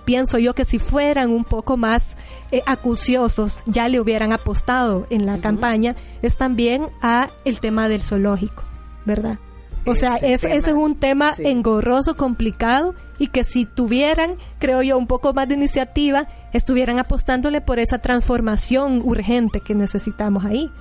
pienso 0.03 0.39
yo 0.39 0.55
que 0.55 0.65
si 0.65 0.79
fueran 0.79 1.29
un 1.29 1.43
poco 1.43 1.77
más 1.77 2.17
eh, 2.51 2.63
acuciosos, 2.65 3.63
ya 3.67 3.87
le 3.87 3.99
hubieran 3.99 4.33
apostado 4.33 5.05
en 5.11 5.27
la 5.27 5.37
campaña, 5.37 5.95
es 6.23 6.37
también 6.37 6.87
a 7.01 7.29
el 7.45 7.59
tema 7.59 7.87
del 7.87 8.01
zoológico, 8.01 8.63
¿verdad? 9.05 9.37
O 9.85 9.95
sea, 9.95 10.15
eso, 10.17 10.47
es 10.47 10.67
un 10.67 10.95
tema 10.95 11.33
engorroso, 11.37 12.15
complicado 12.15 12.95
y 13.19 13.27
que 13.27 13.43
si 13.43 13.65
tuvieran, 13.65 14.37
creo 14.59 14.81
yo, 14.81 14.97
un 14.97 15.07
poco 15.07 15.33
más 15.33 15.47
de 15.47 15.55
iniciativa, 15.55 16.27
estuvieran 16.53 16.99
apostándole 16.99 17.61
por 17.61 17.79
esa 17.79 17.99
transformación 17.99 19.01
urgente 19.03 19.61
que 19.61 19.75
necesitamos 19.75 20.45
ahí. 20.45 20.71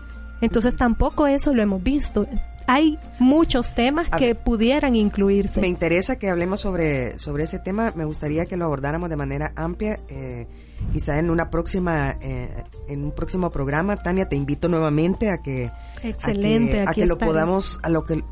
Entonces 0.41 0.77
tampoco 0.77 1.27
eso 1.27 1.55
lo 1.55 1.62
hemos 1.62 1.83
visto. 1.83 2.27
Hay 2.66 2.99
muchos 3.19 3.74
temas 3.74 4.09
que 4.09 4.35
pudieran 4.35 4.95
incluirse. 4.95 5.61
Me 5.61 5.66
interesa 5.66 6.16
que 6.16 6.31
hablemos 6.31 6.61
sobre, 6.61 7.19
sobre 7.19 7.45
ese 7.45 7.59
tema. 7.59 7.93
Me 7.97 8.05
gustaría 8.05 8.47
que 8.47 8.57
lo 8.57 8.66
abordáramos 8.66 9.11
de 9.11 9.16
manera 9.16 9.53
amplia. 9.57 10.01
Eh, 10.09 10.47
quizá 10.93 11.19
en 11.19 11.31
una 11.31 11.51
próxima 11.51 12.16
eh, 12.20 12.65
en 12.89 13.05
un 13.05 13.12
próximo 13.12 13.51
programa 13.51 14.03
Tania 14.03 14.29
te 14.29 14.37
invito 14.37 14.69
nuevamente 14.69 15.31
a 15.31 15.39
que 15.39 15.70
excelente 16.03 16.83
a 16.83 16.93
que, 16.93 17.07
lo 17.07 17.19
podamos 17.19 17.79
a 17.83 17.89
lo 17.89 18.05
que, 18.05 18.23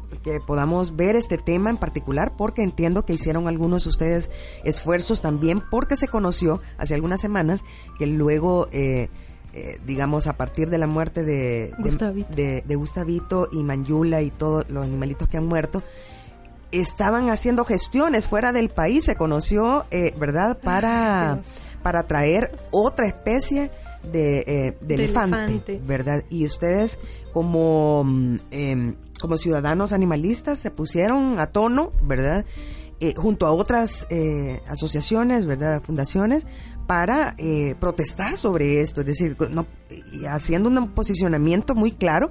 podamos 0.47 0.97
ver 0.97 1.17
este 1.17 1.39
tema 1.39 1.71
en 1.71 1.79
particular 1.79 2.35
porque 2.37 2.63
entiendo 2.63 3.05
que 3.05 3.15
hicieron 3.15 3.49
algunos 3.49 3.85
de 3.85 3.91
ustedes 3.91 4.31
esfuerzos 4.65 5.23
también 5.23 5.63
porque 5.71 5.97
se 5.97 6.09
conoció 6.09 6.61
hace 6.77 6.95
algunas 6.95 7.21
semanas 7.21 7.65
que 7.99 8.07
luego 8.07 8.69
eh, 8.73 9.09
eh, 9.55 9.81
digamos 9.87 10.27
a 10.27 10.37
partir 10.37 10.69
de 10.69 10.79
la 10.79 10.87
muerte 10.87 11.25
de 11.25 11.73
de, 12.35 12.63
de 12.67 12.75
Gustavito 12.75 13.49
y 13.51 13.65
Manjula 13.65 14.21
y 14.23 14.31
todos 14.31 14.69
los 14.69 14.85
animalitos 14.85 15.29
que 15.29 15.39
han 15.39 15.47
muerto 15.47 15.83
estaban 16.73 17.31
haciendo 17.31 17.65
gestiones 17.65 18.29
fuera 18.29 18.53
del 18.53 18.69
país, 18.69 19.05
se 19.05 19.17
conoció, 19.17 19.87
eh, 19.91 20.15
¿verdad?, 20.19 20.59
para, 20.63 21.41
para 21.83 22.05
traer 22.05 22.57
otra 22.71 23.07
especie 23.07 23.71
de, 24.03 24.39
eh, 24.47 24.79
elefante, 24.89 25.81
¿verdad? 25.87 26.25
Y 26.31 26.47
ustedes 26.47 26.99
como, 27.33 28.05
em, 28.51 28.97
como 29.21 29.37
ciudadanos 29.37 29.93
animalistas 29.93 30.59
se 30.59 30.71
pusieron 30.71 31.39
a 31.39 31.49
tono, 31.49 31.93
¿verdad? 32.03 32.45
Eh, 33.01 33.15
junto 33.17 33.47
a 33.47 33.53
otras 33.53 34.07
asociaciones, 34.69 35.47
¿verdad? 35.47 35.83
Fundaciones, 35.83 36.47
para 36.87 37.37
protestar 37.79 38.37
sobre 38.37 38.81
esto, 38.81 39.01
es 39.03 39.07
decir, 39.07 39.37
no, 39.51 39.67
haciendo 40.29 40.69
un 40.69 40.91
posicionamiento 40.91 41.75
muy 41.75 41.93
claro, 41.93 42.31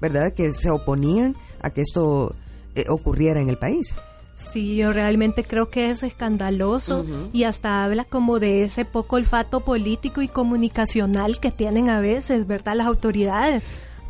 ¿verdad? 0.00 0.32
Que 0.32 0.52
se 0.52 0.70
oponían 0.70 1.36
a 1.60 1.70
que 1.70 1.82
esto 1.82 2.34
eh, 2.78 2.84
ocurriera 2.88 3.40
en 3.40 3.48
el 3.48 3.58
país. 3.58 3.96
Sí, 4.38 4.76
yo 4.76 4.92
realmente 4.92 5.42
creo 5.42 5.68
que 5.68 5.90
es 5.90 6.02
escandaloso 6.02 7.04
y 7.32 7.44
hasta 7.44 7.84
habla 7.84 8.04
como 8.04 8.38
de 8.38 8.64
ese 8.64 8.84
poco 8.84 9.16
olfato 9.16 9.60
político 9.60 10.22
y 10.22 10.28
comunicacional 10.28 11.40
que 11.40 11.50
tienen 11.50 11.90
a 11.90 12.00
veces, 12.00 12.46
¿verdad? 12.46 12.76
Las 12.76 12.86
autoridades. 12.86 13.64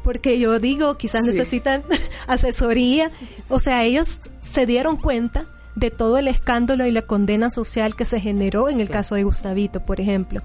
Porque 0.04 0.38
yo 0.38 0.58
digo, 0.58 0.96
quizás 0.96 1.24
necesitan 1.24 1.82
asesoría. 2.26 3.10
O 3.48 3.58
sea, 3.58 3.84
ellos 3.84 4.30
se 4.40 4.66
dieron 4.66 4.96
cuenta 4.96 5.44
de 5.74 5.90
todo 5.90 6.18
el 6.18 6.28
escándalo 6.28 6.86
y 6.86 6.90
la 6.90 7.02
condena 7.02 7.50
social 7.50 7.96
que 7.96 8.04
se 8.04 8.20
generó 8.20 8.68
en 8.68 8.80
el 8.80 8.90
caso 8.90 9.14
de 9.14 9.24
Gustavito, 9.24 9.80
por 9.80 10.00
ejemplo. 10.00 10.42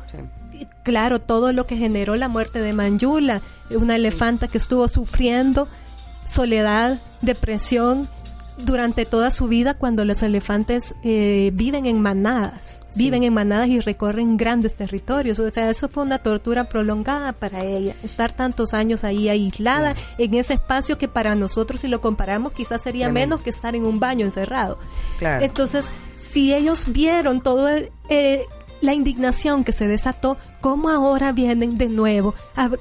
Claro, 0.84 1.20
todo 1.20 1.52
lo 1.52 1.66
que 1.66 1.76
generó 1.76 2.16
la 2.16 2.30
muerte 2.30 2.62
de 2.62 2.74
Manjula, 2.74 3.42
una 3.72 3.96
elefanta 3.96 4.48
que 4.48 4.58
estuvo 4.58 4.88
sufriendo 4.88 5.68
soledad, 6.28 7.00
depresión 7.22 8.08
durante 8.58 9.06
toda 9.06 9.32
su 9.32 9.48
vida 9.48 9.74
cuando 9.74 10.06
los 10.06 10.22
elefantes 10.24 10.96
eh, 11.04 11.52
viven 11.54 11.86
en 11.86 12.02
manadas, 12.02 12.82
viven 12.96 13.24
en 13.24 13.34
manadas 13.34 13.68
y 13.68 13.80
recorren 13.80 14.38
grandes 14.38 14.76
territorios. 14.76 15.40
O 15.40 15.50
sea, 15.50 15.70
eso 15.70 15.90
fue 15.90 16.04
una 16.04 16.20
tortura 16.20 16.66
prolongada 16.66 17.34
para 17.34 17.64
ella, 17.64 17.96
estar 18.04 18.34
tantos 18.34 18.74
años 18.74 19.04
ahí 19.04 19.30
aislada 19.30 19.96
en 20.18 20.34
ese 20.36 20.56
espacio 20.56 20.98
que 20.98 21.08
para 21.08 21.36
nosotros, 21.36 21.82
si 21.82 21.88
lo 21.88 22.02
comparamos, 22.02 22.54
quizás 22.54 22.82
sería 22.82 23.10
menos 23.10 23.42
que 23.42 23.50
estar 23.50 23.76
en 23.76 23.86
un 23.86 24.00
baño 24.00 24.26
encerrado. 24.26 24.78
Entonces, 25.22 25.92
si 26.22 26.54
ellos 26.54 26.86
vieron 26.90 27.42
todo 27.42 27.70
eh, 28.10 28.46
la 28.82 28.94
indignación 28.94 29.64
que 29.64 29.72
se 29.72 29.88
desató, 29.88 30.38
¿cómo 30.62 30.90
ahora 30.90 31.32
vienen 31.32 31.78
de 31.78 31.90
nuevo 31.90 32.36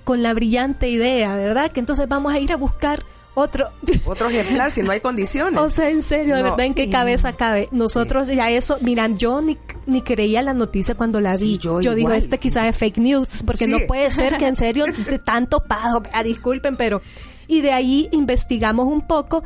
con 0.05 0.23
la 0.23 0.35
brillante 0.35 0.89
idea, 0.89 1.37
verdad? 1.37 1.71
Que 1.71 1.81
entonces 1.81 2.09
vamos 2.09 2.33
a 2.33 2.39
ir 2.39 2.53
a 2.53 2.57
buscar 2.57 3.05
otro 3.35 3.71
otro 4.07 4.29
ejemplar 4.29 4.71
si 4.71 4.83
no 4.83 4.93
hay 4.93 5.01
condiciones. 5.01 5.59
O 5.61 5.71
sea, 5.71 5.91
en 5.91 6.03
serio, 6.03 6.37
de 6.37 6.43
verdad, 6.43 6.61
¿en 6.61 6.75
qué 6.75 6.91
cabeza 6.91 7.35
cabe? 7.35 7.69
Nosotros 7.73 8.29
ya 8.29 8.51
eso, 8.51 8.79
miran, 8.81 9.17
yo 9.17 9.41
ni, 9.41 9.59
ni 9.87 10.03
creía 10.03 10.43
la 10.43 10.55
noticia 10.55 10.95
cuando 10.95 11.21
la 11.21 11.37
vi. 11.37 11.59
yo, 11.59 11.79
digo, 11.79 12.13
este 12.13 12.39
quizá 12.39 12.69
es 12.69 12.77
fake 12.77 12.99
news, 12.99 13.43
porque 13.45 13.67
no 13.67 13.79
puede 13.87 14.11
ser 14.11 14.39
que 14.39 14.47
en 14.47 14.57
serio 14.57 14.85
de 15.11 15.19
tanto 15.19 15.65
pago, 15.65 16.03
ah, 16.13 16.23
disculpen, 16.23 16.77
pero 16.77 17.01
y 17.47 17.61
de 17.61 17.73
ahí 17.73 18.09
investigamos 18.13 18.87
un 18.87 19.07
poco 19.07 19.43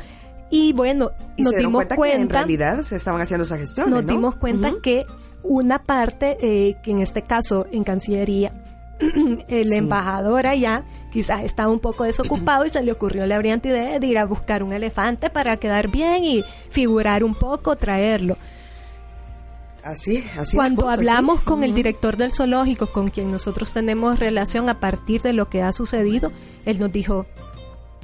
y 0.49 0.71
bueno, 0.73 1.11
nos 1.37 1.55
dimos 1.55 1.85
cuenta, 1.85 1.95
que 1.95 2.21
en 2.21 2.29
realidad 2.29 2.83
se 2.83 2.95
estaban 2.95 3.19
haciendo 3.21 3.43
esa 3.43 3.57
gestión. 3.57 3.89
Nos 3.89 4.05
dimos 4.05 4.35
cuenta 4.35 4.71
que 4.81 5.05
una 5.43 5.83
parte, 5.83 6.37
eh, 6.41 6.77
que 6.83 6.91
en 6.91 6.99
este 6.99 7.21
caso 7.21 7.67
en 7.71 7.83
Cancillería, 7.83 8.53
el 9.49 9.73
embajador 9.73 10.47
allá 10.47 10.85
quizás 11.17 11.41
estaba 11.41 11.71
un 11.71 11.79
poco 11.79 12.03
desocupado 12.03 12.63
y 12.63 12.69
se 12.69 12.83
le 12.83 12.91
ocurrió 12.91 13.25
la 13.25 13.39
brillante 13.39 13.69
idea 13.69 13.97
de 13.97 14.05
ir 14.05 14.19
a 14.19 14.25
buscar 14.25 14.61
un 14.61 14.71
elefante 14.71 15.31
para 15.31 15.57
quedar 15.57 15.87
bien 15.87 16.23
y 16.23 16.43
figurar 16.69 17.23
un 17.23 17.33
poco, 17.33 17.75
traerlo. 17.75 18.37
Así, 19.83 20.23
así. 20.37 20.55
Cuando 20.55 20.87
hablamos 20.87 21.41
con 21.41 21.63
el 21.63 21.73
director 21.73 22.17
del 22.17 22.31
zoológico, 22.31 22.85
con 22.85 23.07
quien 23.07 23.31
nosotros 23.31 23.73
tenemos 23.73 24.19
relación 24.19 24.69
a 24.69 24.79
partir 24.79 25.23
de 25.23 25.33
lo 25.33 25.49
que 25.49 25.63
ha 25.63 25.71
sucedido, 25.71 26.31
él 26.67 26.79
nos 26.79 26.91
dijo, 26.91 27.25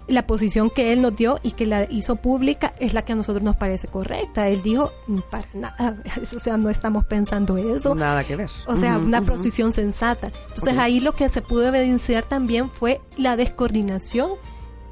la 0.07 0.27
posición 0.27 0.69
que 0.69 0.93
él 0.93 1.01
nos 1.01 1.15
dio 1.15 1.39
y 1.43 1.51
que 1.51 1.65
la 1.65 1.85
hizo 1.89 2.17
pública 2.17 2.73
es 2.79 2.93
la 2.93 3.03
que 3.03 3.13
a 3.13 3.15
nosotros 3.15 3.43
nos 3.43 3.55
parece 3.55 3.87
correcta. 3.87 4.49
Él 4.49 4.61
dijo, 4.61 4.91
para 5.29 5.47
nada, 5.53 5.97
o 6.35 6.39
sea, 6.39 6.57
no 6.57 6.69
estamos 6.69 7.05
pensando 7.05 7.57
eso. 7.57 7.95
Nada 7.95 8.23
que 8.23 8.35
ver. 8.35 8.49
O 8.67 8.75
sea, 8.77 8.97
una 8.97 9.21
posición 9.21 9.73
sensata. 9.73 10.31
Entonces 10.49 10.77
ahí 10.77 10.99
lo 10.99 11.13
que 11.13 11.29
se 11.29 11.41
pudo 11.41 11.67
evidenciar 11.67 12.25
también 12.25 12.69
fue 12.69 13.01
la 13.17 13.35
descoordinación 13.35 14.31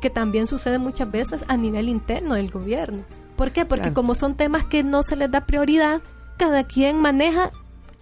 que 0.01 0.09
también 0.09 0.47
sucede 0.47 0.79
muchas 0.79 1.11
veces 1.11 1.45
a 1.47 1.57
nivel 1.57 1.87
interno 1.87 2.35
del 2.35 2.49
gobierno. 2.49 3.03
¿Por 3.35 3.51
qué? 3.51 3.65
Porque 3.65 3.93
como 3.93 4.15
son 4.15 4.35
temas 4.35 4.65
que 4.65 4.83
no 4.83 5.03
se 5.03 5.15
les 5.15 5.31
da 5.31 5.45
prioridad, 5.45 6.01
cada 6.37 6.63
quien 6.63 6.97
maneja 6.97 7.51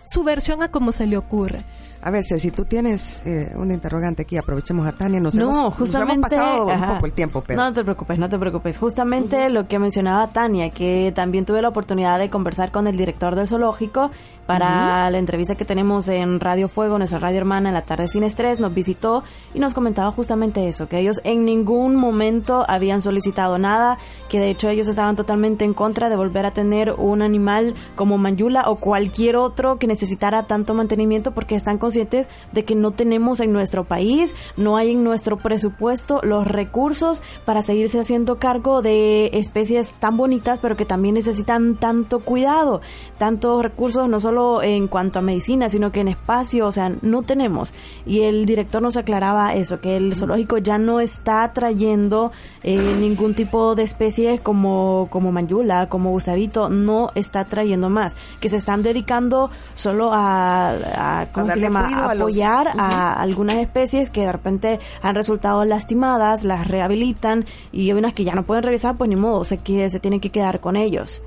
su 0.07 0.23
versión 0.23 0.63
a 0.63 0.71
como 0.71 0.91
se 0.91 1.07
le 1.07 1.17
ocurre. 1.17 1.63
A 2.01 2.11
ver, 2.11 2.23
si 2.23 2.51
tú 2.51 2.65
tienes 2.65 3.21
eh, 3.25 3.51
una 3.55 3.73
interrogante 3.73 4.21
aquí, 4.21 4.37
aprovechemos 4.37 4.87
a 4.87 4.93
Tania. 4.93 5.19
Nos 5.19 5.35
no, 5.35 5.49
hemos, 5.49 5.73
justamente, 5.73 6.17
nos 6.17 6.29
pasado 6.29 6.65
un 6.65 6.87
poco 6.87 7.05
el 7.05 7.13
tiempo, 7.13 7.43
pero... 7.45 7.61
No 7.61 7.73
te 7.73 7.83
preocupes, 7.83 8.17
no 8.17 8.29
te 8.29 8.39
preocupes. 8.39 8.77
Justamente 8.77 9.49
lo 9.49 9.67
que 9.67 9.79
mencionaba 9.79 10.27
Tania, 10.27 10.69
que 10.69 11.11
también 11.13 11.45
tuve 11.45 11.61
la 11.61 11.69
oportunidad 11.69 12.17
de 12.17 12.29
conversar 12.29 12.71
con 12.71 12.87
el 12.87 12.95
director 12.95 13.35
del 13.35 13.47
zoológico 13.47 14.11
para 14.49 15.11
la 15.11 15.19
entrevista 15.19 15.53
que 15.53 15.63
tenemos 15.63 16.07
en 16.07 16.39
Radio 16.39 16.67
Fuego, 16.67 16.97
nuestra 16.97 17.19
radio 17.19 17.37
hermana 17.37 17.69
en 17.69 17.75
la 17.75 17.83
tarde 17.83 18.07
sin 18.07 18.23
estrés, 18.23 18.59
nos 18.59 18.73
visitó 18.73 19.23
y 19.53 19.59
nos 19.59 19.75
comentaba 19.75 20.11
justamente 20.11 20.67
eso, 20.67 20.87
que 20.87 20.97
ellos 20.97 21.21
en 21.23 21.45
ningún 21.45 21.95
momento 21.95 22.65
habían 22.67 23.03
solicitado 23.03 23.59
nada, 23.59 23.99
que 24.27 24.39
de 24.39 24.49
hecho 24.49 24.67
ellos 24.67 24.87
estaban 24.87 25.15
totalmente 25.15 25.65
en 25.65 25.75
contra 25.75 26.09
de 26.09 26.15
volver 26.15 26.47
a 26.47 26.51
tener 26.51 26.93
un 26.93 27.21
animal 27.21 27.75
como 27.95 28.17
Mayula 28.17 28.63
o 28.71 28.77
cualquier 28.77 29.35
otro 29.35 29.77
que 29.77 29.85
necesitara 29.85 30.41
tanto 30.41 30.73
mantenimiento 30.73 31.31
porque 31.31 31.53
están 31.53 31.77
conscientes 31.89 32.27
de 32.51 32.65
que 32.65 32.75
no 32.75 32.91
tenemos 32.91 33.39
en 33.39 33.51
nuestro 33.51 33.83
país, 33.83 34.35
no 34.57 34.77
hay 34.77 34.91
en 34.91 35.03
nuestro 35.03 35.37
presupuesto 35.37 36.21
los 36.21 36.45
recursos 36.45 37.23
para 37.45 37.63
seguirse 37.63 37.99
haciendo 37.99 38.37
cargo 38.37 38.83
de 38.83 39.31
especies 39.33 39.91
tan 39.93 40.17
bonitas 40.17 40.59
pero 40.61 40.77
que 40.77 40.85
también 40.85 41.15
necesitan 41.15 41.77
tanto 41.77 42.19
cuidado, 42.19 42.81
tantos 43.17 43.63
recursos 43.63 44.07
no 44.07 44.19
solo 44.19 44.61
en 44.61 44.87
cuanto 44.87 45.17
a 45.17 45.21
medicina, 45.23 45.67
sino 45.67 45.91
que 45.91 46.01
en 46.01 46.09
espacio, 46.09 46.67
o 46.67 46.71
sea, 46.71 46.91
no 47.01 47.23
tenemos. 47.23 47.73
Y 48.05 48.21
el 48.21 48.45
director 48.45 48.83
nos 48.83 48.95
aclaraba 48.95 49.55
eso, 49.55 49.81
que 49.81 49.97
el 49.97 50.15
zoológico 50.15 50.59
ya 50.59 50.77
no 50.77 50.99
está 50.99 51.51
trayendo 51.53 52.31
eh, 52.61 52.77
ningún 52.77 53.33
tipo 53.33 53.73
de 53.73 53.81
especie 53.81 54.39
como, 54.39 55.07
como 55.09 55.31
mayula, 55.31 55.89
como 55.89 56.11
gustavito, 56.11 56.69
no 56.69 57.09
está 57.15 57.45
trayendo 57.45 57.89
más, 57.89 58.15
que 58.39 58.49
se 58.49 58.57
están 58.57 58.83
dedicando 58.83 59.49
solo 59.75 60.11
a, 60.13 61.27
¿cómo 61.33 61.51
se 61.51 61.59
llama? 61.59 61.78
Apoyar 61.85 62.69
a, 62.77 63.13
algunas 63.13 63.57
especies 63.57 64.09
que 64.09 64.21
de 64.21 64.31
repente 64.31 64.79
han 65.01 65.15
resultado 65.15 65.63
lastimadas, 65.65 66.43
las 66.43 66.67
rehabilitan 66.67 67.45
y 67.71 67.89
hay 67.89 67.93
unas 67.93 68.13
que 68.13 68.23
ya 68.23 68.35
no 68.35 68.43
pueden 68.43 68.63
regresar, 68.63 68.97
pues 68.97 69.09
ni 69.09 69.15
modo, 69.15 69.45
se, 69.45 69.57
que 69.57 69.89
se 69.89 69.99
tienen 69.99 70.19
que 70.19 70.31
quedar 70.31 70.59
con 70.59 70.75
ellos. 70.75 71.23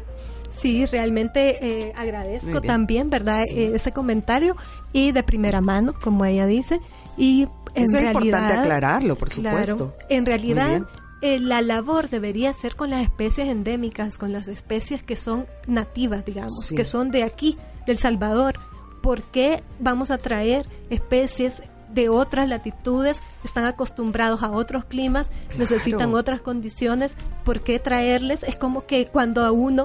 Sí, 0.51 0.85
realmente 0.87 1.87
eh, 1.87 1.93
agradezco 1.97 2.61
también, 2.61 3.09
¿verdad? 3.11 3.45
Eh, 3.51 3.73
ese 3.74 3.93
comentario 3.93 4.57
y 4.93 5.12
de 5.12 5.23
primera 5.23 5.61
mano, 5.61 5.95
como 5.99 6.24
ella 6.24 6.47
dice. 6.47 6.79
Y 7.16 7.49
en 7.74 7.85
Eso 7.85 7.99
es 7.99 8.05
importante 8.05 8.55
aclararlo, 8.55 9.16
por 9.16 9.31
supuesto. 9.31 9.95
en 10.09 10.27
realidad, 10.27 10.83
eh, 11.23 11.39
la 11.39 11.62
labor 11.62 12.09
debería 12.09 12.53
ser 12.53 12.74
con 12.74 12.91
las 12.91 13.03
especies 13.03 13.49
endémicas, 13.49 14.19
con 14.19 14.33
las 14.33 14.49
especies 14.49 15.03
que 15.03 15.16
son 15.16 15.47
nativas, 15.66 16.24
digamos, 16.24 16.73
que 16.74 16.85
son 16.85 17.11
de 17.11 17.23
aquí, 17.23 17.57
del 17.87 17.99
Salvador. 17.99 18.55
¿Por 19.03 19.23
qué 19.23 19.62
vamos 19.79 20.11
a 20.11 20.19
traer 20.19 20.66
especies 20.91 21.62
de 21.93 22.09
otras 22.09 22.49
latitudes, 22.49 23.23
están 23.45 23.65
acostumbrados 23.65 24.43
a 24.43 24.51
otros 24.51 24.85
climas, 24.85 25.31
necesitan 25.59 26.15
otras 26.15 26.41
condiciones, 26.41 27.16
¿por 27.45 27.61
qué 27.61 27.79
traerles? 27.79 28.43
Es 28.45 28.57
como 28.57 28.87
que 28.87 29.07
cuando 29.07 29.45
a 29.45 29.53
uno 29.53 29.85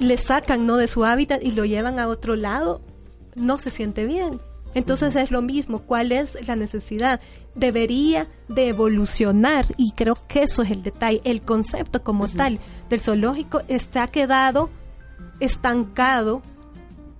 le 0.00 0.16
sacan 0.16 0.66
no 0.66 0.76
de 0.76 0.88
su 0.88 1.04
hábitat 1.04 1.42
y 1.44 1.52
lo 1.52 1.64
llevan 1.64 2.00
a 2.00 2.08
otro 2.08 2.34
lado, 2.34 2.80
no 3.36 3.58
se 3.58 3.70
siente 3.70 4.04
bien. 4.04 4.40
Entonces 4.74 5.14
es 5.14 5.30
lo 5.30 5.40
mismo, 5.40 5.82
¿cuál 5.82 6.10
es 6.10 6.48
la 6.48 6.56
necesidad? 6.56 7.20
Debería 7.54 8.26
de 8.48 8.68
evolucionar 8.68 9.66
y 9.76 9.92
creo 9.92 10.16
que 10.26 10.42
eso 10.42 10.62
es 10.62 10.72
el 10.72 10.82
detalle. 10.82 11.20
El 11.22 11.42
concepto 11.42 12.02
como 12.02 12.26
tal 12.26 12.58
del 12.90 13.00
zoológico 13.00 13.62
está 13.68 14.08
quedado 14.08 14.70
estancado, 15.38 16.42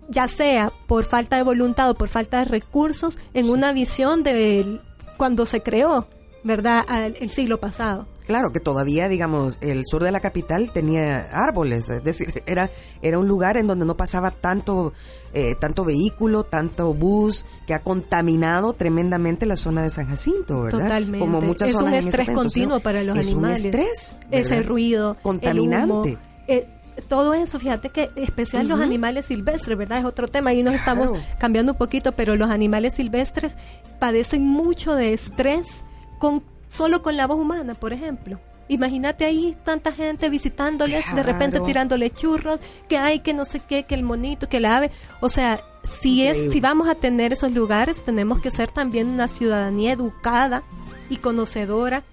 ya 0.08 0.28
sea 0.28 0.70
por 0.86 1.04
falta 1.04 1.36
de 1.36 1.42
voluntad 1.42 1.90
o 1.90 1.94
por 1.94 2.08
falta 2.08 2.38
de 2.38 2.44
recursos, 2.44 3.18
en 3.32 3.50
una 3.50 3.72
visión 3.72 4.22
de 4.22 4.80
cuando 5.16 5.46
se 5.46 5.62
creó, 5.62 6.06
¿verdad? 6.42 6.84
el 7.20 7.30
siglo 7.30 7.58
pasado. 7.58 8.06
Claro, 8.26 8.52
que 8.52 8.60
todavía, 8.60 9.08
digamos, 9.10 9.58
el 9.60 9.82
sur 9.84 10.02
de 10.02 10.10
la 10.10 10.20
capital 10.20 10.70
tenía 10.72 11.28
árboles, 11.30 11.90
es 11.90 12.02
decir, 12.02 12.42
era, 12.46 12.70
era 13.02 13.18
un 13.18 13.28
lugar 13.28 13.58
en 13.58 13.66
donde 13.66 13.84
no 13.84 13.98
pasaba 13.98 14.30
tanto, 14.30 14.94
eh, 15.34 15.54
tanto 15.60 15.84
vehículo, 15.84 16.44
tanto 16.44 16.94
bus, 16.94 17.44
que 17.66 17.74
ha 17.74 17.82
contaminado 17.82 18.72
tremendamente 18.72 19.44
la 19.44 19.56
zona 19.56 19.82
de 19.82 19.90
San 19.90 20.06
Jacinto, 20.06 20.62
¿verdad? 20.62 20.84
Totalmente. 20.84 21.18
Como 21.18 21.42
muchas 21.42 21.68
es 21.68 21.76
un 21.76 21.92
estrés 21.92 22.30
continuo 22.30 22.80
para 22.80 23.02
los 23.02 23.18
animales. 23.18 23.58
Es 23.58 23.64
un 23.64 23.66
estrés. 23.66 24.20
Ese 24.30 24.62
ruido. 24.62 25.18
Contaminante. 25.22 26.16
Eh, 26.48 26.66
todo 27.08 27.34
eso, 27.34 27.58
fíjate 27.58 27.90
que 27.90 28.10
especial 28.16 28.68
los 28.68 28.80
animales 28.80 29.26
silvestres, 29.26 29.76
¿verdad? 29.76 29.98
Es 29.98 30.04
otro 30.04 30.28
tema 30.28 30.52
y 30.52 30.62
nos 30.62 30.74
estamos 30.74 31.12
cambiando 31.38 31.72
un 31.72 31.78
poquito, 31.78 32.12
pero 32.12 32.36
los 32.36 32.50
animales 32.50 32.94
silvestres 32.94 33.56
padecen 33.98 34.46
mucho 34.46 34.94
de 34.94 35.12
estrés 35.12 35.84
con 36.18 36.42
solo 36.68 37.02
con 37.02 37.16
la 37.16 37.26
voz 37.26 37.38
humana, 37.38 37.74
por 37.74 37.92
ejemplo. 37.92 38.40
Imagínate 38.66 39.26
ahí 39.26 39.56
tanta 39.62 39.92
gente 39.92 40.30
visitándoles, 40.30 41.04
de 41.14 41.22
repente 41.22 41.60
tirándole 41.60 42.10
churros, 42.10 42.58
que 42.88 42.96
hay 42.96 43.20
que 43.20 43.34
no 43.34 43.44
sé 43.44 43.60
qué, 43.60 43.82
que 43.82 43.94
el 43.94 44.02
monito, 44.02 44.48
que 44.48 44.58
la 44.58 44.78
ave. 44.78 44.90
O 45.20 45.28
sea, 45.28 45.60
si 45.82 46.26
es 46.26 46.50
si 46.50 46.60
vamos 46.60 46.88
a 46.88 46.94
tener 46.94 47.34
esos 47.34 47.52
lugares, 47.52 48.04
tenemos 48.04 48.38
que 48.38 48.50
ser 48.50 48.70
también 48.70 49.08
una 49.08 49.28
ciudadanía 49.28 49.92
educada 49.92 50.62
y 51.10 51.18
conocedora 51.18 52.04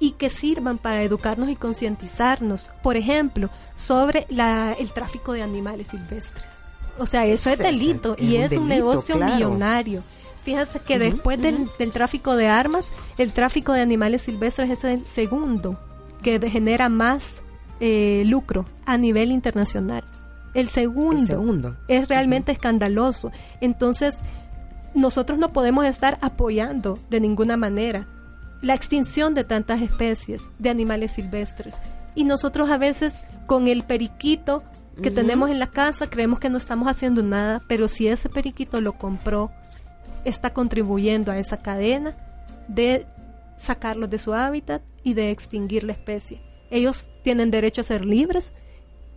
y 0.00 0.12
que 0.12 0.30
sirvan 0.30 0.78
para 0.78 1.02
educarnos 1.02 1.48
y 1.48 1.56
concientizarnos, 1.56 2.70
por 2.82 2.96
ejemplo, 2.96 3.50
sobre 3.74 4.26
la, 4.30 4.74
el 4.78 4.92
tráfico 4.92 5.32
de 5.32 5.42
animales 5.42 5.88
silvestres. 5.88 6.46
O 6.98 7.06
sea, 7.06 7.26
eso 7.26 7.50
es, 7.50 7.58
delito 7.58 8.16
y 8.18 8.36
es 8.36 8.52
un, 8.52 8.68
negocio 8.68 9.16
millonario. 9.16 10.02
Fíjate 10.44 10.80
que 10.80 10.98
después 10.98 11.40
del, 11.40 11.68
tráfico 11.92 12.34
de 12.36 12.48
armas, 12.48 12.86
el 13.18 13.32
tráfico 13.32 13.72
de 13.72 13.82
animales 13.82 14.22
silvestres 14.22 14.70
es 14.70 14.84
el 14.84 15.06
segundo 15.06 15.78
que 16.22 16.40
genera 16.50 16.88
más 16.88 17.42
eh, 17.80 18.24
lucro 18.26 18.66
a 18.84 18.96
nivel 18.96 19.30
internacional. 19.30 20.04
El 20.54 20.68
segundo, 20.68 21.76
es 21.86 22.08
realmente 22.08 22.50
escandaloso. 22.50 23.30
Entonces, 23.60 24.16
nosotros 24.94 25.38
no 25.38 25.52
podemos 25.52 25.84
estar 25.86 26.18
apoyando 26.20 26.98
de 27.10 27.20
ninguna 27.20 27.56
manera 27.56 28.08
la 28.62 28.74
extinción 28.74 29.34
de 29.34 29.44
tantas 29.44 29.82
especies 29.82 30.50
de 30.58 30.70
animales 30.70 31.12
silvestres. 31.12 31.78
Y 32.14 32.24
nosotros 32.24 32.70
a 32.70 32.78
veces 32.78 33.24
con 33.46 33.68
el 33.68 33.82
periquito 33.84 34.62
que 35.02 35.10
tenemos 35.12 35.48
en 35.50 35.60
la 35.60 35.68
casa 35.68 36.10
creemos 36.10 36.40
que 36.40 36.50
no 36.50 36.58
estamos 36.58 36.88
haciendo 36.88 37.22
nada, 37.22 37.62
pero 37.68 37.86
si 37.86 38.08
ese 38.08 38.28
periquito 38.28 38.80
lo 38.80 38.94
compró 38.94 39.52
está 40.24 40.52
contribuyendo 40.52 41.30
a 41.30 41.38
esa 41.38 41.58
cadena 41.58 42.16
de 42.66 43.06
sacarlos 43.56 44.10
de 44.10 44.18
su 44.18 44.34
hábitat 44.34 44.82
y 45.02 45.14
de 45.14 45.30
extinguir 45.30 45.84
la 45.84 45.92
especie. 45.92 46.40
Ellos 46.70 47.10
tienen 47.22 47.50
derecho 47.50 47.80
a 47.80 47.84
ser 47.84 48.04
libres. 48.04 48.52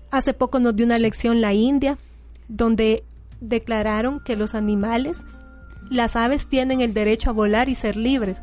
Hace 0.09 0.33
poco 0.33 0.59
nos 0.59 0.75
dio 0.75 0.85
una 0.85 0.97
lección 0.97 1.41
la 1.41 1.53
India, 1.53 1.97
donde 2.47 3.03
declararon 3.39 4.19
que 4.23 4.35
los 4.35 4.55
animales, 4.55 5.25
las 5.89 6.15
aves 6.15 6.47
tienen 6.47 6.81
el 6.81 6.93
derecho 6.93 7.29
a 7.29 7.33
volar 7.33 7.69
y 7.69 7.75
ser 7.75 7.97
libres. 7.97 8.41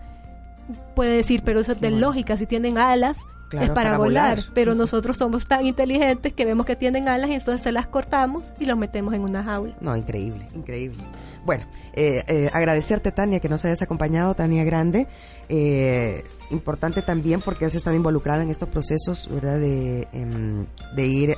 Puede 0.94 1.16
decir, 1.16 1.42
pero 1.44 1.60
eso 1.60 1.72
es 1.72 1.80
de 1.80 1.90
lógica, 1.90 2.36
si 2.36 2.46
tienen 2.46 2.78
alas, 2.78 3.18
es 3.52 3.70
para, 3.70 3.96
volar, 3.96 4.44
pero 4.52 4.74
nosotros 4.74 5.16
somos 5.16 5.46
tan 5.46 5.64
inteligentes 5.64 6.32
que 6.32 6.44
vemos 6.44 6.66
que 6.66 6.76
tienen 6.76 7.08
alas 7.08 7.30
y 7.30 7.34
entonces 7.34 7.62
se 7.62 7.72
las 7.72 7.86
cortamos 7.86 8.52
y 8.60 8.66
los 8.66 8.76
metemos 8.76 9.14
en 9.14 9.22
una 9.22 9.42
jaula. 9.42 9.74
No, 9.80 9.96
increíble, 9.96 10.46
increíble. 10.54 11.02
Bueno, 11.46 11.64
eh, 11.94 12.24
eh, 12.28 12.50
agradecerte, 12.52 13.10
Tania, 13.10 13.40
que 13.40 13.48
nos 13.48 13.64
hayas 13.64 13.80
acompañado, 13.80 14.34
Tania 14.34 14.64
Grande. 14.64 15.06
Eh, 15.48 16.22
importante 16.50 17.00
también 17.00 17.40
porque 17.40 17.64
has 17.64 17.74
estado 17.74 17.96
involucrada 17.96 18.42
en 18.42 18.50
estos 18.50 18.68
procesos, 18.68 19.28
¿verdad? 19.32 19.58
De, 19.58 20.06
em, 20.12 20.66
de 20.94 21.06
ir 21.06 21.36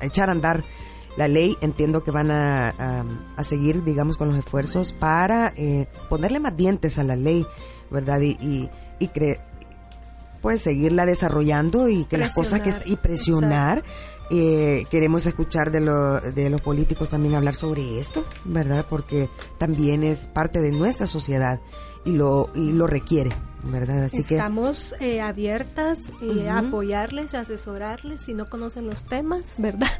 a 0.00 0.04
echar 0.06 0.30
a 0.30 0.32
andar 0.32 0.64
la 1.18 1.28
ley. 1.28 1.54
Entiendo 1.60 2.02
que 2.02 2.10
van 2.10 2.30
a, 2.30 3.04
a, 3.36 3.44
seguir, 3.44 3.84
digamos, 3.84 4.16
con 4.16 4.28
los 4.28 4.38
esfuerzos 4.38 4.94
para 4.94 5.52
ponerle 6.08 6.40
más 6.40 6.56
dientes 6.56 6.98
a 6.98 7.04
la 7.04 7.16
ley, 7.16 7.46
¿verdad? 7.92 8.20
Y, 8.20 8.30
y, 8.40 8.70
y 8.98 9.08
pues 10.42 10.60
seguirla 10.60 11.06
desarrollando 11.06 11.88
y 11.88 12.04
que 12.04 12.18
las 12.18 12.34
cosas 12.34 12.60
que 12.60 12.74
y 12.84 12.96
presionar 12.96 13.82
eh, 14.30 14.84
queremos 14.90 15.26
escuchar 15.26 15.70
de, 15.70 15.80
lo, 15.80 16.20
de 16.20 16.50
los 16.50 16.60
políticos 16.60 17.10
también 17.10 17.34
hablar 17.34 17.54
sobre 17.54 18.00
esto 18.00 18.24
verdad 18.44 18.84
porque 18.88 19.30
también 19.58 20.02
es 20.02 20.26
parte 20.26 20.60
de 20.60 20.72
nuestra 20.72 21.06
sociedad 21.06 21.60
y 22.04 22.12
lo 22.12 22.50
y 22.54 22.72
lo 22.72 22.88
requiere 22.88 23.30
verdad 23.62 24.02
así 24.04 24.18
estamos 24.18 24.96
eh, 24.98 25.20
abiertas 25.20 26.10
eh, 26.20 26.48
a 26.48 26.58
apoyarles 26.58 27.34
a 27.34 27.40
asesorarles 27.40 28.22
si 28.22 28.34
no 28.34 28.50
conocen 28.50 28.88
los 28.88 29.04
temas 29.04 29.54
verdad 29.58 29.92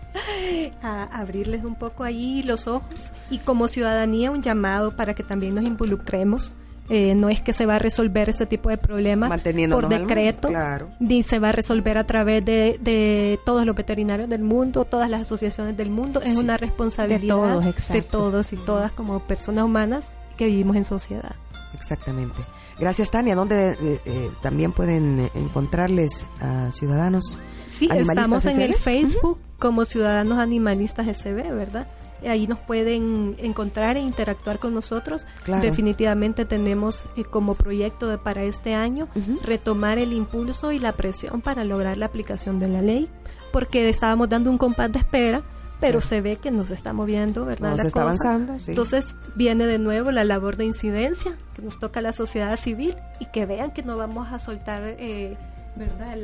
a 0.82 1.04
abrirles 1.04 1.62
un 1.62 1.76
poco 1.76 2.02
ahí 2.02 2.42
los 2.42 2.66
ojos 2.66 3.12
y 3.30 3.38
como 3.38 3.68
ciudadanía 3.68 4.32
un 4.32 4.42
llamado 4.42 4.96
para 4.96 5.14
que 5.14 5.22
también 5.22 5.54
nos 5.54 5.64
involucremos 5.64 6.56
eh, 6.88 7.14
no 7.14 7.28
es 7.28 7.40
que 7.40 7.52
se 7.52 7.64
va 7.64 7.76
a 7.76 7.78
resolver 7.78 8.28
ese 8.28 8.44
tipo 8.46 8.68
de 8.68 8.76
problemas 8.76 9.30
por 9.70 9.88
decreto, 9.88 10.50
ni 10.98 11.22
se 11.22 11.38
va 11.38 11.50
a 11.50 11.52
resolver 11.52 11.96
a 11.96 12.04
través 12.04 12.44
de, 12.44 13.38
todos 13.44 13.64
los 13.64 13.74
veterinarios 13.74 14.28
del 14.28 14.42
mundo, 14.42 14.84
todas 14.84 15.08
las 15.08 15.22
asociaciones 15.22 15.76
del 15.76 15.90
mundo. 15.90 16.20
Es 16.20 16.36
una 16.36 16.56
responsabilidad 16.56 17.20
de 17.20 18.02
todos, 18.02 18.52
y 18.52 18.56
todas 18.56 18.92
como 18.92 19.20
personas 19.20 19.64
humanas 19.64 20.16
que 20.36 20.46
vivimos 20.46 20.76
en 20.76 20.84
sociedad. 20.84 21.36
Exactamente. 21.74 22.40
Gracias, 22.78 23.10
Tania. 23.10 23.34
¿Dónde 23.34 23.72
eh, 23.72 24.00
eh, 24.04 24.30
también 24.42 24.72
pueden 24.72 25.30
encontrarles 25.34 26.26
a 26.40 26.70
ciudadanos? 26.72 27.38
Sí, 27.70 27.88
estamos 27.90 28.44
en 28.46 28.60
el 28.60 28.74
Facebook 28.74 29.38
como 29.58 29.84
Ciudadanos 29.84 30.38
Animalistas 30.38 31.06
SB, 31.06 31.52
¿verdad? 31.54 31.86
Ahí 32.28 32.46
nos 32.46 32.58
pueden 32.58 33.36
encontrar 33.38 33.96
e 33.96 34.00
interactuar 34.00 34.58
con 34.58 34.74
nosotros. 34.74 35.26
Definitivamente 35.60 36.44
tenemos 36.44 37.04
eh, 37.16 37.24
como 37.24 37.54
proyecto 37.54 38.08
de, 38.08 38.18
para 38.18 38.42
este 38.44 38.74
año 38.74 39.08
retomar 39.42 39.98
el 39.98 40.12
impulso 40.12 40.72
y 40.72 40.78
la 40.78 40.92
presión 40.92 41.40
para 41.40 41.64
lograr 41.64 41.96
la 41.98 42.06
aplicación 42.06 42.58
de 42.58 42.68
la 42.68 42.82
ley, 42.82 43.08
porque 43.52 43.88
estábamos 43.88 44.28
dando 44.28 44.50
un 44.50 44.58
compás 44.58 44.92
de 44.92 44.98
espera 44.98 45.42
pero 45.82 46.00
se 46.00 46.20
ve 46.20 46.36
que 46.36 46.52
nos 46.52 46.70
está 46.70 46.92
moviendo, 46.92 47.44
¿verdad? 47.44 47.72
Nos 47.72 47.84
está 47.84 48.02
avanzando, 48.02 48.54
Entonces 48.68 49.16
viene 49.34 49.66
de 49.66 49.78
nuevo 49.78 50.12
la 50.12 50.22
labor 50.22 50.56
de 50.56 50.64
incidencia 50.64 51.36
que 51.54 51.62
nos 51.62 51.80
toca 51.80 51.98
a 51.98 52.02
la 52.04 52.12
sociedad 52.12 52.56
civil 52.56 52.94
y 53.18 53.26
que 53.26 53.46
vean 53.46 53.72
que 53.72 53.82
no 53.82 53.96
vamos 53.96 54.30
a 54.30 54.38
soltar, 54.38 54.84
eh, 54.84 55.36
¿verdad? 55.76 56.16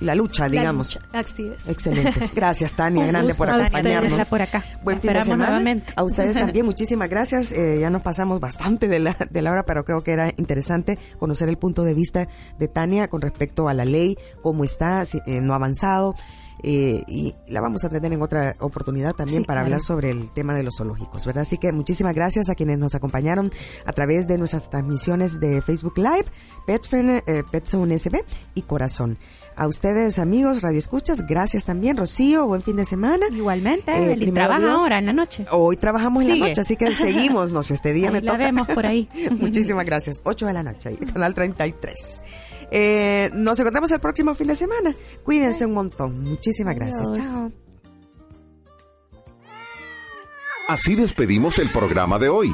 La, 0.00 0.14
lucha, 0.14 0.48
digamos. 0.48 0.98
Así 1.12 1.48
es. 1.48 1.68
Excelente. 1.68 2.30
Gracias, 2.34 2.72
Tania, 2.74 3.06
grande 3.06 3.34
por 3.34 3.48
acompañarnos. 3.50 4.28
por 4.28 4.42
acá. 4.42 4.64
Buen 4.82 5.00
fin 5.00 5.12
de 5.12 5.22
semana. 5.22 5.82
A 5.96 6.02
ustedes 6.02 6.34
también, 6.38 6.64
muchísimas 6.64 7.08
gracias. 7.08 7.52
Eh, 7.52 7.78
ya 7.80 7.90
nos 7.90 8.02
pasamos 8.02 8.40
bastante 8.40 8.88
de 8.88 8.98
la, 8.98 9.16
de 9.30 9.42
la 9.42 9.52
hora, 9.52 9.64
pero 9.64 9.84
creo 9.84 10.02
que 10.02 10.12
era 10.12 10.32
interesante 10.36 10.98
conocer 11.18 11.48
el 11.48 11.58
punto 11.58 11.84
de 11.84 11.94
vista 11.94 12.28
de 12.58 12.68
Tania 12.68 13.08
con 13.08 13.20
respecto 13.20 13.68
a 13.68 13.74
la 13.74 13.84
ley, 13.84 14.16
cómo 14.42 14.64
está, 14.64 15.04
si, 15.04 15.18
eh, 15.26 15.40
no 15.40 15.52
ha 15.52 15.56
avanzado. 15.56 16.14
Eh, 16.62 17.04
y 17.06 17.34
la 17.46 17.60
vamos 17.60 17.84
a 17.84 17.88
tener 17.88 18.12
en 18.12 18.22
otra 18.22 18.56
oportunidad 18.60 19.14
también 19.14 19.44
para 19.44 19.60
hablar 19.60 19.80
sobre 19.80 20.10
el 20.10 20.30
tema 20.30 20.54
de 20.54 20.62
los 20.62 20.76
zoológicos, 20.76 21.24
¿verdad? 21.24 21.42
Así 21.42 21.58
que 21.58 21.72
muchísimas 21.72 22.14
gracias 22.14 22.50
a 22.50 22.54
quienes 22.54 22.78
nos 22.78 22.94
acompañaron 22.94 23.50
a 23.84 23.92
través 23.92 24.26
de 24.26 24.38
nuestras 24.38 24.68
transmisiones 24.70 25.40
de 25.40 25.62
Facebook 25.62 25.98
Live, 25.98 26.26
PetFriend, 26.66 27.22
eh, 27.26 27.44
PetZone 27.50 27.98
SB 27.98 28.24
y 28.54 28.62
Corazón. 28.62 29.18
A 29.58 29.66
ustedes, 29.66 30.20
amigos, 30.20 30.62
Radio 30.62 30.78
Escuchas, 30.78 31.26
gracias 31.26 31.64
también, 31.64 31.96
Rocío, 31.96 32.46
buen 32.46 32.62
fin 32.62 32.76
de 32.76 32.84
semana. 32.84 33.26
Igualmente, 33.32 34.12
eh, 34.12 34.32
trabaja 34.32 34.72
ahora 34.72 34.98
en 34.98 35.06
la 35.06 35.12
noche. 35.12 35.46
Hoy 35.50 35.76
trabajamos 35.76 36.22
en 36.22 36.38
la 36.38 36.48
noche, 36.48 36.60
así 36.60 36.76
que 36.76 36.92
seguimos, 36.92 37.50
no 37.50 37.60
este 37.60 37.92
día 37.92 38.10
me 38.10 38.22
la 38.22 38.36
vemos 38.36 38.68
por 38.68 38.86
ahí. 38.86 39.08
Muchísimas 39.40 39.84
gracias. 39.84 40.20
8 40.24 40.46
de 40.46 40.52
la 40.52 40.62
noche, 40.62 40.96
canal 41.12 41.34
33. 41.34 42.20
Eh, 42.70 43.30
nos 43.32 43.58
encontramos 43.58 43.90
el 43.92 44.00
próximo 44.00 44.34
fin 44.34 44.48
de 44.48 44.54
semana. 44.54 44.94
Cuídense 45.24 45.64
un 45.66 45.72
montón. 45.74 46.22
Muchísimas 46.22 46.74
gracias. 46.74 47.10
Chao. 47.12 47.50
Así 50.68 50.94
despedimos 50.94 51.58
el 51.58 51.70
programa 51.70 52.18
de 52.18 52.28
hoy. 52.28 52.52